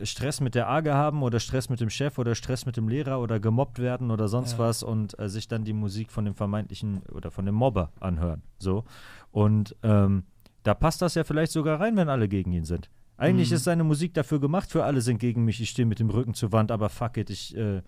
Stress 0.04 0.40
mit 0.40 0.54
der 0.54 0.70
AGE 0.70 0.94
haben 0.94 1.24
oder 1.24 1.40
Stress 1.40 1.70
mit 1.70 1.80
dem 1.80 1.90
Chef 1.90 2.20
oder 2.20 2.36
Stress 2.36 2.66
mit 2.66 2.78
dem 2.78 2.88
Lehrer 2.88 3.20
oder 3.20 3.40
gemobbt 3.40 3.80
werden 3.80 4.12
oder 4.12 4.28
sonst 4.28 4.54
ja. 4.54 4.60
was 4.60 4.84
und 4.84 5.18
äh, 5.20 5.30
sich 5.30 5.48
dann 5.48 5.64
die 5.64 5.74
Musik 5.74 6.12
von 6.12 6.26
dem 6.26 6.36
vermeintlichen 6.36 7.02
oder 7.12 7.32
von 7.32 7.46
dem 7.46 7.56
Mobber 7.56 7.92
anhören. 8.00 8.44
So. 8.60 8.84
Und 9.32 9.76
ähm, 9.82 10.24
da 10.62 10.74
passt 10.74 11.02
das 11.02 11.16
ja 11.16 11.24
vielleicht 11.24 11.52
sogar 11.52 11.80
rein, 11.80 11.98
wenn 11.98 12.10
alle 12.10 12.28
gegen 12.28 12.52
ihn 12.52 12.66
sind. 12.66 12.90
Eigentlich 13.18 13.50
mhm. 13.50 13.56
ist 13.56 13.64
seine 13.64 13.84
Musik 13.84 14.14
dafür 14.14 14.40
gemacht, 14.40 14.72
für 14.72 14.84
alle 14.84 15.02
sind 15.02 15.20
gegen 15.20 15.44
mich, 15.44 15.60
ich 15.60 15.70
stehe 15.70 15.86
mit 15.86 16.00
dem 16.00 16.10
Rücken 16.10 16.34
zur 16.34 16.52
Wand, 16.52 16.72
aber 16.72 16.90
fuck 16.90 17.18
it, 17.18 17.30
ich, 17.30 17.56
äh, 17.56 17.82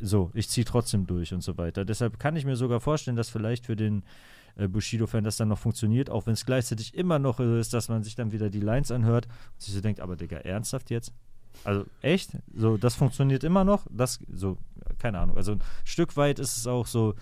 so, 0.00 0.30
ich 0.34 0.48
ziehe 0.48 0.64
trotzdem 0.64 1.06
durch 1.06 1.32
und 1.32 1.42
so 1.42 1.56
weiter. 1.56 1.84
Deshalb 1.84 2.18
kann 2.18 2.36
ich 2.36 2.44
mir 2.44 2.56
sogar 2.56 2.80
vorstellen, 2.80 3.16
dass 3.16 3.30
vielleicht 3.30 3.66
für 3.66 3.76
den 3.76 4.04
Bushido-Fan 4.56 5.24
das 5.24 5.36
dann 5.36 5.48
noch 5.48 5.58
funktioniert, 5.58 6.10
auch 6.10 6.26
wenn 6.26 6.34
es 6.34 6.46
gleichzeitig 6.46 6.94
immer 6.94 7.18
noch 7.18 7.38
so 7.38 7.56
ist, 7.56 7.74
dass 7.74 7.88
man 7.88 8.02
sich 8.02 8.14
dann 8.14 8.32
wieder 8.32 8.50
die 8.50 8.60
Lines 8.60 8.90
anhört 8.90 9.26
und 9.26 9.62
sich 9.62 9.74
so 9.74 9.80
denkt, 9.80 10.00
aber 10.00 10.16
Digga, 10.16 10.38
ernsthaft 10.38 10.90
jetzt? 10.90 11.12
Also 11.62 11.84
echt? 12.02 12.30
So, 12.54 12.76
das 12.76 12.94
funktioniert 12.94 13.44
immer 13.44 13.64
noch? 13.64 13.86
Das, 13.90 14.18
so, 14.32 14.58
keine 14.98 15.18
Ahnung. 15.18 15.36
Also 15.36 15.52
ein 15.52 15.62
Stück 15.84 16.16
weit 16.16 16.38
ist 16.38 16.56
es 16.56 16.66
auch 16.66 16.86
so, 16.86 17.14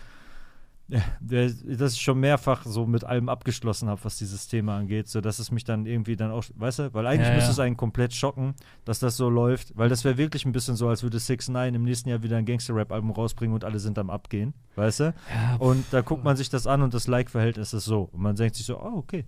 dass 1.20 1.94
ich 1.94 2.00
schon 2.00 2.20
mehrfach 2.20 2.64
so 2.64 2.86
mit 2.86 3.04
allem 3.04 3.28
abgeschlossen 3.28 3.88
habe, 3.88 4.02
was 4.04 4.18
dieses 4.18 4.48
Thema 4.48 4.78
angeht, 4.78 5.08
so 5.08 5.20
dass 5.20 5.38
es 5.38 5.50
mich 5.50 5.64
dann 5.64 5.86
irgendwie 5.86 6.16
dann 6.16 6.30
auch, 6.30 6.44
weißt 6.54 6.78
du, 6.80 6.94
weil 6.94 7.06
eigentlich 7.06 7.28
ja, 7.28 7.34
müsste 7.34 7.48
ja. 7.48 7.52
es 7.52 7.58
einen 7.58 7.76
komplett 7.76 8.14
schocken, 8.14 8.54
dass 8.84 8.98
das 8.98 9.16
so 9.16 9.28
läuft, 9.28 9.76
weil 9.76 9.88
das 9.88 10.04
wäre 10.04 10.18
wirklich 10.18 10.44
ein 10.44 10.52
bisschen 10.52 10.76
so, 10.76 10.88
als 10.88 11.02
würde 11.02 11.18
6 11.18 11.48
9 11.48 11.74
im 11.74 11.84
nächsten 11.84 12.08
Jahr 12.08 12.22
wieder 12.22 12.36
ein 12.36 12.44
Gangster-Rap-Album 12.44 13.10
rausbringen 13.10 13.54
und 13.54 13.64
alle 13.64 13.78
sind 13.78 13.98
am 13.98 14.10
Abgehen, 14.10 14.54
weißt 14.76 15.00
du? 15.00 15.04
Ja, 15.04 15.56
und 15.58 15.84
da 15.90 16.00
guckt 16.00 16.24
man 16.24 16.36
sich 16.36 16.50
das 16.50 16.66
an 16.66 16.82
und 16.82 16.94
das 16.94 17.06
Like-Verhältnis 17.06 17.72
ist 17.72 17.84
so. 17.84 18.08
Und 18.12 18.20
man 18.20 18.36
denkt 18.36 18.56
sich 18.56 18.66
so, 18.66 18.78
oh, 18.78 18.96
okay. 18.96 19.24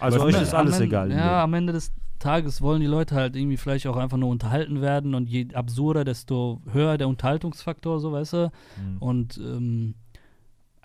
Also 0.00 0.20
euch 0.20 0.40
ist 0.40 0.54
alles 0.54 0.74
Ende, 0.74 0.86
egal. 0.86 1.12
Ja, 1.12 1.42
am 1.42 1.54
Ende 1.54 1.72
des 1.72 1.92
Tages 2.18 2.62
wollen 2.62 2.80
die 2.80 2.86
Leute 2.86 3.14
halt 3.14 3.36
irgendwie 3.36 3.56
vielleicht 3.56 3.86
auch 3.86 3.96
einfach 3.96 4.16
nur 4.16 4.30
unterhalten 4.30 4.80
werden 4.80 5.14
und 5.14 5.28
je 5.28 5.54
absurder, 5.54 6.04
desto 6.04 6.62
höher 6.72 6.96
der 6.98 7.08
Unterhaltungsfaktor, 7.08 8.00
so 8.00 8.12
weißt 8.12 8.32
du. 8.32 8.52
Mhm. 8.80 8.98
Und 8.98 9.38
ähm, 9.38 9.94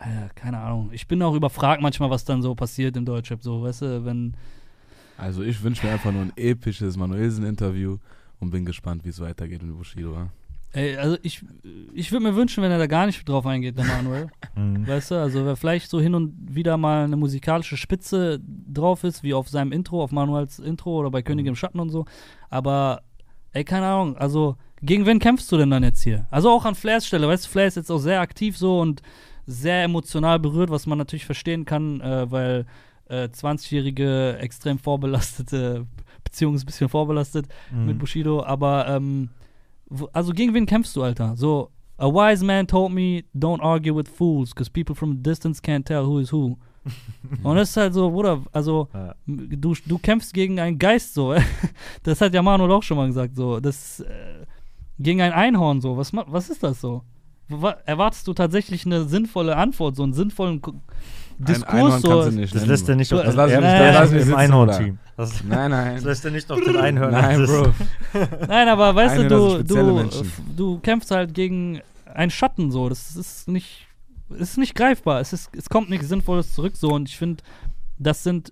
äh, 0.01 0.29
keine 0.35 0.57
Ahnung. 0.57 0.89
Ich 0.91 1.07
bin 1.07 1.21
auch 1.21 1.35
überfragt 1.35 1.81
manchmal, 1.81 2.09
was 2.09 2.25
dann 2.25 2.41
so 2.41 2.55
passiert 2.55 2.97
im 2.97 3.05
Deutschrap, 3.05 3.43
so, 3.43 3.61
weißt 3.61 3.83
du, 3.83 4.05
wenn. 4.05 4.33
Also 5.17 5.43
ich 5.43 5.61
wünsche 5.61 5.85
mir 5.85 5.93
einfach 5.93 6.11
nur 6.11 6.23
ein 6.23 6.33
episches 6.35 6.97
Manuelsen-Interview 6.97 7.97
und 8.39 8.49
bin 8.49 8.65
gespannt, 8.65 9.05
wie 9.05 9.09
es 9.09 9.19
weitergeht 9.19 9.61
mit 9.61 9.77
Bushido. 9.77 10.13
Ja? 10.13 10.29
Ey, 10.73 10.95
also 10.95 11.17
ich, 11.21 11.43
ich 11.93 12.11
würde 12.11 12.23
mir 12.23 12.35
wünschen, 12.35 12.63
wenn 12.63 12.71
er 12.71 12.79
da 12.79 12.87
gar 12.87 13.05
nicht 13.05 13.27
drauf 13.27 13.45
eingeht, 13.45 13.77
der 13.77 13.85
Manuel. 13.85 14.27
Mhm. 14.53 14.85
weißt 14.85 15.11
du, 15.11 15.15
also 15.15 15.45
wer 15.45 15.55
vielleicht 15.55 15.89
so 15.89 16.01
hin 16.01 16.13
und 16.13 16.33
wieder 16.53 16.75
mal 16.75 17.05
eine 17.05 17.15
musikalische 17.15 17.77
Spitze 17.77 18.41
drauf 18.43 19.05
ist, 19.05 19.23
wie 19.23 19.33
auf 19.33 19.47
seinem 19.47 19.71
Intro, 19.71 20.03
auf 20.03 20.11
Manuels 20.11 20.59
Intro 20.59 20.99
oder 20.99 21.09
bei 21.09 21.21
König 21.21 21.45
im 21.45 21.55
Schatten 21.55 21.79
und 21.79 21.89
so. 21.89 22.05
Aber, 22.49 23.01
ey, 23.53 23.63
keine 23.63 23.85
Ahnung, 23.85 24.17
also 24.17 24.57
gegen 24.81 25.05
wen 25.05 25.19
kämpfst 25.19 25.49
du 25.51 25.57
denn 25.57 25.69
dann 25.69 25.83
jetzt 25.83 26.01
hier? 26.01 26.27
Also 26.31 26.49
auch 26.49 26.65
an 26.65 26.75
Flairs 26.75 27.07
Stelle, 27.07 27.29
weißt 27.29 27.45
du, 27.45 27.49
Flair 27.49 27.67
ist 27.67 27.77
jetzt 27.77 27.89
auch 27.89 27.99
sehr 27.99 28.19
aktiv 28.19 28.57
so 28.57 28.81
und 28.81 29.01
sehr 29.45 29.83
emotional 29.83 30.39
berührt, 30.39 30.69
was 30.69 30.87
man 30.87 30.97
natürlich 30.97 31.25
verstehen 31.25 31.65
kann, 31.65 32.01
äh, 32.01 32.29
weil 32.31 32.65
äh, 33.09 33.27
20-jährige 33.27 34.37
extrem 34.39 34.79
vorbelastete 34.79 35.85
Beziehung 36.23 36.55
ist 36.55 36.63
ein 36.63 36.67
bisschen 36.67 36.89
vorbelastet 36.89 37.47
mhm. 37.71 37.85
mit 37.87 37.99
Bushido, 37.99 38.43
aber 38.43 38.87
ähm, 38.87 39.29
also 40.13 40.33
gegen 40.33 40.53
wen 40.53 40.65
kämpfst 40.65 40.95
du, 40.95 41.03
Alter? 41.03 41.35
So, 41.35 41.69
a 41.97 42.07
wise 42.07 42.43
man 42.43 42.67
told 42.67 42.91
me, 42.91 43.23
don't 43.35 43.61
argue 43.61 43.95
with 43.95 44.07
fools, 44.07 44.51
because 44.51 44.69
people 44.69 44.95
from 44.95 45.11
a 45.11 45.15
distance 45.15 45.61
can't 45.61 45.85
tell 45.85 46.05
who 46.05 46.19
is 46.19 46.31
who. 46.31 46.57
Und 47.43 47.55
das 47.55 47.69
ist 47.69 47.77
halt 47.77 47.93
so, 47.93 48.09
Bruder, 48.09 48.41
also 48.51 48.87
ja. 48.93 49.13
du, 49.27 49.75
du 49.85 49.99
kämpfst 49.99 50.33
gegen 50.33 50.59
einen 50.59 50.79
Geist 50.79 51.13
so. 51.13 51.35
das 52.03 52.21
hat 52.21 52.33
ja 52.33 52.41
Manuel 52.41 52.71
auch 52.71 52.83
schon 52.83 52.97
mal 52.97 53.07
gesagt, 53.07 53.35
so. 53.35 53.59
Das 53.59 53.99
äh, 53.99 54.45
gegen 54.97 55.21
ein 55.21 55.31
Einhorn 55.31 55.81
so. 55.81 55.97
Was, 55.97 56.11
was 56.13 56.49
ist 56.49 56.63
das 56.63 56.81
so? 56.81 57.03
Erwartest 57.85 58.27
du 58.27 58.33
tatsächlich 58.33 58.85
eine 58.85 59.05
sinnvolle 59.05 59.55
Antwort, 59.55 59.95
so 59.95 60.03
einen 60.03 60.13
sinnvollen 60.13 60.61
Diskurs? 61.37 61.93
Ein 61.95 62.01
so, 62.01 62.29
nicht 62.29 62.55
das 62.55 62.65
lässt 62.65 62.89
er 62.89 62.95
nicht 62.95 63.13
auf 63.13 63.23
das, 63.23 63.35
das, 63.35 63.51
das, 63.51 64.11
das 64.11 64.27
im 64.27 64.35
Einhorn-Team. 64.35 64.99
Nein, 65.47 65.71
nein. 65.71 65.95
Das 65.95 66.03
lässt 66.03 66.25
er 66.25 66.31
nicht 66.31 66.51
auf 66.51 66.59
den 66.59 66.77
Einhorn. 66.77 67.11
Nein, 67.11 67.45
Bro. 67.45 67.73
nein, 68.47 68.67
aber 68.67 68.95
weißt 68.95 69.17
du, 69.17 69.27
du, 69.27 69.63
du, 69.63 70.09
du 70.55 70.79
kämpfst 70.79 71.11
halt 71.11 71.33
gegen 71.33 71.81
einen 72.13 72.31
Schatten 72.31 72.71
so. 72.71 72.89
Das 72.89 73.15
ist 73.15 73.47
nicht, 73.47 73.87
ist 74.29 74.57
nicht 74.57 74.75
greifbar. 74.75 75.19
Es, 75.19 75.33
ist, 75.33 75.49
es 75.55 75.69
kommt 75.69 75.89
nichts 75.89 76.09
Sinnvolles 76.09 76.53
zurück 76.53 76.73
so. 76.75 76.89
Und 76.89 77.09
ich 77.09 77.17
finde, 77.17 77.43
das 77.97 78.23
sind 78.23 78.51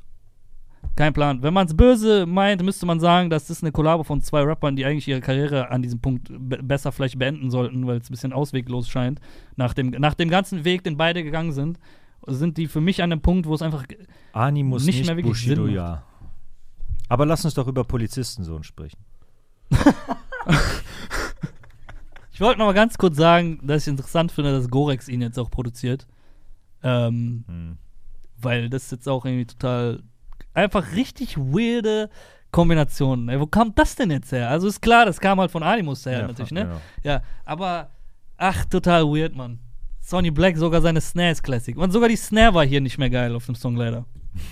kein 0.95 1.13
Plan. 1.13 1.41
Wenn 1.41 1.53
man 1.53 1.65
es 1.65 1.75
böse 1.75 2.25
meint, 2.25 2.61
müsste 2.63 2.86
man 2.86 2.99
sagen, 2.99 3.30
das 3.30 3.49
ist 3.49 3.63
eine 3.63 3.71
Kollabo 3.71 4.03
von 4.03 4.21
zwei 4.21 4.41
Rappern, 4.41 4.75
die 4.75 4.86
eigentlich 4.86 5.07
ihre 5.07 5.21
Karriere 5.21 5.71
an 5.71 5.82
diesem 5.82 6.01
Punkt 6.01 6.30
besser 6.30 6.91
vielleicht 6.91 7.17
beenden 7.17 7.49
sollten, 7.49 7.88
weil 7.88 7.97
es 7.97 8.09
ein 8.09 8.11
bisschen 8.11 8.34
ausweglos 8.34 8.89
scheint. 8.89 9.21
Nach 9.55 9.73
dem, 9.73 9.91
nach 9.91 10.13
dem 10.13 10.30
ganzen 10.30 10.65
Weg, 10.65 10.84
den 10.84 10.97
beide 10.97 11.23
gegangen 11.23 11.53
sind, 11.53 11.80
sind 12.27 12.57
die 12.57 12.67
für 12.67 12.82
mich 12.82 13.01
an 13.01 13.11
einem 13.11 13.21
Punkt, 13.21 13.47
wo 13.47 13.53
es 13.53 13.61
einfach 13.61 13.86
Animus 14.34 14.86
nicht, 14.86 14.97
nicht 14.97 15.07
mehr 15.07 15.15
wirklich 15.15 15.32
Bushido, 15.32 15.65
Sinn 15.65 15.75
macht. 15.75 15.75
ja. 15.75 16.03
Aber 17.07 17.25
lass 17.25 17.45
uns 17.45 17.53
doch 17.53 17.67
über 17.67 17.86
Polizistensohn 17.86 18.63
sprechen. 18.63 18.99
ich 22.32 22.41
wollte 22.41 22.59
noch 22.59 22.65
mal 22.65 22.73
ganz 22.73 22.97
kurz 22.97 23.17
sagen, 23.17 23.59
dass 23.63 23.84
ich 23.84 23.88
interessant 23.88 24.32
finde, 24.32 24.51
dass 24.51 24.69
Gorex 24.69 25.07
ihn 25.07 25.21
jetzt 25.21 25.39
auch 25.39 25.49
produziert. 25.49 26.07
Ähm, 26.84 27.45
hm. 27.47 27.77
Weil 28.38 28.69
das 28.69 28.91
jetzt 28.91 29.07
auch 29.09 29.25
irgendwie 29.25 29.45
total 29.45 30.03
einfach 30.60 30.95
richtig 30.95 31.38
weirde 31.38 32.10
Kombinationen. 32.51 33.30
Ey, 33.30 33.39
wo 33.39 33.45
kam 33.45 33.74
das 33.76 33.95
denn 33.95 34.12
jetzt 34.12 34.32
her? 34.32 34.49
Also 34.49 34.68
ist 34.68 34.82
klar, 34.82 35.05
das 35.05 35.20
kam 35.20 35.39
halt 35.39 35.51
von 35.51 35.64
Animus 35.64 36.05
her 36.05 36.22
Ja, 36.22 36.28
natürlich, 36.28 36.51
ne? 36.51 36.80
Ja, 37.03 37.22
aber 37.45 37.89
ach, 38.38 38.66
total 38.66 39.05
weird, 39.05 39.36
Mann. 39.36 39.60
Sonny 39.99 40.32
Black, 40.32 40.57
sogar 40.57 40.82
seine 40.82 41.01
Snare 41.01 41.32
ist 41.32 41.43
Classic. 41.43 41.78
Und 41.78 41.91
sogar 41.91 42.10
die 42.10 42.16
Snare 42.16 42.53
war 42.53 42.66
hier 42.66 42.82
nicht 42.82 42.97
mehr 42.97 43.10
geil 43.10 43.36
auf 43.36 43.45
dem 43.45 43.55
Song 43.55 43.76
leider. 43.76 44.05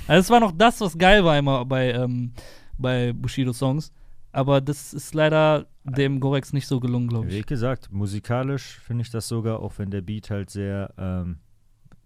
Also 0.07 0.19
es 0.21 0.29
war 0.29 0.39
noch 0.39 0.51
das, 0.51 0.79
was 0.81 0.97
geil 0.97 1.23
war 1.25 1.37
immer 1.37 1.65
bei, 1.65 1.91
ähm, 1.93 2.33
bei 2.77 3.13
Bushido-Songs. 3.13 3.91
Aber 4.31 4.61
das 4.61 4.93
ist 4.93 5.15
leider 5.15 5.65
dem 5.83 6.19
Gorex 6.19 6.53
nicht 6.53 6.67
so 6.67 6.79
gelungen, 6.79 7.07
glaube 7.07 7.29
Wie 7.29 7.39
ich. 7.39 7.45
gesagt, 7.45 7.91
musikalisch 7.91 8.77
finde 8.85 9.01
ich 9.01 9.09
das 9.09 9.27
sogar, 9.27 9.61
auch 9.61 9.73
wenn 9.77 9.89
der 9.89 10.01
Beat 10.01 10.29
halt 10.29 10.51
sehr 10.51 10.93
ähm, 10.97 11.39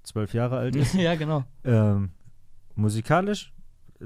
zwölf 0.04 0.34
Jahre 0.34 0.58
alt 0.58 0.76
ist. 0.76 0.94
ja, 0.96 1.16
genau. 1.16 1.44
ähm, 1.66 2.12
musikalisch, 2.76 3.52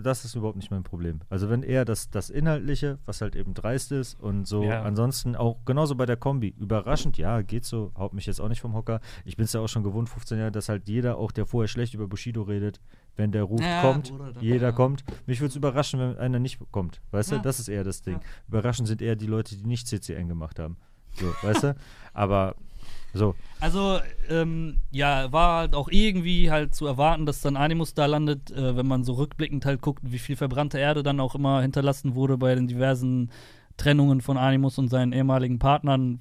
das 0.02 0.26
ist 0.26 0.36
überhaupt 0.36 0.58
nicht 0.58 0.72
mein 0.72 0.84
Problem. 0.84 1.22
Also 1.30 1.50
wenn 1.50 1.64
eher 1.64 1.86
das, 1.86 2.10
das 2.10 2.30
Inhaltliche, 2.30 3.00
was 3.06 3.22
halt 3.22 3.36
eben 3.36 3.54
dreist 3.54 3.92
ist 3.92 4.20
und 4.20 4.46
so, 4.48 4.64
Ja. 4.64 4.84
ansonsten 4.84 5.36
auch 5.36 5.58
genauso 5.66 5.96
bei 5.96 6.06
der 6.06 6.18
Kombi. 6.18 6.54
Überraschend, 6.60 7.18
ja, 7.18 7.42
geht 7.42 7.66
so, 7.66 7.92
haut 7.98 8.14
mich 8.14 8.26
jetzt 8.26 8.40
auch 8.42 8.50
nicht 8.50 8.62
vom 8.62 8.74
Hocker. 8.74 9.00
Ich 9.24 9.38
bin 9.38 9.46
es 9.46 9.54
ja 9.54 9.62
auch 9.62 9.68
schon 9.70 9.84
gewohnt, 9.84 10.10
15 10.10 10.38
Jahre, 10.38 10.52
dass 10.52 10.70
halt 10.70 10.88
jeder, 10.88 11.18
auch 11.18 11.32
der 11.32 11.46
vorher 11.46 11.68
schlecht 11.68 11.94
über 11.94 12.08
Bushido 12.08 12.42
redet, 12.44 12.80
wenn 13.16 13.32
der 13.32 13.44
Ruf 13.44 13.62
Ja, 13.62 13.82
kommt, 13.82 14.12
jeder 14.42 14.68
ja. 14.68 14.72
kommt. 14.72 15.04
Mich 15.26 15.40
würde 15.40 15.50
es 15.50 15.56
überraschen, 15.56 16.00
wenn 16.00 16.18
einer 16.18 16.40
nicht 16.40 16.60
kommt. 16.72 17.02
Weißt 17.12 17.32
Ja. 17.32 17.38
du, 17.38 17.44
das 17.44 17.60
ist 17.60 17.70
eher 17.70 17.84
das 17.84 18.02
Ding. 18.02 18.16
Ja. 18.16 18.22
Überraschend 18.50 18.88
sind 18.88 19.02
eher 19.02 19.16
die 19.16 19.28
Leute, 19.28 19.56
die 19.56 19.66
nicht 19.66 19.88
CCN 19.88 20.28
gemacht 20.28 20.60
haben. 20.60 20.78
So, 21.14 21.26
weißt 21.42 21.64
du? 21.64 21.76
Aber 22.14 22.56
so, 23.16 23.34
Also, 23.62 24.00
ähm, 24.30 24.80
ja, 24.92 25.32
war 25.32 25.60
halt 25.60 25.74
auch 25.74 25.90
irgendwie 25.90 26.52
halt 26.52 26.76
zu 26.76 26.86
erwarten, 26.86 27.26
dass 27.26 27.42
dann 27.42 27.56
Animus 27.56 27.94
da 27.94 28.06
landet, 28.06 28.52
äh, 28.52 28.76
wenn 28.76 28.88
man 28.88 29.04
so 29.04 29.14
rückblickend 29.14 29.66
halt 29.66 29.82
guckt, 29.82 30.02
wie 30.04 30.20
viel 30.20 30.36
verbrannte 30.36 30.78
Erde 30.78 31.02
dann 31.02 31.22
auch 31.22 31.34
immer 31.34 31.62
hinterlassen 31.62 32.16
wurde 32.16 32.38
bei 32.38 32.54
den 32.56 32.68
diversen 32.68 33.32
Trennungen 33.78 34.22
von 34.22 34.38
Animus 34.38 34.78
und 34.78 34.90
seinen 34.90 35.14
ehemaligen 35.14 35.60
Partnern. 35.60 36.20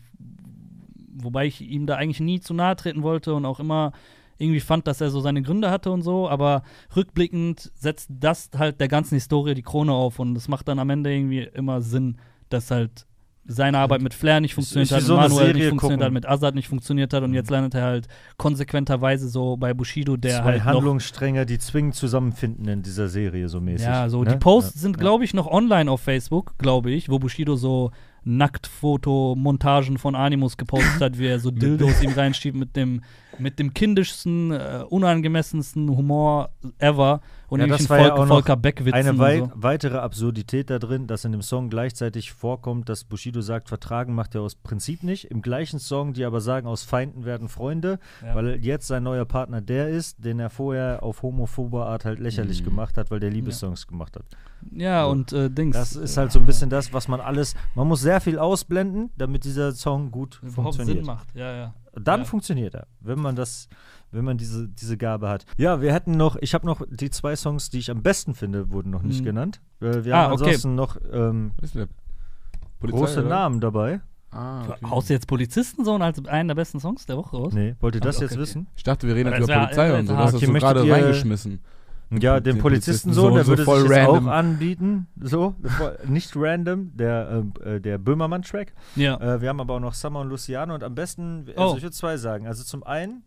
Wobei 1.17 1.47
ich 1.47 1.61
ihm 1.61 1.87
da 1.87 1.97
eigentlich 1.97 2.21
nie 2.21 2.41
zu 2.41 2.55
nahe 2.55 2.77
treten 2.77 3.03
wollte 3.03 3.35
und 3.35 3.45
auch 3.45 3.61
immer 3.61 3.93
irgendwie 4.39 4.61
fand, 4.61 4.87
dass 4.87 5.01
er 5.01 5.11
so 5.11 5.21
seine 5.21 5.43
Gründe 5.43 5.71
hatte 5.71 5.91
und 5.91 6.03
so, 6.03 6.29
aber 6.29 6.63
rückblickend 6.95 7.73
setzt 7.75 8.11
das 8.11 8.51
halt 8.57 8.81
der 8.81 8.89
ganzen 8.89 9.15
Historie 9.15 9.55
die 9.55 9.63
Krone 9.63 9.93
auf 9.93 10.19
und 10.19 10.37
es 10.37 10.49
macht 10.49 10.69
dann 10.69 10.79
am 10.79 10.91
Ende 10.91 11.13
irgendwie 11.13 11.43
immer 11.43 11.81
Sinn, 11.81 12.19
dass 12.49 12.71
halt 12.71 13.07
seine 13.47 13.79
Arbeit 13.79 14.01
mit 14.01 14.15
Flair 14.15 14.41
nicht 14.41 14.55
funktioniert 14.55 14.91
hat, 14.91 15.03
mit 15.03 15.09
Manuel 15.09 15.53
nicht 15.53 15.69
funktioniert 15.69 15.79
gucken. 15.81 16.03
hat, 16.05 16.13
mit 16.13 16.27
Azad 16.29 16.55
nicht 16.55 16.69
funktioniert 16.69 17.13
hat 17.13 17.23
und 17.23 17.35
jetzt 17.35 17.51
landet 17.51 17.75
er 17.75 17.83
halt 17.83 18.09
konsequenterweise 18.39 19.29
so 19.29 19.57
bei 19.57 19.75
Bushido, 19.75 20.17
der 20.17 20.41
zwei 20.43 20.53
halt 20.53 20.59
noch 20.61 20.65
Handlungsstränge, 20.77 21.45
die 21.45 21.59
zwingend 21.59 21.95
zusammenfinden 21.95 22.67
in 22.69 22.83
dieser 22.83 23.09
Serie 23.09 23.49
so 23.49 23.61
mäßig. 23.61 23.87
ja, 23.87 24.09
so 24.09 24.23
ne? 24.25 24.31
die 24.33 24.37
Posts 24.39 24.75
Ja. 24.77 24.81
sind, 24.81 24.99
glaube 24.99 25.25
ich, 25.25 25.35
noch 25.35 25.47
online 25.47 25.91
auf 25.91 26.01
Facebook, 26.01 26.55
glaube 26.59 26.91
ich, 26.91 27.09
wo 27.09 27.19
Bushido 27.19 27.57
so 27.57 27.91
Nacktfoto-Montagen 28.27 29.99
von 29.99 30.15
Animus 30.15 30.57
gepostet 30.57 31.01
hat, 31.01 31.19
wie 31.19 31.27
er 31.27 31.39
so 31.39 31.51
Dildos 31.53 32.03
ihm 32.03 32.13
reinschiebt 32.13 32.57
mit 32.57 32.77
dem, 32.77 33.03
mit 33.39 33.59
dem 33.59 33.75
kindischsten, 33.75 34.53
äh, 34.53 34.85
unangemessensten 34.89 35.89
Humor 35.91 36.51
ever 36.79 37.21
und 37.49 37.61
Ja, 37.61 37.67
das 37.67 37.89
war 37.91 37.99
ja 37.99 38.05
Volk, 38.09 38.19
auch 38.19 38.27
noch 38.27 38.35
Volker 38.37 38.57
Beck-Witzen 38.57 38.95
Eine 38.95 39.19
wei 39.19 39.39
so. 39.41 39.51
weitere 39.55 39.99
Absurdität 39.99 40.71
da 40.71 40.79
drin, 40.79 41.07
dass 41.07 41.25
in 41.25 41.33
dem 41.33 41.43
Song 41.43 41.71
gleichzeitig 41.71 42.33
vorkommt, 42.33 42.89
dass 42.89 43.05
Bushido 43.05 43.41
sagt, 43.41 43.69
vertragen 43.69 44.15
macht 44.15 44.35
er 44.35 44.43
aus 44.43 44.55
Prinzip 44.55 45.03
nicht. 45.03 45.25
Im 45.31 45.43
gleichen 45.43 45.79
Song, 45.79 46.13
die 46.15 46.25
aber 46.25 46.41
sagen, 46.41 46.67
aus 46.67 46.83
Feinden 46.85 47.25
werden 47.25 47.49
Freunde, 47.49 47.99
Ja. 48.25 48.35
weil 48.35 48.65
jetzt 48.65 48.87
sein 48.87 49.03
neuer 49.03 49.25
Partner 49.25 49.61
der 49.61 49.89
ist, 49.89 50.25
den 50.25 50.41
er 50.41 50.51
vorher 50.51 51.03
auf 51.03 51.23
homophobe 51.23 51.85
Art 51.87 52.05
halt 52.05 52.19
lächerlich 52.19 52.61
Mhm. 52.63 52.67
gemacht 52.67 52.97
hat, 52.97 53.11
weil 53.11 53.21
der 53.21 53.31
Liebessongs 53.31 53.87
gemacht 53.87 54.17
hat. 54.17 54.25
Ja, 54.73 55.05
So. 55.05 55.11
und 55.11 55.33
äh, 55.33 55.51
Dings. 55.51 55.77
Das 55.77 55.95
ist 55.95 56.17
halt 56.17 56.33
so 56.33 56.39
ein 56.39 56.47
bisschen 56.47 56.71
das, 56.71 56.93
was 56.93 57.09
man 57.09 57.21
alles, 57.21 57.55
man 57.75 57.87
muss 57.87 58.01
sehr 58.01 58.21
viel 58.21 58.39
ausblenden, 58.39 59.11
damit 59.19 59.45
dieser 59.45 59.73
Song 59.73 60.11
gut 60.11 60.39
überhaupt 60.43 60.77
funktioniert. 60.77 60.97
Sinn 60.99 61.07
macht. 61.07 61.27
Ja, 61.35 61.55
ja. 61.55 61.75
Dann 62.01 62.21
Ja. 62.21 62.25
funktioniert 62.27 62.75
er, 62.75 62.87
wenn 63.01 63.19
man 63.21 63.37
das, 63.37 63.69
wenn 64.11 64.25
man 64.25 64.37
diese, 64.37 64.69
diese 64.69 64.97
Gabe 64.97 65.29
hat. 65.29 65.45
Ja, 65.59 65.81
wir 65.81 65.93
hätten 65.93 66.17
noch, 66.17 66.37
ich 66.41 66.55
habe 66.55 66.67
noch 66.67 66.83
die 66.91 67.11
zwei 67.11 67.37
Songs, 67.37 67.71
die 67.71 67.79
ich 67.79 67.91
am 67.91 68.03
besten 68.03 68.35
finde, 68.35 68.71
wurden 68.73 68.91
noch 68.91 69.03
nicht 69.03 69.21
Mhm. 69.21 69.25
genannt. 69.25 69.61
Äh, 69.81 70.05
wir 70.05 70.15
Ah, 70.15 70.25
haben 70.25 70.33
okay. 70.33 70.45
ansonsten 70.45 70.75
noch 70.75 70.97
ähm? 71.13 71.53
Polizei, 72.81 72.99
große 72.99 73.21
oder? 73.21 73.29
Namen 73.29 73.61
dabei. 73.61 74.01
Ah, 74.31 74.65
okay. 74.69 74.87
Haust 74.91 75.09
du 75.09 75.15
jetzt 75.15 75.29
Polizistensohn 75.29 76.03
als 76.03 76.25
einen 76.27 76.49
der 76.49 76.57
besten 76.57 76.81
Songs 76.81 77.07
der 77.07 77.17
Woche 77.17 77.37
raus? 77.37 77.53
Nee, 77.55 77.77
wollt 77.81 77.95
ihr 77.95 78.01
das 78.01 78.17
Okay, 78.17 78.25
jetzt 78.27 78.37
wissen? 78.37 78.67
Ich 78.77 78.83
dachte, 78.83 79.07
wir 79.07 79.15
reden 79.15 79.31
jetzt 79.31 79.43
das 79.43 79.49
über 79.49 79.61
Polizei 79.61 79.89
das 79.89 80.01
und 80.01 80.07
so. 80.09 80.13
Du 80.15 80.19
hast 80.19 80.35
Okay, 80.35 80.45
das 80.47 80.53
möchtet 80.53 80.75
gerade 80.75 80.91
reingeschmissen. 80.93 81.61
Ja, 82.11 82.39
den 82.41 82.57
Den 82.57 82.63
Polizistensohn, 82.63 83.33
Polizistensohn, 83.33 83.35
der 83.35 83.45
so 83.45 83.51
würde 83.51 83.65
voll 83.65 83.81
sich 83.81 83.91
jetzt 83.91 84.07
auch 84.09 84.13
random. 84.15 84.29
anbieten. 84.29 85.07
So, 85.21 85.55
nicht 86.07 86.33
random, 86.37 86.93
der, 86.97 87.29
ähm, 87.33 87.53
äh, 87.65 87.81
der 87.81 87.99
Böhmermann-Track. 87.99 88.73
Ja. 88.97 89.17
Äh, 89.21 89.41
wir 89.41 89.49
haben 89.49 89.61
aber 89.61 89.75
auch 89.75 89.81
noch 89.81 89.95
Summer 89.95 90.21
und 90.21 90.29
Luciano 90.29 90.75
und 90.75 90.85
am 90.85 90.95
besten, 90.95 91.47
also 91.57 91.75
Oh. 91.75 91.77
ich 91.77 91.83
würde 91.83 91.95
zwei 91.97 92.17
sagen. 92.17 92.47
Also 92.47 92.63
zum 92.63 92.83
einen 92.85 93.23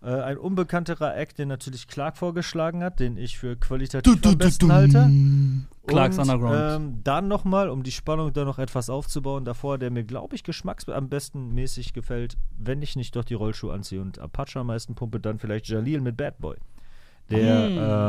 äh, 0.00 0.10
ein 0.10 0.38
unbekannterer 0.38 1.16
Act, 1.16 1.38
den 1.38 1.48
natürlich 1.48 1.88
Clark 1.88 2.16
vorgeschlagen 2.16 2.84
hat, 2.84 3.00
den 3.00 3.16
ich 3.16 3.36
für 3.36 3.56
qualitativ 3.56 4.24
am 4.24 4.38
besten 4.38 4.72
halte. 4.72 5.10
Clarks 5.88 6.16
und, 6.18 6.22
Underground. 6.22 6.82
Ähm, 6.82 7.00
dann 7.02 7.26
nochmal, 7.26 7.68
um 7.68 7.82
die 7.82 7.90
Spannung 7.90 8.32
da 8.32 8.44
noch 8.44 8.60
etwas 8.60 8.88
aufzubauen, 8.90 9.44
davor, 9.44 9.76
der 9.76 9.90
mir, 9.90 10.04
glaube 10.04 10.36
ich, 10.36 10.44
geschmacks 10.44 10.88
am 10.88 11.08
besten 11.08 11.52
mäßig 11.52 11.94
gefällt, 11.94 12.36
wenn 12.56 12.80
ich 12.80 12.94
nicht 12.94 13.16
doch 13.16 13.24
die 13.24 13.34
Rollschuhe 13.34 13.72
anziehe 13.74 14.00
und 14.00 14.20
Apache 14.20 14.60
am 14.60 14.68
meisten 14.68 14.94
pumpe, 14.94 15.18
dann 15.18 15.38
vielleicht 15.40 15.66
Jalil 15.66 16.00
mit 16.00 16.16
Bad 16.16 16.38
Boy. 16.38 16.56
Der 17.30 17.66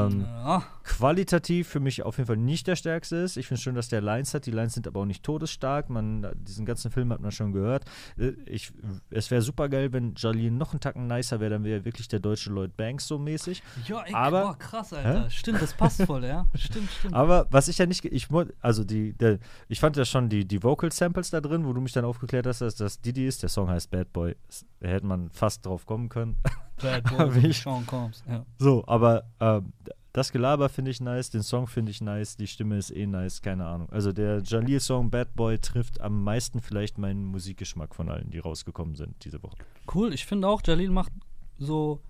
Hm, 0.09 0.13
ähm, 0.13 0.25
ja. 0.25 0.63
qualitativ 0.83 1.67
für 1.67 1.79
mich 1.81 2.03
auf 2.03 2.17
jeden 2.17 2.27
Fall 2.27 2.37
nicht 2.37 2.67
der 2.67 2.75
stärkste 2.77 3.17
ist. 3.17 3.35
Ich 3.35 3.47
finde 3.47 3.61
schön, 3.61 3.75
dass 3.75 3.89
der 3.89 3.99
Lines 3.99 4.33
hat. 4.33 4.45
Die 4.45 4.51
Lines 4.51 4.73
sind 4.73 4.87
aber 4.87 5.01
auch 5.01 5.05
nicht 5.05 5.23
todesstark. 5.23 5.89
Man, 5.89 6.25
diesen 6.35 6.65
ganzen 6.65 6.89
Film 6.89 7.11
hat 7.11 7.19
man 7.19 7.31
schon 7.31 7.51
gehört. 7.51 7.83
Äh, 8.17 8.31
Ich, 8.45 8.71
es 9.09 9.29
wäre 9.29 9.41
super 9.41 9.67
geil, 9.67 9.91
wenn 9.91 10.13
Jalil 10.15 10.51
noch 10.51 10.71
einen 10.71 10.79
Tacken 10.79 11.07
nicer 11.07 11.39
wäre, 11.41 11.49
dann 11.51 11.63
wäre 11.65 11.79
er 11.81 11.85
wirklich 11.85 12.07
der 12.07 12.19
deutsche 12.19 12.49
Lloyd 12.51 12.77
Banks 12.77 13.07
so 13.07 13.19
mäßig. 13.19 13.61
Ja, 13.87 14.01
ey, 14.03 14.13
aber- 14.13 14.41
boah, 14.43 14.57
krass, 14.57 14.93
Alter. 14.93 15.29
Stimmt, 15.29 15.61
das 15.61 15.73
passt 15.73 16.01
voll, 16.03 16.23
ja. 16.23 16.45
Stimmt, 16.55 16.89
stimmt. 16.99 17.13
Aber 17.13 17.47
was 17.51 17.67
ich 17.67 17.77
ja 17.77 17.85
nicht, 17.85 18.01
ge- 18.01 18.11
ich 18.11 18.29
mu- 18.29 18.45
also 18.61 18.83
die, 18.85 19.13
der, 19.13 19.39
ich 19.67 19.79
fand 19.81 19.97
ja 19.97 20.05
schon 20.05 20.29
die, 20.29 20.45
die 20.45 20.63
Vocal 20.63 20.91
Samples 20.93 21.29
da 21.29 21.41
drin, 21.41 21.65
wo 21.65 21.73
du 21.73 21.81
mich 21.81 21.91
dann 21.91 22.05
aufgeklärt 22.05 22.47
hast, 22.47 22.61
dass 22.61 22.75
das 22.75 23.01
Didi 23.01 23.27
ist. 23.27 23.43
Der 23.43 23.49
Song 23.49 23.69
heißt 23.69 23.91
Bad 23.91 24.13
Boy. 24.13 24.35
Da 24.79 24.87
hätte 24.87 25.05
man 25.05 25.29
fast 25.31 25.65
drauf 25.65 25.85
kommen 25.85 26.07
können. 26.09 26.37
Bad 26.81 27.03
Boy, 27.17 27.51
Sean 27.53 27.85
Combs. 27.85 28.23
Ja. 28.27 28.45
So, 28.57 28.83
aber 28.87 29.23
ähm, 29.39 29.73
das 30.13 30.31
Gelaber 30.31 30.69
finde 30.69 30.91
ich 30.91 31.01
nice, 31.01 31.29
den 31.29 31.43
Song 31.43 31.67
finde 31.67 31.91
ich 31.91 32.01
nice, 32.01 32.35
die 32.35 32.47
Stimme 32.47 32.77
ist 32.77 32.89
eh 32.91 33.05
nice, 33.05 33.41
keine 33.41 33.65
Ahnung. 33.65 33.89
Also 33.91 34.11
der 34.11 34.41
Jalil-Song 34.41 35.09
Bad 35.11 35.35
Boy 35.35 35.59
trifft 35.59 36.01
am 36.01 36.23
meisten 36.23 36.61
vielleicht 36.61 36.97
meinen 36.97 37.25
Musikgeschmack 37.25 37.93
von 37.93 38.09
allen, 38.09 38.29
die 38.31 38.39
rausgekommen 38.39 38.95
sind 38.95 39.23
diese 39.23 39.41
Woche. 39.43 39.57
Cool, 39.93 40.13
ich 40.13 40.25
finde 40.25 40.47
auch, 40.47 40.61
Jalil 40.65 40.89
macht 40.89 41.11
so. 41.57 42.01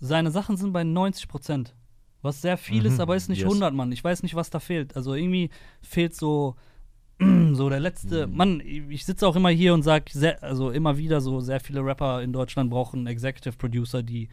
Seine 0.00 0.30
Sachen 0.30 0.56
sind 0.56 0.72
bei 0.72 0.84
90 0.84 1.28
Prozent. 1.28 1.74
Was 2.22 2.40
sehr 2.40 2.56
viel 2.56 2.86
ist, 2.86 2.94
Mhm, 2.94 3.00
aber 3.00 3.16
ist 3.16 3.28
nicht 3.28 3.40
yes. 3.40 3.48
100, 3.48 3.74
Mann. 3.74 3.92
Ich 3.92 4.02
weiß 4.02 4.22
nicht, 4.22 4.34
was 4.34 4.48
da 4.50 4.58
fehlt. 4.60 4.96
Also 4.96 5.14
irgendwie 5.14 5.50
fehlt 5.82 6.14
so. 6.14 6.56
So 7.54 7.68
der 7.70 7.80
letzte, 7.80 8.26
Mhm. 8.26 8.36
Mann, 8.36 8.60
ich 8.64 9.04
sitze 9.04 9.26
auch 9.28 9.36
immer 9.36 9.48
hier 9.50 9.74
und 9.74 9.82
sage, 9.82 10.06
also 10.40 10.70
immer 10.70 10.98
wieder 10.98 11.20
so, 11.20 11.40
sehr 11.40 11.60
viele 11.60 11.84
Rapper 11.84 12.22
in 12.22 12.32
Deutschland 12.32 12.70
brauchen 12.70 13.06
Executive 13.06 13.56
Producer, 13.56 14.02
die 14.02 14.28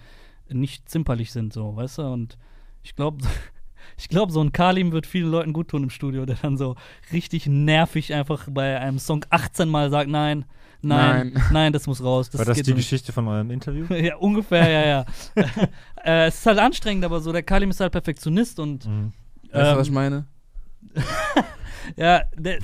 nicht 0.50 0.90
zimperlich 0.90 1.32
sind, 1.32 1.54
so, 1.54 1.76
weißt 1.76 2.00
du? 2.00 2.02
Und 2.04 2.38
ich 2.84 2.96
glaube, 2.96 3.20
ich 3.98 4.10
glaube, 4.10 4.32
so 4.32 4.42
ein 4.42 4.52
Kalim 4.52 4.92
wird 4.92 5.06
vielen 5.06 5.30
Leuten 5.30 5.54
gut 5.54 5.68
tun 5.70 5.84
im 5.84 5.90
Studio, 5.92 6.26
der 6.26 6.38
dann 6.42 6.58
so 6.58 6.76
richtig 7.14 7.46
nervig 7.48 8.14
einfach 8.14 8.48
bei 8.50 8.80
einem 8.80 8.98
Song 9.00 9.24
18 9.30 9.70
Mal 9.70 9.90
sagt, 9.92 10.10
nein, 10.10 10.46
nein, 10.82 11.32
nein, 11.34 11.44
Nein. 11.52 11.74
das 11.74 11.86
muss 11.86 12.04
raus. 12.04 12.32
Das 12.32 12.40
War 12.40 12.46
das 12.46 12.58
geht 12.58 12.66
die 12.68 12.74
nicht. 12.74 12.86
Geschichte 12.90 13.12
von 13.14 13.28
eurem 13.28 13.52
Interview? 13.52 13.86
ja, 13.94 14.16
ungefähr, 14.18 14.68
ja, 14.68 14.88
ja. 14.88 15.06
äh, 16.04 16.26
es 16.28 16.40
ist 16.40 16.46
halt 16.48 16.58
anstrengend, 16.58 17.06
aber 17.06 17.20
so, 17.22 17.32
der 17.32 17.44
Kalim 17.44 17.70
ist 17.70 17.80
halt 17.80 17.92
Perfektionist 17.92 18.60
und 18.60 18.88
Mhm. 18.88 19.14
Weißt 19.54 19.66
du, 19.68 19.72
ähm, 19.74 19.78
was 19.78 19.88
ich 19.88 19.94
meine? 19.94 20.26
Ja, 21.98 22.24
der, 22.36 22.60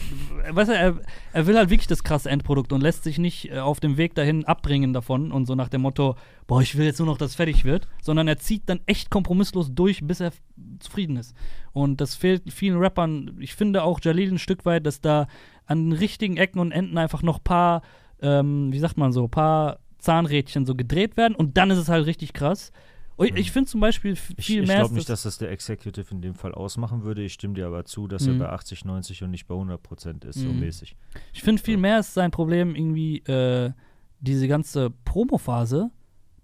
weißt 0.49 0.69
du, 0.69 0.75
er, 0.75 0.95
er 1.33 1.47
will 1.47 1.57
halt 1.57 1.69
wirklich 1.69 1.87
das 1.87 2.03
krasse 2.03 2.29
Endprodukt 2.29 2.73
und 2.73 2.81
lässt 2.81 3.03
sich 3.03 3.17
nicht 3.17 3.51
äh, 3.51 3.59
auf 3.59 3.79
dem 3.79 3.97
Weg 3.97 4.15
dahin 4.15 4.45
abbringen 4.45 4.93
davon 4.93 5.31
und 5.31 5.45
so 5.45 5.55
nach 5.55 5.69
dem 5.69 5.81
Motto, 5.81 6.15
boah, 6.47 6.61
ich 6.61 6.77
will 6.77 6.85
jetzt 6.85 6.99
nur 6.99 7.07
noch, 7.07 7.17
dass 7.17 7.35
fertig 7.35 7.65
wird, 7.65 7.87
sondern 8.01 8.27
er 8.27 8.37
zieht 8.37 8.63
dann 8.67 8.79
echt 8.85 9.09
kompromisslos 9.09 9.73
durch, 9.73 10.05
bis 10.05 10.19
er 10.19 10.31
zufrieden 10.79 11.17
ist. 11.17 11.35
Und 11.73 12.01
das 12.01 12.15
fehlt 12.15 12.51
vielen 12.51 12.77
Rappern. 12.77 13.37
Ich 13.39 13.55
finde 13.55 13.83
auch 13.83 13.99
Jalil 14.01 14.31
ein 14.31 14.39
Stück 14.39 14.65
weit, 14.65 14.85
dass 14.85 15.01
da 15.01 15.27
an 15.65 15.89
den 15.89 15.97
richtigen 15.97 16.37
Ecken 16.37 16.59
und 16.59 16.71
Enden 16.71 16.97
einfach 16.97 17.21
noch 17.21 17.43
paar, 17.43 17.81
ähm, 18.21 18.71
wie 18.71 18.79
sagt 18.79 18.97
man 18.97 19.11
so, 19.11 19.27
paar 19.27 19.79
Zahnrädchen 19.99 20.65
so 20.65 20.75
gedreht 20.75 21.17
werden 21.17 21.35
und 21.35 21.57
dann 21.57 21.71
ist 21.71 21.77
es 21.77 21.89
halt 21.89 22.05
richtig 22.05 22.33
krass. 22.33 22.71
Und 23.17 23.35
ich 23.37 23.51
finde 23.51 23.69
zum 23.69 23.81
Beispiel 23.81 24.13
Ich, 24.13 24.19
viel 24.45 24.61
ich 24.61 24.67
mehr. 24.67 24.77
glaube 24.77 24.85
ist 24.85 24.91
nicht, 24.93 25.09
das- 25.09 25.23
dass 25.23 25.33
das 25.33 25.37
der 25.39 25.51
Executive 25.51 26.05
in 26.13 26.21
dem 26.21 26.35
Fall 26.35 26.53
ausmachen 26.53 27.03
würde. 27.03 27.23
Ich 27.23 27.33
stimme 27.33 27.55
dir 27.55 27.65
aber 27.67 27.83
zu, 27.83 28.07
dass 28.07 28.23
Mhm. 28.27 28.33
er 28.33 28.47
bei 28.47 28.49
80, 28.53 28.85
90 28.85 29.23
und 29.23 29.31
nicht 29.31 29.47
bei 29.47 29.55
100 29.55 29.81
Prozent 29.81 30.23
ist, 30.23 30.39
so 30.39 30.49
Mhm. 30.49 30.59
mäßig. 30.59 30.95
Ich 31.33 31.41
finde 31.43 31.61
viel 31.61 31.77
mehr 31.77 31.99
ist 31.99 32.13
sein 32.13 32.31
Problem 32.31 32.75
irgendwie 32.75 33.17
äh, 33.25 33.71
diese 34.19 34.47
ganze 34.47 34.91
Promo-Phase. 35.05 35.89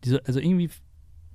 Diese, 0.03 0.25
also 0.25 0.39
irgendwie 0.39 0.69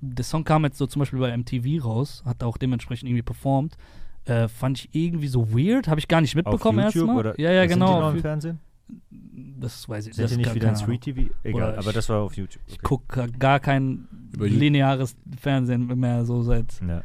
der 0.01 0.23
Song 0.23 0.43
kam 0.43 0.63
jetzt 0.65 0.77
so 0.77 0.87
zum 0.87 0.99
Beispiel 1.01 1.19
bei 1.19 1.31
MTV 1.35 1.83
raus, 1.83 2.21
hat 2.25 2.43
auch 2.43 2.57
dementsprechend 2.57 3.09
irgendwie 3.09 3.23
performt. 3.23 3.77
Äh, 4.25 4.47
fand 4.47 4.77
ich 4.79 4.89
irgendwie 4.93 5.27
so 5.27 5.51
weird, 5.53 5.87
habe 5.87 5.99
ich 5.99 6.07
gar 6.07 6.21
nicht 6.21 6.35
mitbekommen 6.35 6.79
erstmal. 6.79 7.33
ja, 7.37 7.51
ja, 7.51 7.61
sind 7.61 7.69
genau. 7.79 7.93
Die 7.95 7.99
noch 8.01 8.07
auf 8.09 8.15
im 8.15 8.21
Fernsehen? 8.21 8.59
Das 9.59 9.87
weiß 9.87 10.07
ich 10.07 10.15
Sind 10.15 10.23
das 10.25 10.31
die 10.31 10.37
nicht 10.37 10.55
wieder 10.55 10.75
Street 10.75 11.01
TV? 11.01 11.21
Egal, 11.43 11.55
Oder 11.69 11.77
aber 11.79 11.87
ich- 11.89 11.93
das 11.95 12.09
war 12.09 12.21
auf 12.21 12.35
YouTube. 12.35 12.61
Ich 12.67 12.73
Okay. 12.75 12.81
gucke 12.83 13.27
gar 13.37 13.59
kein 13.59 14.07
lineares 14.37 15.15
Fernsehen 15.39 15.87
mehr 15.99 16.25
so 16.25 16.41
seit, 16.43 16.79
Ja. 16.87 17.03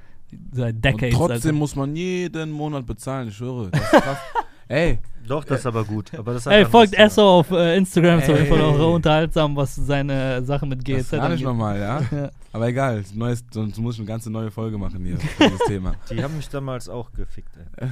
seit 0.53 0.77
Und 0.77 0.85
Decades. 0.85 1.15
trotzdem 1.15 1.35
Alter. 1.37 1.53
muss 1.53 1.77
man 1.77 1.95
jeden 1.97 2.51
Monat 2.53 2.87
bezahlen, 2.87 3.29
ich 3.29 3.37
schwöre. 3.37 3.71
Das 3.71 3.81
ist 3.83 3.91
krass. 3.91 4.19
Ey, 4.69 4.99
Doch, 5.27 5.45
das 5.45 5.61
ist 5.61 5.67
aber 5.67 5.85
gut. 5.85 6.13
Aber 6.15 6.35
das 6.35 6.47
Ey, 6.47 6.65
folgt 6.67 6.95
Esso 6.95 7.23
auf 7.41 7.51
äh, 7.51 7.77
Instagram, 7.77 8.19
ist 8.21 8.29
auf 8.31 8.37
jeden 8.39 8.49
Fall 8.49 8.61
auch 8.61 8.95
unterhaltsam, 8.95 9.57
was 9.57 9.75
seine 9.77 10.43
Sache 10.45 10.67
mit 10.67 10.87
das 10.89 11.11
gar 11.11 11.29
nicht 11.29 11.45
angeht. 11.45 11.45
normal, 11.47 11.79
ja? 11.79 12.03
Ja. 12.13 12.31
Aber 12.53 12.69
egal, 12.69 13.03
neues, 13.15 13.45
sonst 13.53 13.79
muss 13.79 13.95
ich 13.97 14.01
eine 14.01 14.07
ganze 14.07 14.31
neue 14.31 14.51
Folge 14.51 14.79
machen 14.79 15.05
hier, 15.05 15.17
dieses 15.41 15.59
Thema. 15.67 15.95
Die 16.11 16.23
haben 16.23 16.37
mich 16.37 16.49
damals 16.49 16.89
auch 16.89 17.11
gefickt, 17.13 17.51
ey. 17.77 17.89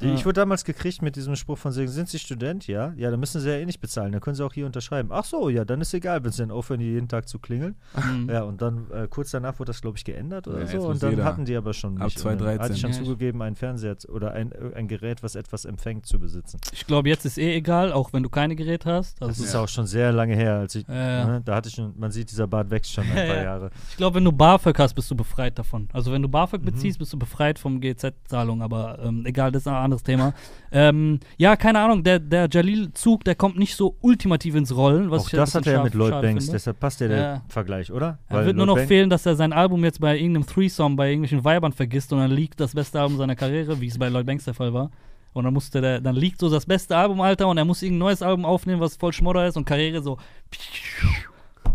Die, 0.00 0.06
Ja. 0.08 0.14
ich 0.14 0.24
wurde 0.24 0.34
damals 0.40 0.64
gekriegt 0.64 1.02
mit 1.02 1.16
diesem 1.16 1.34
Spruch 1.34 1.58
von 1.58 1.72
sagen, 1.72 1.88
sind 1.88 2.08
Sie 2.08 2.18
Student? 2.20 2.66
Ja. 2.68 2.92
Ja, 2.96 3.10
dann 3.10 3.18
müssen 3.18 3.40
Sie 3.40 3.48
ja 3.48 3.56
eh 3.56 3.64
nicht 3.66 3.80
bezahlen. 3.80 4.12
Dann 4.12 4.20
können 4.20 4.36
Sie 4.36 4.44
auch 4.44 4.52
hier 4.52 4.66
unterschreiben. 4.66 5.08
Ach 5.12 5.24
so, 5.24 5.48
ja, 5.48 5.64
dann 5.64 5.80
ist 5.80 5.92
egal, 5.94 6.22
wenn 6.24 6.30
Sie 6.30 6.42
dann 6.42 6.50
aufhören, 6.52 6.78
hier 6.80 6.92
jeden 6.92 7.08
Tag 7.08 7.28
zu 7.28 7.38
klingeln. 7.40 7.74
Mhm. 7.96 8.28
Ja, 8.30 8.42
und 8.42 8.60
dann 8.62 8.86
äh, 8.92 9.08
kurz 9.08 9.30
danach 9.32 9.58
wurde 9.58 9.70
das, 9.70 9.80
glaube 9.82 9.96
ich, 9.98 10.04
geändert 10.04 10.46
oder 10.46 10.60
Ja, 10.60 10.66
so. 10.66 10.86
Und 10.88 11.02
dann 11.02 11.10
jeder 11.10 11.24
hatten 11.24 11.44
die 11.44 11.56
aber 11.56 11.72
schon 11.74 11.98
ab 11.98 12.04
mich. 12.06 12.14
Dann 12.14 12.22
2013. 12.38 12.60
hatte 12.62 12.74
ich 12.74 12.80
schon 12.80 12.90
Ja, 12.90 12.96
ich- 12.98 13.02
zugegeben, 13.04 13.42
einen 13.42 13.56
Fernseher 13.56 13.96
oder 14.08 14.32
ein, 14.32 14.52
ein 14.74 14.86
Gerät, 14.88 15.22
was 15.24 15.34
etwas 15.36 15.64
empfängt, 15.64 16.06
zu 16.06 16.18
besitzen. 16.20 16.60
Ich 16.76 16.88
glaube, 16.88 17.08
jetzt 17.08 17.24
ist 17.24 17.38
eh 17.38 17.54
egal, 17.54 17.92
auch 17.92 18.12
wenn 18.12 18.24
du 18.24 18.28
keine 18.28 18.56
Geräte 18.56 18.90
hast. 18.92 19.20
Das 19.20 19.28
Also, 19.28 19.44
ist 19.44 19.54
auch 19.54 19.68
schon 19.68 19.86
sehr 19.86 20.10
lange 20.10 20.34
her, 20.34 20.56
als 20.56 20.74
ich. 20.74 20.84
Ja, 20.88 20.94
ja. 20.94 21.24
Ne, 21.26 21.42
da 21.44 21.54
hatte 21.54 21.68
ich 21.68 21.74
schon, 21.76 21.94
man 21.96 22.10
sieht, 22.10 22.28
dieser 22.32 22.48
Bart 22.48 22.68
wächst 22.68 22.92
schon 22.92 23.04
ein 23.04 23.10
Ja, 23.16 23.24
paar 23.26 23.36
ja. 23.36 23.42
Jahre. 23.44 23.70
ich 23.90 23.96
glaube, 23.96 24.16
wenn 24.16 24.24
du 24.24 24.32
BAföG 24.32 24.76
hast, 24.80 24.92
bist 24.94 25.08
du 25.08 25.14
befreit 25.14 25.56
davon. 25.56 25.88
Also 25.92 26.10
wenn 26.10 26.20
du 26.20 26.28
BAföG 26.28 26.62
Mhm. 26.62 26.64
beziehst, 26.66 26.98
bist 26.98 27.12
du 27.12 27.18
befreit 27.18 27.60
vom 27.60 27.80
GZ-Zahlung, 27.80 28.60
aber 28.60 28.98
ähm, 29.04 29.24
egal, 29.24 29.52
das 29.52 29.62
ist 29.62 29.68
ein 29.68 29.74
anderes 29.74 30.02
Thema. 30.02 30.34
ähm, 30.72 31.20
ja, 31.36 31.54
keine 31.54 31.78
Ahnung, 31.78 32.02
der, 32.02 32.18
der 32.18 32.48
Jalil-Zug, 32.50 33.22
der 33.22 33.36
kommt 33.36 33.56
nicht 33.56 33.76
so 33.76 33.96
ultimativ 34.00 34.56
ins 34.56 34.74
Rollen, 34.74 35.12
was 35.12 35.26
auch 35.26 35.30
das 35.30 35.54
hat 35.54 35.66
er 35.68 35.84
mit 35.84 35.92
scharf- 35.92 35.96
Lloyd 35.98 36.22
Banks, 36.22 36.44
finde. 36.46 36.52
deshalb 36.58 36.80
passt 36.80 37.00
ja 37.00 37.06
der 37.08 37.18
Ja. 37.18 37.42
Vergleich, 37.48 37.92
oder? 37.92 38.18
Er 38.28 38.44
wird 38.46 38.56
nur 38.56 38.66
noch 38.66 38.74
Banks- 38.74 38.88
fehlen, 38.88 39.10
dass 39.10 39.24
er 39.26 39.36
sein 39.36 39.52
Album 39.52 39.84
jetzt 39.84 40.00
bei 40.00 40.16
irgendeinem 40.18 40.46
Threesome 40.46 40.96
bei 40.96 41.10
irgendwelchen 41.10 41.44
Weibern 41.44 41.72
vergisst 41.72 42.12
und 42.12 42.18
dann 42.18 42.32
liegt 42.32 42.58
das 42.58 42.74
beste 42.74 43.00
Album 43.00 43.16
seiner 43.16 43.36
Karriere, 43.36 43.80
wie 43.80 43.86
es 43.86 43.96
bei 43.96 44.08
Lloyd 44.08 44.26
Banks 44.26 44.44
der 44.44 44.54
Fall 44.54 44.74
war. 44.74 44.90
Und 45.34 45.44
dann 45.44 45.52
musste 45.52 45.80
der, 45.80 46.00
dann 46.00 46.16
liegt 46.16 46.40
so 46.40 46.48
das 46.48 46.64
beste 46.64 46.96
Album, 46.96 47.20
Alter, 47.20 47.48
und 47.48 47.58
er 47.58 47.66
muss 47.66 47.82
irgendein 47.82 48.06
neues 48.06 48.22
Album 48.22 48.46
aufnehmen, 48.46 48.80
was 48.80 48.96
voll 48.96 49.12
Schmodder 49.12 49.46
ist 49.46 49.56
und 49.56 49.66
Karriere 49.66 50.02
so. 50.02 50.16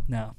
Ja. 0.07 0.33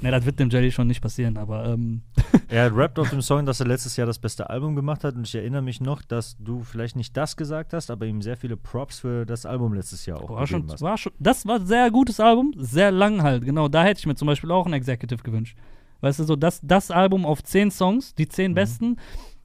Ne, 0.00 0.10
das 0.10 0.24
wird 0.24 0.40
dem 0.40 0.48
Jelly 0.48 0.72
schon 0.72 0.86
nicht 0.86 1.00
passieren, 1.00 1.36
aber 1.36 1.66
ähm, 1.66 2.02
Er 2.48 2.74
rappt 2.74 2.98
auf 2.98 3.10
dem 3.10 3.20
Song, 3.20 3.44
dass 3.44 3.60
er 3.60 3.66
letztes 3.66 3.96
Jahr 3.96 4.06
das 4.06 4.18
beste 4.18 4.48
Album 4.48 4.74
gemacht 4.74 5.04
hat 5.04 5.14
und 5.14 5.26
ich 5.26 5.34
erinnere 5.34 5.60
mich 5.60 5.80
noch, 5.80 6.02
dass 6.02 6.36
du 6.38 6.62
vielleicht 6.62 6.96
nicht 6.96 7.16
das 7.16 7.36
gesagt 7.36 7.72
hast, 7.72 7.90
aber 7.90 8.06
ihm 8.06 8.22
sehr 8.22 8.36
viele 8.36 8.56
Props 8.56 9.00
für 9.00 9.26
das 9.26 9.44
Album 9.44 9.74
letztes 9.74 10.06
Jahr 10.06 10.22
auch 10.22 10.30
war 10.30 10.46
schon, 10.46 10.60
gegeben 10.60 10.72
hast. 10.72 10.82
war 10.82 10.96
schon, 10.96 11.12
das 11.18 11.46
war 11.46 11.56
ein 11.56 11.66
sehr 11.66 11.90
gutes 11.90 12.20
Album, 12.20 12.54
sehr 12.56 12.90
lang 12.90 13.22
halt, 13.22 13.44
genau. 13.44 13.68
Da 13.68 13.84
hätte 13.84 13.98
ich 13.98 14.06
mir 14.06 14.14
zum 14.14 14.26
Beispiel 14.26 14.50
auch 14.50 14.66
ein 14.66 14.72
Executive 14.72 15.22
gewünscht. 15.22 15.58
Weißt 16.00 16.20
du, 16.20 16.24
so 16.24 16.36
das, 16.36 16.60
das 16.62 16.90
Album 16.90 17.26
auf 17.26 17.42
zehn 17.42 17.70
Songs, 17.70 18.14
die 18.14 18.28
zehn 18.28 18.54
besten, 18.54 18.96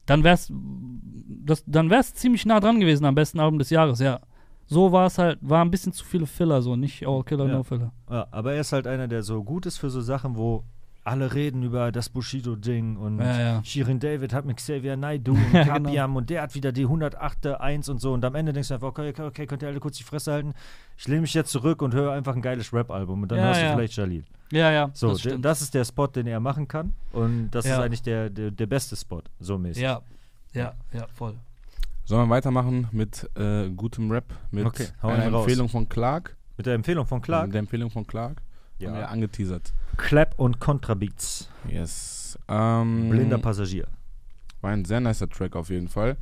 dann 0.06 0.24
wär's, 0.24 0.52
das, 1.44 1.64
dann 1.66 1.90
wär's 1.90 2.14
ziemlich 2.14 2.46
nah 2.46 2.60
dran 2.60 2.80
gewesen 2.80 3.04
am 3.04 3.14
besten 3.14 3.40
Album 3.40 3.58
des 3.58 3.70
Jahres, 3.70 4.00
ja. 4.00 4.20
So 4.66 4.92
war 4.92 5.06
es 5.06 5.18
halt, 5.18 5.38
war 5.42 5.62
ein 5.62 5.70
bisschen 5.70 5.92
zu 5.92 6.04
viele 6.04 6.26
Filler, 6.26 6.62
so 6.62 6.74
nicht 6.74 7.06
All 7.06 7.22
Killer, 7.22 7.46
Ja. 7.46 7.52
No 7.52 7.62
Filler. 7.62 7.92
Ja, 8.10 8.26
aber 8.30 8.54
er 8.54 8.60
ist 8.60 8.72
halt 8.72 8.86
einer, 8.86 9.08
der 9.08 9.22
so 9.22 9.44
gut 9.44 9.66
ist 9.66 9.78
für 9.78 9.90
so 9.90 10.00
Sachen, 10.00 10.36
wo 10.36 10.64
alle 11.04 11.34
reden 11.34 11.62
über 11.62 11.92
das 11.92 12.08
Bushido-Ding 12.08 12.96
und 12.96 13.18
Ja, 13.18 13.38
ja. 13.40 13.64
Shirin 13.64 14.00
David 14.00 14.32
hat 14.32 14.44
mit 14.46 14.56
Xavier 14.56 14.96
Naidoo 14.96 15.32
und 15.34 15.52
Kapiam 15.52 15.84
genau. 15.84 16.16
und 16.18 16.30
der 16.30 16.42
hat 16.42 16.54
wieder 16.54 16.72
die 16.72 16.84
108. 16.84 17.46
1 17.60 17.88
und 17.90 18.00
so 18.00 18.12
und 18.14 18.24
am 18.24 18.34
Ende 18.34 18.52
denkst 18.52 18.68
du 18.68 18.74
einfach, 18.74 18.88
okay, 18.88 19.10
okay, 19.10 19.22
okay 19.22 19.46
könnt 19.46 19.62
ihr 19.62 19.68
alle 19.68 19.80
kurz 19.80 19.98
die 19.98 20.02
Fresse 20.04 20.32
halten? 20.32 20.54
Ich 20.96 21.06
lehne 21.06 21.20
mich 21.20 21.34
jetzt 21.34 21.50
zurück 21.50 21.82
und 21.82 21.92
höre 21.94 22.12
einfach 22.12 22.34
ein 22.34 22.42
geiles 22.42 22.72
Rap-Album 22.72 23.22
und 23.22 23.30
dann 23.30 23.38
Ja, 23.38 23.44
hörst 23.46 23.62
du 23.62 23.72
vielleicht 23.74 23.96
Jalil. 23.96 24.24
Ja, 24.50 24.70
ja, 24.70 24.90
So, 24.94 25.10
das 25.10 25.20
stimmt. 25.20 25.44
das 25.44 25.62
ist 25.62 25.74
der 25.74 25.84
Spot, 25.84 26.06
den 26.06 26.26
er 26.26 26.40
machen 26.40 26.68
kann 26.68 26.92
und 27.12 27.50
das 27.50 27.66
Ja. 27.66 27.74
ist 27.74 27.80
eigentlich 27.80 28.02
der, 28.02 28.30
der, 28.30 28.50
der 28.50 28.66
beste 28.66 28.96
Spot, 28.96 29.22
so 29.40 29.58
mäßig. 29.58 29.82
ja, 29.82 30.00
ja, 30.52 30.72
ja, 30.92 31.06
voll. 31.12 31.34
Sollen 32.06 32.28
wir 32.28 32.34
weitermachen 32.34 32.88
mit 32.92 33.28
äh, 33.36 33.68
gutem 33.70 34.10
Rap? 34.10 34.26
Mit 34.50 34.66
Okay, 34.66 34.88
einer 35.02 35.12
einen 35.22 35.34
raus. 35.34 35.44
Empfehlung 35.44 35.68
von 35.68 35.88
Clark? 35.88 36.36
Mit 36.56 36.66
der 36.66 36.74
Empfehlung 36.74 37.06
von 37.06 37.20
Clark, 37.20 37.50
Der 37.50 37.58
Empfehlung 37.60 37.90
von 37.90 38.06
Clark? 38.06 38.40
Ja. 38.78 38.90
Haben 38.90 38.98
wir 38.98 39.08
angeteasert. 39.10 39.72
Clap 39.96 40.38
und 40.38 40.60
Contrabeats, 40.60 41.48
Yes. 41.68 42.38
Ähm, 42.48 43.08
blinder 43.10 43.38
Passagier. 43.38 43.86
War 44.60 44.70
ein 44.72 44.84
sehr 44.84 45.00
nicer 45.00 45.28
Track 45.28 45.56
auf 45.56 45.70
jeden 45.70 45.88
Fall. 45.88 46.16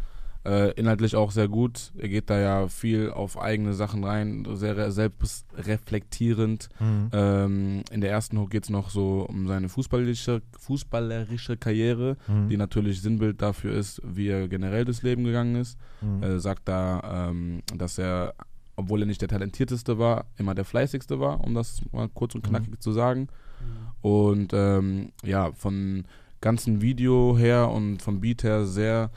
Äh, 0.45 0.73
inhaltlich 0.73 1.15
auch 1.15 1.31
sehr 1.31 1.47
gut. 1.49 1.93
Er 1.97 2.09
geht 2.09 2.29
da 2.29 2.39
ja 2.39 2.67
viel 2.69 3.11
auf 3.11 3.39
eigene 3.41 3.75
Sachen 3.75 4.03
rein, 4.05 4.45
sehr 4.55 4.77
re 4.77 4.91
selbstreflektierend. 4.91 6.69
Mhm. 6.81 7.11
Ähm, 7.13 7.83
in 7.91 8.01
der 8.01 8.11
ersten 8.11 8.39
Hook 8.39 8.51
geht 8.51 8.65
es 8.65 8.71
noch 8.71 8.91
so 8.91 9.25
um 9.29 9.47
seine 9.47 9.69
fußballerische, 9.69 10.43
fußballerische 10.59 11.57
Karriere, 11.57 12.17
Mhm. 12.27 12.49
die 12.49 12.57
natürlich 12.57 13.01
Sinnbild 13.03 13.41
dafür 13.41 13.73
ist, 13.75 14.01
wie 14.05 14.29
er 14.29 14.49
generell 14.49 14.85
durchs 14.85 15.03
Leben 15.03 15.25
gegangen 15.25 15.55
ist. 15.57 15.79
Mhm. 16.01 16.23
Er 16.23 16.41
sagt 16.41 16.69
da, 16.69 17.29
ähm, 17.31 17.63
dass 17.77 17.99
er, 17.99 18.35
obwohl 18.77 19.03
er 19.03 19.07
nicht 19.07 19.21
der 19.21 19.29
talentierteste 19.29 19.99
war, 19.99 20.27
immer 20.39 20.55
der 20.55 20.65
fleißigste 20.65 21.21
war, 21.21 21.41
um 21.41 21.55
das 21.55 21.81
mal 21.93 22.09
kurz 22.09 22.35
und 22.35 22.43
knackig 22.43 22.81
zu 22.81 22.93
sagen. 22.93 23.29
Und 24.03 24.53
ähm, 24.53 25.13
ja, 25.23 25.53
von 25.53 26.05
ganzen 26.41 26.83
Video 26.83 27.39
her 27.39 27.71
und 27.71 28.03
vom 28.03 28.21
Beat 28.21 28.43
her 28.43 28.67
sehr, 28.67 29.11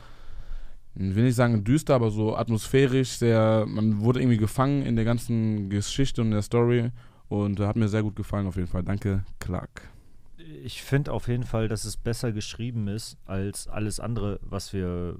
ich 0.94 1.16
will 1.16 1.24
nicht 1.26 1.36
sagen 1.36 1.64
düster, 1.64 1.96
aber 1.96 2.12
so 2.12 2.38
atmosphärisch, 2.38 3.10
sehr, 3.10 3.66
man 3.68 4.00
wurde 4.02 4.22
irgendwie 4.22 4.38
gefangen 4.38 4.84
in 4.84 4.96
der 4.96 5.04
ganzen 5.04 5.70
Geschichte 5.70 6.22
und 6.22 6.32
der 6.32 6.44
Story 6.44 6.92
und 7.28 7.60
hat 7.60 7.76
mir 7.76 7.90
sehr 7.90 8.04
gut 8.04 8.16
gefallen 8.16 8.48
auf 8.48 8.56
jeden 8.56 8.68
Fall. 8.68 8.84
Danke, 8.84 9.26
Clark. 9.40 9.90
Ich 10.38 10.84
finde 10.84 11.12
auf 11.12 11.28
jeden 11.28 11.44
Fall, 11.44 11.68
dass 11.68 11.84
es 11.84 11.98
besser 11.98 12.32
geschrieben 12.32 12.88
ist 12.88 13.18
als 13.26 13.68
alles 13.68 14.00
andere, 14.00 14.40
was 14.44 14.74
wir, 14.74 15.18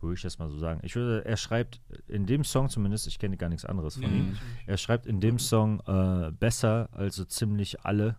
würde 0.00 0.14
ich 0.14 0.22
das 0.22 0.40
mal 0.40 0.50
so 0.50 0.58
sagen. 0.58 0.80
Ich 0.82 0.96
würde, 0.96 1.24
er 1.24 1.36
schreibt 1.36 1.80
in 2.08 2.26
dem 2.26 2.42
Song 2.42 2.68
zumindest, 2.68 3.06
ich 3.06 3.20
kenne 3.20 3.36
gar 3.36 3.48
nichts 3.48 3.64
anderes 3.64 3.94
von 3.94 4.12
ihm, 4.12 4.36
er 4.66 4.76
schreibt 4.76 5.06
in 5.06 5.20
dem 5.20 5.38
Song 5.38 5.80
äh, 5.86 6.32
besser 6.32 6.88
als 6.92 7.14
so 7.14 7.24
ziemlich 7.24 7.84
alle 7.84 8.16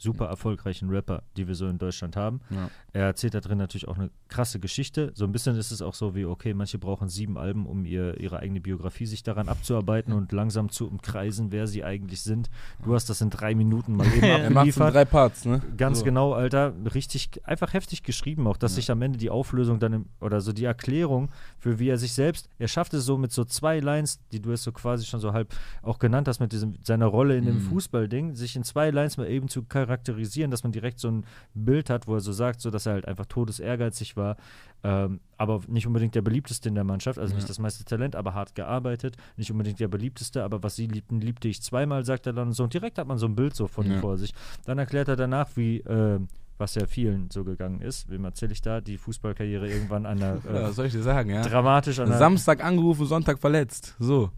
super 0.00 0.26
erfolgreichen 0.26 0.88
Rapper, 0.90 1.22
die 1.36 1.48
wir 1.48 1.54
so 1.54 1.66
in 1.66 1.78
Deutschland 1.78 2.16
haben. 2.16 2.40
Ja. 2.50 2.70
Er 2.92 3.04
erzählt 3.06 3.34
da 3.34 3.40
drin 3.40 3.58
natürlich 3.58 3.88
auch 3.88 3.98
eine 3.98 4.10
krasse 4.28 4.60
Geschichte. 4.60 5.10
So 5.14 5.24
ein 5.24 5.32
bisschen 5.32 5.56
ist 5.56 5.70
es 5.72 5.82
auch 5.82 5.94
so 5.94 6.14
wie, 6.14 6.24
okay, 6.24 6.54
manche 6.54 6.78
brauchen 6.78 7.08
sieben 7.08 7.36
Alben, 7.36 7.66
um 7.66 7.84
ihr, 7.84 8.18
ihre 8.20 8.38
eigene 8.38 8.60
Biografie 8.60 9.06
sich 9.06 9.22
daran 9.22 9.48
abzuarbeiten 9.48 10.12
und 10.12 10.32
langsam 10.32 10.70
zu 10.70 10.86
umkreisen, 10.88 11.50
wer 11.52 11.66
sie 11.66 11.84
eigentlich 11.84 12.22
sind. 12.22 12.48
Du 12.84 12.94
hast 12.94 13.10
das 13.10 13.20
in 13.20 13.30
drei 13.30 13.54
Minuten 13.54 13.96
mal 13.96 14.06
eben 14.06 14.22
Er 14.22 14.38
macht 14.38 14.50
in 14.50 14.56
abgeliefert. 14.56 14.94
drei 14.94 15.04
Parts, 15.04 15.44
ne? 15.44 15.60
Ganz 15.76 15.98
so. 15.98 16.04
genau, 16.04 16.32
Alter. 16.32 16.72
Richtig, 16.94 17.30
einfach 17.44 17.72
heftig 17.74 18.02
geschrieben 18.02 18.46
auch, 18.46 18.56
dass 18.56 18.76
sich 18.76 18.90
am 18.90 19.02
Ende 19.02 19.18
die 19.18 19.30
Auflösung 19.30 19.78
dann, 19.80 19.92
im, 19.92 20.06
oder 20.20 20.40
so 20.40 20.52
die 20.52 20.64
Erklärung 20.64 21.30
für 21.58 21.78
wie 21.78 21.88
er 21.88 21.98
sich 21.98 22.12
selbst, 22.12 22.48
er 22.58 22.68
schafft 22.68 22.94
es 22.94 23.04
so 23.04 23.18
mit 23.18 23.32
so 23.32 23.44
zwei 23.44 23.80
Lines, 23.80 24.20
die 24.32 24.40
du 24.40 24.52
es 24.52 24.62
so 24.62 24.72
quasi 24.72 25.04
schon 25.06 25.20
so 25.20 25.32
halb 25.32 25.54
auch 25.82 25.98
genannt 25.98 26.28
hast, 26.28 26.38
mit 26.40 26.52
diesem, 26.52 26.76
seiner 26.84 27.06
Rolle 27.06 27.36
in 27.36 27.44
dem 27.44 27.56
Mhm. 27.56 27.60
Fußballding, 27.62 28.34
sich 28.36 28.54
in 28.56 28.62
zwei 28.62 28.90
Lines 28.90 29.16
mal 29.16 29.28
eben 29.28 29.48
zu 29.48 29.62
charakterisieren, 29.88 30.50
dass 30.50 30.62
man 30.62 30.72
direkt 30.72 31.00
so 31.00 31.08
ein 31.10 31.24
Bild 31.54 31.88
hat, 31.90 32.06
wo 32.06 32.14
er 32.14 32.20
so 32.20 32.32
sagt, 32.32 32.60
so 32.60 32.70
dass 32.70 32.86
er 32.86 32.92
halt 32.92 33.08
einfach 33.08 33.26
todesehrgeizig 33.26 34.16
war, 34.16 34.36
ähm, 34.84 35.20
aber 35.36 35.60
nicht 35.66 35.86
unbedingt 35.86 36.14
der 36.14 36.22
beliebteste 36.22 36.68
in 36.68 36.74
der 36.74 36.84
Mannschaft, 36.84 37.18
also 37.18 37.32
Ja. 37.32 37.36
nicht 37.36 37.48
das 37.48 37.58
meiste 37.58 37.84
Talent, 37.84 38.14
aber 38.14 38.34
hart 38.34 38.54
gearbeitet, 38.54 39.16
nicht 39.36 39.50
unbedingt 39.50 39.80
der 39.80 39.88
beliebteste, 39.88 40.44
aber 40.44 40.62
was 40.62 40.76
sie 40.76 40.86
liebten, 40.86 41.20
liebte 41.20 41.48
ich 41.48 41.62
zweimal, 41.62 42.04
sagt 42.04 42.26
er 42.26 42.32
dann 42.34 42.52
so 42.52 42.64
und 42.64 42.74
direkt 42.74 42.98
hat 42.98 43.08
man 43.08 43.18
so 43.18 43.26
ein 43.26 43.34
Bild 43.34 43.54
so 43.54 43.66
von 43.66 43.86
ihm 43.86 43.94
Ja. 43.94 44.00
vor 44.00 44.18
sich. 44.18 44.32
Dann 44.66 44.78
erklärt 44.78 45.08
er 45.08 45.16
danach, 45.16 45.48
wie, 45.56 45.78
äh, 45.80 46.20
was 46.58 46.74
ja 46.74 46.86
vielen 46.86 47.30
so 47.30 47.44
gegangen 47.44 47.80
ist, 47.80 48.10
wem 48.10 48.24
erzähle 48.24 48.52
ich 48.52 48.60
da, 48.60 48.80
die 48.80 48.98
Fußballkarriere 48.98 49.68
irgendwann 49.68 50.06
an 50.06 50.18
der, 50.18 50.40
Ja, 50.44 50.50
äh, 50.50 50.62
was 50.64 50.76
soll 50.76 50.86
ich 50.86 50.92
dir 50.92 51.02
sagen, 51.02 51.30
ja? 51.30 51.42
dramatisch 51.42 51.98
an 52.00 52.08
der, 52.08 52.18
Samstag 52.18 52.62
angerufen, 52.64 53.06
Sonntag 53.06 53.38
verletzt. 53.38 53.94
So. 53.98 54.30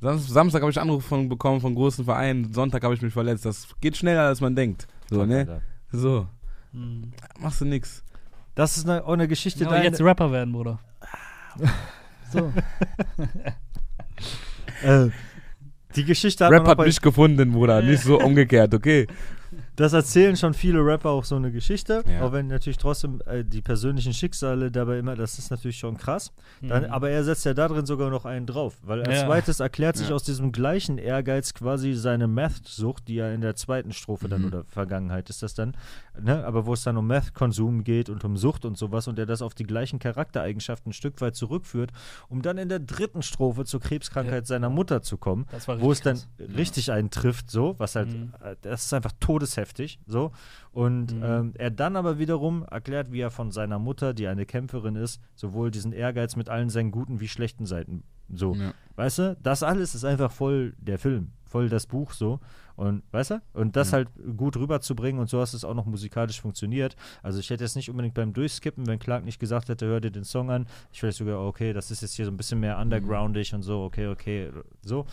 Sam- 0.00 0.18
Samstag 0.18 0.60
habe 0.62 0.70
ich 0.70 0.80
Anruf 0.80 1.04
von, 1.04 1.28
bekommen 1.28 1.60
von 1.60 1.74
großen 1.74 2.04
Vereinen, 2.04 2.52
Sonntag 2.52 2.82
habe 2.84 2.94
ich 2.94 3.02
mich 3.02 3.12
verletzt. 3.12 3.44
Das 3.46 3.66
geht 3.80 3.96
schneller, 3.96 4.22
als 4.26 4.40
man 4.40 4.54
denkt. 4.54 4.86
So, 5.10 5.24
ne? 5.24 5.38
Alter. 5.38 5.60
So. 5.92 6.26
Mhm. 6.72 7.12
Machst 7.40 7.60
du 7.60 7.64
nix. 7.64 8.02
Das 8.54 8.76
ist 8.76 8.88
eine, 8.88 9.04
auch 9.04 9.12
eine 9.12 9.28
Geschichte, 9.28 9.60
Genau, 9.60 9.70
deine- 9.72 9.84
jetzt 9.84 10.00
Rapper 10.00 10.30
werden, 10.32 10.52
Bruder. 10.52 10.78
so. 12.32 12.52
äh, 14.82 15.08
die 15.94 16.04
Geschichte 16.04 16.44
hat 16.44 16.52
Rap 16.52 16.66
hat 16.66 16.78
mich 16.78 17.00
gefunden, 17.00 17.52
Bruder. 17.52 17.80
Nicht 17.82 18.02
so 18.02 18.18
umgekehrt, 18.22 18.74
okay? 18.74 19.06
Das 19.76 19.92
erzählen 19.92 20.36
schon 20.36 20.54
viele 20.54 20.84
Rapper 20.84 21.10
auch 21.10 21.24
so 21.24 21.36
eine 21.36 21.52
Geschichte, 21.52 22.02
Ja. 22.10 22.22
auch 22.22 22.32
wenn 22.32 22.46
natürlich 22.48 22.78
trotzdem 22.78 23.20
äh, 23.26 23.44
die 23.44 23.60
persönlichen 23.62 24.12
Schicksale 24.14 24.70
dabei 24.70 24.98
immer, 24.98 25.14
das 25.16 25.38
ist 25.38 25.50
natürlich 25.50 25.78
schon 25.78 25.96
krass. 25.96 26.32
Dann, 26.62 26.84
Mhm. 26.84 26.90
aber 26.90 27.10
er 27.10 27.22
setzt 27.24 27.44
ja 27.44 27.54
da 27.54 27.68
drin 27.68 27.84
sogar 27.86 28.10
noch 28.10 28.24
einen 28.24 28.46
drauf, 28.46 28.78
weil 28.82 29.02
als 29.02 29.20
Ja. 29.20 29.26
zweites 29.26 29.60
erklärt 29.60 29.96
sich 29.96 30.08
Ja. 30.08 30.14
aus 30.14 30.22
diesem 30.24 30.50
gleichen 30.52 30.98
Ehrgeiz 30.98 31.52
quasi 31.54 31.92
seine 31.94 32.26
Meth-Sucht, 32.26 33.06
die 33.08 33.16
ja 33.16 33.30
in 33.30 33.40
der 33.42 33.54
zweiten 33.56 33.92
Strophe 33.92 34.28
dann 34.28 34.42
Mhm. 34.42 34.46
oder 34.48 34.64
Vergangenheit 34.64 35.28
ist 35.30 35.42
das 35.42 35.54
dann, 35.54 35.76
ne? 36.20 36.44
aber 36.46 36.64
wo 36.66 36.72
es 36.72 36.82
dann 36.82 36.96
um 36.96 37.06
Meth-Konsum 37.06 37.84
geht 37.84 38.08
und 38.08 38.24
um 38.24 38.36
Sucht 38.36 38.64
und 38.64 38.78
sowas 38.78 39.08
und 39.08 39.18
er 39.18 39.26
das 39.26 39.42
auf 39.42 39.54
die 39.54 39.64
gleichen 39.64 39.98
Charaktereigenschaften 39.98 40.90
ein 40.90 40.92
Stück 40.94 41.20
weit 41.20 41.36
zurückführt, 41.36 41.92
um 42.28 42.40
dann 42.40 42.56
in 42.58 42.68
der 42.68 42.78
dritten 42.78 43.22
Strophe 43.22 43.64
zur 43.66 43.80
Krebskrankheit 43.80 44.46
seiner 44.46 44.70
Mutter 44.70 45.02
zu 45.02 45.16
kommen 45.18 45.46
wo 45.78 45.92
es 45.92 46.00
dann 46.00 46.18
richtig 46.56 46.90
einen 46.92 47.10
trifft, 47.10 47.50
so, 47.50 47.74
was 47.78 47.94
halt, 47.96 48.08
Mhm. 48.08 48.32
äh, 48.42 48.56
das 48.62 48.86
ist 48.86 48.94
einfach 48.94 49.12
todesheftig, 49.20 49.65
so. 50.06 50.32
Und 50.72 51.14
Mhm. 51.14 51.22
ähm, 51.24 51.52
er 51.56 51.70
dann 51.70 51.96
aber 51.96 52.18
wiederum 52.18 52.64
erklärt, 52.70 53.12
wie 53.12 53.20
er 53.20 53.30
von 53.30 53.50
seiner 53.50 53.78
Mutter, 53.78 54.14
die 54.14 54.26
eine 54.28 54.46
Kämpferin 54.46 54.96
ist, 54.96 55.20
sowohl 55.34 55.70
diesen 55.70 55.92
Ehrgeiz 55.92 56.36
mit 56.36 56.48
allen 56.48 56.70
seinen 56.70 56.90
guten 56.90 57.20
wie 57.20 57.28
schlechten 57.28 57.66
Seiten, 57.66 58.02
so. 58.32 58.54
Ja. 58.54 58.72
Weißt 58.96 59.18
du, 59.18 59.36
das 59.42 59.62
alles 59.62 59.94
ist 59.94 60.04
einfach 60.04 60.30
voll 60.30 60.74
der 60.78 60.98
Film, 60.98 61.32
voll 61.44 61.68
das 61.68 61.86
Buch, 61.86 62.12
so. 62.12 62.40
Und, 62.76 63.02
weißt 63.10 63.30
du, 63.30 63.42
und 63.54 63.74
das 63.74 63.90
Ja. 63.92 63.98
halt 63.98 64.08
gut 64.36 64.56
rüberzubringen 64.58 65.18
und 65.18 65.30
so 65.30 65.40
hast 65.40 65.54
es 65.54 65.64
auch 65.64 65.72
noch 65.72 65.86
musikalisch 65.86 66.40
funktioniert. 66.42 66.94
Also 67.22 67.38
ich 67.40 67.48
hätte 67.48 67.64
jetzt 67.64 67.74
nicht 67.74 67.88
unbedingt 67.88 68.12
beim 68.14 68.34
Durchskippen, 68.34 68.86
wenn 68.86 68.98
Clark 68.98 69.24
nicht 69.24 69.38
gesagt 69.38 69.70
hätte, 69.70 69.86
hör 69.86 70.00
dir 70.00 70.10
den 70.10 70.24
Song 70.24 70.50
an, 70.50 70.66
ich 70.92 71.02
wäre 71.02 71.10
sogar, 71.12 71.40
okay, 71.40 71.72
das 71.72 71.90
ist 71.90 72.02
jetzt 72.02 72.12
hier 72.14 72.26
so 72.26 72.30
ein 72.30 72.36
bisschen 72.36 72.60
mehr 72.60 72.76
undergroundig 72.78 73.54
und 73.54 73.62
so, 73.62 73.82
okay, 73.84 74.08
okay, 74.08 74.50
so. 74.82 75.06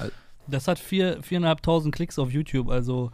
Das 0.45 0.67
hat 0.67 0.77
vier, 0.77 1.23
viereinhalbtausend 1.23 1.95
Klicks 1.95 2.19
auf 2.19 2.31
YouTube, 2.33 2.67
also 2.69 3.11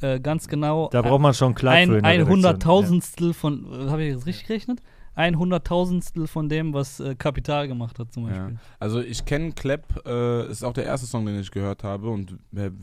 äh, 0.00 0.20
ganz 0.20 0.48
genau. 0.48 0.88
Da 0.90 1.02
braucht 1.02 1.20
man 1.20 1.34
schon 1.34 1.56
für 1.56 1.70
ein, 1.70 2.04
ein. 2.04 2.28
Hunderttausendstel 2.28 3.32
von, 3.34 3.66
äh, 3.72 3.90
habe 3.90 4.02
ich 4.04 4.14
jetzt 4.14 4.26
richtig 4.26 4.46
gerechnet? 4.46 4.80
Ein 5.14 5.38
Hunderttausendstel 5.38 6.26
von 6.26 6.48
dem, 6.48 6.74
was 6.74 7.00
äh, 7.00 7.14
Kapital 7.14 7.68
gemacht 7.68 7.98
hat 7.98 8.12
zum 8.12 8.24
Ja. 8.28 8.30
Beispiel. 8.34 8.58
Also 8.78 9.00
ich 9.00 9.24
kenne 9.24 9.52
Clap, 9.52 10.06
äh, 10.06 10.50
ist 10.50 10.62
auch 10.62 10.74
der 10.74 10.84
erste 10.84 11.06
Song, 11.06 11.24
den 11.24 11.40
ich 11.40 11.50
gehört 11.50 11.84
habe 11.84 12.10
und 12.10 12.36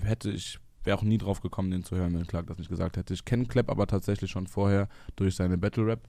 hätte 0.03 0.31
ich 0.31 0.57
wäre 0.83 0.97
auch 0.97 1.03
nie 1.03 1.17
drauf 1.17 1.39
gekommen, 1.39 1.71
den 1.71 1.83
zu 1.83 1.95
hören, 1.95 2.13
wenn 2.13 2.27
Clark 2.27 2.47
das 2.47 2.57
nicht 2.57 2.69
gesagt 2.69 2.97
hätte. 2.97 3.13
Ich 3.13 3.23
kenne 3.23 3.45
Clap 3.45 3.69
aber 3.69 3.87
tatsächlich 3.87 4.31
schon 4.31 4.47
vorher 4.47 4.89
durch 5.15 5.35
seine 5.35 5.57
Battle 5.57 5.85
Rap. 5.85 6.01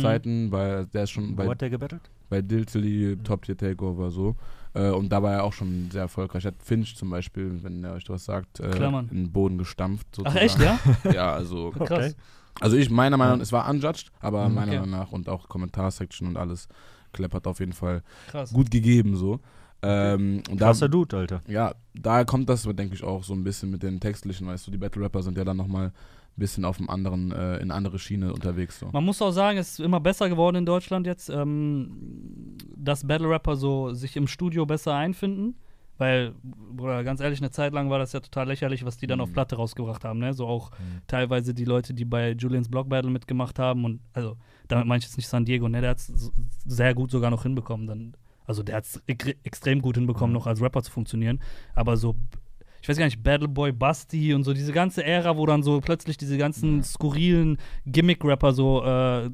Zeiten, 0.00 0.52
weil 0.52 0.86
der 0.86 1.02
ist 1.02 1.10
schon 1.10 1.32
Wo 1.32 1.34
bei, 1.34 1.48
hat 1.48 1.60
der 1.60 1.68
gebettelt? 1.68 2.02
bei 2.30 2.40
Diltily 2.40 3.16
Top 3.24 3.42
Tier 3.42 3.56
Takeover 3.56 4.12
so 4.12 4.36
äh, 4.74 4.90
und 4.90 5.08
da 5.10 5.22
war 5.22 5.32
er 5.32 5.44
auch 5.44 5.52
schon 5.52 5.90
sehr 5.90 6.02
erfolgreich. 6.02 6.44
Hat 6.46 6.54
Finch 6.62 6.96
zum 6.96 7.10
Beispiel, 7.10 7.58
wenn 7.62 7.82
er 7.84 7.92
euch 7.94 8.08
was 8.08 8.24
sagt, 8.24 8.60
äh, 8.60 8.70
in 8.86 9.08
den 9.10 9.32
Boden 9.32 9.58
gestampft. 9.58 10.06
Ach 10.12 10.16
Sozusagen. 10.34 10.38
echt, 10.44 10.58
ja? 10.60 10.78
Ja, 11.12 11.32
also 11.32 11.70
Krass. 11.70 11.90
Okay. 11.90 12.12
Also 12.60 12.76
ich, 12.76 12.90
meiner 12.90 13.16
Meinung 13.16 13.38
nach, 13.38 13.42
es 13.42 13.52
war 13.52 13.68
unjudged, 13.68 14.12
aber 14.20 14.48
Mhm. 14.48 14.54
meiner 14.54 14.72
Okay. 14.72 14.80
Meinung 14.80 14.90
nach 15.00 15.12
und 15.12 15.28
auch 15.28 15.48
Kommentarsection 15.48 16.28
und 16.28 16.36
alles, 16.36 16.68
Clap 17.12 17.32
hat 17.34 17.46
auf 17.46 17.60
jeden 17.60 17.72
Fall 17.72 18.02
Krass. 18.28 18.52
gut 18.52 18.70
gegeben 18.70 19.16
so. 19.16 19.40
Ähm, 19.84 20.42
und 20.50 20.60
da, 20.60 20.66
Krasser 20.66 20.88
Dude, 20.88 21.16
Alter. 21.16 21.42
ja, 21.48 21.74
daher 21.94 22.24
kommt 22.24 22.48
das, 22.48 22.62
denke 22.62 22.94
ich, 22.94 23.02
auch 23.02 23.24
so 23.24 23.32
ein 23.34 23.42
bisschen 23.42 23.70
mit 23.70 23.82
den 23.82 23.98
textlichen, 23.98 24.46
weißt 24.46 24.66
du, 24.66 24.70
die 24.70 24.78
Battle 24.78 25.02
Rapper 25.02 25.22
sind 25.22 25.36
ja 25.36 25.44
dann 25.44 25.56
nochmal 25.56 25.92
ein 26.36 26.40
bisschen 26.40 26.64
auf 26.64 26.78
einem 26.78 26.88
anderen, 26.88 27.30
äh, 27.32 27.58
in 27.58 27.70
andere 27.70 27.98
Schiene 27.98 28.32
unterwegs 28.32 28.78
so. 28.78 28.88
Man 28.92 29.04
muss 29.04 29.20
auch 29.22 29.32
sagen, 29.32 29.58
es 29.58 29.72
ist 29.72 29.80
immer 29.80 30.00
besser 30.00 30.28
geworden 30.28 30.56
in 30.56 30.66
Deutschland 30.66 31.06
jetzt, 31.06 31.28
ähm, 31.28 32.56
dass 32.76 33.06
Battle 33.06 33.28
Rapper 33.28 33.56
so 33.56 33.92
sich 33.92 34.16
im 34.16 34.26
Studio 34.26 34.66
besser 34.66 34.94
einfinden. 34.94 35.56
Weil, 35.98 36.32
Bruder, 36.42 37.04
ganz 37.04 37.20
ehrlich, 37.20 37.38
eine 37.40 37.50
Zeit 37.50 37.74
lang 37.74 37.90
war 37.90 37.98
das 37.98 38.12
ja 38.12 38.20
total 38.20 38.48
lächerlich, 38.48 38.84
was 38.84 38.96
die 38.96 39.06
dann 39.06 39.20
auf 39.20 39.28
Mhm. 39.28 39.34
Platte 39.34 39.56
rausgebracht 39.56 40.04
haben, 40.04 40.18
ne? 40.18 40.32
So 40.32 40.46
auch 40.46 40.70
Mhm. 40.72 41.02
teilweise 41.06 41.52
die 41.54 41.66
Leute, 41.66 41.92
die 41.94 42.06
bei 42.06 42.32
Julians 42.32 42.68
Block 42.70 42.88
Battle 42.88 43.10
mitgemacht 43.10 43.58
haben 43.58 43.84
und 43.84 44.00
also 44.14 44.36
damit 44.68 44.86
meine 44.86 44.98
ich 44.98 45.04
jetzt 45.04 45.16
nicht 45.18 45.28
San 45.28 45.44
Diego, 45.44 45.68
ne? 45.68 45.80
Der 45.82 45.90
hat 45.90 45.98
es 45.98 46.32
sehr 46.64 46.94
gut 46.94 47.10
sogar 47.10 47.30
noch 47.30 47.42
hinbekommen. 47.42 47.86
Dann, 47.86 48.16
also 48.46 48.62
der 48.64 48.76
hat 48.76 48.84
es 48.84 49.02
extrem 49.44 49.80
gut 49.82 49.96
hinbekommen, 49.96 50.30
Mhm. 50.30 50.38
noch 50.38 50.46
als 50.46 50.60
Rapper 50.62 50.82
zu 50.82 50.90
funktionieren. 50.90 51.40
Aber 51.74 51.96
so, 51.98 52.16
ich 52.82 52.88
weiß 52.88 52.98
gar 52.98 53.04
nicht, 53.06 53.22
Battle 53.22 53.48
Boy, 53.48 53.72
Basti 53.72 54.34
und 54.34 54.44
so 54.44 54.52
diese 54.52 54.72
ganze 54.72 55.04
Ära, 55.04 55.36
wo 55.36 55.46
dann 55.46 55.62
so 55.62 55.80
plötzlich 55.80 56.16
diese 56.18 56.36
ganzen 56.36 56.82
skurrilen 56.82 57.56
Gimmick-Rapper, 57.86 58.52
so 58.52 58.82
äh, 58.84 59.30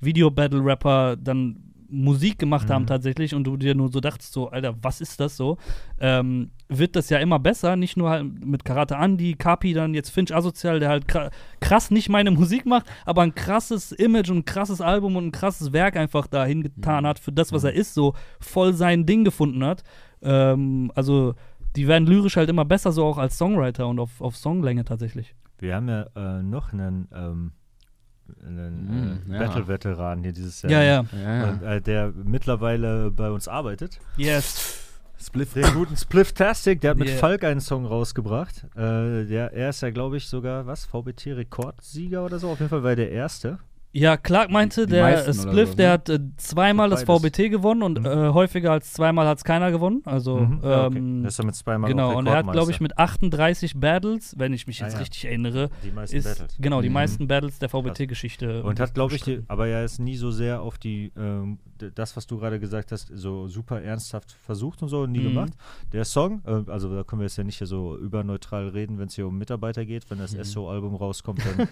Video-Battle-Rapper 0.00 1.16
dann 1.16 1.56
Musik 1.94 2.38
gemacht 2.38 2.70
haben 2.70 2.82
Mhm. 2.84 2.86
tatsächlich 2.86 3.34
und 3.34 3.44
du 3.44 3.58
dir 3.58 3.74
nur 3.74 3.90
so 3.92 4.00
dachtest, 4.00 4.32
so, 4.32 4.48
Alter, 4.48 4.74
was 4.80 5.02
ist 5.02 5.20
das 5.20 5.36
so? 5.36 5.58
Ähm, 6.00 6.50
wird 6.70 6.96
das 6.96 7.10
ja 7.10 7.18
immer 7.18 7.38
besser, 7.38 7.76
nicht 7.76 7.98
nur 7.98 8.08
halt 8.08 8.46
mit 8.46 8.64
Karate 8.64 8.94
Andy, 8.94 9.34
Kapi, 9.34 9.74
dann 9.74 9.92
jetzt 9.92 10.08
Finch 10.08 10.34
Asozial, 10.34 10.80
der 10.80 10.88
halt 10.88 11.04
kra- 11.06 11.30
krass 11.60 11.90
nicht 11.90 12.08
meine 12.08 12.30
Musik 12.30 12.64
macht, 12.64 12.86
aber 13.04 13.20
ein 13.20 13.34
krasses 13.34 13.92
Image 13.92 14.30
und 14.30 14.38
ein 14.38 14.44
krasses 14.46 14.80
Album 14.80 15.16
und 15.16 15.26
ein 15.26 15.32
krasses 15.32 15.74
Werk 15.74 15.96
einfach 15.98 16.26
dahin 16.26 16.62
getan 16.62 17.04
Mhm. 17.04 17.08
hat 17.08 17.18
für 17.18 17.32
das, 17.32 17.52
was 17.52 17.64
er 17.64 17.74
ist, 17.74 17.92
so 17.92 18.14
voll 18.40 18.72
sein 18.72 19.04
Ding 19.04 19.22
gefunden 19.24 19.62
hat. 19.62 19.82
Ähm, 20.22 20.90
also 20.94 21.34
die 21.76 21.88
werden 21.88 22.06
lyrisch 22.06 22.36
halt 22.36 22.48
immer 22.50 22.64
besser, 22.64 22.92
so 22.92 23.04
auch 23.04 23.18
als 23.18 23.38
Songwriter 23.38 23.86
und 23.86 23.98
auf, 23.98 24.20
auf 24.20 24.36
Songlänge 24.36 24.84
tatsächlich. 24.84 25.34
Wir 25.58 25.76
haben 25.76 25.88
ja 25.88 26.06
äh, 26.16 26.42
noch 26.42 26.72
einen, 26.72 27.08
ähm, 27.14 27.52
einen 28.44 29.22
Mhm, 29.26 29.32
äh, 29.32 29.34
ja. 29.34 29.38
Battle-Veteran 29.46 30.22
hier 30.22 30.32
dieses 30.32 30.62
Jahr. 30.62 30.72
Ja, 30.72 30.82
ja. 30.82 31.04
Ja, 31.22 31.50
Und, 31.50 31.62
äh, 31.62 31.80
der 31.80 32.12
mittlerweile 32.24 33.10
bei 33.10 33.30
uns 33.30 33.48
arbeitet. 33.48 34.00
Yes. 34.16 34.78
Spliff. 35.24 35.52
Den 35.54 35.72
guten 35.72 35.96
Splifftastic, 35.96 36.80
der 36.80 36.90
hat 36.92 36.98
mit 36.98 37.08
Yeah. 37.08 37.18
Falk 37.18 37.44
einen 37.44 37.60
Song 37.60 37.86
rausgebracht. 37.86 38.64
Äh, 38.74 39.24
der, 39.26 39.52
er 39.52 39.68
ist 39.70 39.80
ja, 39.80 39.90
glaube 39.90 40.16
ich, 40.16 40.26
sogar, 40.26 40.66
was, 40.66 40.84
VBT-Rekordsieger 40.86 42.24
oder 42.24 42.40
so. 42.40 42.50
Auf 42.50 42.58
jeden 42.58 42.70
Fall 42.70 42.82
war 42.82 42.90
er 42.90 42.96
der 42.96 43.12
Erste. 43.12 43.58
Ja, 43.94 44.16
Clark 44.16 44.50
meinte, 44.50 44.86
Die 44.86 44.92
der 44.92 45.18
Spliff, 45.34 45.70
so, 45.70 45.74
der 45.76 45.86
ne? 45.88 45.92
hat 45.92 46.08
äh, 46.08 46.18
zweimal 46.38 46.88
das. 46.88 47.02
VBT 47.02 47.50
gewonnen 47.50 47.82
und 47.82 47.98
Mhm. 48.00 48.06
äh, 48.06 48.28
häufiger 48.32 48.72
als 48.72 48.94
zweimal 48.94 49.26
hat 49.26 49.36
es 49.38 49.44
keiner 49.44 49.70
gewonnen. 49.70 50.00
Also, 50.06 50.38
Mhm. 50.38 50.60
Ja, 50.62 50.86
okay. 50.86 50.96
ähm, 50.98 51.20
Der 51.20 51.28
ist 51.28 51.38
damit 51.38 51.54
zweimal 51.56 51.88
auch 51.88 51.92
genau, 51.94 52.16
und 52.18 52.26
er 52.26 52.36
hat, 52.38 52.50
glaube 52.52 52.70
ich, 52.70 52.80
mit 52.80 52.96
38 52.96 53.78
Battles, 53.78 54.34
wenn 54.38 54.54
ich 54.54 54.66
mich 54.66 54.80
Ah, 54.82 54.86
jetzt 54.86 54.94
ja. 54.94 55.00
richtig 55.00 55.26
erinnere, 55.26 55.68
die 55.82 55.90
meisten 55.90 56.16
ist 56.16 56.24
Battles. 56.24 56.56
genau 56.58 56.80
die 56.80 56.88
Mhm. 56.88 56.94
meisten 56.94 57.28
Battles 57.28 57.58
der 57.58 57.68
VBT-Geschichte. 57.68 58.62
Und 58.64 58.80
hat, 58.80 58.94
glaube 58.94 59.14
ich, 59.14 59.22
die, 59.24 59.42
aber 59.48 59.66
ja 59.66 59.84
ist 59.84 59.98
nie 59.98 60.16
so 60.16 60.30
sehr 60.30 60.62
auf 60.62 60.78
die, 60.78 61.12
ähm, 61.18 61.58
das, 61.94 62.16
was 62.16 62.26
du 62.26 62.38
gerade 62.38 62.58
gesagt 62.58 62.92
hast, 62.92 63.10
so 63.14 63.46
super 63.48 63.82
ernsthaft 63.82 64.32
versucht 64.32 64.80
und 64.82 64.88
so, 64.88 65.04
nie 65.06 65.18
Mhm. 65.18 65.24
gemacht. 65.24 65.52
Der 65.92 66.06
Song, 66.06 66.40
äh, 66.46 66.70
also 66.70 66.94
da 66.94 67.04
können 67.04 67.20
wir 67.20 67.26
jetzt 67.26 67.36
ja 67.36 67.44
nicht 67.44 67.58
hier 67.58 67.66
so 67.66 67.98
überneutral 67.98 68.68
reden, 68.68 68.98
wenn 68.98 69.08
es 69.08 69.14
hier 69.16 69.26
um 69.26 69.36
Mitarbeiter 69.36 69.84
geht. 69.84 70.08
Wenn 70.10 70.18
das 70.18 70.32
Mhm. 70.34 70.44
SO-Album 70.44 70.94
rauskommt, 70.94 71.40
dann 71.44 71.68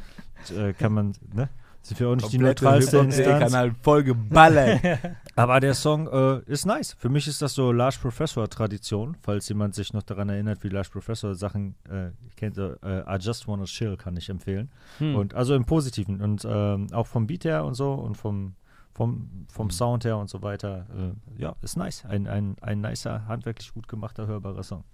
äh, 0.69 0.75
kann 0.75 0.93
man, 0.93 1.13
ne? 1.35 1.49
Sind 1.83 1.99
wir 1.99 2.09
auch 2.09 2.15
nicht 2.15 2.31
die 2.31 2.37
Komplette 2.37 2.65
neutralste 2.65 2.99
Hip-Hop.de 3.01 3.25
Instanz. 3.25 3.53
Kanal 3.53 3.75
voll 3.83 4.05
geballert. 4.05 4.81
Aber 5.37 5.61
der 5.61 5.75
Song 5.75 6.07
äh, 6.09 6.41
ist 6.41 6.67
nice. 6.67 6.95
Für 6.99 7.09
mich 7.09 7.27
ist 7.27 7.41
das 7.41 7.55
so 7.55 7.73
Large 7.73 7.97
Professor-Tradition, 8.03 9.17
falls 9.23 9.49
jemand 9.49 9.75
sich 9.75 9.93
noch 9.95 10.03
daran 10.03 10.29
erinnert, 10.29 10.63
wie 10.63 10.69
Large 10.69 10.91
Professor 10.93 11.35
Sachen 11.35 11.75
äh, 11.89 12.11
kennt. 12.37 12.59
Äh, 12.59 12.75
I 12.83 13.17
Just 13.19 13.49
Wanna 13.49 13.65
Chill 13.65 13.97
kann 13.97 14.17
ich 14.17 14.29
empfehlen. 14.29 14.71
Hm. 14.99 15.15
Und 15.17 15.35
also 15.35 15.55
im 15.55 15.65
Positiven 15.65 16.21
und 16.21 16.45
ähm, 16.45 16.89
auch 16.93 17.07
vom 17.07 17.27
Beat 17.27 17.45
her 17.45 17.65
und 17.65 17.75
so 17.75 17.95
und 17.95 18.17
vom, 18.17 18.55
vom, 18.93 19.47
vom 19.49 19.67
Mhm. 19.69 19.71
Sound 19.71 20.05
her 20.05 20.19
und 20.19 20.29
so 20.29 20.43
weiter. 20.43 20.87
Äh, 20.95 21.41
ja, 21.43 21.57
ist 21.63 21.79
nice. 21.79 22.05
Ein, 22.05 22.27
ein, 22.27 22.57
ein 22.61 22.83
nicer, 22.83 23.27
handwerklich 23.27 23.73
gut 23.73 23.89
gemachter, 23.89 24.27
hörbarer 24.27 24.63
Song. 24.63 24.85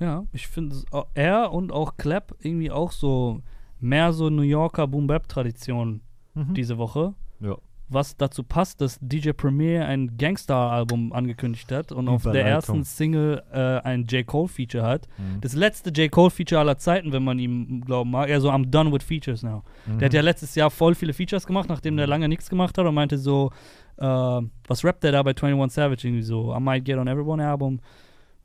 Ja, 0.00 0.24
ich 0.32 0.48
finde 0.48 0.76
er 1.14 1.52
und 1.52 1.72
auch 1.72 1.96
Clap 1.96 2.34
irgendwie 2.40 2.70
auch 2.70 2.92
so 2.92 3.42
mehr 3.80 4.12
so 4.12 4.30
New 4.30 4.42
Yorker 4.42 4.86
Boom-Bap-Tradition 4.86 6.00
Mhm. 6.34 6.54
diese 6.54 6.78
Woche. 6.78 7.14
Ja. 7.40 7.56
Was 7.90 8.16
dazu 8.18 8.42
passt, 8.44 8.80
dass 8.82 8.98
DJ 9.00 9.30
Premier 9.32 9.86
ein 9.86 10.18
Gangster-Album 10.18 11.12
angekündigt 11.14 11.72
hat 11.72 11.90
und 11.90 12.06
auf 12.08 12.22
der 12.24 12.44
ersten 12.44 12.84
Single 12.84 13.42
äh, 13.50 13.58
ein 13.86 14.04
J. 14.04 14.26
Cole-Feature 14.26 14.84
hat. 14.84 15.08
Mhm. 15.16 15.40
Das 15.40 15.54
letzte 15.54 15.88
J. 15.90 16.10
Cole-Feature 16.10 16.60
aller 16.60 16.76
Zeiten, 16.76 17.12
wenn 17.12 17.24
man 17.24 17.38
ihm 17.38 17.80
glauben 17.80 18.10
mag. 18.10 18.28
Er 18.28 18.42
so, 18.42 18.50
I'm 18.50 18.66
done 18.66 18.92
with 18.92 19.02
features 19.02 19.42
now. 19.42 19.62
Mhm. 19.86 19.98
Der 20.00 20.06
hat 20.06 20.12
ja 20.14 20.20
letztes 20.20 20.54
Jahr 20.54 20.70
voll 20.70 20.94
viele 20.94 21.14
Features 21.14 21.46
gemacht, 21.46 21.68
nachdem 21.70 21.96
der 21.96 22.06
lange 22.06 22.28
nichts 22.28 22.50
gemacht 22.50 22.76
hat 22.76 22.84
und 22.84 22.94
meinte 22.94 23.16
so, 23.16 23.50
äh, 23.96 24.04
was 24.04 24.84
rappt 24.84 25.02
der 25.02 25.12
da 25.12 25.22
bei 25.22 25.30
21 25.30 25.74
Savage? 25.74 26.06
Irgendwie 26.06 26.22
so, 26.22 26.54
I 26.54 26.60
might 26.60 26.84
get 26.84 26.98
on 26.98 27.08
everyone 27.08 27.42
album, 27.42 27.80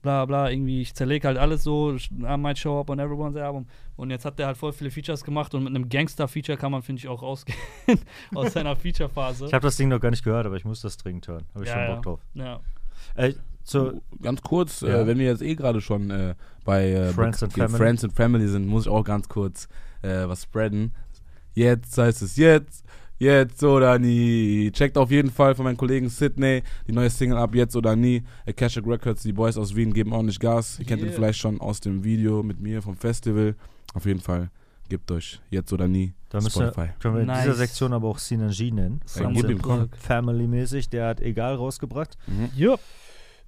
bla 0.04 0.26
bla, 0.26 0.52
irgendwie, 0.52 0.82
ich 0.82 0.94
zerlege 0.94 1.28
halt 1.28 1.40
alles 1.40 1.64
so, 1.64 1.96
I 1.96 2.38
might 2.38 2.60
show 2.60 2.80
up 2.80 2.92
on 2.92 3.00
everyone's 3.00 3.36
album. 3.36 3.66
Und 3.96 4.12
jetzt 4.12 4.26
hat 4.26 4.38
der 4.38 4.46
halt 4.48 4.58
voll 4.58 4.72
viele 4.74 4.92
Features 4.92 5.24
gemacht 5.24 5.56
und 5.56 5.64
mit 5.64 5.74
einem 5.76 5.90
Gangster-Feature 5.90 6.58
kann 6.58 6.72
man, 6.72 6.84
finde 6.84 7.00
ich, 7.00 7.08
auch 7.08 7.24
rausgehen 7.24 7.58
aus 8.36 8.54
seiner 8.54 8.76
Feature-Phase. 8.76 9.46
Ich 9.48 9.54
habe 9.54 9.64
das 9.66 9.78
Ding 9.78 9.90
noch 9.90 10.00
gar 10.00 10.12
nicht 10.12 10.24
gehört, 10.24 10.46
aber 10.46 10.56
ich 10.58 10.66
muss 10.66 10.82
das 10.82 10.98
dringend 10.98 11.28
hören. 11.28 11.46
Habe 11.56 11.64
ich 11.64 11.70
Ja, 11.72 11.76
schon 11.76 11.84
ja. 11.84 11.94
Bock 11.96 12.04
drauf. 12.04 12.20
Ja. 12.36 12.60
Äh, 13.16 13.34
so, 13.64 14.02
ganz 14.22 14.42
kurz, 14.42 14.82
Ja. 14.82 15.00
äh, 15.02 15.08
wenn 15.08 15.18
wir 15.18 15.26
jetzt 15.26 15.42
eh 15.42 15.56
gerade 15.56 15.80
schon 15.82 16.12
äh, 16.12 16.36
bei 16.66 16.92
äh, 16.92 17.14
Friends 17.14 17.42
and 17.42 17.54
Family. 17.54 17.78
Friends 17.78 18.04
and 18.04 18.14
Family 18.14 18.48
sind, 18.48 18.68
muss 18.68 18.86
ich 18.86 18.92
auch 18.92 19.04
ganz 19.04 19.30
kurz 19.30 19.68
äh, 20.02 20.28
was 20.28 20.44
spreaden. 20.44 20.94
Jetzt 21.54 21.98
heißt 21.98 22.22
es 22.24 22.36
jetzt, 22.36 22.84
jetzt 23.20 23.64
oder 23.64 23.98
nie. 24.00 24.72
Checkt 24.72 24.98
auf 24.98 25.12
jeden 25.12 25.32
Fall 25.32 25.56
von 25.56 25.66
meinem 25.66 25.78
Kollegen 25.78 26.10
Sydney 26.10 26.64
die 26.88 26.92
neue 26.92 27.10
Single 27.10 27.38
ab, 27.38 27.56
jetzt 27.56 27.76
oder 27.76 27.96
nie. 27.96 28.24
Akashic 28.48 28.86
Records, 28.86 29.24
die 29.24 29.34
Boys 29.34 29.58
aus 29.58 29.76
Wien 29.76 29.94
geben 29.94 30.14
ordentlich 30.14 30.40
Gas. 30.40 30.80
Ihr 30.80 30.86
kennt 30.86 31.02
ihn 31.02 31.08
Yeah. 31.08 31.16
vielleicht 31.16 31.40
schon 31.40 31.60
aus 31.62 31.80
dem 31.80 32.04
Video 32.04 32.44
mit 32.44 32.60
mir 32.60 32.82
vom 32.82 32.96
Festival. 32.96 33.56
Auf 33.94 34.06
jeden 34.06 34.20
Fall 34.20 34.50
gebt 34.90 35.10
euch 35.12 35.40
jetzt 35.50 35.72
oder 35.72 35.88
nie 35.88 36.14
Da 36.30 36.40
müssen 36.42 36.60
wir, 36.62 36.72
Spotify. 36.72 36.94
können 37.00 37.16
wir 37.16 37.22
in 37.22 37.28
Nice. 37.28 37.44
dieser 37.44 37.56
Sektion 37.56 37.94
aber 37.94 38.08
auch 38.10 38.18
Sinan 38.20 38.52
G 38.52 38.70
nennen. 38.72 39.00
Ja. 39.16 39.88
Family-mäßig, 40.00 40.90
der 40.90 41.08
hat 41.08 41.22
Egal 41.22 41.56
rausgebracht. 41.56 42.18
Mhm. 42.28 42.50
Jupp. 42.56 42.80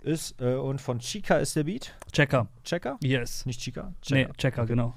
Ist, 0.03 0.39
äh, 0.39 0.53
und 0.53 0.79
von 0.81 0.99
Chica 0.99 1.37
ist 1.37 1.55
der 1.55 1.63
Beat. 1.63 1.95
Checker. 2.11 2.47
Checker? 2.63 2.97
Yes. 3.01 3.43
Nicht 3.47 3.59
Chica? 3.59 3.91
Nee, 4.11 4.27
Checker, 4.37 4.67
genau. 4.67 4.93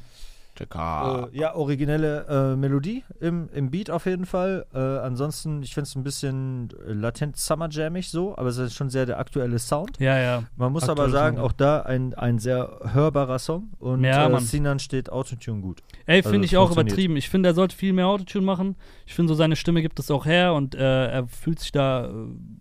Checker. 0.59 1.29
Äh, 1.33 1.39
ja, 1.39 1.55
originelle 1.55 2.27
äh, 2.53 2.57
Melodie 2.57 3.05
im, 3.21 3.49
im 3.53 3.71
Beat 3.71 3.91
auf 3.91 4.07
jeden 4.07 4.27
Fall. 4.27 4.67
Äh, 4.75 4.79
ansonsten, 4.79 5.63
ich 5.63 5.75
finde 5.75 5.89
es 5.89 5.95
ein 5.97 6.03
bisschen 6.03 6.69
latent 6.87 7.37
Summer 7.37 7.69
Jammig 7.71 8.11
so, 8.11 8.37
aber 8.37 8.49
es 8.49 8.59
ist 8.59 8.75
schon 8.75 8.91
sehr 8.91 9.07
der 9.07 9.19
aktuelle 9.19 9.59
Sound. 9.59 9.99
Ja, 9.99 10.19
ja. 10.19 10.43
Man 10.57 10.73
muss 10.73 10.83
Aktuelle 10.89 11.03
aber 11.03 11.11
sagen, 11.11 11.37
Sound, 11.37 11.47
auch 11.49 11.53
da 11.53 11.83
ein, 11.83 12.15
ein 12.15 12.39
sehr 12.39 12.81
hörbarer 12.93 13.39
Song 13.39 13.71
und 13.79 14.05
Ja, 14.05 14.29
äh. 14.29 14.41
Sinan 14.41 14.79
steht 14.79 15.11
Autotune 15.11 15.61
gut. 15.61 15.83
Ey, 16.07 16.17
Also, 16.19 16.31
finde 16.31 16.47
es 16.47 16.53
ich 16.53 16.57
auch 16.59 16.71
übertrieben. 16.71 17.17
Ich 17.17 17.29
finde, 17.29 17.51
er 17.51 17.55
sollte 17.55 17.77
viel 17.77 17.93
mehr 17.93 18.07
Autotune 18.07 18.45
machen. 18.45 18.77
Ich 19.07 19.15
finde, 19.15 19.29
so 19.29 19.35
seine 19.35 19.57
Stimme 19.57 19.83
gibt 19.83 19.99
es 20.01 20.11
auch 20.11 20.27
her 20.27 20.55
und 20.55 20.75
äh, 20.75 21.07
er 21.07 21.27
fühlt 21.29 21.61
sich 21.61 21.73
da 21.73 22.07
äh, 22.07 22.11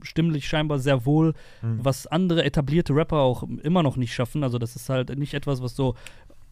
stimmlich 0.03 0.47
scheinbar 0.47 0.79
sehr 0.79 1.05
wohl, 1.05 1.33
Mhm. 1.61 1.79
was 1.83 2.07
andere 2.07 2.43
etablierte 2.43 2.93
Rapper 2.93 3.17
auch 3.17 3.43
immer 3.63 3.81
noch 3.83 3.95
nicht 3.97 4.13
schaffen. 4.13 4.43
Also, 4.43 4.57
das 4.59 4.75
ist 4.75 4.89
halt 4.89 5.17
nicht 5.17 5.33
etwas, 5.33 5.61
was 5.61 5.75
so 5.75 5.95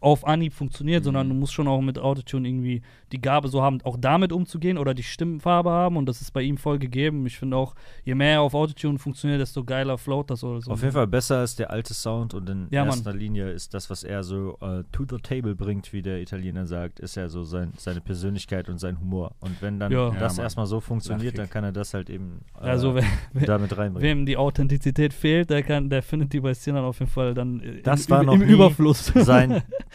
auf 0.00 0.26
Anhieb 0.26 0.52
funktioniert, 0.52 1.04
sondern 1.04 1.28
du 1.28 1.34
musst 1.34 1.54
schon 1.54 1.66
auch 1.68 1.80
mit 1.80 1.98
Autotune 1.98 2.46
irgendwie 2.48 2.82
die 3.12 3.20
Gabe 3.20 3.48
so 3.48 3.62
haben, 3.62 3.80
auch 3.82 3.96
damit 3.98 4.30
umzugehen 4.30 4.76
oder 4.78 4.92
die 4.94 5.02
Stimmfarbe 5.02 5.70
haben 5.70 5.96
und 5.96 6.06
das 6.06 6.20
ist 6.20 6.32
bei 6.32 6.42
ihm 6.42 6.58
voll 6.58 6.78
gegeben. 6.78 7.24
Ich 7.26 7.38
finde 7.38 7.56
auch, 7.56 7.74
je 8.04 8.14
mehr 8.14 8.32
er 8.34 8.40
auf 8.42 8.54
Autotune 8.54 8.98
funktioniert, 8.98 9.40
desto 9.40 9.64
geiler 9.64 9.96
float 9.96 10.30
das 10.30 10.44
oder 10.44 10.60
so. 10.60 10.70
Auf 10.70 10.82
jeden 10.82 10.92
Fall 10.92 11.06
besser 11.06 11.38
als 11.38 11.56
der 11.56 11.70
alte 11.70 11.94
Sound 11.94 12.34
und 12.34 12.48
in 12.50 12.68
Ja, 12.70 12.82
Mann. 12.84 12.90
erster 12.90 13.14
Linie 13.14 13.50
ist 13.50 13.72
das, 13.74 13.88
was 13.88 14.04
er 14.04 14.22
so 14.22 14.58
äh, 14.60 14.84
to 14.92 15.04
the 15.08 15.16
table 15.16 15.54
bringt, 15.54 15.92
wie 15.92 16.02
der 16.02 16.20
Italiener 16.20 16.66
sagt, 16.66 17.00
ist 17.00 17.16
ja 17.16 17.28
so 17.28 17.42
sein, 17.44 17.72
seine 17.78 18.00
Persönlichkeit 18.02 18.68
und 18.68 18.78
sein 18.78 19.00
Humor. 19.00 19.32
Und 19.40 19.62
wenn 19.62 19.80
dann 19.80 19.90
Ja. 19.92 20.10
das 20.10 20.34
Ja, 20.34 20.42
Mann. 20.42 20.44
erstmal 20.46 20.66
so 20.66 20.80
funktioniert, 20.80 21.38
dann 21.38 21.48
kann 21.48 21.64
er 21.64 21.72
das 21.72 21.94
halt 21.94 22.10
eben 22.10 22.40
äh, 22.60 22.64
Also, 22.64 22.94
wer, 22.94 23.04
wer, 23.32 23.46
damit 23.46 23.76
reinbringen. 23.76 24.02
wem 24.06 24.26
die 24.26 24.36
Authentizität 24.36 25.14
fehlt, 25.14 25.48
der, 25.50 25.62
kann, 25.62 25.88
der 25.88 26.02
findet 26.02 26.32
die 26.32 26.40
bei 26.40 26.52
Sinan 26.54 26.84
auf 26.84 26.98
jeden 27.00 27.10
Fall 27.10 27.32
dann 27.34 27.60
äh, 27.60 27.80
Das 27.82 28.04
im, 28.06 28.10
war 28.10 28.22
noch 28.24 28.34
im 28.34 28.42
Überfluss. 28.42 29.06
sein 29.14 29.62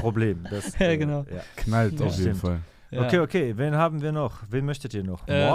Problem. 0.00 0.46
Das, 0.50 0.78
Ja, 0.78 0.86
äh, 0.88 0.96
genau. 0.98 1.24
Ja. 1.32 1.40
Knallt 1.56 1.98
Ja. 2.00 2.06
auf 2.06 2.12
jeden 2.12 2.22
Stimmt. 2.22 2.40
Fall. 2.40 2.60
Ja. 2.92 3.02
Okay, 3.04 3.20
okay, 3.20 3.54
wen 3.56 3.76
haben 3.76 4.02
wir 4.02 4.10
noch? 4.10 4.40
Wen 4.50 4.64
möchtet 4.66 4.94
ihr 4.94 5.04
noch? 5.04 5.28
Äh. 5.28 5.48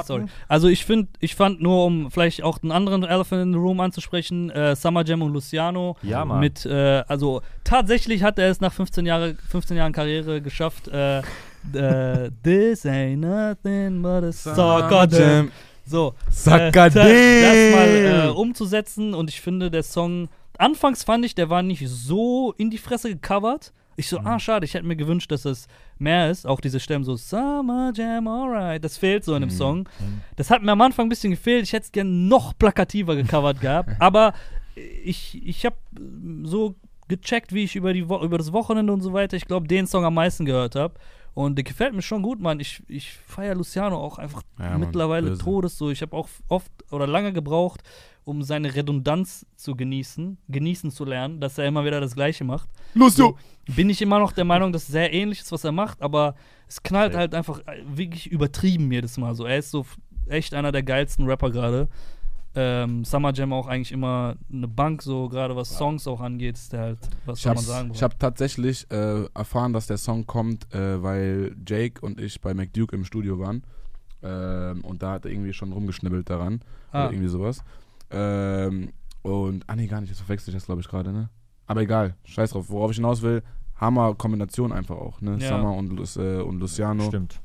Also 0.48 0.70
ich 0.70 0.86
finde, 0.86 1.10
ich 1.20 1.36
fand 1.36 1.62
nur, 1.62 1.86
um 1.86 2.10
vielleicht 2.10 2.44
auch 2.44 2.64
einen 2.64 2.72
anderen 2.72 3.04
Elephant 3.04 3.42
in 3.42 3.52
the 3.52 3.60
Room 3.60 3.82
anzusprechen, 3.82 4.50
äh, 4.52 4.74
Summer 4.74 5.04
Jam 5.04 5.22
und 5.22 5.34
Luciano. 5.34 5.98
Ja, 6.02 6.24
Mann. 6.24 6.40
Mit, 6.40 6.66
äh, 6.66 7.04
also 7.10 7.42
tatsächlich 7.66 8.24
hat 8.24 8.40
er 8.40 8.50
es 8.50 8.62
nach 8.62 8.72
15, 8.72 9.06
Jahre, 9.06 9.36
15 9.50 9.76
Jahren 9.76 9.92
Karriere 9.92 10.42
geschafft, 10.42 10.88
äh, 10.88 11.20
äh, 11.20 12.32
This 12.44 12.86
ain't 12.86 13.18
nothing 13.18 14.02
but 14.02 14.24
a 14.24 14.32
soccer 14.32 15.06
jam. 15.10 15.52
So, 15.86 16.16
äh, 16.46 16.72
das, 16.72 16.94
das 16.94 16.96
mal 16.96 18.28
äh, 18.28 18.32
umzusetzen 18.34 19.14
und 19.14 19.30
ich 19.30 19.42
finde, 19.42 19.70
der 19.70 19.84
Song, 19.84 20.30
anfangs 20.58 21.04
fand 21.04 21.26
ich, 21.26 21.36
der 21.36 21.50
war 21.50 21.62
nicht 21.64 21.88
so 21.90 22.54
in 22.58 22.70
die 22.70 22.78
Fresse 22.78 23.10
gecovert. 23.10 23.74
Ich 23.98 24.10
so, 24.10 24.20
ah, 24.20 24.40
schade, 24.40 24.66
ich 24.66 24.74
hätte 24.74 24.86
mir 24.86 24.96
gewünscht, 24.96 25.32
dass 25.32 25.46
es 25.46 25.68
mehr 25.98 26.30
ist. 26.30 26.46
Auch 26.46 26.60
diese 26.60 26.80
Stimmen 26.80 27.06
so, 27.06 27.16
Summer 27.16 27.92
Jam, 27.96 28.28
alright. 28.28 28.84
Das 28.84 28.98
fehlt 28.98 29.24
so 29.24 29.36
in 29.36 29.42
dem 29.42 29.50
Song. 29.50 29.88
Das 30.36 30.50
hat 30.50 30.62
mir 30.64 30.72
am 30.74 30.82
Anfang 30.82 31.06
ein 31.06 31.10
bisschen 31.10 31.32
gefehlt. 31.32 31.64
Ich 31.64 31.74
hätte 31.74 31.86
es 31.86 31.92
gerne 31.92 32.10
noch 32.10 32.58
plakativer 32.58 33.16
gecovert 33.16 33.62
gehabt. 33.62 33.90
Aber 34.00 34.34
ich, 34.76 35.42
ich 35.48 35.66
habe 35.66 35.78
so 36.44 36.76
gecheckt, 37.08 37.54
wie 37.54 37.64
ich 37.64 37.76
über, 37.76 37.94
die 37.94 38.10
Wo 38.10 38.20
über 38.22 38.38
das 38.38 38.52
Wochenende 38.52 38.92
und 38.92 39.02
so 39.02 39.14
weiter, 39.14 39.38
ich 39.38 39.46
glaube, 39.46 39.68
den 39.68 39.88
Song 39.88 40.04
am 40.04 40.16
meisten 40.16 40.46
gehört 40.46 40.76
habe. 40.76 40.96
Und 41.34 41.56
der 41.58 41.64
gefällt 41.64 41.94
mir 41.94 42.02
schon 42.02 42.22
gut, 42.22 42.40
Mann. 42.40 42.62
Ich, 42.62 42.82
ich 42.88 43.12
feiere 43.28 43.56
Luciano 43.56 43.98
auch 43.98 44.18
einfach 44.18 44.42
Ja, 44.58 44.72
Mann, 44.72 44.80
mittlerweile 44.80 45.32
böse. 45.32 45.44
Todes 45.44 45.78
so. 45.78 45.90
Ich 45.90 46.02
habe 46.02 46.16
auch 46.16 46.30
oft 46.48 46.72
oder 46.92 47.08
lange 47.08 47.34
gebraucht, 47.34 47.82
um 48.24 48.42
seine 48.42 48.74
Redundanz 48.74 49.46
zu 49.58 49.76
genießen, 49.76 50.38
genießen 50.48 50.92
zu 50.92 51.04
lernen, 51.04 51.42
dass 51.42 51.58
er 51.58 51.66
immer 51.68 51.84
wieder 51.84 52.00
das 52.00 52.16
Gleiche 52.16 52.46
macht. 52.46 52.70
Los, 52.94 53.16
So, 53.16 53.38
bin 53.68 53.90
ich 53.90 54.02
immer 54.02 54.20
noch 54.20 54.32
der 54.32 54.46
Meinung, 54.46 54.72
dass 54.72 54.84
es 54.84 54.90
sehr 54.90 55.14
ähnlich 55.14 55.42
ist, 55.42 55.52
was 55.52 55.64
er 55.64 55.72
macht, 55.72 56.02
aber 56.02 56.36
es 56.68 56.84
knallt 56.84 57.16
halt 57.16 57.34
einfach 57.34 57.60
äh, 57.60 57.84
wirklich 57.86 58.28
übertrieben 58.28 58.92
jedes 58.92 59.18
Mal. 59.18 59.36
So, 59.36 59.46
er 59.46 59.58
ist 59.58 59.72
so 59.72 59.86
echt 60.28 60.54
einer 60.54 60.72
der 60.72 60.84
geilsten 60.84 61.26
Rapper 61.26 61.52
gerade. 61.52 61.88
Ähm, 62.58 63.04
Summer 63.04 63.34
Jam 63.34 63.52
auch 63.52 63.68
eigentlich 63.68 63.92
immer 63.92 64.36
eine 64.52 64.68
Bank, 64.68 65.02
so 65.02 65.28
gerade 65.28 65.56
was 65.58 65.78
Songs 65.78 66.08
auch 66.08 66.22
angeht, 66.22 66.56
ist 66.56 66.72
der 66.72 66.80
halt, 66.80 67.00
was 67.26 67.40
Ich 67.40 67.44
soll 67.44 67.50
habe 67.50 67.58
man 67.58 67.66
sagen? 67.66 67.92
ich 67.94 68.02
hab 68.02 68.18
tatsächlich 68.18 68.90
äh, 68.92 69.26
erfahren, 69.34 69.74
dass 69.74 69.88
der 69.88 69.98
Song 69.98 70.26
kommt, 70.26 70.74
äh, 70.74 71.04
weil 71.04 71.56
Jake 71.68 72.00
und 72.00 72.20
ich 72.20 72.40
bei 72.40 72.54
McDuke 72.54 72.96
im 72.96 73.04
Studio 73.04 73.40
waren. 73.40 73.64
Ähm, 74.24 74.86
und 74.86 75.04
da 75.04 75.14
hat 75.14 75.26
er 75.26 75.32
irgendwie 75.32 75.52
schon 75.52 75.74
rumgeschnibbelt 75.74 76.30
daran. 76.30 76.62
Ah. 76.92 77.06
Oder 77.06 77.14
irgendwie 77.14 77.30
sowas. 77.30 77.62
Ähm, 78.10 78.94
und, 79.22 79.66
ah 79.68 79.76
nee, 79.76 79.88
gar 79.88 80.00
nicht, 80.00 80.10
jetzt 80.10 80.20
verwechsel 80.22 80.52
ich 80.52 80.56
das, 80.56 80.66
glaube 80.66 80.80
ich, 80.80 80.88
gerade, 80.88 81.12
ne? 81.12 81.30
Aber 81.68 81.82
egal, 81.82 82.16
scheiß 82.26 82.52
drauf. 82.52 82.70
Worauf 82.70 82.92
ich 82.92 82.98
hinaus 82.98 83.22
will, 83.22 83.42
Hammer-Kombination 83.76 84.72
einfach 84.72 84.96
auch, 84.96 85.22
ne? 85.22 85.38
Ja. 85.40 85.50
Summer 85.50 85.74
und, 85.76 85.92
äh, 86.18 86.42
und 86.42 86.60
Luciano. 86.60 87.04
Stimmt. 87.04 87.42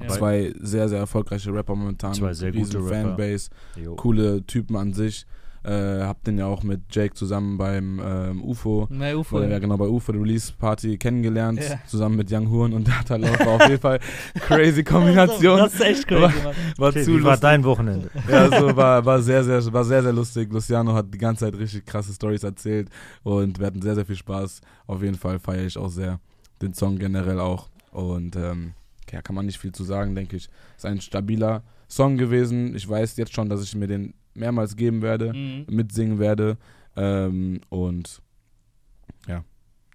ja. 0.00 0.08
Zwei 0.08 0.52
sehr, 0.60 0.88
sehr 0.88 0.98
erfolgreiche 0.98 1.52
Rapper 1.52 1.74
momentan. 1.74 2.14
Zwei 2.14 2.32
sehr 2.34 2.52
gute 2.52 2.78
Rapper. 2.78 3.08
Fanbase, 3.16 3.50
Jo. 3.76 3.96
coole 3.96 4.44
Typen 4.46 4.76
an 4.76 4.92
sich. 4.92 5.26
Äh, 5.62 6.04
hab 6.04 6.24
den 6.24 6.38
ja 6.38 6.46
auch 6.46 6.62
mit 6.62 6.80
Jake 6.90 7.12
zusammen 7.14 7.58
beim 7.58 8.00
ähm, 8.02 8.42
UFO 8.42 8.88
Nee, 8.90 9.12
UFO. 9.12 9.36
oder 9.36 9.48
ja 9.48 9.58
genau 9.58 9.76
bei 9.76 9.86
UFO 9.86 10.10
der 10.12 10.22
Release 10.22 10.50
Party 10.58 10.96
kennengelernt, 10.96 11.60
Ja. 11.62 11.78
zusammen 11.86 12.16
mit 12.16 12.32
Young 12.32 12.50
Horn 12.50 12.72
und 12.72 12.88
halt 13.10 13.24
auch 13.24 13.40
war 13.40 13.48
auf 13.48 13.62
jeden 13.68 13.78
Fall 13.80 14.00
crazy 14.40 14.82
Kombination. 14.82 15.58
Das 15.58 15.74
ist 15.74 15.80
echt 15.82 16.08
crazy, 16.08 16.42
Mann. 16.42 16.54
war 16.78 16.88
Okay, 16.88 17.02
zu 17.04 17.18
wie 17.18 17.22
war 17.24 17.36
dein 17.36 17.62
Wochenende? 17.64 18.10
Ja, 18.26 18.48
so 18.58 18.74
war, 18.74 19.04
war 19.04 19.20
sehr, 19.20 19.44
sehr, 19.44 19.70
war 19.70 19.84
sehr, 19.84 20.02
sehr 20.02 20.14
lustig. 20.14 20.50
Luciano 20.50 20.94
hat 20.94 21.12
die 21.12 21.18
ganze 21.18 21.44
Zeit 21.44 21.58
richtig 21.58 21.84
krasse 21.84 22.14
Stories 22.14 22.42
erzählt 22.42 22.88
und 23.22 23.58
wir 23.58 23.66
hatten 23.66 23.82
sehr, 23.82 23.94
sehr 23.94 24.06
viel 24.06 24.16
Spaß. 24.16 24.62
Auf 24.86 25.02
jeden 25.02 25.16
Fall 25.18 25.38
feiere 25.38 25.66
ich 25.66 25.76
auch 25.76 25.90
sehr 25.90 26.20
den 26.62 26.72
Song 26.72 26.98
generell 26.98 27.38
auch. 27.38 27.68
Und 27.92 28.34
ähm, 28.36 28.72
ja, 29.12 29.20
kann 29.20 29.34
man 29.34 29.44
nicht 29.44 29.58
viel 29.58 29.72
zu 29.72 29.84
sagen, 29.84 30.14
denke 30.14 30.36
ich. 30.36 30.48
Ist 30.78 30.86
ein 30.86 31.02
stabiler 31.02 31.62
Song 31.86 32.16
gewesen. 32.16 32.74
Ich 32.74 32.88
weiß 32.88 33.16
jetzt 33.18 33.34
schon, 33.34 33.50
dass 33.50 33.62
ich 33.62 33.74
mir 33.74 33.88
den 33.88 34.14
mehrmals 34.40 34.74
geben 34.74 35.02
werde, 35.02 35.32
Mhm. 35.32 35.66
mitsingen 35.68 36.18
werde. 36.18 36.56
Ähm, 36.96 37.60
und 37.68 38.20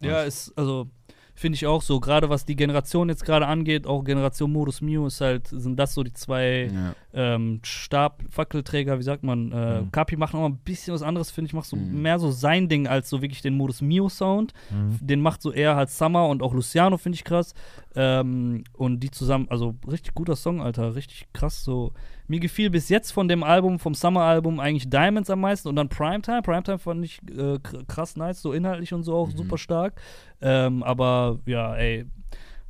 Ja, 0.01 0.21
ist, 0.23 0.51
also, 0.57 0.87
finde 1.35 1.55
ich 1.55 1.65
auch 1.65 1.81
so. 1.81 1.99
Gerade 2.01 2.29
was 2.29 2.45
die 2.45 2.55
Generation 2.57 3.07
jetzt 3.09 3.23
gerade 3.25 3.47
angeht, 3.47 3.87
auch 3.87 4.03
Generation 4.03 4.51
Modus 4.51 4.81
Mio, 4.81 5.07
ist 5.07 5.21
halt, 5.21 5.47
sind 5.47 5.77
das 5.79 5.93
so 5.93 6.03
die 6.03 6.13
zwei 6.13 6.69
ja. 6.71 6.95
ähm, 7.13 7.61
Stab, 7.63 8.21
Fackelträger, 8.29 8.99
wie 8.99 9.03
sagt 9.03 9.23
man, 9.23 9.51
äh, 9.53 9.81
Mhm. 9.81 9.91
Kapi 9.91 10.17
macht 10.17 10.33
noch 10.33 10.45
ein 10.45 10.57
bisschen 10.57 10.93
was 10.93 11.01
anderes, 11.01 11.31
finde 11.31 11.47
ich, 11.47 11.53
macht 11.53 11.67
so 11.67 11.77
Mhm. 11.77 12.01
mehr 12.01 12.19
so 12.19 12.29
sein 12.29 12.67
Ding 12.67 12.87
als 12.87 13.09
so 13.09 13.21
wirklich 13.21 13.41
den 13.41 13.55
Modus 13.55 13.81
Mio 13.81 14.09
Sound. 14.09 14.53
Mhm. 14.69 14.97
Den 15.01 15.21
macht 15.21 15.41
so 15.41 15.51
eher 15.51 15.75
halt 15.77 15.89
Summer 15.89 16.27
und 16.27 16.43
auch 16.43 16.53
Luciano, 16.53 16.97
finde 16.97 17.15
ich 17.15 17.23
krass. 17.23 17.53
Ähm, 17.97 18.63
und 18.73 18.99
die 18.99 19.09
zusammen, 19.11 19.47
also 19.49 19.75
richtig 19.89 20.13
guter 20.13 20.35
Song, 20.35 20.61
Alter, 20.61 20.95
richtig 20.95 21.27
krass. 21.33 21.63
So, 21.63 21.93
mir 22.27 22.39
gefiel 22.39 22.69
bis 22.69 22.89
jetzt 22.89 23.11
von 23.11 23.27
dem 23.27 23.43
Album, 23.43 23.79
vom 23.79 23.93
Summer-Album, 23.93 24.59
eigentlich 24.59 24.89
Diamonds 24.89 25.29
am 25.29 25.39
meisten 25.41 25.69
und 25.69 25.75
dann 25.77 25.87
Primetime. 25.89 26.41
Primetime 26.41 26.77
fand 26.79 27.05
ich 27.05 27.21
äh, 27.31 27.55
kr- 27.55 27.85
krass 27.87 28.15
nice, 28.17 28.41
so 28.41 28.51
inhaltlich 28.53 28.93
und 28.93 29.03
so 29.03 29.15
auch 29.15 29.27
Mhm. 29.29 29.37
super 29.37 29.57
stark. 29.57 30.01
Ähm, 30.41 30.83
aber 30.83 31.39
ja, 31.45 31.75
ey. 31.75 32.05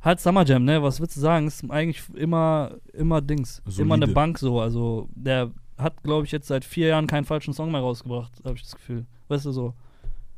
Halt 0.02 0.20
Summer 0.20 0.44
Jam, 0.44 0.64
ne? 0.64 0.80
Was 0.82 1.00
willst 1.00 1.16
du 1.16 1.20
sagen? 1.20 1.48
Ist 1.48 1.68
eigentlich 1.68 2.02
immer, 2.14 2.76
immer 2.92 3.20
Dings. 3.20 3.60
Solide. 3.64 3.82
Immer 3.82 3.94
eine 3.94 4.06
Bank 4.08 4.38
so. 4.38 4.60
Also, 4.60 5.08
der 5.14 5.50
hat, 5.76 6.02
glaube 6.04 6.24
ich, 6.26 6.30
jetzt 6.32 6.46
seit 6.46 6.64
vier 6.64 6.88
Jahren 6.88 7.08
keinen 7.08 7.24
falschen 7.24 7.52
Song 7.52 7.72
mehr 7.72 7.80
rausgebracht, 7.80 8.32
habe 8.44 8.54
ich 8.54 8.62
das 8.62 8.76
Gefühl. 8.76 9.04
Weißt 9.26 9.44
du 9.46 9.50
so? 9.50 9.74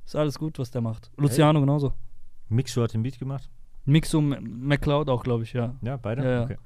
Ist 0.06 0.16
alles 0.16 0.38
gut, 0.38 0.58
was 0.58 0.70
der 0.70 0.80
macht. 0.80 1.10
Luciano 1.18 1.60
genauso. 1.60 1.92
Mixo 2.48 2.82
hat 2.82 2.94
den 2.94 3.02
Beat 3.02 3.18
gemacht? 3.18 3.50
Mixo, 3.88 4.18
M- 4.18 4.60
McCloud 4.60 5.08
auch, 5.08 5.22
glaube 5.24 5.42
ich, 5.44 5.52
ja. 5.52 5.74
Ja, 5.82 5.96
beide? 5.96 6.22
Ja, 6.22 6.30
ja. 6.30 6.42
Okay. 6.44 6.56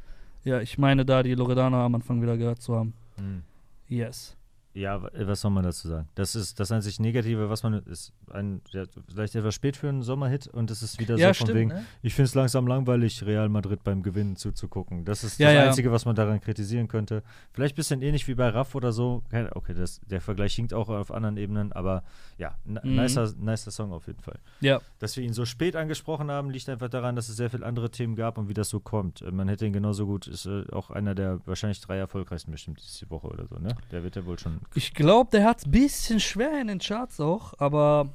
Ja, 0.44 0.60
ich 0.60 0.76
meine 0.76 1.04
da 1.04 1.22
die 1.22 1.34
Loredana 1.34 1.84
am 1.84 1.94
Anfang 1.94 2.20
wieder 2.20 2.36
gehört 2.36 2.60
zu 2.60 2.74
haben. 2.76 2.94
Mhm. 3.16 3.42
Yes. 3.88 4.36
Ja, 4.74 5.02
wa- 5.02 5.10
was 5.14 5.42
soll 5.42 5.50
man 5.50 5.64
dazu 5.64 5.86
sagen? 5.88 6.08
Das 6.14 6.34
ist 6.34 6.58
das 6.58 6.72
einzig 6.72 6.98
Negative, 6.98 7.50
was 7.50 7.62
man 7.62 7.74
ist 7.84 8.12
ein 8.30 8.62
ja, 8.70 8.84
vielleicht 9.08 9.34
etwas 9.34 9.54
spät 9.54 9.76
für 9.76 9.88
einen 9.90 10.02
Sommerhit 10.02 10.46
und 10.46 10.70
es 10.70 10.82
ist 10.82 10.98
wieder 10.98 11.16
ja, 11.18 11.28
so 11.34 11.40
von 11.40 11.46
stimmt. 11.48 11.58
wegen, 11.58 11.68
Ne? 11.70 11.84
ich 12.02 12.14
finde 12.14 12.26
es 12.26 12.34
langsam 12.34 12.66
langweilig, 12.66 13.22
Real 13.26 13.50
Madrid 13.50 13.84
beim 13.84 14.02
Gewinnen 14.02 14.36
zuzugucken. 14.36 15.04
Das 15.04 15.24
ist 15.24 15.38
Ja, 15.38 15.52
das. 15.52 15.68
Einzige, 15.68 15.92
was 15.92 16.06
man 16.06 16.14
daran 16.14 16.40
kritisieren 16.40 16.88
könnte. 16.88 17.22
Vielleicht 17.52 17.74
ein 17.74 17.76
bisschen 17.76 18.00
ähnlich 18.00 18.26
wie 18.28 18.34
bei 18.34 18.48
Raff 18.48 18.74
oder 18.74 18.92
so. 18.92 19.22
Okay, 19.52 19.74
das, 19.74 20.00
der 20.08 20.22
Vergleich 20.22 20.54
hinkt 20.54 20.72
auch 20.72 20.88
auf 20.88 21.10
anderen 21.12 21.36
Ebenen, 21.36 21.72
aber 21.72 22.02
ja, 22.38 22.54
Mhm. 22.64 22.94
nicer, 22.96 23.30
nicer 23.38 23.70
Song 23.70 23.92
auf 23.92 24.06
jeden 24.06 24.20
Fall. 24.22 24.38
Ja. 24.60 24.80
Dass 25.00 25.16
wir 25.18 25.24
ihn 25.24 25.34
so 25.34 25.44
spät 25.44 25.76
angesprochen 25.76 26.30
haben, 26.30 26.48
liegt 26.48 26.70
einfach 26.70 26.88
daran, 26.88 27.14
dass 27.14 27.28
es 27.28 27.36
sehr 27.36 27.50
viele 27.50 27.66
andere 27.66 27.90
Themen 27.90 28.16
gab 28.16 28.38
und 28.38 28.48
wie 28.48 28.54
das 28.54 28.70
so 28.70 28.80
kommt. 28.80 29.20
Äh, 29.20 29.30
Man 29.32 29.48
hätte 29.48 29.66
ihn 29.66 29.72
genauso 29.74 30.06
gut, 30.06 30.26
ist 30.28 30.46
äh, 30.46 30.64
auch 30.72 30.90
einer 30.90 31.14
der 31.14 31.40
wahrscheinlich 31.46 31.80
drei 31.82 31.98
erfolgreichsten 31.98 32.50
bestimmt 32.52 32.80
diese 32.82 33.10
Woche 33.10 33.26
oder 33.28 33.46
so, 33.46 33.56
ne? 33.58 33.74
Der 33.90 34.02
wird 34.02 34.16
ja 34.16 34.24
wohl 34.24 34.38
schon. 34.38 34.60
Ich 34.74 34.94
glaube, 34.94 35.30
der 35.30 35.44
hat 35.44 35.66
ein 35.66 35.70
bisschen 35.70 36.20
schwer 36.20 36.60
in 36.60 36.66
den 36.68 36.78
Charts 36.78 37.20
auch, 37.20 37.54
aber 37.58 38.10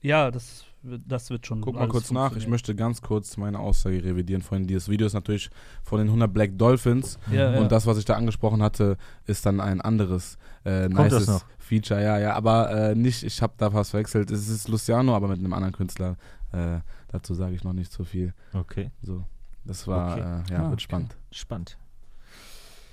Ja, 0.00 0.30
das, 0.32 0.64
wird- 0.82 1.02
das 1.06 1.30
wird 1.30 1.46
schon. 1.46 1.60
Guck 1.60 1.76
mal 1.76 1.86
kurz 1.86 2.10
nach. 2.10 2.34
Ich 2.34 2.48
möchte 2.48 2.74
ganz 2.74 3.00
kurz 3.00 3.36
meine 3.36 3.60
Aussage 3.60 4.02
revidieren. 4.02 4.42
Vorhin 4.42 4.66
dieses 4.66 4.88
Video 4.88 5.06
ist 5.06 5.12
natürlich 5.12 5.48
von 5.84 5.98
den 5.98 6.08
100 6.08 6.32
Black 6.32 6.58
Dolphins. 6.58 7.18
Ja, 7.30 7.52
ja. 7.52 7.60
Und 7.60 7.70
das, 7.70 7.86
was 7.86 7.98
ich 7.98 8.04
da 8.04 8.14
angesprochen 8.14 8.62
hatte, 8.62 8.96
ist 9.26 9.46
dann 9.46 9.60
ein 9.60 9.80
anderes 9.80 10.38
äh, 10.64 10.88
Kommt 10.88 11.12
nices? 11.12 11.44
Feature. 11.58 12.02
Ja, 12.02 12.18
ja, 12.18 12.34
aber 12.34 12.70
äh, 12.90 12.94
nicht, 12.96 13.22
ich 13.22 13.40
habe 13.40 13.52
da 13.58 13.72
was 13.72 13.90
verwechselt. 13.90 14.32
Es 14.32 14.48
ist 14.48 14.66
Luciano, 14.68 15.14
aber 15.14 15.28
mit 15.28 15.38
einem 15.38 15.52
anderen 15.52 15.72
Künstler. 15.74 16.16
Äh, 16.50 16.80
dazu 17.08 17.34
sage 17.34 17.54
ich 17.54 17.62
noch 17.62 17.72
nicht 17.72 17.92
so 17.92 18.02
viel. 18.02 18.34
Okay, 18.52 18.90
So, 19.02 19.22
das 19.64 19.86
war, 19.86 20.12
Okay. 20.16 20.20
äh, 20.20 20.52
ja, 20.52 20.58
Ah, 20.58 20.62
wird 20.64 20.72
okay. 20.72 20.80
spannend. 20.80 21.16
spannend. 21.30 21.78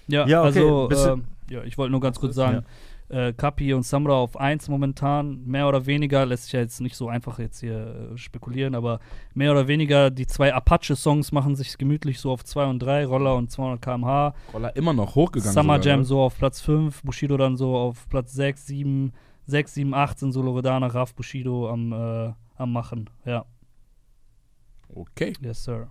Ja, 0.09 0.27
Ja, 0.27 0.43
okay, 0.43 0.59
also, 0.89 1.13
ähm, 1.13 1.25
ja, 1.49 1.63
ich 1.63 1.77
wollte 1.77 1.91
nur 1.91 2.01
ganz 2.01 2.19
kurz 2.19 2.35
sagen, 2.35 2.65
äh, 3.09 3.33
Kapi 3.33 3.73
und 3.73 3.83
Samra 3.83 4.13
auf 4.13 4.37
1 4.37 4.69
momentan, 4.69 5.43
mehr 5.45 5.67
oder 5.67 5.85
weniger, 5.85 6.25
lässt 6.25 6.43
sich 6.43 6.53
ja 6.53 6.59
jetzt 6.59 6.79
nicht 6.79 6.95
so 6.95 7.09
einfach 7.09 7.39
jetzt 7.39 7.59
hier 7.59 8.11
äh, 8.13 8.17
spekulieren, 8.17 8.75
aber 8.75 8.99
mehr 9.33 9.51
oder 9.51 9.67
weniger 9.67 10.11
die 10.11 10.27
zwei 10.27 10.53
Apache-Songs 10.53 11.31
machen 11.31 11.55
sich 11.55 11.77
gemütlich 11.77 12.19
so 12.19 12.31
auf 12.31 12.43
2 12.43 12.65
und 12.67 12.79
3, 12.79 13.05
Roller 13.05 13.35
und 13.35 13.49
200 13.51 13.81
km/h. 13.81 14.33
Roller 14.53 14.75
immer 14.75 14.93
noch 14.93 15.15
hochgegangen. 15.15 15.53
Summer 15.53 15.75
sogar, 15.75 15.85
Jam 15.87 15.99
oder? 16.01 16.05
so 16.05 16.21
auf 16.21 16.37
Platz 16.37 16.61
5, 16.61 17.01
Bushido 17.01 17.37
dann 17.37 17.57
so 17.57 17.75
auf 17.75 18.07
Platz 18.09 18.33
6, 18.33 18.67
7, 18.67 19.11
6, 19.47 19.73
7, 19.73 19.93
8 19.95 20.19
sind 20.19 20.31
so 20.31 20.41
Loredana, 20.43 20.87
Raf, 20.87 21.15
Bushido 21.15 21.69
am, 21.69 21.91
äh, 21.91 22.33
am 22.57 22.71
Machen. 22.71 23.09
Ja, 23.25 23.45
Okay. 24.93 25.33
yes, 25.41 25.63
sir. 25.63 25.89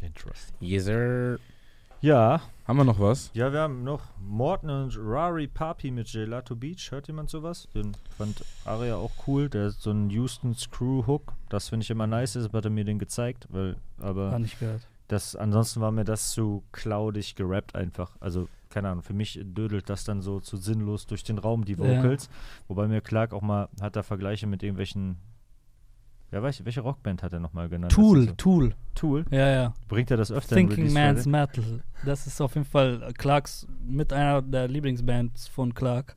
Interesting. 0.00 0.56
Yes, 0.60 0.84
sir. 0.84 1.38
Ja, 2.00 2.40
Haben 2.66 2.78
wir 2.78 2.84
noch 2.84 2.98
was? 3.00 3.30
ja, 3.34 3.52
wir 3.52 3.60
haben 3.60 3.84
noch 3.84 4.00
Morton 4.20 4.70
und 4.70 4.96
Rari 4.98 5.46
Papi 5.48 5.90
mit 5.90 6.10
Gelato 6.10 6.54
Beach. 6.56 6.90
Hört 6.90 7.08
jemand 7.08 7.28
sowas? 7.30 7.68
Den 7.74 7.92
fand 8.16 8.42
Aria 8.64 8.96
auch 8.96 9.10
cool. 9.26 9.48
Der 9.50 9.66
ist 9.66 9.82
so 9.82 9.90
ein 9.90 10.08
Houston 10.10 10.54
Screw 10.54 11.06
Hook. 11.06 11.34
Das 11.50 11.68
finde 11.68 11.84
ich 11.84 11.90
immer 11.90 12.06
nice. 12.06 12.34
Deshalb 12.34 12.54
hat 12.54 12.64
er 12.64 12.70
mir 12.70 12.84
den 12.84 12.98
gezeigt. 12.98 13.46
Weil, 13.50 13.76
aber 13.98 14.30
Gar 14.30 14.38
nicht 14.38 14.58
gehört. 14.58 14.86
das, 15.08 15.36
ansonsten 15.36 15.80
war 15.82 15.90
mir 15.90 16.04
das 16.04 16.30
zu 16.30 16.62
cloudig 16.72 17.34
gerappt 17.34 17.74
einfach. 17.74 18.16
Also, 18.20 18.48
keine 18.70 18.88
Ahnung, 18.88 19.02
für 19.02 19.14
mich 19.14 19.38
dödelt 19.42 19.90
das 19.90 20.04
dann 20.04 20.22
so 20.22 20.40
zu 20.40 20.56
sinnlos 20.56 21.06
durch 21.06 21.24
den 21.24 21.36
Raum, 21.38 21.64
die 21.66 21.72
Ja. 21.74 21.78
Vocals. 21.80 22.30
Wobei 22.68 22.86
mir 22.88 23.00
Clark 23.02 23.32
auch 23.34 23.42
mal, 23.42 23.68
hat 23.80 23.96
da 23.96 24.02
Vergleiche 24.02 24.46
mit 24.46 24.62
irgendwelchen, 24.62 25.16
ja, 26.32 26.42
weiß 26.42 26.60
ich, 26.60 26.64
welche 26.64 26.80
Rockband 26.80 27.22
hat 27.22 27.32
er 27.32 27.40
nochmal 27.40 27.68
genannt? 27.68 27.92
Tool, 27.92 28.24
ist 28.24 28.38
Tool. 28.38 28.70
So, 28.70 28.76
Tool? 28.94 29.24
Ja, 29.30 29.48
ja. 29.48 29.74
Bringt 29.88 30.10
er 30.10 30.16
das 30.16 30.30
öfter 30.30 30.56
in 30.56 30.68
Thinking 30.68 30.84
Release 30.86 30.94
Man's 30.94 31.22
Friday? 31.24 31.40
Metal. 31.40 31.82
Das 32.04 32.26
ist 32.26 32.40
auf 32.40 32.54
jeden 32.54 32.66
Fall 32.66 33.12
Clarks 33.18 33.66
mit 33.84 34.12
einer 34.12 34.40
der 34.42 34.68
Lieblingsbands 34.68 35.48
von 35.48 35.74
Clark. 35.74 36.16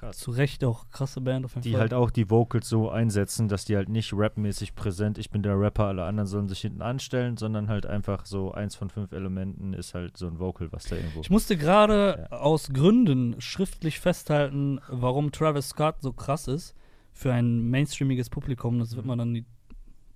Krass. 0.00 0.16
Zu 0.16 0.30
Recht 0.30 0.64
auch 0.64 0.88
krasse 0.90 1.20
Band 1.20 1.44
auf 1.44 1.56
jeden 1.56 1.62
Die 1.62 1.72
Fall. 1.72 1.80
halt 1.80 1.94
auch 1.94 2.10
die 2.10 2.30
Vocals 2.30 2.70
so 2.70 2.88
einsetzen, 2.88 3.48
dass 3.48 3.66
die 3.66 3.76
halt 3.76 3.90
nicht 3.90 4.14
rapmäßig 4.14 4.74
präsent, 4.74 5.18
ich 5.18 5.30
bin 5.30 5.42
der 5.42 5.60
Rapper, 5.60 5.84
alle 5.86 6.04
anderen 6.04 6.26
sollen 6.26 6.48
sich 6.48 6.62
hinten 6.62 6.80
anstellen, 6.80 7.36
sondern 7.36 7.68
halt 7.68 7.84
einfach 7.84 8.24
so 8.24 8.50
eins 8.52 8.76
von 8.76 8.88
fünf 8.88 9.12
Elementen 9.12 9.74
ist 9.74 9.92
halt 9.92 10.16
so 10.16 10.26
ein 10.26 10.38
Vocal, 10.38 10.72
was 10.72 10.84
da 10.84 10.96
irgendwo. 10.96 11.20
Ich 11.20 11.28
musste 11.28 11.58
gerade 11.58 12.28
aus 12.30 12.70
Gründen 12.72 13.38
schriftlich 13.42 14.00
festhalten, 14.00 14.80
warum 14.88 15.32
Travis 15.32 15.68
Scott 15.68 15.96
so 16.00 16.14
krass 16.14 16.48
ist 16.48 16.74
für 17.20 17.32
ein 17.34 17.68
mainstreamiges 17.68 18.30
Publikum. 18.30 18.78
Das 18.78 18.96
wird 18.96 19.04
man 19.04 19.18
dann 19.18 19.34
die 19.34 19.44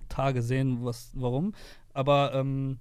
Tage 0.08 0.40
sehen, 0.40 0.78
was, 0.80 1.10
warum. 1.14 1.52
Aber 1.92 2.32
ähm, 2.34 2.78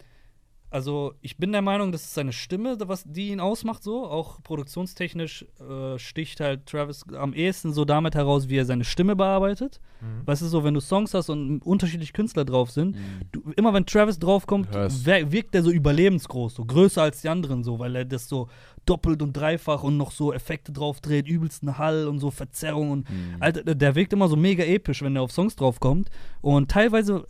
also 0.70 1.14
ich 1.22 1.38
bin 1.38 1.52
der 1.52 1.62
Meinung, 1.62 1.92
das 1.92 2.04
ist 2.04 2.14
seine 2.14 2.32
Stimme, 2.32 2.78
was 2.88 3.04
die 3.04 3.30
ihn 3.30 3.40
ausmacht, 3.42 3.84
so. 3.84 4.08
Auch 4.08 4.42
produktionstechnisch 4.42 5.46
äh, 5.60 6.00
sticht 6.00 6.40
halt 6.40 6.66
Travis 6.66 7.06
am 7.14 7.34
ehesten 7.34 7.74
so 7.74 7.86
damit 7.86 8.16
heraus, 8.16 8.50
wie 8.50 8.58
er 8.58 8.66
seine 8.66 8.86
Stimme 8.86 9.16
bearbeitet. 9.16 9.82
Mhm. 10.02 10.26
Weißt 10.26 10.42
du, 10.42 10.48
so, 10.48 10.64
wenn 10.64 10.74
du 10.74 10.80
Songs 10.80 11.14
hast 11.14 11.30
und 11.30 11.60
unterschiedliche 11.60 12.14
Künstler 12.14 12.46
drauf 12.46 12.72
sind, 12.72 12.98
du, 13.34 13.52
immer 13.58 13.74
wenn 13.74 13.86
Travis 13.86 14.18
draufkommt, 14.20 14.74
wirkt 14.74 15.54
er 15.54 15.64
so 15.64 15.70
überlebensgroß, 15.70 16.56
so 16.56 16.66
größer 16.66 17.04
als 17.04 17.22
die 17.22 17.30
anderen, 17.30 17.64
so, 17.64 17.78
weil 17.78 17.96
er 17.96 18.06
das 18.06 18.28
so 18.28 18.48
doppelt 18.86 19.22
und 19.22 19.34
dreifach 19.34 19.84
und 19.84 19.98
noch 19.98 20.12
so 20.12 20.34
Effekte 20.34 20.72
drauf 20.72 21.00
dreht, 21.02 21.28
übelsten 21.28 21.78
Hall 21.78 22.08
und 22.08 22.20
so 22.20 22.32
Verzerrung 22.32 22.92
und 22.92 23.10
Mhm. 23.10 23.36
Alter, 23.40 23.76
der- 23.76 23.96
wirkt 23.96 24.14
immer 24.14 24.28
so 24.28 24.36
mega 24.36 24.64
episch, 24.64 25.02
wenn 25.02 25.16
er 25.16 25.22
auf 25.22 25.32
Songs 25.32 25.56
draufkommt. 25.56 26.10
Und 26.42 26.70
teilweise 26.72 27.26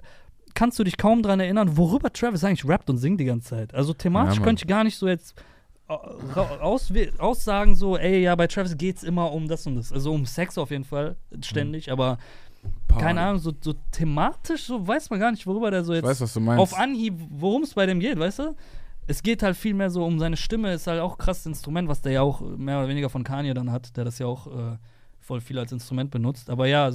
kannst 0.55 0.77
du 0.79 0.83
dich 0.83 0.97
kaum 0.97 1.21
dran 1.23 1.39
erinnern, 1.39 1.77
worüber 1.77 2.11
Travis 2.13 2.43
eigentlich 2.43 2.67
rappt 2.67 2.89
und 2.89 2.97
singt 2.97 3.19
die 3.19 3.25
ganze 3.25 3.49
Zeit. 3.49 3.73
Also 3.73 3.93
thematisch 3.93 4.37
Ja, 4.37 4.43
könnte 4.43 4.63
ich 4.63 4.67
gar 4.67 4.83
nicht 4.83 4.97
so 4.97 5.07
jetzt 5.07 5.35
äh, 5.89 5.93
auswe- 5.93 7.19
aussagen, 7.19 7.75
so, 7.75 7.97
ey, 7.97 8.21
ja, 8.21 8.35
bei 8.35 8.47
Travis 8.47 8.77
geht's 8.77 9.03
immer 9.03 9.31
um 9.31 9.47
das 9.47 9.67
und 9.67 9.75
das. 9.75 9.91
Also 9.91 10.13
um 10.13 10.25
Sex 10.25 10.57
auf 10.57 10.71
jeden 10.71 10.85
Fall, 10.85 11.15
ständig, 11.41 11.91
aber 11.91 12.17
Party. 12.87 13.03
keine 13.03 13.21
Ahnung, 13.21 13.39
so, 13.39 13.51
so 13.59 13.73
thematisch, 13.91 14.63
so 14.63 14.87
weiß 14.87 15.09
man 15.09 15.19
gar 15.19 15.31
nicht, 15.31 15.45
worüber 15.45 15.71
der 15.71 15.83
so 15.83 15.93
jetzt 15.93 16.05
weiß, 16.05 16.37
auf 16.37 16.73
Anhieb, 16.77 17.15
worum 17.29 17.63
es 17.63 17.73
bei 17.73 17.85
dem 17.85 17.99
geht, 17.99 18.17
weißt 18.17 18.39
du? 18.39 18.55
Es 19.07 19.21
geht 19.23 19.43
halt 19.43 19.55
viel 19.57 19.73
mehr 19.73 19.89
so 19.89 20.05
um 20.05 20.19
seine 20.19 20.37
Stimme, 20.37 20.73
ist 20.73 20.87
halt 20.87 21.01
auch 21.01 21.13
ein 21.13 21.17
krasses 21.17 21.45
Instrument, 21.45 21.89
was 21.89 22.01
der 22.01 22.13
ja 22.13 22.21
auch 22.21 22.41
mehr 22.41 22.79
oder 22.79 22.87
weniger 22.87 23.09
von 23.09 23.23
Kanye 23.23 23.53
dann 23.53 23.71
hat, 23.71 23.95
der 23.97 24.05
das 24.05 24.19
ja 24.19 24.25
auch 24.27 24.47
äh, 24.47 24.77
voll 25.19 25.41
viel 25.41 25.59
als 25.59 25.71
Instrument 25.71 26.11
benutzt. 26.11 26.49
Aber 26.49 26.67
ja, 26.67 26.87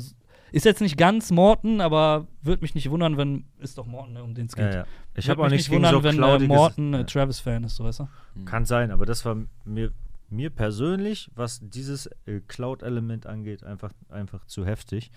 ist 0.50 0.64
jetzt 0.64 0.80
nicht 0.80 0.96
ganz 0.96 1.30
Morton, 1.30 1.80
aber 1.82 2.26
würde 2.42 2.62
mich 2.62 2.74
nicht 2.74 2.88
wundern, 2.90 3.16
wenn, 3.18 3.44
ist 3.58 3.76
doch 3.76 3.86
Morton, 3.86 4.14
ne, 4.14 4.24
um 4.24 4.34
den 4.34 4.46
es 4.46 4.56
geht. 4.56 4.72
Ja, 4.72 4.80
ja. 4.80 4.86
Ich 5.14 5.28
habe 5.28 5.42
auch 5.42 5.50
nicht 5.50 5.70
wundern, 5.70 5.92
so 5.92 6.02
wenn 6.02 6.16
äh, 6.16 6.18
cloudiges- 6.18 6.48
Morton 6.48 6.94
äh, 6.94 6.98
Ja. 6.98 7.04
Travis-Fan 7.04 7.64
ist, 7.64 7.76
so 7.76 7.84
weißt 7.84 8.00
du? 8.00 8.08
Kann 8.46 8.64
sein, 8.64 8.90
aber 8.90 9.04
das 9.04 9.24
war 9.26 9.36
mir, 9.64 9.92
mir 10.30 10.48
persönlich, 10.48 11.30
was 11.34 11.60
dieses 11.62 12.06
äh, 12.24 12.40
Cloud-Element 12.48 13.26
angeht, 13.26 13.64
einfach, 13.64 13.92
einfach 14.08 14.46
zu 14.46 14.64
heftig. 14.64 15.10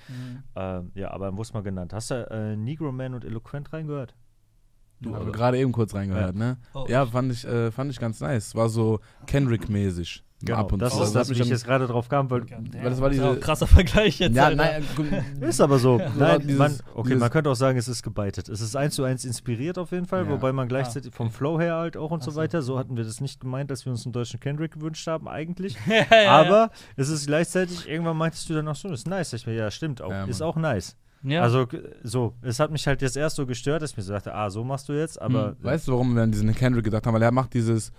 Ähm, 0.56 0.92
ja, 0.96 1.12
aber 1.12 1.38
wo 1.38 1.42
es 1.42 1.54
mal 1.54 1.64
genannt. 1.64 1.94
Hast 1.94 2.12
du 2.12 2.16
äh, 2.30 2.58
Negro 2.58 2.92
Man 2.92 3.14
und 3.14 3.24
Eloquent 3.24 3.72
reingehört? 3.72 4.14
Du, 5.02 5.10
Haben 5.10 5.16
wir 5.16 5.22
aber- 5.24 5.32
gerade 5.32 5.58
eben 5.58 5.72
kurz 5.72 5.94
reingehört, 5.96 6.36
ne? 6.36 6.58
Oh, 6.76 6.86
Ja, 6.88 7.06
fand 7.08 7.32
ich, 7.32 7.44
äh, 7.46 7.72
fand 7.72 7.92
ich 7.92 8.00
ganz 8.00 8.20
nice. 8.20 8.54
War 8.56 8.70
so 8.70 9.00
Kendrick-mäßig. 9.26 10.24
Ab 10.52 10.72
und 10.72 10.80
Genau, 10.80 10.86
das 10.90 10.98
zu. 10.98 11.04
ist 11.04 11.14
das, 11.14 11.22
hat 11.22 11.30
mich 11.30 11.38
wie 11.38 11.44
ich 11.44 11.50
jetzt 11.50 11.66
gerade 11.66 11.86
drauf 11.86 12.10
kam, 12.10 12.32
weil 12.32 12.42
Weil 12.50 12.90
das 12.90 13.00
war 13.00 13.10
ist 13.10 13.14
diese- 13.18 13.28
auch 13.30 13.34
ein 13.34 13.40
krasser 13.40 13.68
Vergleich 13.68 14.18
jetzt. 14.18 14.36
Ja, 14.36 14.50
nein, 14.50 14.84
Ist 15.42 15.62
aber 15.62 15.78
so. 15.78 16.02
Nein, 16.18 16.40
dieses- 16.42 16.58
man, 16.58 16.72
okay, 16.96 17.10
dieses- 17.10 17.20
man 17.20 17.30
könnte 17.30 17.52
auch 17.52 17.56
sagen, 17.56 17.78
es 17.78 17.88
ist 17.88 18.02
gebeitet. 18.02 18.50
Es 18.50 18.60
ist 18.60 18.76
eins 18.76 18.96
zu 18.96 19.04
eins 19.04 19.24
inspiriert 19.24 19.78
auf 19.78 19.92
jeden 19.92 20.08
Fall, 20.08 20.26
Ja. 20.26 20.32
wobei 20.32 20.52
man 20.52 20.68
gleichzeitig 20.68 21.14
vom 21.14 21.30
Flow 21.30 21.60
her 21.60 21.76
halt 21.76 21.96
auch 21.96 22.10
und 22.10 22.22
Ach 22.22 22.26
so 22.26 22.36
weiter. 22.36 22.64
So 22.64 22.80
hatten 22.80 22.98
wir 22.98 23.04
das 23.04 23.22
nicht 23.22 23.40
gemeint, 23.40 23.70
dass 23.70 23.86
wir 23.86 23.92
uns 23.92 24.04
einen 24.06 24.14
deutschen 24.14 24.40
Kendrick 24.40 24.72
gewünscht 24.74 25.06
haben, 25.06 25.28
eigentlich. 25.28 25.76
ja, 25.88 26.06
ja, 26.10 26.24
ja. 26.24 26.32
aber 26.32 26.72
es 26.96 27.10
ist 27.10 27.28
gleichzeitig, 27.28 27.88
irgendwann 27.88 28.18
meintest 28.18 28.50
du 28.50 28.56
dann 28.56 28.68
auch 28.68 28.76
so, 28.76 28.90
ist 28.90 29.08
nice. 29.08 29.34
Ich 29.34 29.46
mir, 29.46 29.54
ja, 29.54 29.70
stimmt 29.70 30.02
auch. 30.02 30.10
Ja, 30.10 30.24
ist 30.26 30.42
auch 30.42 30.56
nice. 30.56 30.98
Ja. 31.24 31.42
Also 31.42 31.68
g- 31.68 31.80
so, 32.04 32.34
es 32.42 32.60
hat 32.60 32.72
mich 32.72 32.86
halt 32.88 33.02
jetzt 33.02 33.18
erst 33.18 33.36
so 33.36 33.46
gestört, 33.46 33.82
dass 33.82 33.92
ich 33.92 33.98
mir 33.98 34.04
so 34.04 34.14
dachte, 34.14 34.34
ah, 34.34 34.50
so 34.50 34.64
machst 34.64 34.90
du 34.90 34.94
jetzt, 34.94 35.22
aber 35.22 35.50
Hm. 35.50 35.56
Weißt 35.62 35.88
du, 35.88 35.92
warum 35.94 36.16
wir 36.16 36.24
an 36.24 36.32
diesen 36.32 36.54
Kendrick 36.56 36.86
gedacht 36.86 37.06
haben? 37.06 37.14
Weil 37.14 37.22
er 37.24 37.32
macht 37.32 37.54
dieses 37.54 37.92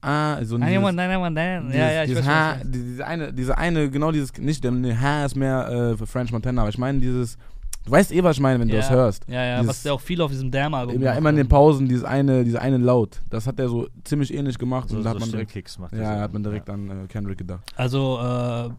ah, 0.00 0.42
so 0.42 0.56
Nein, 0.58 0.78
dieses, 0.80 0.94
nein, 0.94 1.20
Mann, 1.20 1.34
nein. 1.34 1.62
dieses, 1.66 1.76
Ja, 1.76 1.90
ja, 1.90 2.02
ich 2.02 2.08
dieses 2.08 2.26
weiß, 2.26 2.32
H, 2.32 2.50
was 2.50 2.58
du 2.60 2.64
meinst. 2.64 2.74
die- 2.74 2.82
diese 2.84 3.06
eine, 3.06 3.32
diese 3.32 3.58
eine, 3.58 3.90
genau 3.90 4.10
dieses, 4.12 4.32
nicht 4.38 4.64
der 4.64 4.70
nee, 4.70 4.94
H 4.94 5.24
ist 5.26 5.36
mehr 5.36 5.68
äh, 5.68 5.96
für 5.96 6.06
French 6.06 6.32
Montana, 6.32 6.62
aber 6.62 6.70
ich 6.70 6.78
meine 6.78 6.98
dieses, 7.00 7.36
du 7.84 7.90
weißt 7.90 8.12
eh, 8.12 8.22
was 8.24 8.36
ich 8.36 8.40
meine, 8.42 8.58
wenn 8.60 8.68
du 8.68 8.74
ja, 8.74 8.80
das 8.80 8.90
hörst. 8.90 9.24
Ja, 9.28 9.44
ja, 9.44 9.56
Dieses- 9.60 9.68
was 9.68 9.82
der 9.82 9.92
auch 9.94 10.00
viel 10.00 10.20
auf 10.22 10.30
diesem 10.30 10.50
Damn-Album 10.50 11.00
Ja, 11.02 11.12
immer 11.12 11.30
in 11.30 11.36
den 11.36 11.48
Pausen, 11.48 11.88
dieses 11.88 12.04
eine, 12.04 12.42
diese 12.44 12.60
eine 12.62 12.78
Laut. 12.78 13.20
Das 13.28 13.46
hat 13.46 13.58
er 13.60 13.68
so 13.68 13.86
ziemlich 14.04 14.32
ähnlich 14.32 14.58
gemacht 14.58 14.88
so, 14.88 14.96
und 14.96 15.04
da 15.04 15.10
hat 15.10 15.16
so 15.16 15.20
man 15.20 15.30
direkt, 15.30 15.50
Stimmkicks 15.50 15.78
macht 15.78 15.92
ja, 15.92 16.14
so. 16.16 16.20
hat 16.22 16.32
man 16.32 16.42
direkt 16.42 16.70
an 16.70 16.88
äh, 17.04 17.06
Kendrick 17.08 17.38
gedacht. 17.38 17.60
Also, 17.76 18.18
äh, 18.22 18.70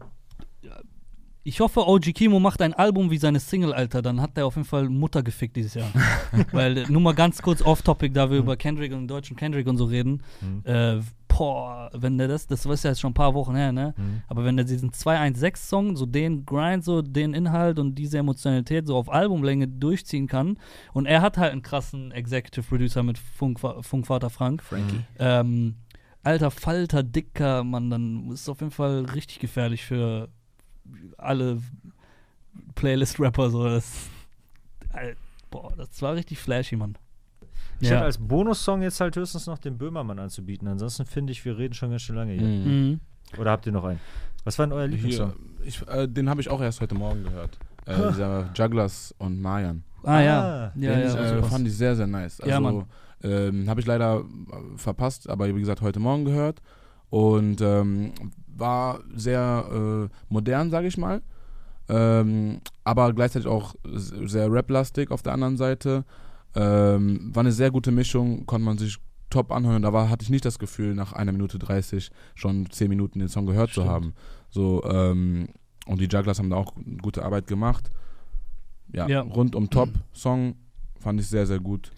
ich 1.42 1.60
hoffe, 1.60 1.86
OG 1.86 2.12
Kimo 2.12 2.38
macht 2.38 2.60
ein 2.60 2.74
Album 2.74 3.10
wie 3.10 3.16
seine 3.16 3.40
Single, 3.40 3.72
Alter. 3.72 4.02
Dann 4.02 4.20
hat 4.20 4.36
er 4.36 4.46
auf 4.46 4.56
jeden 4.56 4.68
Fall 4.68 4.88
Mutter 4.88 5.22
gefickt 5.22 5.56
dieses 5.56 5.74
Jahr. 5.74 5.88
Weil, 6.52 6.78
äh, 6.78 6.86
nur 6.88 7.00
mal 7.00 7.14
ganz 7.14 7.40
kurz 7.40 7.62
off-topic, 7.62 8.12
da 8.12 8.30
wir 8.30 8.38
über 8.38 8.56
Kendrick 8.56 8.92
und 8.92 9.00
den 9.00 9.08
deutschen 9.08 9.36
Kendrick 9.36 9.66
und 9.66 9.78
so 9.78 9.84
reden. 9.86 10.22
Hm. 10.40 10.62
Äh, 10.64 11.00
boah, 11.28 11.90
wenn 11.94 12.18
der 12.18 12.28
das, 12.28 12.46
das 12.46 12.66
ist 12.66 12.84
ja 12.84 12.90
jetzt 12.90 13.00
schon 13.00 13.12
ein 13.12 13.14
paar 13.14 13.32
Wochen 13.32 13.54
her, 13.54 13.72
ne? 13.72 13.94
Hm. 13.96 14.22
Aber 14.28 14.44
wenn 14.44 14.56
der 14.56 14.66
diesen 14.66 14.90
216-Song, 14.90 15.96
so 15.96 16.04
den 16.04 16.44
Grind, 16.44 16.84
so 16.84 17.00
den 17.00 17.32
Inhalt 17.32 17.78
und 17.78 17.94
diese 17.94 18.18
Emotionalität 18.18 18.86
so 18.86 18.96
auf 18.96 19.10
Albumlänge 19.10 19.66
durchziehen 19.66 20.26
kann, 20.26 20.58
und 20.92 21.06
er 21.06 21.22
hat 21.22 21.38
halt 21.38 21.52
einen 21.52 21.62
krassen 21.62 22.12
Executive 22.12 22.66
Producer 22.66 23.02
mit 23.02 23.16
Funk, 23.16 23.60
Funkvater 23.60 24.28
Frank, 24.28 24.62
Frankie. 24.62 25.00
ähm, 25.18 25.76
alter 26.22 26.50
Falter, 26.50 27.02
dicker 27.02 27.64
Mann, 27.64 27.88
dann 27.88 28.30
ist 28.30 28.42
es 28.42 28.48
auf 28.50 28.60
jeden 28.60 28.72
Fall 28.72 29.06
richtig 29.06 29.38
gefährlich 29.38 29.86
für 29.86 30.28
alle 31.18 31.60
Playlist-Rapper. 32.74 33.50
So. 33.50 33.64
Das, 33.64 33.92
Al- 34.92 35.16
boah, 35.50 35.72
das 35.76 36.00
war 36.02 36.14
richtig 36.14 36.38
flashy, 36.38 36.76
Mann. 36.76 36.96
Ich 37.80 37.88
Ja. 37.88 37.96
hätte 37.96 38.04
als 38.06 38.18
Bonussong 38.18 38.82
jetzt 38.82 39.00
halt 39.00 39.16
höchstens 39.16 39.46
noch 39.46 39.58
den 39.58 39.78
Böhmermann 39.78 40.18
anzubieten. 40.18 40.68
Ansonsten 40.68 41.06
finde 41.06 41.32
ich, 41.32 41.44
wir 41.44 41.56
reden 41.56 41.74
schon 41.74 41.90
ganz 41.90 42.02
schön 42.02 42.16
lange 42.16 42.32
hier. 42.34 42.42
Mhm. 42.46 42.88
Mhm. 42.90 43.00
Oder 43.38 43.52
habt 43.52 43.64
ihr 43.66 43.72
noch 43.72 43.84
einen? 43.84 44.00
Was 44.44 44.58
war 44.58 44.66
denn 44.66 44.72
euer 44.72 44.86
Lieblingssong? 44.86 45.32
Hier, 45.58 45.66
ich, 45.66 45.88
äh, 45.88 46.06
den 46.08 46.28
habe 46.28 46.40
ich 46.40 46.48
auch 46.50 46.60
erst 46.60 46.80
heute 46.80 46.94
Morgen 46.94 47.22
gehört. 47.24 47.58
Äh, 47.86 48.08
dieser 48.10 48.50
Jugglers 48.54 49.14
und 49.18 49.40
Mayan. 49.40 49.82
Ah, 50.02 50.20
ja. 50.20 50.40
Ah, 50.40 50.72
Ja, 50.76 50.90
den 50.94 51.00
ja, 51.00 51.06
ich, 51.08 51.14
war 51.14 51.38
äh, 51.38 51.42
fand 51.42 51.66
ich 51.66 51.74
sehr, 51.76 51.96
sehr 51.96 52.06
nice. 52.06 52.40
Also, 52.40 52.50
Ja, 52.50 52.60
Mann. 52.60 52.84
ähm, 53.22 53.68
habe 53.68 53.80
ich 53.80 53.86
leider 53.86 54.20
äh, 54.20 54.24
verpasst, 54.78 55.28
aber 55.28 55.54
wie 55.54 55.60
gesagt, 55.60 55.80
heute 55.82 56.00
Morgen 56.00 56.24
gehört. 56.24 56.60
Und 57.10 57.60
ähm, 57.60 58.12
war 58.60 59.00
sehr 59.14 60.08
äh, 60.10 60.14
modern, 60.28 60.70
sage 60.70 60.86
ich 60.88 60.96
mal. 60.98 61.22
ähm, 61.88 62.60
aber 62.84 63.12
gleichzeitig 63.12 63.48
auch 63.48 63.74
sehr 63.84 64.52
rap-lastig 64.52 65.10
auf 65.10 65.22
der 65.22 65.32
anderen 65.32 65.56
Seite. 65.56 66.04
Ähm, 66.54 67.30
war 67.34 67.40
eine 67.42 67.52
sehr 67.52 67.70
gute 67.70 67.90
Mischung, 67.92 68.46
konnte 68.46 68.64
man 68.64 68.78
sich 68.78 68.98
top 69.28 69.50
anhören. 69.52 69.82
Da 69.82 69.92
war, 69.92 70.08
hatte 70.10 70.22
ich 70.24 70.30
nicht 70.30 70.44
das 70.44 70.58
Gefühl, 70.58 70.94
nach 70.94 71.12
einer 71.12 71.32
Minute 71.32 71.58
30 71.58 72.10
schon 72.34 72.68
10 72.70 72.88
Minuten 72.88 73.18
den 73.20 73.28
Song 73.28 73.46
gehört 73.46 73.70
Stimmt. 73.70 73.86
zu 73.86 73.92
haben. 73.92 74.14
So, 74.50 74.82
ähm, 74.84 75.48
und 75.86 76.00
die 76.00 76.06
Jugglers 76.06 76.38
haben 76.38 76.50
da 76.50 76.56
auch 76.56 76.74
gute 77.02 77.24
Arbeit 77.24 77.46
gemacht. 77.46 77.90
Ja, 78.92 79.06
Ja. 79.08 79.20
rundum 79.22 79.70
Top-Song 79.70 80.54
fand 80.98 81.20
ich 81.20 81.28
sehr, 81.28 81.46
sehr 81.46 81.60
gut. 81.60 81.92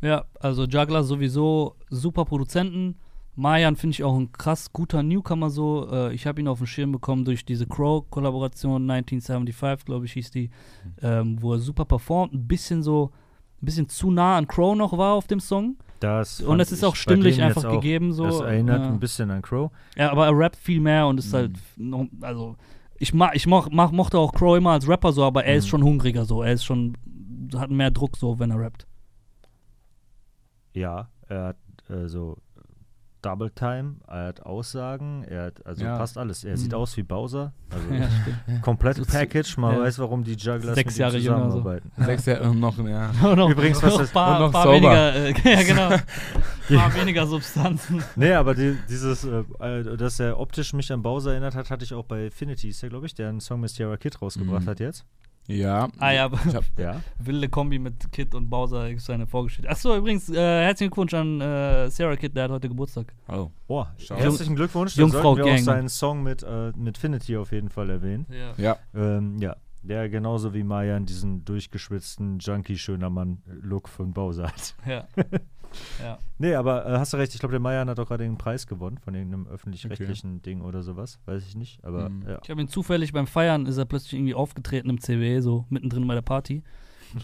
Ja, 0.00 0.24
also 0.40 0.64
Juggler 0.64 1.02
sowieso 1.04 1.76
super 1.90 2.24
Produzenten. 2.24 2.96
Mayan 3.34 3.76
finde 3.76 3.94
ich 3.94 4.04
auch 4.04 4.16
ein 4.16 4.30
krass 4.32 4.72
guter 4.72 5.02
Newcomer 5.02 5.48
so. 5.48 5.88
Äh, 5.90 6.14
ich 6.14 6.26
habe 6.26 6.40
ihn 6.40 6.48
auf 6.48 6.58
den 6.58 6.66
Schirm 6.66 6.92
bekommen 6.92 7.24
durch 7.24 7.44
diese 7.46 7.66
Crow-Kollaboration 7.66 8.90
1975, 8.90 9.86
glaube 9.86 10.04
ich, 10.04 10.12
hieß 10.12 10.30
die, 10.30 10.50
ähm, 11.00 11.40
wo 11.40 11.54
er 11.54 11.58
super 11.58 11.86
performt. 11.86 12.34
Ein 12.34 12.46
bisschen 12.46 12.82
so, 12.82 13.10
ein 13.62 13.64
bisschen 13.64 13.88
zu 13.88 14.10
nah 14.10 14.36
an 14.36 14.46
Crow 14.46 14.76
noch 14.76 14.96
war 14.98 15.14
auf 15.14 15.26
dem 15.26 15.40
Song. 15.40 15.76
Das 16.00 16.40
Und 16.40 16.60
es 16.60 16.72
ist 16.72 16.84
auch 16.84 16.96
stimmlich 16.96 17.40
einfach 17.40 17.64
auch, 17.64 17.72
gegeben 17.80 18.12
so. 18.12 18.24
Das 18.24 18.40
erinnert 18.40 18.82
ja. 18.82 18.88
ein 18.88 19.00
bisschen 19.00 19.30
an 19.30 19.40
Crow. 19.40 19.70
Ja, 19.96 20.10
aber 20.10 20.26
er 20.26 20.36
rappt 20.36 20.56
viel 20.56 20.80
mehr 20.80 21.06
und 21.06 21.18
ist 21.18 21.32
halt 21.32 21.52
noch, 21.76 22.06
also 22.20 22.56
ich 22.98 23.14
mag, 23.14 23.34
ich 23.34 23.46
moch, 23.46 23.68
mach, 23.70 23.92
mochte 23.92 24.18
auch 24.18 24.32
Crow 24.32 24.56
immer 24.58 24.72
als 24.72 24.86
Rapper 24.88 25.12
so, 25.12 25.24
aber 25.24 25.44
er 25.44 25.56
ist 25.56 25.64
Mhm. 25.66 25.68
schon 25.70 25.82
hungriger 25.84 26.24
so. 26.24 26.42
Er 26.42 26.52
ist 26.52 26.64
schon, 26.64 26.98
hat 27.56 27.70
mehr 27.70 27.90
Druck 27.90 28.16
so, 28.16 28.38
wenn 28.38 28.50
er 28.50 28.58
rappt. 28.58 28.86
Ja, 30.74 31.08
er 31.28 31.44
hat 31.44 31.56
äh, 31.88 32.08
so 32.08 32.36
Double 33.22 33.50
Time, 33.50 33.96
er 34.08 34.26
hat 34.26 34.42
Aussagen, 34.44 35.24
er 35.24 35.44
hat, 35.46 35.64
also 35.64 35.84
Ja. 35.84 35.96
passt 35.96 36.18
alles. 36.18 36.44
Er 36.44 36.56
sieht 36.56 36.72
Mhm. 36.72 36.78
aus 36.78 36.96
wie 36.96 37.02
Bowser. 37.02 37.52
Also 37.70 37.86
Ja, 37.94 38.08
stimmt. 38.10 38.62
komplett 38.62 38.96
So 38.96 39.04
zu- 39.04 39.12
Package, 39.12 39.56
man 39.58 39.74
ja. 39.76 39.80
weiß, 39.82 39.98
warum 40.00 40.24
die 40.24 40.34
Jugglers 40.34 40.74
Sechs 40.74 40.96
Jahre 40.98 41.18
jünger 41.18 41.38
so. 41.50 41.58
zusammenarbeiten. 41.58 41.90
Sechs 42.04 42.26
Jahre 42.26 42.54
noch, 42.54 42.76
ja. 42.78 43.10
Und 43.22 43.36
noch, 43.38 43.48
Übrigens, 43.50 43.82
was 43.82 43.92
noch 43.92 44.00
das- 44.00 44.10
paar, 44.10 44.36
und 44.36 44.46
noch 44.46 44.52
paar 44.52 44.72
weniger, 44.72 45.14
äh, 45.14 45.32
ja 45.44 45.62
genau, 45.62 46.80
paar 46.80 46.94
weniger 46.94 47.26
Substanzen. 47.26 48.02
Nee, 48.16 48.32
aber 48.32 48.54
die, 48.54 48.76
dieses, 48.88 49.24
äh, 49.24 49.96
dass 49.96 50.20
er 50.20 50.38
optisch 50.38 50.72
mich 50.72 50.92
an 50.92 51.02
Bowser 51.02 51.30
erinnert 51.32 51.54
hat, 51.54 51.70
hatte 51.70 51.84
ich 51.84 51.94
auch 51.94 52.04
bei 52.04 52.30
Finity, 52.30 52.68
ist 52.70 52.82
ja, 52.82 52.88
glaube 52.88 53.06
ich, 53.06 53.14
der 53.14 53.28
einen 53.28 53.40
Song 53.40 53.60
mit 53.60 53.70
Sierra 53.70 53.96
Kid 53.96 54.20
rausgebracht 54.20 54.64
Mhm. 54.64 54.68
hat 54.68 54.80
jetzt. 54.80 55.04
Ja. 55.48 55.88
Ah 55.98 56.12
ja, 56.12 56.30
Ich 56.46 56.54
hab, 56.54 56.64
Ja. 56.78 57.00
wilde 57.18 57.48
Kombi 57.48 57.78
mit 57.78 58.10
Kid 58.12 58.34
und 58.34 58.48
Bowser 58.48 58.88
ist 58.90 59.06
seine 59.06 59.26
Vorgeschichte. 59.26 59.68
Achso, 59.68 59.96
übrigens, 59.96 60.28
äh, 60.30 60.34
herzlichen 60.64 60.90
Glückwunsch 60.90 61.14
an 61.14 61.40
äh, 61.40 61.90
Sarah 61.90 62.16
Kid, 62.16 62.36
der 62.36 62.44
hat 62.44 62.50
heute 62.52 62.68
Geburtstag. 62.68 63.12
oh. 63.28 63.50
Oh, 63.68 63.84
Schau. 63.98 64.16
herzlichen 64.16 64.54
Glückwunsch. 64.54 64.94
Dann 64.94 65.02
Jungfrau 65.04 65.34
sollten 65.34 65.38
wir 65.38 65.44
auch 65.44 65.56
Gang. 65.56 65.64
seinen 65.64 65.88
Song 65.88 66.22
mit, 66.22 66.42
äh, 66.42 66.72
mit 66.76 66.96
Finity 66.98 67.36
auf 67.36 67.52
jeden 67.52 67.70
Fall 67.70 67.90
erwähnen. 67.90 68.26
Ja. 68.30 68.52
Ja. 68.56 68.76
Ähm, 68.94 69.38
ja, 69.38 69.56
der 69.82 70.08
genauso 70.08 70.54
wie 70.54 70.62
Mayan 70.62 71.06
diesen 71.06 71.44
durchgeschwitzten 71.44 72.38
Junkie-schöner 72.38 73.10
Mann-Look 73.10 73.88
von 73.88 74.12
Bowser 74.12 74.48
hat. 74.48 74.74
Ja. 74.86 75.08
ja. 76.02 76.18
Nee, 76.38 76.54
aber 76.54 76.86
äh, 76.86 76.98
hast 76.98 77.12
du 77.12 77.16
recht, 77.16 77.32
ich 77.34 77.40
glaube, 77.40 77.52
der 77.52 77.60
Mayan 77.60 77.88
hat 77.88 77.98
auch 78.00 78.06
gerade 78.08 78.24
den 78.24 78.36
Preis 78.38 78.66
gewonnen 78.66 78.98
von 78.98 79.14
irgendeinem 79.14 79.46
öffentlich-rechtlichen 79.46 80.42
Ding 80.42 80.60
oder 80.60 80.82
sowas. 80.82 81.18
Weiß 81.26 81.46
ich 81.46 81.54
nicht, 81.56 81.84
aber 81.84 82.08
Mhm. 82.08 82.24
ja. 82.28 82.38
Ich 82.42 82.50
habe 82.50 82.60
ihn 82.60 82.68
zufällig 82.68 83.12
beim 83.12 83.26
Feiern, 83.26 83.66
ist 83.66 83.76
er 83.78 83.84
plötzlich 83.84 84.14
irgendwie 84.14 84.34
aufgetreten 84.34 84.90
im 84.90 85.00
CW, 85.00 85.40
so 85.40 85.66
mittendrin 85.70 86.06
bei 86.06 86.14
der 86.14 86.22
Party. 86.22 86.62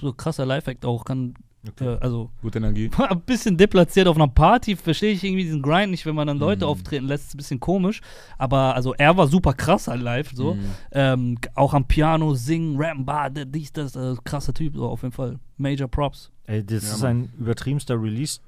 So 0.01 0.13
krasser 0.13 0.45
Live-Act 0.45 0.85
auch, 0.85 1.05
kann, 1.05 1.35
Okay. 1.67 1.95
äh, 1.95 1.99
also 2.01 2.31
Gute 2.43 2.59
Energie. 2.59 2.91
ein 2.99 3.21
bisschen 3.23 3.57
deplatziert 3.57 4.07
auf 4.07 4.17
einer 4.17 4.29
Party, 4.29 4.77
verstehe 4.77 5.13
ich 5.13 5.25
irgendwie 5.25 5.45
diesen 5.45 5.61
Grind 5.63 5.91
nicht, 5.91 6.07
wenn 6.07 6.15
man 6.15 6.27
dann 6.29 6.39
Leute 6.39 6.65
Mhm. 6.65 6.71
auftreten 6.71 7.07
lässt, 7.07 7.29
ist 7.29 7.35
ein 7.35 7.39
bisschen 7.39 7.61
komisch. 7.61 8.01
Aber 8.39 8.75
also 8.75 8.95
er 8.95 9.17
war 9.17 9.27
super 9.27 9.53
krass 9.53 9.89
halt 9.89 10.01
live, 10.03 10.31
so. 10.35 10.55
Mhm. 10.55 10.61
Ähm, 10.93 11.39
auch 11.55 11.75
am 11.75 11.85
Piano 11.87 12.35
singen, 12.35 12.77
rappen, 12.79 13.05
bah, 13.05 13.29
d- 13.29 13.45
dies, 13.47 13.73
das, 13.73 13.97
äh, 13.97 14.15
krasser 14.25 14.55
Typ, 14.55 14.77
so 14.77 14.87
auf 14.89 15.03
jeden 15.03 15.13
Fall. 15.15 15.39
Major 15.57 15.89
Props. 15.89 16.31
Ey, 16.47 16.65
das 16.65 16.85
Ja, 16.89 16.95
ist 16.95 17.05
ein 17.05 17.33
übertriebenster 17.39 18.01
Release. 18.01 18.39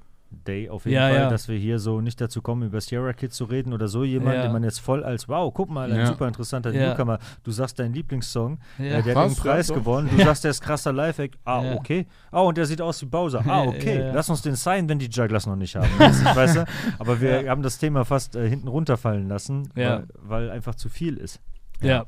Day 0.47 0.69
auf 0.69 0.85
jeden 0.85 0.95
Ja, 0.95 1.09
Fall, 1.09 1.15
ja. 1.15 1.29
dass 1.29 1.47
wir 1.47 1.57
hier 1.57 1.77
so 1.77 2.01
nicht 2.01 2.19
dazu 2.21 2.41
kommen, 2.41 2.63
über 2.63 2.79
Sierra 2.81 3.13
Kid 3.13 3.33
zu 3.33 3.43
reden 3.45 3.73
oder 3.73 3.87
so 3.87 4.03
jemand, 4.03 4.37
Ja. 4.37 4.43
den 4.43 4.51
man 4.53 4.63
jetzt 4.63 4.79
voll 4.79 5.03
als, 5.03 5.27
wow, 5.29 5.53
guck 5.53 5.69
mal, 5.69 5.91
ein 5.91 5.99
Ja. 5.99 6.05
super 6.07 6.27
interessanter 6.27 6.71
Ja. 6.73 6.89
Newcomer. 6.89 7.19
Du 7.43 7.51
sagst 7.51 7.77
deinen 7.79 7.93
Lieblingssong, 7.93 8.57
Ja. 8.79 8.85
äh, 8.85 9.03
der 9.03 9.13
Krass, 9.13 9.15
hat 9.15 9.37
den 9.37 9.43
Preis 9.43 9.67
ja, 9.67 9.75
doch. 9.75 9.81
gewonnen. 9.81 10.09
Du 10.15 10.23
sagst, 10.23 10.43
der 10.43 10.51
ist 10.51 10.61
krasser 10.61 10.93
Live-Act. 10.93 11.37
Ah, 11.45 11.63
Ja. 11.63 11.75
okay. 11.75 12.07
Ah, 12.31 12.39
und 12.41 12.57
der 12.57 12.65
sieht 12.65 12.81
aus 12.81 13.01
wie 13.01 13.05
Bowser. 13.05 13.43
Ah, 13.45 13.63
okay. 13.67 13.99
ja, 13.99 14.05
ja. 14.07 14.13
Lass 14.13 14.29
uns 14.29 14.41
den 14.41 14.55
signen, 14.55 14.87
wenn 14.89 14.99
die 14.99 15.09
Jugglers 15.09 15.45
noch 15.45 15.55
nicht 15.55 15.75
haben. 15.75 15.87
Weißt 15.99 16.55
du? 16.55 16.65
Aber 16.97 17.19
wir 17.21 17.43
Ja. 17.43 17.49
haben 17.51 17.61
das 17.61 17.77
Thema 17.77 18.05
fast 18.05 18.35
äh, 18.35 18.47
hinten 18.49 18.67
runterfallen 18.67 19.27
lassen, 19.27 19.69
Ja. 19.75 20.03
weil, 20.23 20.47
weil 20.47 20.49
einfach 20.51 20.75
zu 20.75 20.89
viel 20.89 21.17
ist. 21.17 21.39
ja. 21.81 22.05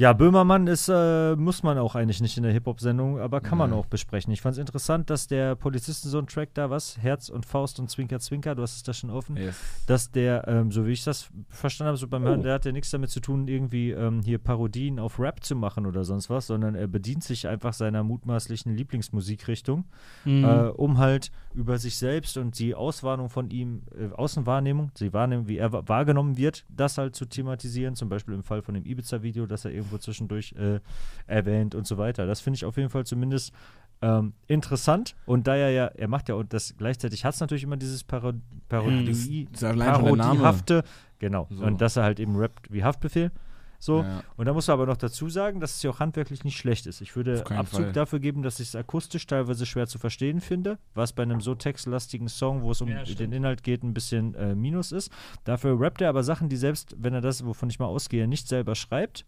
Ja, 0.00 0.12
Böhmermann 0.12 0.68
ist, 0.68 0.88
äh, 0.88 1.34
muss 1.34 1.64
man 1.64 1.76
auch 1.76 1.96
eigentlich 1.96 2.20
nicht 2.20 2.36
in 2.36 2.44
der 2.44 2.52
Hip-Hop-Sendung, 2.52 3.18
aber 3.18 3.40
kann 3.40 3.58
man 3.58 3.72
auch 3.72 3.86
besprechen. 3.86 4.32
Ich 4.32 4.40
fand 4.40 4.52
es 4.52 4.60
interessant, 4.60 5.10
dass 5.10 5.26
der 5.26 5.56
Polizisten-Soundtrack 5.56 6.54
da, 6.54 6.70
was? 6.70 6.98
Herz 6.98 7.28
und 7.28 7.44
Faust 7.44 7.80
und 7.80 7.90
Zwinker, 7.90 8.20
Zwinker, 8.20 8.54
du 8.54 8.62
hast 8.62 8.76
es 8.76 8.82
da 8.84 8.92
schon 8.92 9.10
offen. 9.10 9.36
Yes. 9.36 9.56
Dass 9.88 10.12
der, 10.12 10.46
ähm, 10.46 10.70
so 10.70 10.86
wie 10.86 10.92
ich 10.92 11.02
das 11.02 11.28
verstanden 11.48 11.88
habe, 11.88 11.96
so 11.98 12.06
beim 12.06 12.22
Oh. 12.22 12.26
Hören, 12.28 12.42
der 12.44 12.54
hat 12.54 12.64
ja 12.64 12.70
nichts 12.70 12.92
damit 12.92 13.10
zu 13.10 13.18
tun, 13.18 13.48
irgendwie 13.48 13.90
ähm, 13.90 14.20
hier 14.22 14.38
Parodien 14.38 15.00
auf 15.00 15.18
Rap 15.18 15.42
zu 15.42 15.56
machen 15.56 15.84
oder 15.84 16.04
sonst 16.04 16.30
was, 16.30 16.46
sondern 16.46 16.76
er 16.76 16.86
bedient 16.86 17.24
sich 17.24 17.48
einfach 17.48 17.72
seiner 17.72 18.04
mutmaßlichen 18.04 18.76
Lieblingsmusikrichtung, 18.76 19.84
Mhm. 20.24 20.44
äh, 20.44 20.48
um 20.68 20.98
halt 20.98 21.32
über 21.54 21.76
sich 21.78 21.98
selbst 21.98 22.36
und 22.36 22.56
die 22.60 22.76
Auswahrnehmung 22.76 23.30
von 23.30 23.50
ihm, 23.50 23.82
äh, 23.98 24.14
Außenwahrnehmung, 24.14 24.92
die 25.00 25.12
Wahrnehmung, 25.12 25.48
wie 25.48 25.56
er 25.58 25.72
wa- 25.72 25.82
wahrgenommen 25.86 26.36
wird, 26.36 26.64
das 26.68 26.98
halt 26.98 27.16
zu 27.16 27.24
thematisieren, 27.26 27.96
zum 27.96 28.08
Beispiel 28.08 28.34
im 28.34 28.44
Fall 28.44 28.62
von 28.62 28.74
dem 28.74 28.84
Ibiza-Video, 28.84 29.44
das 29.46 29.64
er 29.64 29.72
irgendwo 29.88 29.98
zwischendurch 29.98 30.52
äh, 30.58 30.80
erwähnt 31.26 31.74
und 31.74 31.86
so 31.86 31.98
weiter. 31.98 32.26
Das 32.26 32.40
finde 32.40 32.56
ich 32.56 32.64
auf 32.64 32.76
jeden 32.76 32.90
Fall 32.90 33.04
zumindest 33.06 33.52
ähm, 34.00 34.32
interessant 34.46 35.16
und 35.26 35.46
da 35.48 35.56
er 35.56 35.70
ja, 35.70 35.86
er 35.86 36.06
macht 36.08 36.28
ja 36.28 36.36
und 36.36 36.52
das 36.52 36.74
gleichzeitig 36.78 37.24
hat 37.24 37.34
es 37.34 37.40
natürlich 37.40 37.64
immer 37.64 37.76
dieses 37.76 38.04
Paro 38.04 38.32
Parodie, 38.68 39.48
Das. 39.50 39.60
Parodiehafte, 39.76 40.84
genau, 41.18 41.48
So. 41.50 41.64
und 41.64 41.80
dass 41.80 41.96
er 41.96 42.04
halt 42.04 42.20
eben 42.20 42.36
rappt 42.36 42.72
wie 42.72 42.84
Haftbefehl. 42.84 43.32
So, 43.80 44.02
Ja. 44.02 44.22
und 44.36 44.46
da 44.46 44.52
muss 44.52 44.66
man 44.66 44.74
aber 44.74 44.86
noch 44.86 44.96
dazu 44.96 45.28
sagen, 45.28 45.60
dass 45.60 45.76
es 45.76 45.82
ja 45.84 45.90
auch 45.90 46.00
handwerklich 46.00 46.42
nicht 46.42 46.58
schlecht 46.58 46.86
ist. 46.86 47.00
Ich 47.00 47.14
würde 47.14 47.44
Abzug 47.48 47.82
Fall. 47.84 47.92
dafür 47.92 48.18
geben, 48.18 48.42
dass 48.42 48.58
ich 48.58 48.68
es 48.68 48.76
akustisch 48.76 49.24
teilweise 49.26 49.66
schwer 49.66 49.86
zu 49.86 49.98
verstehen 50.00 50.40
finde, 50.40 50.78
was 50.94 51.12
bei 51.12 51.22
einem 51.22 51.40
so 51.40 51.54
textlastigen 51.54 52.28
Song, 52.28 52.62
wo 52.62 52.72
es 52.72 52.80
um 52.80 52.88
Ja, 52.88 53.04
den 53.04 53.32
Inhalt 53.32 53.62
geht, 53.62 53.84
ein 53.84 53.94
bisschen 53.94 54.34
äh, 54.34 54.56
Minus 54.56 54.90
ist. 54.90 55.12
Dafür 55.44 55.80
rappt 55.80 56.00
er 56.00 56.08
aber 56.08 56.24
Sachen, 56.24 56.48
die 56.48 56.56
selbst, 56.56 56.96
wenn 56.98 57.14
er 57.14 57.20
das, 57.20 57.44
wovon 57.46 57.70
ich 57.70 57.78
mal 57.78 57.86
ausgehe, 57.86 58.26
nicht 58.26 58.48
selber 58.48 58.74
schreibt, 58.74 59.24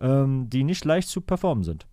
ähm, 0.00 0.48
die 0.50 0.64
nicht 0.64 0.84
leicht 0.84 1.08
zu 1.08 1.20
performen 1.20 1.64
sind. 1.64 1.86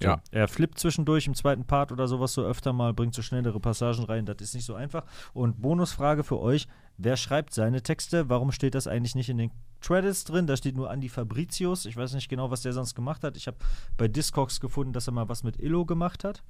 So, 0.00 0.08
Ja. 0.08 0.20
Er 0.30 0.48
flippt 0.48 0.78
zwischendurch 0.78 1.26
im 1.26 1.34
zweiten 1.34 1.64
Part 1.64 1.90
oder 1.90 2.06
sowas 2.06 2.32
so 2.34 2.44
öfter 2.44 2.72
mal, 2.72 2.92
bringt 2.92 3.14
so 3.14 3.22
schnellere 3.22 3.60
Passagen 3.60 4.04
rein, 4.04 4.26
das 4.26 4.36
ist 4.40 4.54
nicht 4.54 4.66
so 4.66 4.74
einfach. 4.74 5.04
Und 5.32 5.60
Bonusfrage 5.62 6.22
für 6.22 6.38
euch, 6.38 6.68
wer 6.98 7.16
schreibt 7.16 7.54
seine 7.54 7.82
Texte? 7.82 8.28
Warum 8.28 8.52
steht 8.52 8.74
das 8.74 8.86
eigentlich 8.86 9.14
nicht 9.14 9.28
in 9.28 9.38
den 9.38 9.50
Credits 9.80 10.24
drin? 10.24 10.46
Da 10.46 10.56
steht 10.56 10.76
nur 10.76 10.90
Andy 10.90 11.08
Fabricius. 11.08 11.86
Ich 11.86 11.96
weiß 11.96 12.12
nicht 12.14 12.28
genau, 12.28 12.50
was 12.50 12.62
der 12.62 12.72
sonst 12.72 12.94
gemacht 12.94 13.24
hat. 13.24 13.36
Ich 13.36 13.46
habe 13.46 13.56
bei 13.96 14.08
Discogs 14.08 14.60
gefunden, 14.60 14.92
dass 14.92 15.06
er 15.06 15.12
mal 15.12 15.28
was 15.28 15.42
mit 15.42 15.58
Illo 15.60 15.84
gemacht 15.86 16.24
hat. 16.24 16.42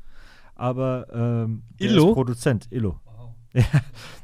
Aber 0.55 1.06
ähm, 1.12 1.62
Illo? 1.78 2.09
ist 2.09 2.14
Produzent, 2.14 2.68
Illo. 2.70 3.01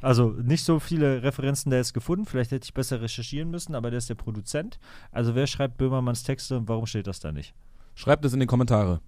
Also 0.02 0.30
nicht 0.30 0.64
so 0.64 0.78
viele 0.80 1.22
Referenzen 1.22 1.70
da 1.70 1.76
jetzt 1.76 1.94
gefunden. 1.94 2.26
Vielleicht 2.26 2.50
hätte 2.50 2.64
ich 2.64 2.74
besser 2.74 3.00
recherchieren 3.00 3.50
müssen, 3.50 3.74
aber 3.74 3.90
der 3.90 3.98
ist 3.98 4.10
der 4.10 4.14
Produzent. 4.14 4.78
Also 5.10 5.34
wer 5.34 5.46
schreibt 5.46 5.78
Böhmermanns 5.78 6.22
Texte 6.22 6.56
und 6.56 6.68
warum 6.68 6.86
steht 6.86 7.06
das 7.06 7.20
da 7.20 7.32
nicht? 7.32 7.54
Schreibt 7.94 8.24
es 8.24 8.32
in 8.32 8.40
die 8.40 8.46
Kommentare. 8.46 9.00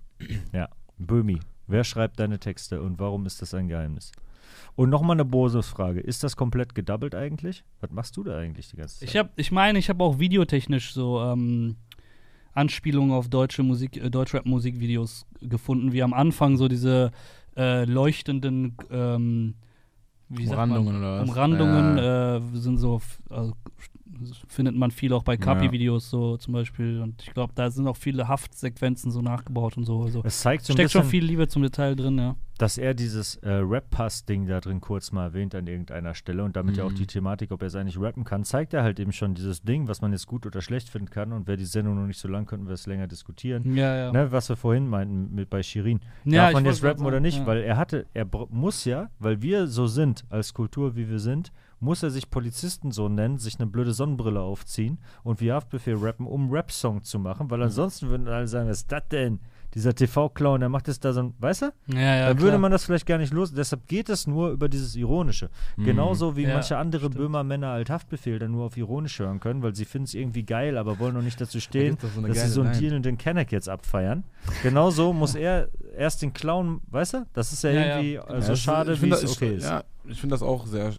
Ja, 0.52 0.68
Böhmi, 0.98 1.40
wer 1.66 1.84
schreibt 1.84 2.20
deine 2.20 2.38
Texte 2.38 2.80
und 2.80 2.98
warum 2.98 3.26
ist 3.26 3.42
das 3.42 3.54
ein 3.54 3.68
Geheimnis? 3.68 4.12
Und 4.76 4.90
nochmal 4.90 5.16
eine 5.16 5.24
Bonusfrage. 5.24 6.00
Ist 6.00 6.24
das 6.24 6.36
komplett 6.36 6.74
gedoubled 6.74 7.14
eigentlich? 7.14 7.64
Was 7.80 7.90
machst 7.90 8.16
du 8.16 8.24
da 8.24 8.38
eigentlich 8.38 8.68
die 8.70 8.76
ganze 8.76 9.00
Zeit? 9.00 9.08
Ich, 9.08 9.16
hab, 9.16 9.30
ich 9.36 9.52
meine, 9.52 9.78
ich 9.78 9.88
habe 9.88 10.02
auch 10.02 10.18
videotechnisch 10.18 10.92
so 10.92 11.20
ähm, 11.20 11.76
Anspielungen 12.52 13.12
auf 13.12 13.28
deutsche 13.28 13.62
Musik, 13.62 13.96
äh, 13.96 14.10
Deutschrap-Musikvideos 14.10 15.26
gefunden, 15.40 15.92
wie 15.92 16.02
am 16.02 16.12
Anfang 16.12 16.56
so 16.56 16.68
diese 16.68 17.12
äh, 17.56 17.84
leuchtenden 17.84 18.76
ähm, 18.90 19.54
wie? 20.36 20.48
Umrandungen 20.48 20.96
oder 20.98 21.20
was? 21.20 21.28
Umrandungen 21.28 21.98
Ja. 21.98 22.36
äh, 22.36 22.40
sind 22.54 22.78
so, 22.78 23.00
also, 23.30 23.52
findet 24.48 24.76
man 24.76 24.90
viel 24.90 25.12
auch 25.12 25.22
bei. 25.22 25.36
Kapi-Videos 25.36 26.10
so 26.10 26.36
zum 26.36 26.52
Beispiel. 26.52 27.00
Und 27.00 27.22
ich 27.22 27.34
glaube, 27.34 27.52
da 27.54 27.70
sind 27.70 27.86
auch 27.86 27.96
viele 27.96 28.28
Haftsequenzen 28.28 29.10
so 29.10 29.20
nachgebaut 29.20 29.76
und 29.76 29.84
so. 29.84 30.02
Also 30.02 30.22
es 30.24 30.40
zeigt 30.40 30.64
so 30.64 30.72
ein 30.72 30.76
steckt 30.76 30.86
bisschen, 30.88 31.02
schon 31.02 31.10
viel 31.10 31.24
Liebe 31.24 31.48
zum 31.48 31.62
Detail 31.62 31.96
drin, 31.96 32.18
ja. 32.18 32.36
Dass 32.58 32.78
er 32.78 32.94
dieses 32.94 33.36
äh, 33.36 33.50
Rap-Pass-Ding 33.50 34.46
da 34.46 34.60
drin 34.60 34.80
kurz 34.80 35.10
mal 35.12 35.24
erwähnt 35.24 35.54
an 35.54 35.66
irgendeiner 35.66 36.14
Stelle 36.14 36.44
und 36.44 36.54
damit 36.56 36.76
ja 36.76 36.84
auch 36.84 36.90
Mhm. 36.90 36.94
die 36.96 37.06
Thematik, 37.06 37.50
ob 37.50 37.62
er 37.62 37.66
es 37.68 37.74
eigentlich 37.74 37.98
rappen 38.00 38.24
kann, 38.24 38.44
zeigt 38.44 38.74
er 38.74 38.82
halt 38.82 39.00
eben 39.00 39.12
schon 39.12 39.34
dieses 39.34 39.62
Ding, 39.62 39.88
was 39.88 40.00
man 40.00 40.12
jetzt 40.12 40.26
gut 40.26 40.46
oder 40.46 40.60
schlecht 40.62 40.88
finden 40.88 41.10
kann. 41.10 41.32
Und 41.32 41.46
wer 41.46 41.56
die 41.56 41.64
Sendung 41.64 41.96
noch 42.00 42.06
nicht 42.06 42.20
so 42.20 42.28
lang, 42.28 42.46
könnten 42.46 42.66
wir 42.66 42.74
es 42.74 42.86
länger 42.86 43.06
diskutieren. 43.08 43.74
Ja, 43.76 43.96
ja. 43.96 44.12
Ne, 44.12 44.30
was 44.30 44.48
wir 44.48 44.56
vorhin 44.56 44.86
meinten 44.88 45.34
mit 45.34 45.50
bei 45.50 45.62
Shirin. 45.62 46.00
Ja, 46.24 46.44
Darf 46.44 46.52
man 46.54 46.64
jetzt 46.64 46.82
rappen 46.84 46.98
grad 46.98 47.06
oder 47.08 47.16
sagen, 47.16 47.22
nicht? 47.24 47.38
ja. 47.38 47.46
Weil 47.46 47.62
er 47.62 47.76
hatte, 47.76 48.06
er 48.14 48.26
muss 48.50 48.84
ja, 48.84 49.10
weil 49.18 49.42
wir 49.42 49.66
so 49.66 49.86
sind 49.86 50.24
als 50.30 50.54
Kultur, 50.54 50.96
wie 50.96 51.08
wir 51.08 51.18
sind 51.18 51.52
muss 51.80 52.02
er 52.02 52.08
sich 52.08 52.30
Polizisten 52.30 52.92
so 52.92 53.10
nennen, 53.10 53.36
sich 53.36 53.58
eine 53.60 53.66
blöde 53.66 53.92
Sonnenbrille 53.92 54.40
aufziehen 54.40 54.96
und 55.22 55.42
wie 55.42 55.52
Haftbefehl 55.52 55.96
rappen, 55.96 56.26
um 56.26 56.50
Rap-Song 56.50 57.02
zu 57.02 57.18
machen, 57.18 57.50
weil 57.50 57.62
ansonsten 57.62 58.08
würden 58.08 58.26
alle 58.26 58.48
sagen, 58.48 58.70
was 58.70 58.78
ist 58.78 58.92
das 58.92 59.06
denn? 59.10 59.40
Dieser 59.74 59.92
TV-Clown, 59.94 60.60
der 60.60 60.68
macht 60.68 60.86
jetzt 60.86 61.04
da 61.04 61.12
so 61.12 61.20
ein, 61.20 61.34
weißt 61.40 61.62
du? 61.62 61.66
Ja, 61.88 61.98
ja, 62.00 62.28
Dann 62.28 62.38
würde 62.38 62.50
klar. 62.50 62.58
man 62.60 62.70
das 62.72 62.84
vielleicht 62.84 63.06
gar 63.06 63.18
nicht 63.18 63.32
los. 63.32 63.52
Deshalb 63.52 63.88
geht 63.88 64.08
es 64.08 64.26
nur 64.28 64.50
über 64.50 64.68
dieses 64.68 64.94
Ironische. 64.94 65.50
Mhm. 65.76 65.84
Genauso 65.84 66.36
wie 66.36 66.42
Ja, 66.44 66.54
manche 66.54 66.76
andere 66.76 67.06
stimmt. 67.06 67.16
Böhmermänner 67.16 67.70
halt 67.70 67.90
Haftbefehl 67.90 68.38
dann 68.38 68.52
nur 68.52 68.66
auf 68.66 68.76
ironisch 68.76 69.18
hören 69.18 69.40
können, 69.40 69.62
weil 69.62 69.74
sie 69.74 69.84
finden 69.84 70.04
es 70.04 70.14
irgendwie 70.14 70.44
geil, 70.44 70.78
aber 70.78 70.98
wollen 71.00 71.14
noch 71.14 71.22
nicht 71.22 71.40
dazu 71.40 71.58
stehen, 71.60 71.98
doch 72.00 72.08
so 72.14 72.20
dass 72.20 72.40
sie 72.40 72.48
so 72.48 72.62
einen. 72.62 72.78
Deal 72.78 72.94
und 72.94 73.04
den 73.04 73.18
Kenneck 73.18 73.50
jetzt 73.50 73.68
abfeiern. 73.68 74.22
Genauso 74.62 75.12
muss 75.12 75.34
er 75.34 75.68
erst 75.96 76.22
den 76.22 76.32
Clown, 76.32 76.80
weißt 76.90 77.14
du? 77.14 77.26
Das 77.32 77.52
ist 77.52 77.64
ja, 77.64 77.70
irgendwie 77.70 78.12
Ja, 78.14 78.40
so 78.40 78.52
ist- 78.52 78.60
schade, 78.60 79.00
wie 79.02 79.10
es 79.10 79.24
okay 79.36 79.50
ich, 79.52 79.56
ist. 79.58 79.64
Ja, 79.64 79.82
ich 80.06 80.20
finde 80.20 80.34
das 80.34 80.42
auch 80.42 80.66
sehr 80.66 80.92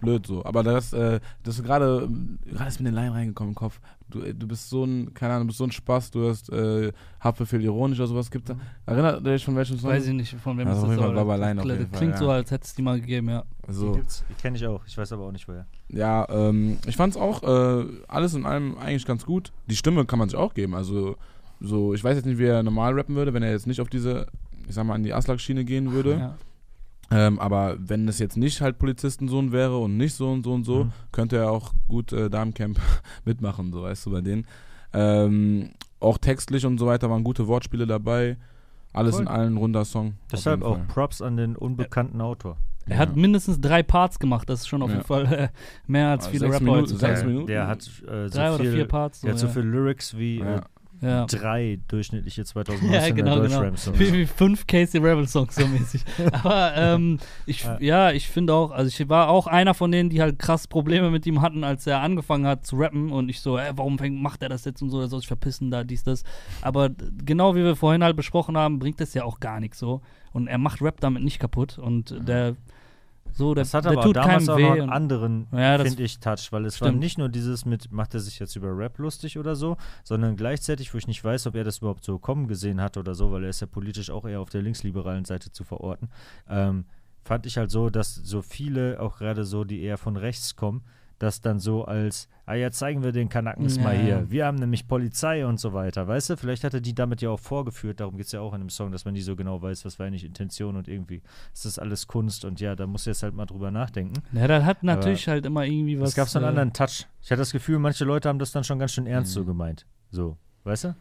blöd 0.00 0.26
so. 0.26 0.44
Aber 0.44 0.62
das, 0.62 0.92
äh, 0.94 1.20
das 1.42 1.56
ist 1.58 1.64
gerade, 1.64 2.08
gerade 2.46 2.68
ist 2.68 2.80
mir 2.80 2.88
eine 2.88 2.96
Line 2.98 3.12
reingekommen 3.14 3.50
im 3.50 3.54
Kopf. 3.56 3.78
Du, 4.12 4.20
äh, 4.20 4.34
du 4.34 4.46
bist 4.46 4.68
so 4.68 4.84
ein, 4.84 5.12
keine 5.14 5.34
Ahnung, 5.34 5.46
du 5.46 5.48
bist 5.48 5.58
so 5.58 5.64
ein 5.64 5.72
Spaß, 5.72 6.10
du 6.10 6.28
hast 6.28 6.50
äh, 6.50 6.92
Haftbefehl 7.20 7.62
ironisch 7.62 7.98
oder 7.98 8.08
sowas. 8.08 8.30
Gibt 8.30 8.48
da, 8.50 8.56
erinnert 8.86 9.24
ihr 9.24 9.32
euch 9.32 9.44
von 9.44 9.56
welchem 9.56 9.78
Song? 9.78 9.90
Weiß 9.90 10.06
ich 10.06 10.12
nicht, 10.12 10.34
von 10.34 10.58
wem 10.58 10.68
Also 10.68 10.86
es 10.86 10.92
ist. 10.92 10.98
Fall 10.98 11.06
aber 11.06 11.14
Baba 11.14 11.36
Line 11.36 11.60
auf 11.60 11.66
das 11.66 11.78
jeden 11.78 11.90
Fall, 11.90 11.98
Klingt 11.98 12.12
ja. 12.14 12.18
so, 12.18 12.30
als 12.30 12.50
hätte 12.50 12.64
es 12.64 12.74
die 12.74 12.82
mal 12.82 13.00
gegeben, 13.00 13.28
ja. 13.28 13.44
So. 13.68 13.92
Die 13.92 13.98
gibt's, 13.98 14.24
die 14.28 14.34
kenne 14.34 14.56
ich 14.56 14.66
auch. 14.66 14.82
Ich 14.86 14.96
weiß 14.96 15.12
aber 15.12 15.24
auch 15.24 15.32
nicht, 15.32 15.48
woher. 15.48 15.66
Ja, 15.88 16.28
ähm, 16.28 16.78
ich 16.86 16.96
fand's 16.96 17.16
auch 17.16 17.42
äh, 17.42 17.86
alles 18.08 18.34
in 18.34 18.46
allem 18.46 18.76
eigentlich 18.78 19.06
ganz 19.06 19.24
gut. 19.24 19.52
Die 19.68 19.76
Stimme 19.76 20.04
kann 20.04 20.18
man 20.18 20.28
sich 20.28 20.38
auch 20.38 20.54
geben. 20.54 20.74
Also, 20.74 21.16
so, 21.60 21.94
ich 21.94 22.02
weiß 22.02 22.16
jetzt 22.16 22.26
nicht, 22.26 22.38
wie 22.38 22.46
er 22.46 22.62
normal 22.62 22.94
rappen 22.94 23.14
würde, 23.14 23.32
wenn 23.34 23.42
er 23.42 23.52
jetzt 23.52 23.66
nicht 23.66 23.80
auf 23.80 23.88
diese, 23.88 24.26
ich 24.68 24.74
sag 24.74 24.84
mal, 24.84 24.94
an 24.94 25.02
die 25.02 25.14
Aslak-Schiene 25.14 25.64
gehen 25.64 25.92
würde. 25.92 26.18
ja. 26.18 26.34
Ähm, 27.12 27.38
aber 27.38 27.76
wenn 27.78 28.08
es 28.08 28.18
jetzt 28.18 28.36
nicht 28.36 28.60
halt 28.60 28.78
Polizistensohn 28.78 29.52
wäre 29.52 29.76
und 29.78 29.96
nicht 29.96 30.14
so 30.14 30.30
und 30.32 30.44
so 30.44 30.52
und 30.54 30.64
so, 30.64 30.84
Mhm. 30.84 30.92
könnte 31.12 31.36
er 31.36 31.50
auch 31.50 31.72
gut 31.88 32.12
äh, 32.12 32.30
Damencamp 32.30 32.78
mitmachen, 33.24 33.72
so 33.72 33.82
weißt 33.82 34.06
du, 34.06 34.10
bei 34.12 34.20
denen. 34.22 34.46
Ähm, 34.94 35.70
auch 36.00 36.18
textlich 36.18 36.66
und 36.66 36.78
so 36.78 36.86
weiter 36.86 37.08
waren 37.10 37.24
gute 37.24 37.46
Wortspiele 37.46 37.86
dabei. 37.86 38.36
Alles 38.92 39.14
Voll. 39.14 39.22
in 39.22 39.28
allen 39.28 39.56
runder 39.56 39.84
Song. 39.84 40.14
Deshalb 40.30 40.62
auch. 40.62 40.78
Props 40.88 41.22
an 41.22 41.36
den 41.36 41.56
unbekannten 41.56 42.20
Autor. 42.20 42.56
Er 42.86 42.92
Ja. 42.94 42.98
hat 42.98 43.16
mindestens 43.16 43.60
drei 43.60 43.82
Parts 43.82 44.18
gemacht, 44.18 44.48
das 44.50 44.60
ist 44.60 44.66
schon 44.68 44.82
auf 44.82 44.90
Ja. 44.90 44.96
jeden 44.96 45.06
Fall 45.06 45.32
äh, 45.32 45.48
mehr 45.86 46.08
als 46.08 46.26
Ah, 46.26 46.30
viele 46.30 46.40
sechs 46.40 46.54
Rapper 46.54 46.64
Minuten, 46.64 46.82
heutzutage. 46.82 47.12
sechs 47.12 47.20
Der, 47.20 47.28
Minuten? 47.28 47.46
der 47.46 47.66
hat 47.68 47.78
äh, 47.78 48.28
so 48.28 48.36
Drei 48.38 48.48
oder 48.54 48.64
viel, 48.64 48.72
vier 48.72 48.84
Parts. 48.86 49.20
So, 49.20 49.26
der 49.26 49.34
hat 49.34 49.40
so 49.40 49.46
ja. 49.46 49.52
viel 49.52 49.62
Lyrics 49.62 50.16
wie 50.18 50.40
Ja. 51.02 51.26
drei 51.26 51.80
durchschnittliche 51.88 52.42
2019er 52.42 52.92
Ja, 52.92 53.10
genau, 53.10 53.34
genau. 53.40 53.48
Deutschrap-Songs. 53.60 53.98
Wie, 53.98 54.12
wie 54.12 54.26
fünf 54.26 54.66
Casey 54.66 55.00
Rebel 55.00 55.26
Songs 55.26 55.56
so 55.56 55.66
mäßig. 55.66 56.04
Aber 56.32 56.72
ähm, 56.76 57.18
ich, 57.44 57.64
Ja. 57.64 57.76
ja, 57.80 58.12
ich 58.12 58.28
finde 58.28 58.54
auch, 58.54 58.70
also 58.70 58.88
ich 58.88 59.08
war 59.08 59.28
auch 59.28 59.46
einer 59.48 59.74
von 59.74 59.90
denen, 59.90 60.10
die 60.10 60.22
halt 60.22 60.38
krass 60.38 60.68
Probleme 60.68 61.10
mit 61.10 61.26
ihm 61.26 61.42
hatten, 61.42 61.64
als 61.64 61.86
er 61.86 62.00
angefangen 62.00 62.46
hat 62.46 62.64
zu 62.64 62.76
rappen 62.76 63.10
und 63.10 63.28
ich 63.28 63.40
so, 63.40 63.58
ey, 63.58 63.72
warum 63.74 63.98
fängt, 63.98 64.22
macht 64.22 64.42
er 64.42 64.48
das 64.48 64.64
jetzt 64.64 64.80
und 64.80 64.90
so, 64.90 65.00
er 65.00 65.08
soll 65.08 65.18
sich 65.20 65.28
verpissen 65.28 65.70
da, 65.70 65.82
dies, 65.84 66.04
das. 66.04 66.22
Aber 66.60 66.90
genau 67.24 67.54
wie 67.56 67.64
wir 67.64 67.74
vorhin 67.76 68.04
halt 68.04 68.16
besprochen 68.16 68.56
haben, 68.56 68.78
bringt 68.78 69.00
das 69.00 69.12
ja 69.12 69.24
auch 69.24 69.40
gar 69.40 69.58
nichts 69.60 69.78
so. 69.80 70.00
Und 70.32 70.46
er 70.46 70.58
macht 70.58 70.80
Rap 70.80 71.00
damit 71.00 71.22
nicht 71.24 71.40
kaputt 71.40 71.78
und 71.78 72.16
der, 72.26 72.54
so, 73.34 73.54
der, 73.54 73.64
Das 73.64 73.74
hat 73.74 73.84
der 73.84 73.92
aber 73.92 74.02
tut 74.02 74.16
damals 74.16 74.48
auch 74.48 74.58
noch 74.58 74.70
einen 74.72 74.90
anderen, 74.90 75.46
Ja, 75.52 75.78
das 75.78 75.88
finde 75.88 76.02
ich, 76.02 76.18
Touch, 76.20 76.48
weil 76.50 76.64
es 76.66 76.80
war 76.80 76.88
stimmt. 76.88 77.00
nicht 77.00 77.18
nur 77.18 77.28
dieses 77.28 77.64
mit, 77.64 77.90
macht 77.92 78.14
er 78.14 78.20
sich 78.20 78.38
jetzt 78.38 78.56
über 78.56 78.76
Rap 78.76 78.98
lustig 78.98 79.38
oder 79.38 79.56
so, 79.56 79.76
sondern 80.04 80.36
gleichzeitig, 80.36 80.92
wo 80.92 80.98
ich 80.98 81.06
nicht 81.06 81.22
weiß, 81.22 81.46
ob 81.46 81.54
er 81.54 81.64
das 81.64 81.78
überhaupt 81.78 82.04
so 82.04 82.18
kommen 82.18 82.48
gesehen 82.48 82.80
hat 82.80 82.96
oder 82.96 83.14
so, 83.14 83.32
weil 83.32 83.44
er 83.44 83.50
ist 83.50 83.60
ja 83.60 83.66
politisch 83.66 84.10
auch 84.10 84.24
eher 84.24 84.40
auf 84.40 84.50
der 84.50 84.62
linksliberalen 84.62 85.24
Seite 85.24 85.50
zu 85.52 85.64
verorten, 85.64 86.08
ähm, 86.48 86.84
fand 87.24 87.46
ich 87.46 87.56
halt 87.56 87.70
so, 87.70 87.88
dass 87.90 88.14
so 88.14 88.42
viele, 88.42 89.00
auch 89.00 89.18
gerade 89.18 89.44
so, 89.44 89.64
die 89.64 89.82
eher 89.82 89.98
von 89.98 90.16
rechts 90.16 90.56
kommen, 90.56 90.82
das 91.22 91.40
dann 91.40 91.60
so 91.60 91.84
als, 91.84 92.28
ah 92.46 92.54
ja, 92.54 92.70
zeigen 92.70 93.02
wir 93.04 93.12
den 93.12 93.28
Kanackens 93.28 93.76
Ja, 93.76 93.82
mal 93.82 93.96
hier. 93.96 94.30
Wir 94.30 94.46
haben 94.46 94.56
nämlich 94.56 94.88
Polizei 94.88 95.46
und 95.46 95.60
so 95.60 95.72
weiter. 95.72 96.08
Weißt 96.08 96.30
du, 96.30 96.36
vielleicht 96.36 96.64
hat 96.64 96.74
er 96.74 96.80
die 96.80 96.94
damit 96.94 97.22
ja 97.22 97.30
auch 97.30 97.38
vorgeführt, 97.38 98.00
darum 98.00 98.16
geht 98.16 98.26
es 98.26 98.32
ja 98.32 98.40
auch 98.40 98.52
in 98.54 98.60
dem 98.60 98.70
Song, 98.70 98.90
dass 98.90 99.04
man 99.04 99.14
nie 99.14 99.20
so 99.20 99.36
genau 99.36 99.62
weiß, 99.62 99.84
was 99.84 99.98
war 99.98 100.06
eigentlich 100.06 100.24
Intention 100.24 100.76
und 100.76 100.88
irgendwie 100.88 101.22
ist 101.52 101.64
das 101.64 101.78
alles 101.78 102.06
Kunst 102.08 102.44
und 102.44 102.60
ja, 102.60 102.74
da 102.74 102.86
muss 102.86 103.04
jetzt 103.04 103.22
halt 103.22 103.34
mal 103.34 103.46
drüber 103.46 103.70
nachdenken. 103.70 104.22
Ja, 104.32 104.48
das 104.48 104.64
hat 104.64 104.82
natürlich 104.82 105.28
halt 105.28 105.46
immer 105.46 105.64
irgendwie 105.64 106.00
was. 106.00 106.10
Es 106.10 106.14
gab 106.16 106.28
so 106.28 106.38
einen 106.38 106.46
äh, 106.46 106.48
anderen 106.48 106.72
Touch. 106.72 107.06
Ich 107.22 107.30
hatte 107.30 107.40
das 107.40 107.52
Gefühl, 107.52 107.78
manche 107.78 108.04
Leute 108.04 108.28
haben 108.28 108.38
das 108.38 108.50
dann 108.52 108.64
schon 108.64 108.78
ganz 108.78 108.92
schön 108.92 109.06
ernst 109.06 109.30
Mhm. 109.30 109.40
so 109.40 109.44
gemeint. 109.44 109.86
So, 110.10 110.36
weißt 110.64 110.84
du? 110.84 110.96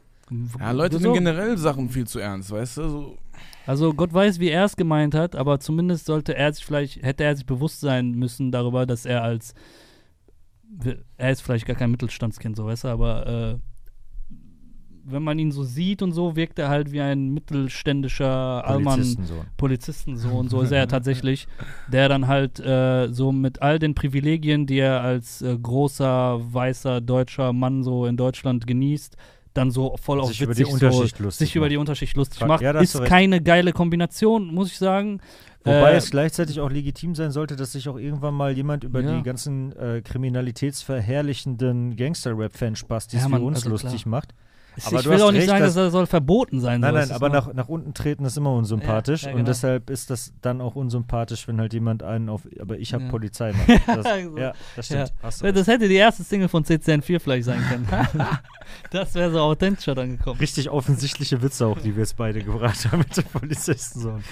Ja, 0.60 0.72
Leute 0.72 0.98
so, 0.98 1.02
nehmen 1.02 1.16
generell 1.26 1.58
Sachen 1.58 1.90
viel 1.90 2.08
zu 2.08 2.20
ernst, 2.20 2.52
weißt 2.52 2.78
du? 2.78 2.90
So, 2.90 3.18
Also 3.66 3.94
Gott 3.94 4.14
weiß, 4.14 4.40
wie 4.40 4.50
er 4.50 4.64
es 4.66 4.78
gemeint 4.78 5.14
hat, 5.14 5.36
aber 5.36 5.60
zumindest 5.60 6.06
sollte 6.06 6.36
er 6.38 6.54
sich 6.54 6.64
vielleicht, 6.66 7.04
hätte 7.04 7.24
er 7.26 7.36
sich 7.36 7.46
bewusst 7.46 7.82
sein 7.82 8.12
müssen 8.12 8.50
darüber, 8.52 8.86
dass 8.86 9.06
er 9.06 9.24
als 9.24 9.54
er 11.18 11.32
ist 11.32 11.42
vielleicht 11.42 11.66
gar 11.66 11.76
kein 11.76 11.92
Mittelstandskind, 11.92 12.56
so 12.56 12.66
weißt 12.66 12.86
du, 12.86 12.88
aber 12.88 13.28
äh, 13.28 13.58
wenn 15.04 15.24
man 15.24 15.40
ihn 15.40 15.52
so 15.52 15.64
sieht 15.64 16.02
und 16.02 16.12
so, 16.12 16.36
wirkt 16.36 16.60
er 16.60 16.70
halt 16.70 16.92
wie 16.92 17.02
ein 17.02 17.30
mittelständischer 17.30 18.66
Allmann 18.66 19.00
Polizistensohn. 19.00 19.46
Polizistensohn, 19.58 20.48
so 20.48 20.62
ist 20.62 20.72
er 20.72 20.88
tatsächlich, 20.88 21.48
der 21.92 22.10
dann 22.10 22.28
halt 22.28 22.60
äh, 22.60 23.12
so 23.12 23.32
mit 23.32 23.62
all 23.62 23.80
den 23.80 23.96
Privilegien, 23.96 24.68
die 24.68 24.80
er 24.80 25.02
als 25.02 25.42
äh, 25.42 25.58
großer, 25.58 26.40
weißer, 26.54 27.02
deutscher 27.02 27.54
Mann 27.54 27.84
so 27.84 28.06
in 28.06 28.18
Deutschland 28.18 28.68
genießt, 28.68 29.18
dann 29.54 29.72
so 29.72 29.98
voll 30.02 30.22
auf 30.22 30.30
Sich 30.30 30.42
über 30.42 30.54
die 30.54 30.62
witzig 30.62 30.74
Unterschicht 30.74 31.18
so, 31.18 31.24
lustig 31.24 31.48
sich 31.48 31.56
über 31.56 31.66
macht. 31.66 31.72
die 31.72 31.78
Unterschicht 31.78 32.16
lustig 32.16 32.46
macht. 32.48 32.62
ja, 32.62 32.80
ist 32.80 33.00
recht. 33.00 33.10
keine 33.10 33.42
geile 33.42 33.74
Kombination, 33.74 34.54
muss 34.54 34.72
ich 34.72 34.78
sagen. 34.78 35.20
Wobei 35.64 35.92
Äh, 35.92 35.98
es 35.98 36.10
gleichzeitig 36.10 36.60
auch 36.60 36.70
legitim 36.72 37.14
sein 37.16 37.32
sollte, 37.32 37.56
dass 37.56 37.74
sich 37.74 37.88
auch 37.88 37.98
irgendwann 37.98 38.34
mal 38.34 38.52
jemand 38.52 38.84
über 38.84 39.02
Ja. 39.02 39.16
die 39.18 39.24
ganzen 39.24 39.72
äh, 39.78 40.02
kriminalitätsverherrlichenden 40.02 41.96
Gangster-Rap-Fanspastis 41.96 43.22
Ja, 43.22 43.28
wie 43.28 43.32
Mann, 43.32 43.44
uns 43.44 43.58
also 43.60 43.70
lustig 43.70 44.04
klar. 44.04 44.10
macht. 44.12 44.34
ich 44.78 44.88
aber 44.88 45.04
du 45.04 45.10
will 45.10 45.22
auch 45.22 45.32
nicht 45.32 45.42
recht, 45.42 45.50
sagen, 45.50 45.64
dass- 45.66 45.76
er 45.76 45.92
soll 45.92 46.08
verboten 46.08 46.62
sein. 46.62 46.80
Nein, 46.82 46.92
so. 46.92 46.96
nein, 46.96 47.04
Es 47.04 47.12
aber 47.12 47.30
nach, 47.30 47.54
nach 47.54 47.68
unten 47.68 47.94
treten 47.94 48.26
ist 48.26 48.38
immer 48.38 48.54
unsympathisch 48.54 49.24
Ja, 49.24 49.28
ja, 49.30 49.34
und 49.36 49.40
genau. 49.40 49.50
deshalb 49.50 49.90
ist 49.90 50.10
das 50.10 50.34
dann 50.42 50.62
auch 50.62 50.76
unsympathisch, 50.76 51.48
wenn 51.48 51.60
halt 51.60 51.74
jemand 51.74 52.02
einen 52.04 52.30
auf, 52.30 52.48
aber 52.60 52.80
ich 52.80 52.94
habe 52.94 53.04
Ja. 53.04 53.10
Polizei. 53.10 53.54
Das, 53.86 54.04
So. 54.24 54.38
ja, 54.38 54.54
das 54.76 54.86
stimmt. 54.86 55.12
Das 55.58 55.68
hätte 55.68 55.88
die 55.88 55.96
erste 55.96 56.24
Single 56.24 56.48
von 56.48 56.64
CCN4 56.64 57.20
vielleicht 57.20 57.46
sein 57.46 57.62
können. 57.70 57.88
das 58.92 59.14
wäre 59.14 59.30
so 59.32 59.40
authentischer 59.42 59.94
dann 59.94 60.18
gekommen. 60.18 60.40
Richtig 60.40 60.70
offensichtliche 60.70 61.42
Witze 61.44 61.68
auch, 61.68 61.78
die 61.80 61.96
wir 61.96 62.02
jetzt 62.04 62.16
beide 62.18 62.42
gebracht 62.42 62.92
haben 62.92 63.00
mit 63.00 63.16
dem 63.16 63.26
Polizistensohn. 63.26 64.24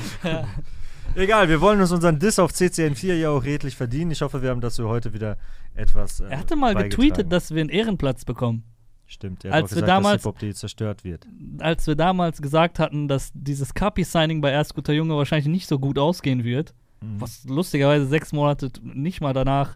Egal, 1.16 1.50
wir 1.50 1.60
wollen 1.60 1.82
uns 1.82 1.92
unseren 1.92 2.20
Diss 2.20 2.40
auf 2.40 2.52
CCN4 2.52 3.14
ja 3.16 3.30
auch 3.32 3.44
redlich 3.44 3.76
verdienen. 3.76 4.12
Ich 4.12 4.22
hoffe, 4.22 4.42
wir 4.42 4.50
haben 4.52 4.62
dazu 4.62 4.88
heute 4.88 5.14
wieder 5.14 5.38
etwas. 5.76 6.20
Äh, 6.20 6.28
Er 6.30 6.40
hatte 6.40 6.56
mal 6.56 6.76
getweetet, 6.76 7.32
dass 7.32 7.54
wir 7.54 7.62
einen 7.62 7.70
Ehrenplatz 7.70 8.24
bekommen. 8.26 8.64
Stimmt, 9.06 9.44
er 9.44 9.54
als 9.54 9.64
hat 9.64 9.66
auch 9.66 9.70
wir 9.72 9.76
gesagt, 9.82 9.90
damals- 9.90 10.14
dass 10.14 10.22
Hip-Hop.de 10.24 10.54
zerstört 10.54 11.04
wird. 11.04 11.28
Als 11.60 11.88
wir 11.88 11.96
damals 11.96 12.42
gesagt 12.42 12.78
hatten, 12.80 13.08
dass 13.08 13.32
dieses 13.34 13.74
Kapi-Signing 13.74 14.40
bei 14.40 14.52
Erst 14.52 14.76
guter 14.76 14.94
Junge 14.94 15.16
wahrscheinlich 15.16 15.48
nicht 15.48 15.68
so 15.68 15.80
gut 15.80 15.98
ausgehen 15.98 16.44
wird, 16.44 16.74
Mhm. 17.02 17.20
was 17.22 17.44
lustigerweise 17.46 18.06
sechs 18.06 18.32
Monate 18.32 18.72
nicht 18.84 19.20
mal 19.20 19.34
danach 19.34 19.76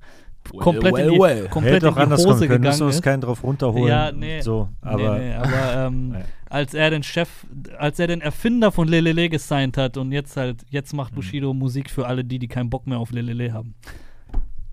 komplett 0.57 0.93
well, 0.93 1.07
in 1.07 1.13
die, 1.13 1.19
well. 1.19 1.47
komplett 1.49 1.75
Hätte 1.75 1.87
in 1.87 1.93
die 1.95 1.99
anders 2.01 2.19
Hose 2.25 2.27
können, 2.31 2.41
gegangen 2.49 2.63
müssen 2.63 2.79
wir 2.81 2.85
uns 2.87 2.95
ist. 2.95 3.01
keinen 3.01 3.21
drauf 3.21 3.43
runterholen. 3.43 3.87
Ja, 3.87 4.11
nee. 4.11 4.41
So, 4.41 4.69
aber 4.81 5.17
nee, 5.19 5.29
nee, 5.29 5.35
aber 5.35 5.73
ähm, 5.87 6.15
als 6.49 6.73
er 6.73 6.89
den 6.91 7.01
Chef, 7.03 7.29
als 7.79 7.97
er 7.99 8.07
den 8.07 8.21
Erfinder 8.21 8.71
von 8.71 8.87
Lelele 8.87 9.29
gesigned 9.29 9.77
hat 9.77 9.97
und 9.97 10.11
jetzt 10.11 10.37
halt, 10.37 10.63
jetzt 10.69 10.93
Mhm. 10.93 10.97
macht 10.97 11.15
Bushido 11.15 11.53
Musik 11.53 11.89
für 11.89 12.05
alle 12.07 12.23
die, 12.23 12.39
die 12.39 12.47
keinen 12.47 12.69
Bock 12.69 12.85
mehr 12.87 12.99
auf 12.99 13.11
Lelele 13.11 13.51
haben. 13.53 13.73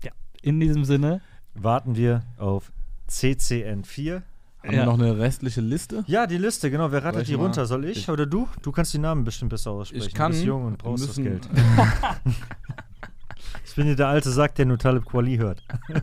Ja, 0.03 0.11
in 0.41 0.59
diesem 0.59 0.85
Sinne. 0.85 1.21
warten 1.55 1.95
wir 1.95 2.21
auf 2.37 2.71
CCN4. 3.09 4.21
haben 4.63 4.73
Ja. 4.73 4.81
wir 4.81 4.85
noch 4.85 4.93
eine 4.99 5.17
restliche 5.17 5.59
Liste? 5.61 6.03
Ja, 6.05 6.27
die 6.27 6.37
Liste, 6.37 6.69
genau. 6.69 6.91
Wer 6.91 7.03
rattert 7.03 7.27
die 7.27 7.35
mal? 7.35 7.43
runter? 7.45 7.65
Soll 7.65 7.85
ich, 7.85 7.97
Ich- 7.97 8.09
oder 8.09 8.27
du? 8.27 8.47
Du 8.61 8.71
kannst 8.71 8.93
die 8.93 8.99
Namen 8.99 9.23
bestimmt 9.23 9.49
besser 9.49 9.71
aussprechen. 9.71 10.05
Ich 10.07 10.13
kann. 10.13 10.31
Du 10.31 10.37
bist 10.37 10.45
jung 10.45 10.65
und 10.65 10.77
brauchst 10.77 11.09
das 11.09 11.15
Geld. 11.15 11.49
Ich 13.65 13.75
bin 13.75 13.85
hier 13.85 13.95
der 13.95 14.07
alte 14.07 14.29
Sack, 14.31 14.55
der 14.55 14.65
nur 14.65 14.77
Talib 14.77 15.05
Kweli 15.05 15.37
hört. 15.37 15.63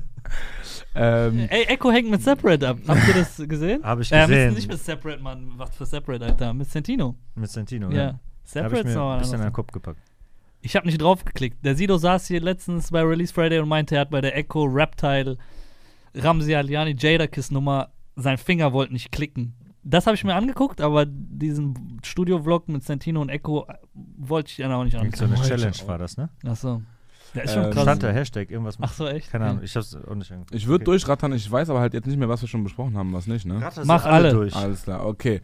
ähm, 0.94 1.46
Ey, 1.50 1.64
Echo 1.64 1.90
hängt 1.90 2.10
mit 2.10 2.22
Separate 2.22 2.68
ab. 2.68 2.78
Habt 2.86 3.08
ihr 3.08 3.14
das 3.14 3.36
gesehen? 3.48 3.82
Hab 3.82 4.00
ich 4.00 4.12
Äh, 4.12 4.22
gesehen. 4.26 4.46
mit, 4.48 4.56
nicht 4.56 4.68
mit 4.68 4.78
Separate, 4.82 5.22
Mann. 5.22 5.52
Was 5.56 5.74
für 5.76 5.86
Separate, 5.86 6.24
Alter. 6.24 6.52
Mit 6.54 6.68
Santino. 6.70 7.16
Mit 7.34 7.50
Santino, 7.50 7.90
Ja. 7.90 7.96
ja. 7.96 8.06
Habe 8.08 8.20
Separate 8.44 8.88
ist 8.88 8.94
noch 8.94 9.12
ein 9.12 9.18
bisschen 9.20 9.34
an 9.40 9.48
den 9.48 9.52
Kopf 9.52 9.72
gepackt. 9.72 10.00
Ich 10.60 10.74
habe 10.74 10.86
nicht 10.86 11.00
draufgeklickt. 11.00 11.64
Der 11.64 11.76
Sido 11.76 11.98
saß 11.98 12.26
hier 12.26 12.40
letztens 12.40 12.90
bei 12.90 13.02
Release 13.02 13.32
Friday 13.32 13.58
und 13.60 13.68
meinte, 13.68 13.94
er 13.94 14.00
hat 14.02 14.10
bei 14.10 14.20
der 14.20 14.36
Echo 14.36 14.64
Rap-Teil 14.64 15.36
Ramsi 16.14 16.54
Aliani 16.54 16.96
Jadakiss 16.98 17.50
Nummer, 17.50 17.90
sein 18.16 18.38
Finger 18.38 18.72
wollte 18.72 18.92
nicht 18.94 19.12
klicken. 19.12 19.54
Das 19.84 20.06
habe 20.06 20.16
ich 20.16 20.24
mir 20.24 20.34
angeguckt, 20.34 20.80
aber 20.80 21.06
diesen 21.06 22.00
Studio-Vlog 22.02 22.68
mit 22.68 22.82
Santino 22.82 23.20
und 23.20 23.28
Echo 23.28 23.66
äh, 23.68 23.74
wollte 24.16 24.50
ich 24.50 24.56
dann 24.56 24.72
auch 24.72 24.82
nicht 24.84 24.94
Irgend 24.94 25.16
so 25.16 25.26
angucken. 25.26 25.40
eine 25.42 25.48
Challenge 25.48 25.76
war 25.86 25.98
das, 25.98 26.16
ne? 26.16 26.28
Achso. 26.44 26.82
Der 27.34 27.44
ist 27.44 27.52
schon 27.55 27.64
Ähm, 27.64 27.70
krass. 27.70 27.82
Stand 27.82 28.02
da 28.02 28.10
Hashtag, 28.10 28.50
irgendwas 28.50 28.78
mit. 28.78 28.88
Ach 28.88 28.92
so, 28.94 29.06
echt? 29.06 29.30
Keine 29.30 29.44
Ja. 29.44 29.50
Ahnung, 29.50 29.62
ich 29.64 29.76
hab's 29.76 29.94
auch 29.94 30.14
nicht 30.14 30.30
angeguckt. 30.32 30.55
ich 30.55 30.66
würde 30.66 30.82
Okay. 30.82 30.84
durchrattern, 30.92 31.32
ich 31.32 31.50
weiß 31.50 31.68
aber 31.70 31.80
halt 31.80 31.94
jetzt 31.94 32.06
nicht 32.06 32.16
mehr, 32.18 32.28
was 32.28 32.40
wir 32.40 32.48
schon 32.48 32.64
besprochen 32.64 32.96
haben, 32.96 33.12
was 33.12 33.26
nicht, 33.26 33.44
ne? 33.46 33.60
Ratter 33.60 33.82
sie 33.82 33.86
Mach 33.88 34.05
alle. 34.06 34.32
durch. 34.32 34.55
Alles 34.56 34.82
klar, 34.84 35.05
okay. 35.06 35.40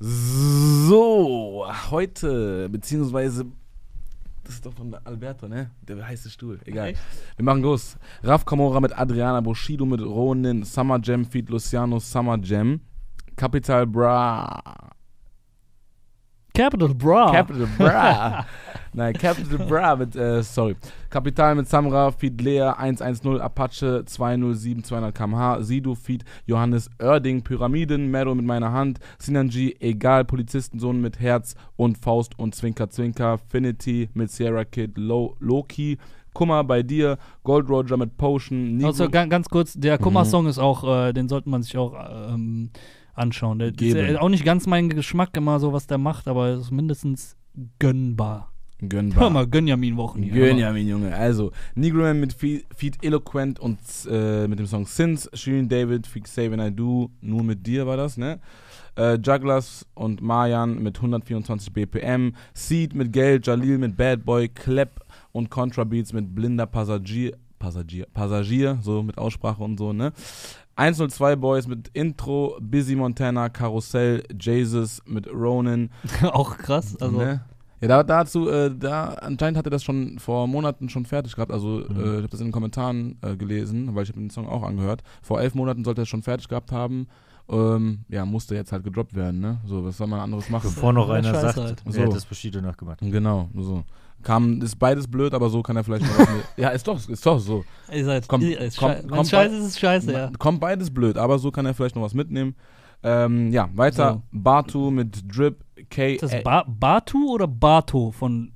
So, 0.00 1.64
heute, 1.90 2.68
beziehungsweise 2.68 3.46
Das 4.44 4.56
ist 4.56 4.66
doch 4.66 4.74
von 4.74 4.94
Alberto, 5.04 5.48
ne? 5.48 5.70
Der 5.88 6.06
heiße 6.06 6.28
Stuhl. 6.28 6.60
Egal. 6.66 6.88
Echt? 6.90 7.00
Wir 7.36 7.44
machen 7.46 7.62
los. 7.62 7.96
Raf 8.22 8.44
Kamora 8.44 8.78
mit 8.80 8.92
Adriana, 8.98 9.40
Bushido 9.40 9.86
mit 9.86 10.02
Ronin, 10.02 10.64
Summer 10.64 10.98
Jam 11.02 11.24
feat 11.24 11.48
Luciano, 11.48 11.98
Summer 11.98 12.38
Jam. 12.42 12.80
Capital 13.36 13.86
Bra. 13.86 14.62
Capital 16.56 16.94
Bra. 16.94 17.32
Capital 17.32 17.66
Bra. 17.76 18.46
Nein, 18.92 19.12
Capital 19.14 19.58
Bra 19.66 19.96
mit, 19.96 20.14
äh, 20.14 20.40
sorry. 20.40 20.76
Kapital 21.10 21.56
mit 21.56 21.68
Samra, 21.68 22.12
Feed 22.12 22.40
Lea, 22.40 22.60
110 22.78 23.40
Apache, 23.40 24.04
207, 24.04 24.84
200 24.84 25.12
km/h, 25.12 25.62
Sido, 25.62 25.96
Feed 25.96 26.24
Johannes 26.46 26.88
Oerding, 27.02 27.42
Pyramiden, 27.42 28.08
Mero 28.08 28.36
mit 28.36 28.44
meiner 28.46 28.70
Hand, 28.70 29.00
Sinanji, 29.18 29.74
Egal, 29.80 30.24
Polizistensohn 30.24 31.00
mit 31.00 31.18
Herz 31.18 31.56
und 31.74 31.98
Faust 31.98 32.38
und 32.38 32.54
Zwinker 32.54 32.88
Zwinker, 32.88 33.38
Finity 33.48 34.08
mit 34.14 34.30
Sierra 34.30 34.64
Kid, 34.64 34.96
Low, 34.96 35.34
Loki, 35.40 35.98
Kummer 36.34 36.62
bei 36.62 36.84
dir, 36.84 37.18
Gold 37.42 37.68
Roger 37.68 37.96
mit 37.96 38.16
Potion, 38.16 38.76
Negro, 38.76 38.88
Also 38.90 39.10
ga- 39.10 39.26
ganz 39.26 39.48
kurz, 39.48 39.72
der 39.74 39.98
Kummer-Song 39.98 40.44
Mhm. 40.44 40.50
ist 40.50 40.58
auch, 40.58 40.84
äh, 41.08 41.12
den 41.12 41.28
sollte 41.28 41.48
man 41.48 41.64
sich 41.64 41.76
auch 41.76 41.94
ähm, 42.32 42.70
anschauen. 43.14 43.58
Der 43.58 43.68
ist 43.68 43.76
Geben. 43.78 44.12
ja 44.12 44.20
auch 44.20 44.28
nicht 44.28 44.44
ganz 44.44 44.66
mein 44.66 44.88
Geschmack 44.88 45.36
immer 45.36 45.60
so, 45.60 45.72
was 45.72 45.86
der 45.86 45.98
macht, 45.98 46.28
aber 46.28 46.54
ist 46.54 46.70
mindestens 46.70 47.36
gönnbar. 47.78 48.50
Hör 48.80 48.88
Gönnbar. 48.88 49.30
mal, 49.30 49.46
Gönjamin-Wochen 49.46 50.22
hier. 50.22 50.32
Gönjamin, 50.34 50.86
Junge. 50.88 51.14
Also, 51.14 51.52
Negroman 51.74 52.20
mit 52.20 52.32
Fe- 52.34 52.64
Feed 52.74 53.02
Eloquent 53.02 53.58
und 53.58 53.78
äh, 54.10 54.46
mit 54.46 54.58
dem 54.58 54.66
Song 54.66 54.84
Sins, 54.86 55.30
Shirin 55.32 55.68
David, 55.68 56.06
Feed 56.06 56.26
Say 56.26 56.50
When 56.50 56.60
I 56.60 56.74
Do, 56.74 57.08
nur 57.22 57.42
mit 57.44 57.66
dir 57.66 57.86
war 57.86 57.96
das, 57.96 58.18
ne? 58.18 58.40
Äh, 58.96 59.14
Jugglers 59.14 59.86
und 59.94 60.20
Marjan 60.20 60.82
mit 60.82 60.96
124 60.96 61.72
BPM, 61.72 62.34
Seed 62.52 62.94
mit 62.94 63.12
Geld, 63.12 63.46
Jalil 63.46 63.78
mit 63.78 63.96
Bad 63.96 64.24
Boy, 64.24 64.48
Klepp 64.48 65.00
und 65.32 65.50
Contrabeats 65.50 66.12
mit 66.12 66.34
Blinder 66.34 66.66
Passagier, 66.66 67.32
Passagier, 67.58 68.06
Passagier, 68.12 68.78
so 68.82 69.02
mit 69.02 69.16
Aussprache 69.16 69.62
und 69.62 69.78
so, 69.78 69.92
ne? 69.94 70.12
102 70.76 71.36
Boys 71.36 71.66
mit 71.66 71.88
Intro, 71.92 72.56
Busy 72.60 72.96
Montana, 72.96 73.48
Karussell, 73.48 74.22
Jesus 74.40 75.02
mit 75.06 75.26
Ronin, 75.32 75.90
auch 76.22 76.56
krass. 76.58 76.96
Also, 77.00 77.16
ne? 77.16 77.44
Ja, 77.80 77.88
da, 77.88 78.02
dazu, 78.02 78.48
äh, 78.48 78.74
da 78.74 79.08
anscheinend 79.20 79.58
hat 79.58 79.66
er 79.66 79.70
das 79.70 79.84
schon 79.84 80.18
vor 80.18 80.46
Monaten 80.46 80.88
schon 80.88 81.04
fertig 81.04 81.34
gehabt. 81.34 81.52
Also 81.52 81.82
Mhm. 81.88 81.96
äh, 82.00 82.02
ich 82.02 82.16
habe 82.18 82.28
das 82.28 82.40
in 82.40 82.46
den 82.46 82.52
Kommentaren 82.52 83.18
äh, 83.20 83.36
gelesen, 83.36 83.94
weil 83.94 84.04
ich 84.04 84.08
habe 84.08 84.20
den 84.20 84.30
Song 84.30 84.48
auch 84.48 84.62
angehört. 84.62 85.02
Vor 85.22 85.40
elf 85.40 85.54
Monaten 85.54 85.84
sollte 85.84 86.00
er 86.00 86.04
es 86.04 86.08
schon 86.08 86.22
fertig 86.22 86.48
gehabt 86.48 86.72
haben. 86.72 87.08
Ähm, 87.48 88.04
ja, 88.08 88.24
musste 88.24 88.54
jetzt 88.54 88.72
halt 88.72 88.84
gedroppt 88.84 89.14
werden, 89.14 89.40
ne? 89.40 89.58
So, 89.66 89.84
was 89.84 89.98
soll 89.98 90.06
man 90.06 90.20
anderes 90.20 90.48
machen? 90.48 90.70
Bevor 90.74 90.92
noch 90.92 91.08
Ja, 91.08 91.14
einer 91.14 91.28
scheiße 91.34 91.46
sagt, 91.46 91.58
halt. 91.58 91.82
er 91.84 91.92
So. 91.92 92.02
hat 92.02 92.14
das 92.14 92.24
Bushido 92.24 92.60
nachgemacht. 92.60 93.00
Genau, 93.00 93.48
so. 93.54 93.84
Kam, 94.22 94.62
ist 94.62 94.76
beides 94.78 95.06
blöd, 95.06 95.34
aber 95.34 95.50
so 95.50 95.62
kann 95.62 95.76
er 95.76 95.84
vielleicht 95.84 96.06
mal 96.06 96.26
Ja, 96.56 96.70
ist 96.70 96.88
doch, 96.88 96.96
ist 97.08 97.26
doch 97.26 97.38
so. 97.38 97.62
ihr 97.92 98.04
seid, 98.06 98.26
Komm, 98.26 98.40
ist 98.40 98.78
komm, 98.78 98.92
komm, 99.06 99.18
Wenn 99.18 99.24
scheiße 99.26 99.56
ist, 99.56 99.66
ist 99.66 99.80
scheiße, 99.80 100.12
ja. 100.12 100.30
Kommt 100.38 100.60
beides 100.60 100.92
blöd, 100.92 101.18
aber 101.18 101.38
so 101.38 101.50
kann 101.50 101.66
er 101.66 101.74
vielleicht 101.74 101.94
noch 101.96 102.02
was 102.02 102.14
mitnehmen. 102.14 102.54
Ähm, 103.02 103.52
ja, 103.52 103.68
weiter. 103.74 104.22
Batu 104.32 104.90
mit 104.90 105.22
Drip, 105.30 105.62
K. 105.90 106.14
Ist 106.14 106.22
das 106.22 106.42
ba 106.42 106.64
Batu 106.66 107.30
oder 107.34 107.46
Bato 107.46 108.10
von. 108.12 108.52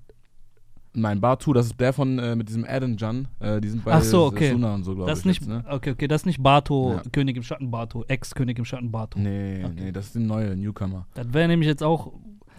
Nein, 0.95 1.21
Batu, 1.21 1.53
das 1.53 1.67
ist 1.67 1.79
der 1.81 1.93
von 1.93 2.19
äh, 2.19 2.35
mit 2.35 2.49
diesem 2.49 2.65
Adam 2.69 2.97
Jan. 2.97 3.29
Äh, 3.41 3.61
die 3.61 3.69
sind 3.69 3.85
bei 3.85 3.93
Ach 3.93 4.03
so, 4.03 4.25
okay. 4.27 4.51
Suna 4.53 4.75
und 4.75 4.85
so, 4.85 4.95
glaube 4.95 5.11
ich. 5.11 5.13
Das 5.13 5.19
ist 5.21 5.25
nicht, 5.27 5.41
jetzt, 5.41 5.49
ne? 5.49 5.65
okay, 5.69 5.91
okay, 5.93 6.09
das 6.09 6.23
ist 6.23 6.27
nicht 6.27 6.43
Bato, 6.43 6.95
Ja. 6.95 7.03
König 7.13 7.37
im 7.37 7.43
Schatten 7.43 7.71
Bato, 7.71 8.05
Ex-König 8.09 8.59
im 8.59 8.65
Schatten 8.65 8.91
Bato. 8.91 9.19
Nee, 9.19 9.65
Okay. 9.65 9.75
nee, 9.77 9.93
das 9.93 10.07
ist 10.07 10.15
ein 10.17 10.27
neuer 10.27 10.55
Newcomer. 10.57 11.07
Das 11.15 11.33
wäre 11.33 11.47
nämlich 11.49 11.69
jetzt 11.69 11.83
auch 11.83 12.13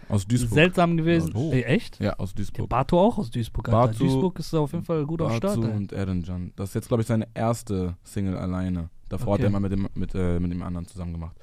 Aus 0.07 0.25
Duisburg. 0.27 0.53
seltsam 0.53 0.95
gewesen. 0.97 1.31
Oh. 1.35 1.51
Ey, 1.51 1.63
echt? 1.63 1.99
Ja, 1.99 2.13
aus 2.19 2.33
Der 2.33 2.37
Duisburg. 2.45 2.69
Bato 2.69 2.99
auch 2.99 3.17
aus 3.17 3.29
Duisburg, 3.31 3.67
Alter. 3.69 3.93
Batu- 3.93 4.03
Duisburg 4.05 4.39
ist 4.39 4.53
auf 4.53 4.71
jeden 4.73 4.85
Fall 4.85 5.05
gut 5.05 5.21
am 5.21 5.31
Start. 5.33 5.55
Batu 5.61 5.67
und 5.71 5.91
Erdenjan. 5.91 6.53
Das 6.55 6.69
ist 6.69 6.75
jetzt, 6.75 6.87
glaube 6.87 7.01
ich, 7.01 7.07
seine 7.07 7.27
erste 7.33 7.95
Single 8.03 8.37
alleine. 8.37 8.89
Davor 9.09 9.33
Okay. 9.33 9.43
hat 9.43 9.49
er 9.49 9.51
mal 9.51 9.59
mit 9.59 9.71
dem, 9.71 9.87
mit, 9.95 10.13
äh, 10.15 10.39
mit 10.39 10.51
dem 10.51 10.61
anderen 10.61 10.85
zusammen 10.85 11.13
gemacht. 11.13 11.35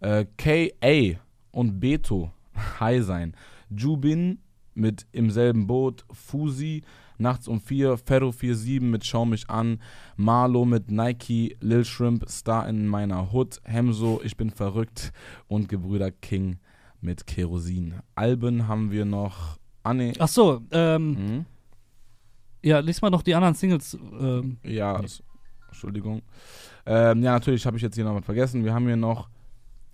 Äh, 0.00 0.26
K.A. 0.36 1.18
und 1.50 1.80
Beto, 1.80 2.30
High 2.80 3.02
sein. 3.04 3.34
Jubin 3.70 4.38
mit 4.76 5.06
Im 5.12 5.30
selben 5.30 5.66
Boot, 5.66 6.04
Fusi, 6.12 6.82
Nachts 7.18 7.48
um 7.48 7.60
vier, 7.60 7.96
Ferro 7.96 8.30
47 8.30 8.80
mit 8.82 9.04
Schau 9.06 9.24
mich 9.24 9.48
an, 9.48 9.80
Marlo 10.16 10.66
mit 10.66 10.90
Nike, 10.90 11.56
Lil 11.60 11.84
Shrimp, 11.84 12.28
Star 12.28 12.68
in 12.68 12.86
meiner 12.86 13.32
Hood, 13.32 13.60
Hemso, 13.64 14.20
Ich 14.22 14.36
bin 14.36 14.50
verrückt 14.50 15.12
und 15.48 15.68
Gebrüder 15.68 16.10
King 16.10 16.58
mit 17.00 17.26
Kerosin. 17.26 17.94
Alben 18.14 18.68
haben 18.68 18.90
wir 18.90 19.04
noch. 19.06 19.58
Ah, 19.82 19.94
nee. 19.94 20.12
Ach 20.18 20.28
so, 20.28 20.60
ähm, 20.72 21.10
Mhm. 21.12 21.44
ja, 22.62 22.80
lies 22.80 23.00
mal 23.00 23.10
noch 23.10 23.22
die 23.22 23.34
anderen 23.34 23.54
Singles. 23.54 23.94
Ähm, 24.20 24.58
Ja, 24.62 25.00
Entschuldigung. 25.68 26.22
Ähm, 26.84 27.22
ja, 27.22 27.32
natürlich 27.32 27.64
habe 27.66 27.76
ich 27.78 27.82
jetzt 27.82 27.94
hier 27.94 28.04
noch 28.04 28.14
was 28.14 28.24
vergessen. 28.24 28.62
Wir 28.64 28.74
haben 28.74 28.86
hier 28.86 28.96
noch, 28.96 29.28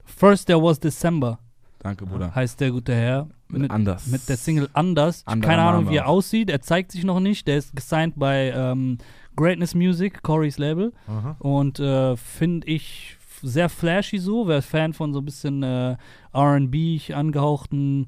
First 0.05 0.47
There 0.49 0.63
Was 0.63 0.81
December 0.81 1.39
danke 1.83 2.07
Bruder, 2.07 2.35
heißt 2.35 2.61
der 2.61 2.71
gute 2.71 2.95
Herr. 2.95 3.29
mit, 3.49 3.63
Mit, 3.63 3.71
Anders. 3.71 4.07
mit 4.07 4.29
der 4.29 4.37
Single 4.37 4.69
Anders. 4.73 5.23
Anderer 5.27 5.51
keine 5.51 5.63
Ahnung, 5.63 5.85
Name 5.85 5.91
wie 5.93 5.99
er 5.99 6.09
aussieht. 6.09 6.49
Er 6.51 6.61
zeigt 6.63 6.93
sich 6.93 7.05
noch 7.05 7.21
nicht. 7.21 7.47
Der 7.47 7.59
ist 7.59 7.77
gesigned 7.77 8.15
bei 8.17 8.53
ähm, 8.55 8.99
Greatness 9.37 9.75
Music, 9.75 10.23
Corey's 10.23 10.59
Label. 10.59 10.93
Aha. 11.07 11.37
Und 11.39 11.81
äh, 11.81 12.17
finde 12.17 12.67
ich 12.67 13.17
sehr 13.43 13.69
flashy 13.69 14.19
so. 14.19 14.47
Wer 14.49 14.63
Fan 14.63 14.93
von 14.93 15.13
so 15.13 15.21
ein 15.21 15.25
bisschen 15.25 15.63
äh, 15.63 15.97
RB 16.35 17.11
angehauchten, 17.13 18.07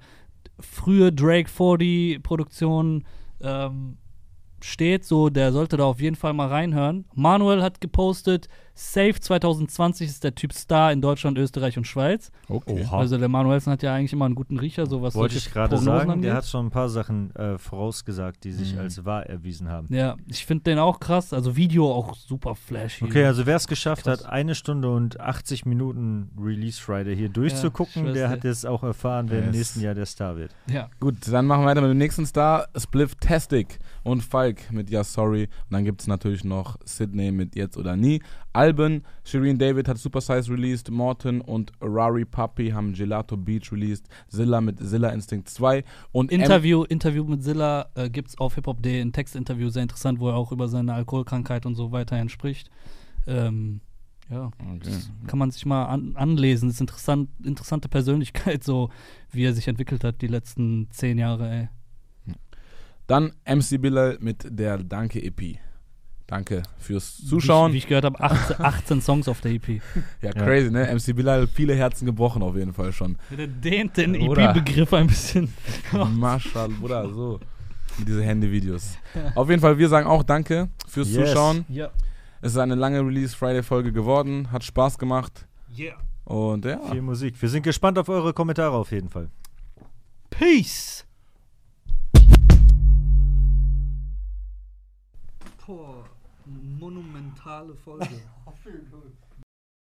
frühe 0.60 1.12
Drake 1.12 1.48
40 1.48 2.22
Produktionen 2.22 3.04
ähm, 3.40 3.96
steht, 4.62 5.04
so, 5.04 5.28
der 5.28 5.52
sollte 5.52 5.76
da 5.76 5.84
auf 5.84 6.00
jeden 6.00 6.16
Fall 6.16 6.32
mal 6.32 6.48
reinhören. 6.48 7.04
Manuel 7.14 7.62
hat 7.62 7.80
gepostet, 7.80 8.48
Safe 8.76 9.14
2020 9.18 10.08
ist 10.08 10.24
der 10.24 10.34
Typ 10.34 10.52
Star 10.52 10.90
in 10.92 11.00
Deutschland, 11.00 11.38
Österreich 11.38 11.78
und 11.78 11.86
Schweiz. 11.86 12.32
Okay. 12.48 12.84
Oha. 12.88 12.98
Also 12.98 13.18
der 13.18 13.28
Manuelsen 13.28 13.72
hat 13.72 13.82
ja 13.84 13.94
eigentlich 13.94 14.12
immer 14.12 14.24
einen 14.24 14.34
guten 14.34 14.58
Riecher, 14.58 14.86
so 14.86 15.00
was 15.00 15.14
Wollte 15.14 15.34
solche 15.34 15.48
ich 15.48 15.54
gerade 15.54 15.78
sagen, 15.78 16.10
angeht. 16.10 16.24
der 16.30 16.34
hat 16.34 16.46
schon 16.46 16.66
ein 16.66 16.70
paar 16.70 16.88
Sachen 16.88 17.34
äh, 17.36 17.56
vorausgesagt, 17.56 18.42
die 18.42 18.50
sich 18.52 18.72
Mhm. 18.74 18.80
als 18.80 19.04
wahr 19.04 19.26
erwiesen 19.26 19.68
haben. 19.68 19.86
Ja, 19.94 20.16
ich 20.26 20.44
finde 20.44 20.64
den 20.64 20.78
auch 20.80 20.98
krass. 20.98 21.32
Also 21.32 21.54
Video 21.56 21.92
auch 21.92 22.14
super 22.16 22.54
flashy. 22.56 23.04
Okay, 23.04 23.24
also 23.24 23.46
wer 23.46 23.56
es 23.56 23.68
geschafft 23.68 24.04
Krass. 24.04 24.24
hat, 24.24 24.32
eine 24.32 24.54
Stunde 24.56 24.90
und 24.90 25.20
80 25.20 25.66
Minuten 25.66 26.30
Release 26.36 26.80
Friday 26.82 27.14
hier 27.16 27.28
durchzugucken, 27.28 28.02
schwör's 28.02 28.14
der 28.14 28.28
hat 28.28 28.42
jetzt 28.44 28.66
auch 28.66 28.82
erfahren, 28.82 29.26
wer 29.30 29.38
im 29.38 29.46
Yes. 29.46 29.56
nächsten 29.56 29.80
Jahr 29.82 29.94
der 29.94 30.06
Star 30.06 30.36
wird. 30.36 30.50
Ja. 30.68 30.88
Gut, 30.98 31.16
dann 31.30 31.46
machen 31.46 31.62
wir 31.62 31.66
weiter 31.66 31.80
mit 31.80 31.90
dem 31.90 31.98
nächsten 31.98 32.26
Star. 32.26 32.66
Spliff 32.76 33.14
Tastic 33.16 33.78
und 34.04 34.22
Falk 34.22 34.70
mit 34.70 34.88
Ja 34.90 35.02
Sorry. 35.02 35.44
Und 35.44 35.72
dann 35.72 35.84
gibt 35.84 36.00
es 36.02 36.06
natürlich 36.06 36.44
noch 36.44 36.76
Sydney 36.84 37.32
mit 37.32 37.56
Jetzt 37.56 37.76
oder 37.76 37.96
Nie. 37.96 38.22
Alben, 38.52 39.02
Shireen 39.24 39.58
David 39.58 39.88
hat 39.88 39.98
Super 39.98 40.20
Size 40.20 40.48
released, 40.52 40.90
Morton 40.90 41.40
und 41.40 41.72
Rari 41.80 42.24
Puppy 42.24 42.68
haben 42.70 42.92
Gelato 42.92 43.36
Beach 43.36 43.72
released, 43.72 44.06
Zilla 44.28 44.60
mit 44.60 44.78
Zilla 44.78 45.08
Instinct 45.08 45.48
2 45.48 45.82
und 46.12 46.30
M- 46.30 46.40
Interview, 46.40 46.84
Interview 46.84 47.24
mit 47.24 47.42
Zilla 47.42 47.86
äh, 47.96 48.08
gibt's 48.08 48.38
auf 48.38 48.54
hiphop.de, 48.54 49.00
ein 49.00 49.12
Textinterview, 49.12 49.70
sehr 49.70 49.82
interessant, 49.82 50.20
wo 50.20 50.28
er 50.28 50.36
auch 50.36 50.52
über 50.52 50.68
seine 50.68 50.94
Alkoholkrankheit 50.94 51.66
und 51.66 51.74
so 51.74 51.90
weiterhin 51.90 52.28
spricht. 52.28 52.70
Ähm, 53.26 53.80
ja, 54.30 54.46
Okay. 54.46 54.78
das 54.84 55.10
kann 55.26 55.38
man 55.38 55.50
sich 55.50 55.66
mal 55.66 55.86
an, 55.86 56.14
anlesen. 56.16 56.68
Das 56.68 56.76
ist 56.76 56.80
interessant, 56.80 57.28
interessante 57.42 57.88
Persönlichkeit, 57.88 58.62
so 58.64 58.90
wie 59.30 59.44
er 59.44 59.52
sich 59.52 59.66
entwickelt 59.68 60.04
hat 60.04 60.22
die 60.22 60.26
letzten 60.28 60.88
zehn 60.90 61.18
Jahre, 61.18 61.50
ey. 61.50 61.68
Dann 63.06 63.32
MC 63.46 63.80
Bilal 63.80 64.18
mit 64.20 64.46
der 64.48 64.78
Danke 64.78 65.22
EP. 65.22 65.58
Danke 66.26 66.62
fürs 66.78 67.18
Zuschauen. 67.18 67.72
Wie, 67.72 67.76
ich- 67.76 67.82
wie 67.82 67.84
ich 67.84 67.88
gehört 67.88 68.04
habe, 68.06 68.18
18, 68.18 68.56
18 68.64 69.02
Songs 69.02 69.28
auf 69.28 69.42
der 69.42 69.52
EP. 69.52 69.68
ja, 69.68 69.80
Ja. 70.22 70.32
crazy, 70.32 70.70
ne? 70.70 70.86
MC 70.90 71.12
Bilal, 71.14 71.46
viele 71.46 71.74
Herzen 71.74 72.06
gebrochen 72.06 72.42
auf 72.42 72.56
jeden 72.56 72.72
Fall 72.72 72.92
schon. 72.92 73.18
Der 73.36 73.46
dehnt 73.46 73.96
den 73.98 74.16
Oder? 74.16 74.50
EP-Begriff 74.50 74.92
ein 74.94 75.06
bisschen. 75.06 75.52
Marshall, 76.14 76.70
Bruder, 76.70 77.08
so. 77.14 77.40
Mit 77.98 78.08
diese 78.08 78.22
Handyvideos. 78.24 78.96
Auf 79.34 79.48
jeden 79.50 79.60
Fall, 79.60 79.76
wir 79.78 79.88
sagen 79.88 80.06
auch 80.06 80.22
Danke 80.22 80.68
fürs 80.88 81.10
Yes. 81.12 81.28
Zuschauen. 81.28 81.64
Ja. 81.68 81.90
Es 82.40 82.52
ist 82.52 82.58
eine 82.58 82.74
lange 82.74 83.00
Release-Friday-Folge 83.00 83.92
geworden. 83.92 84.50
Hat 84.50 84.64
Spaß 84.64 84.98
gemacht. 84.98 85.46
Yeah. 85.78 85.94
Und 86.24 86.64
ja. 86.64 86.80
Viel 86.90 87.02
Musik. 87.02 87.40
Wir 87.40 87.48
sind 87.50 87.62
gespannt 87.62 87.98
auf 87.98 88.08
eure 88.08 88.32
Kommentare 88.32 88.72
auf 88.72 88.90
jeden 88.92 89.08
Fall. 89.10 89.28
Peace. 90.30 91.04
Boah, 97.54 97.62
monumentale 97.62 97.76
Folge. 97.76 98.33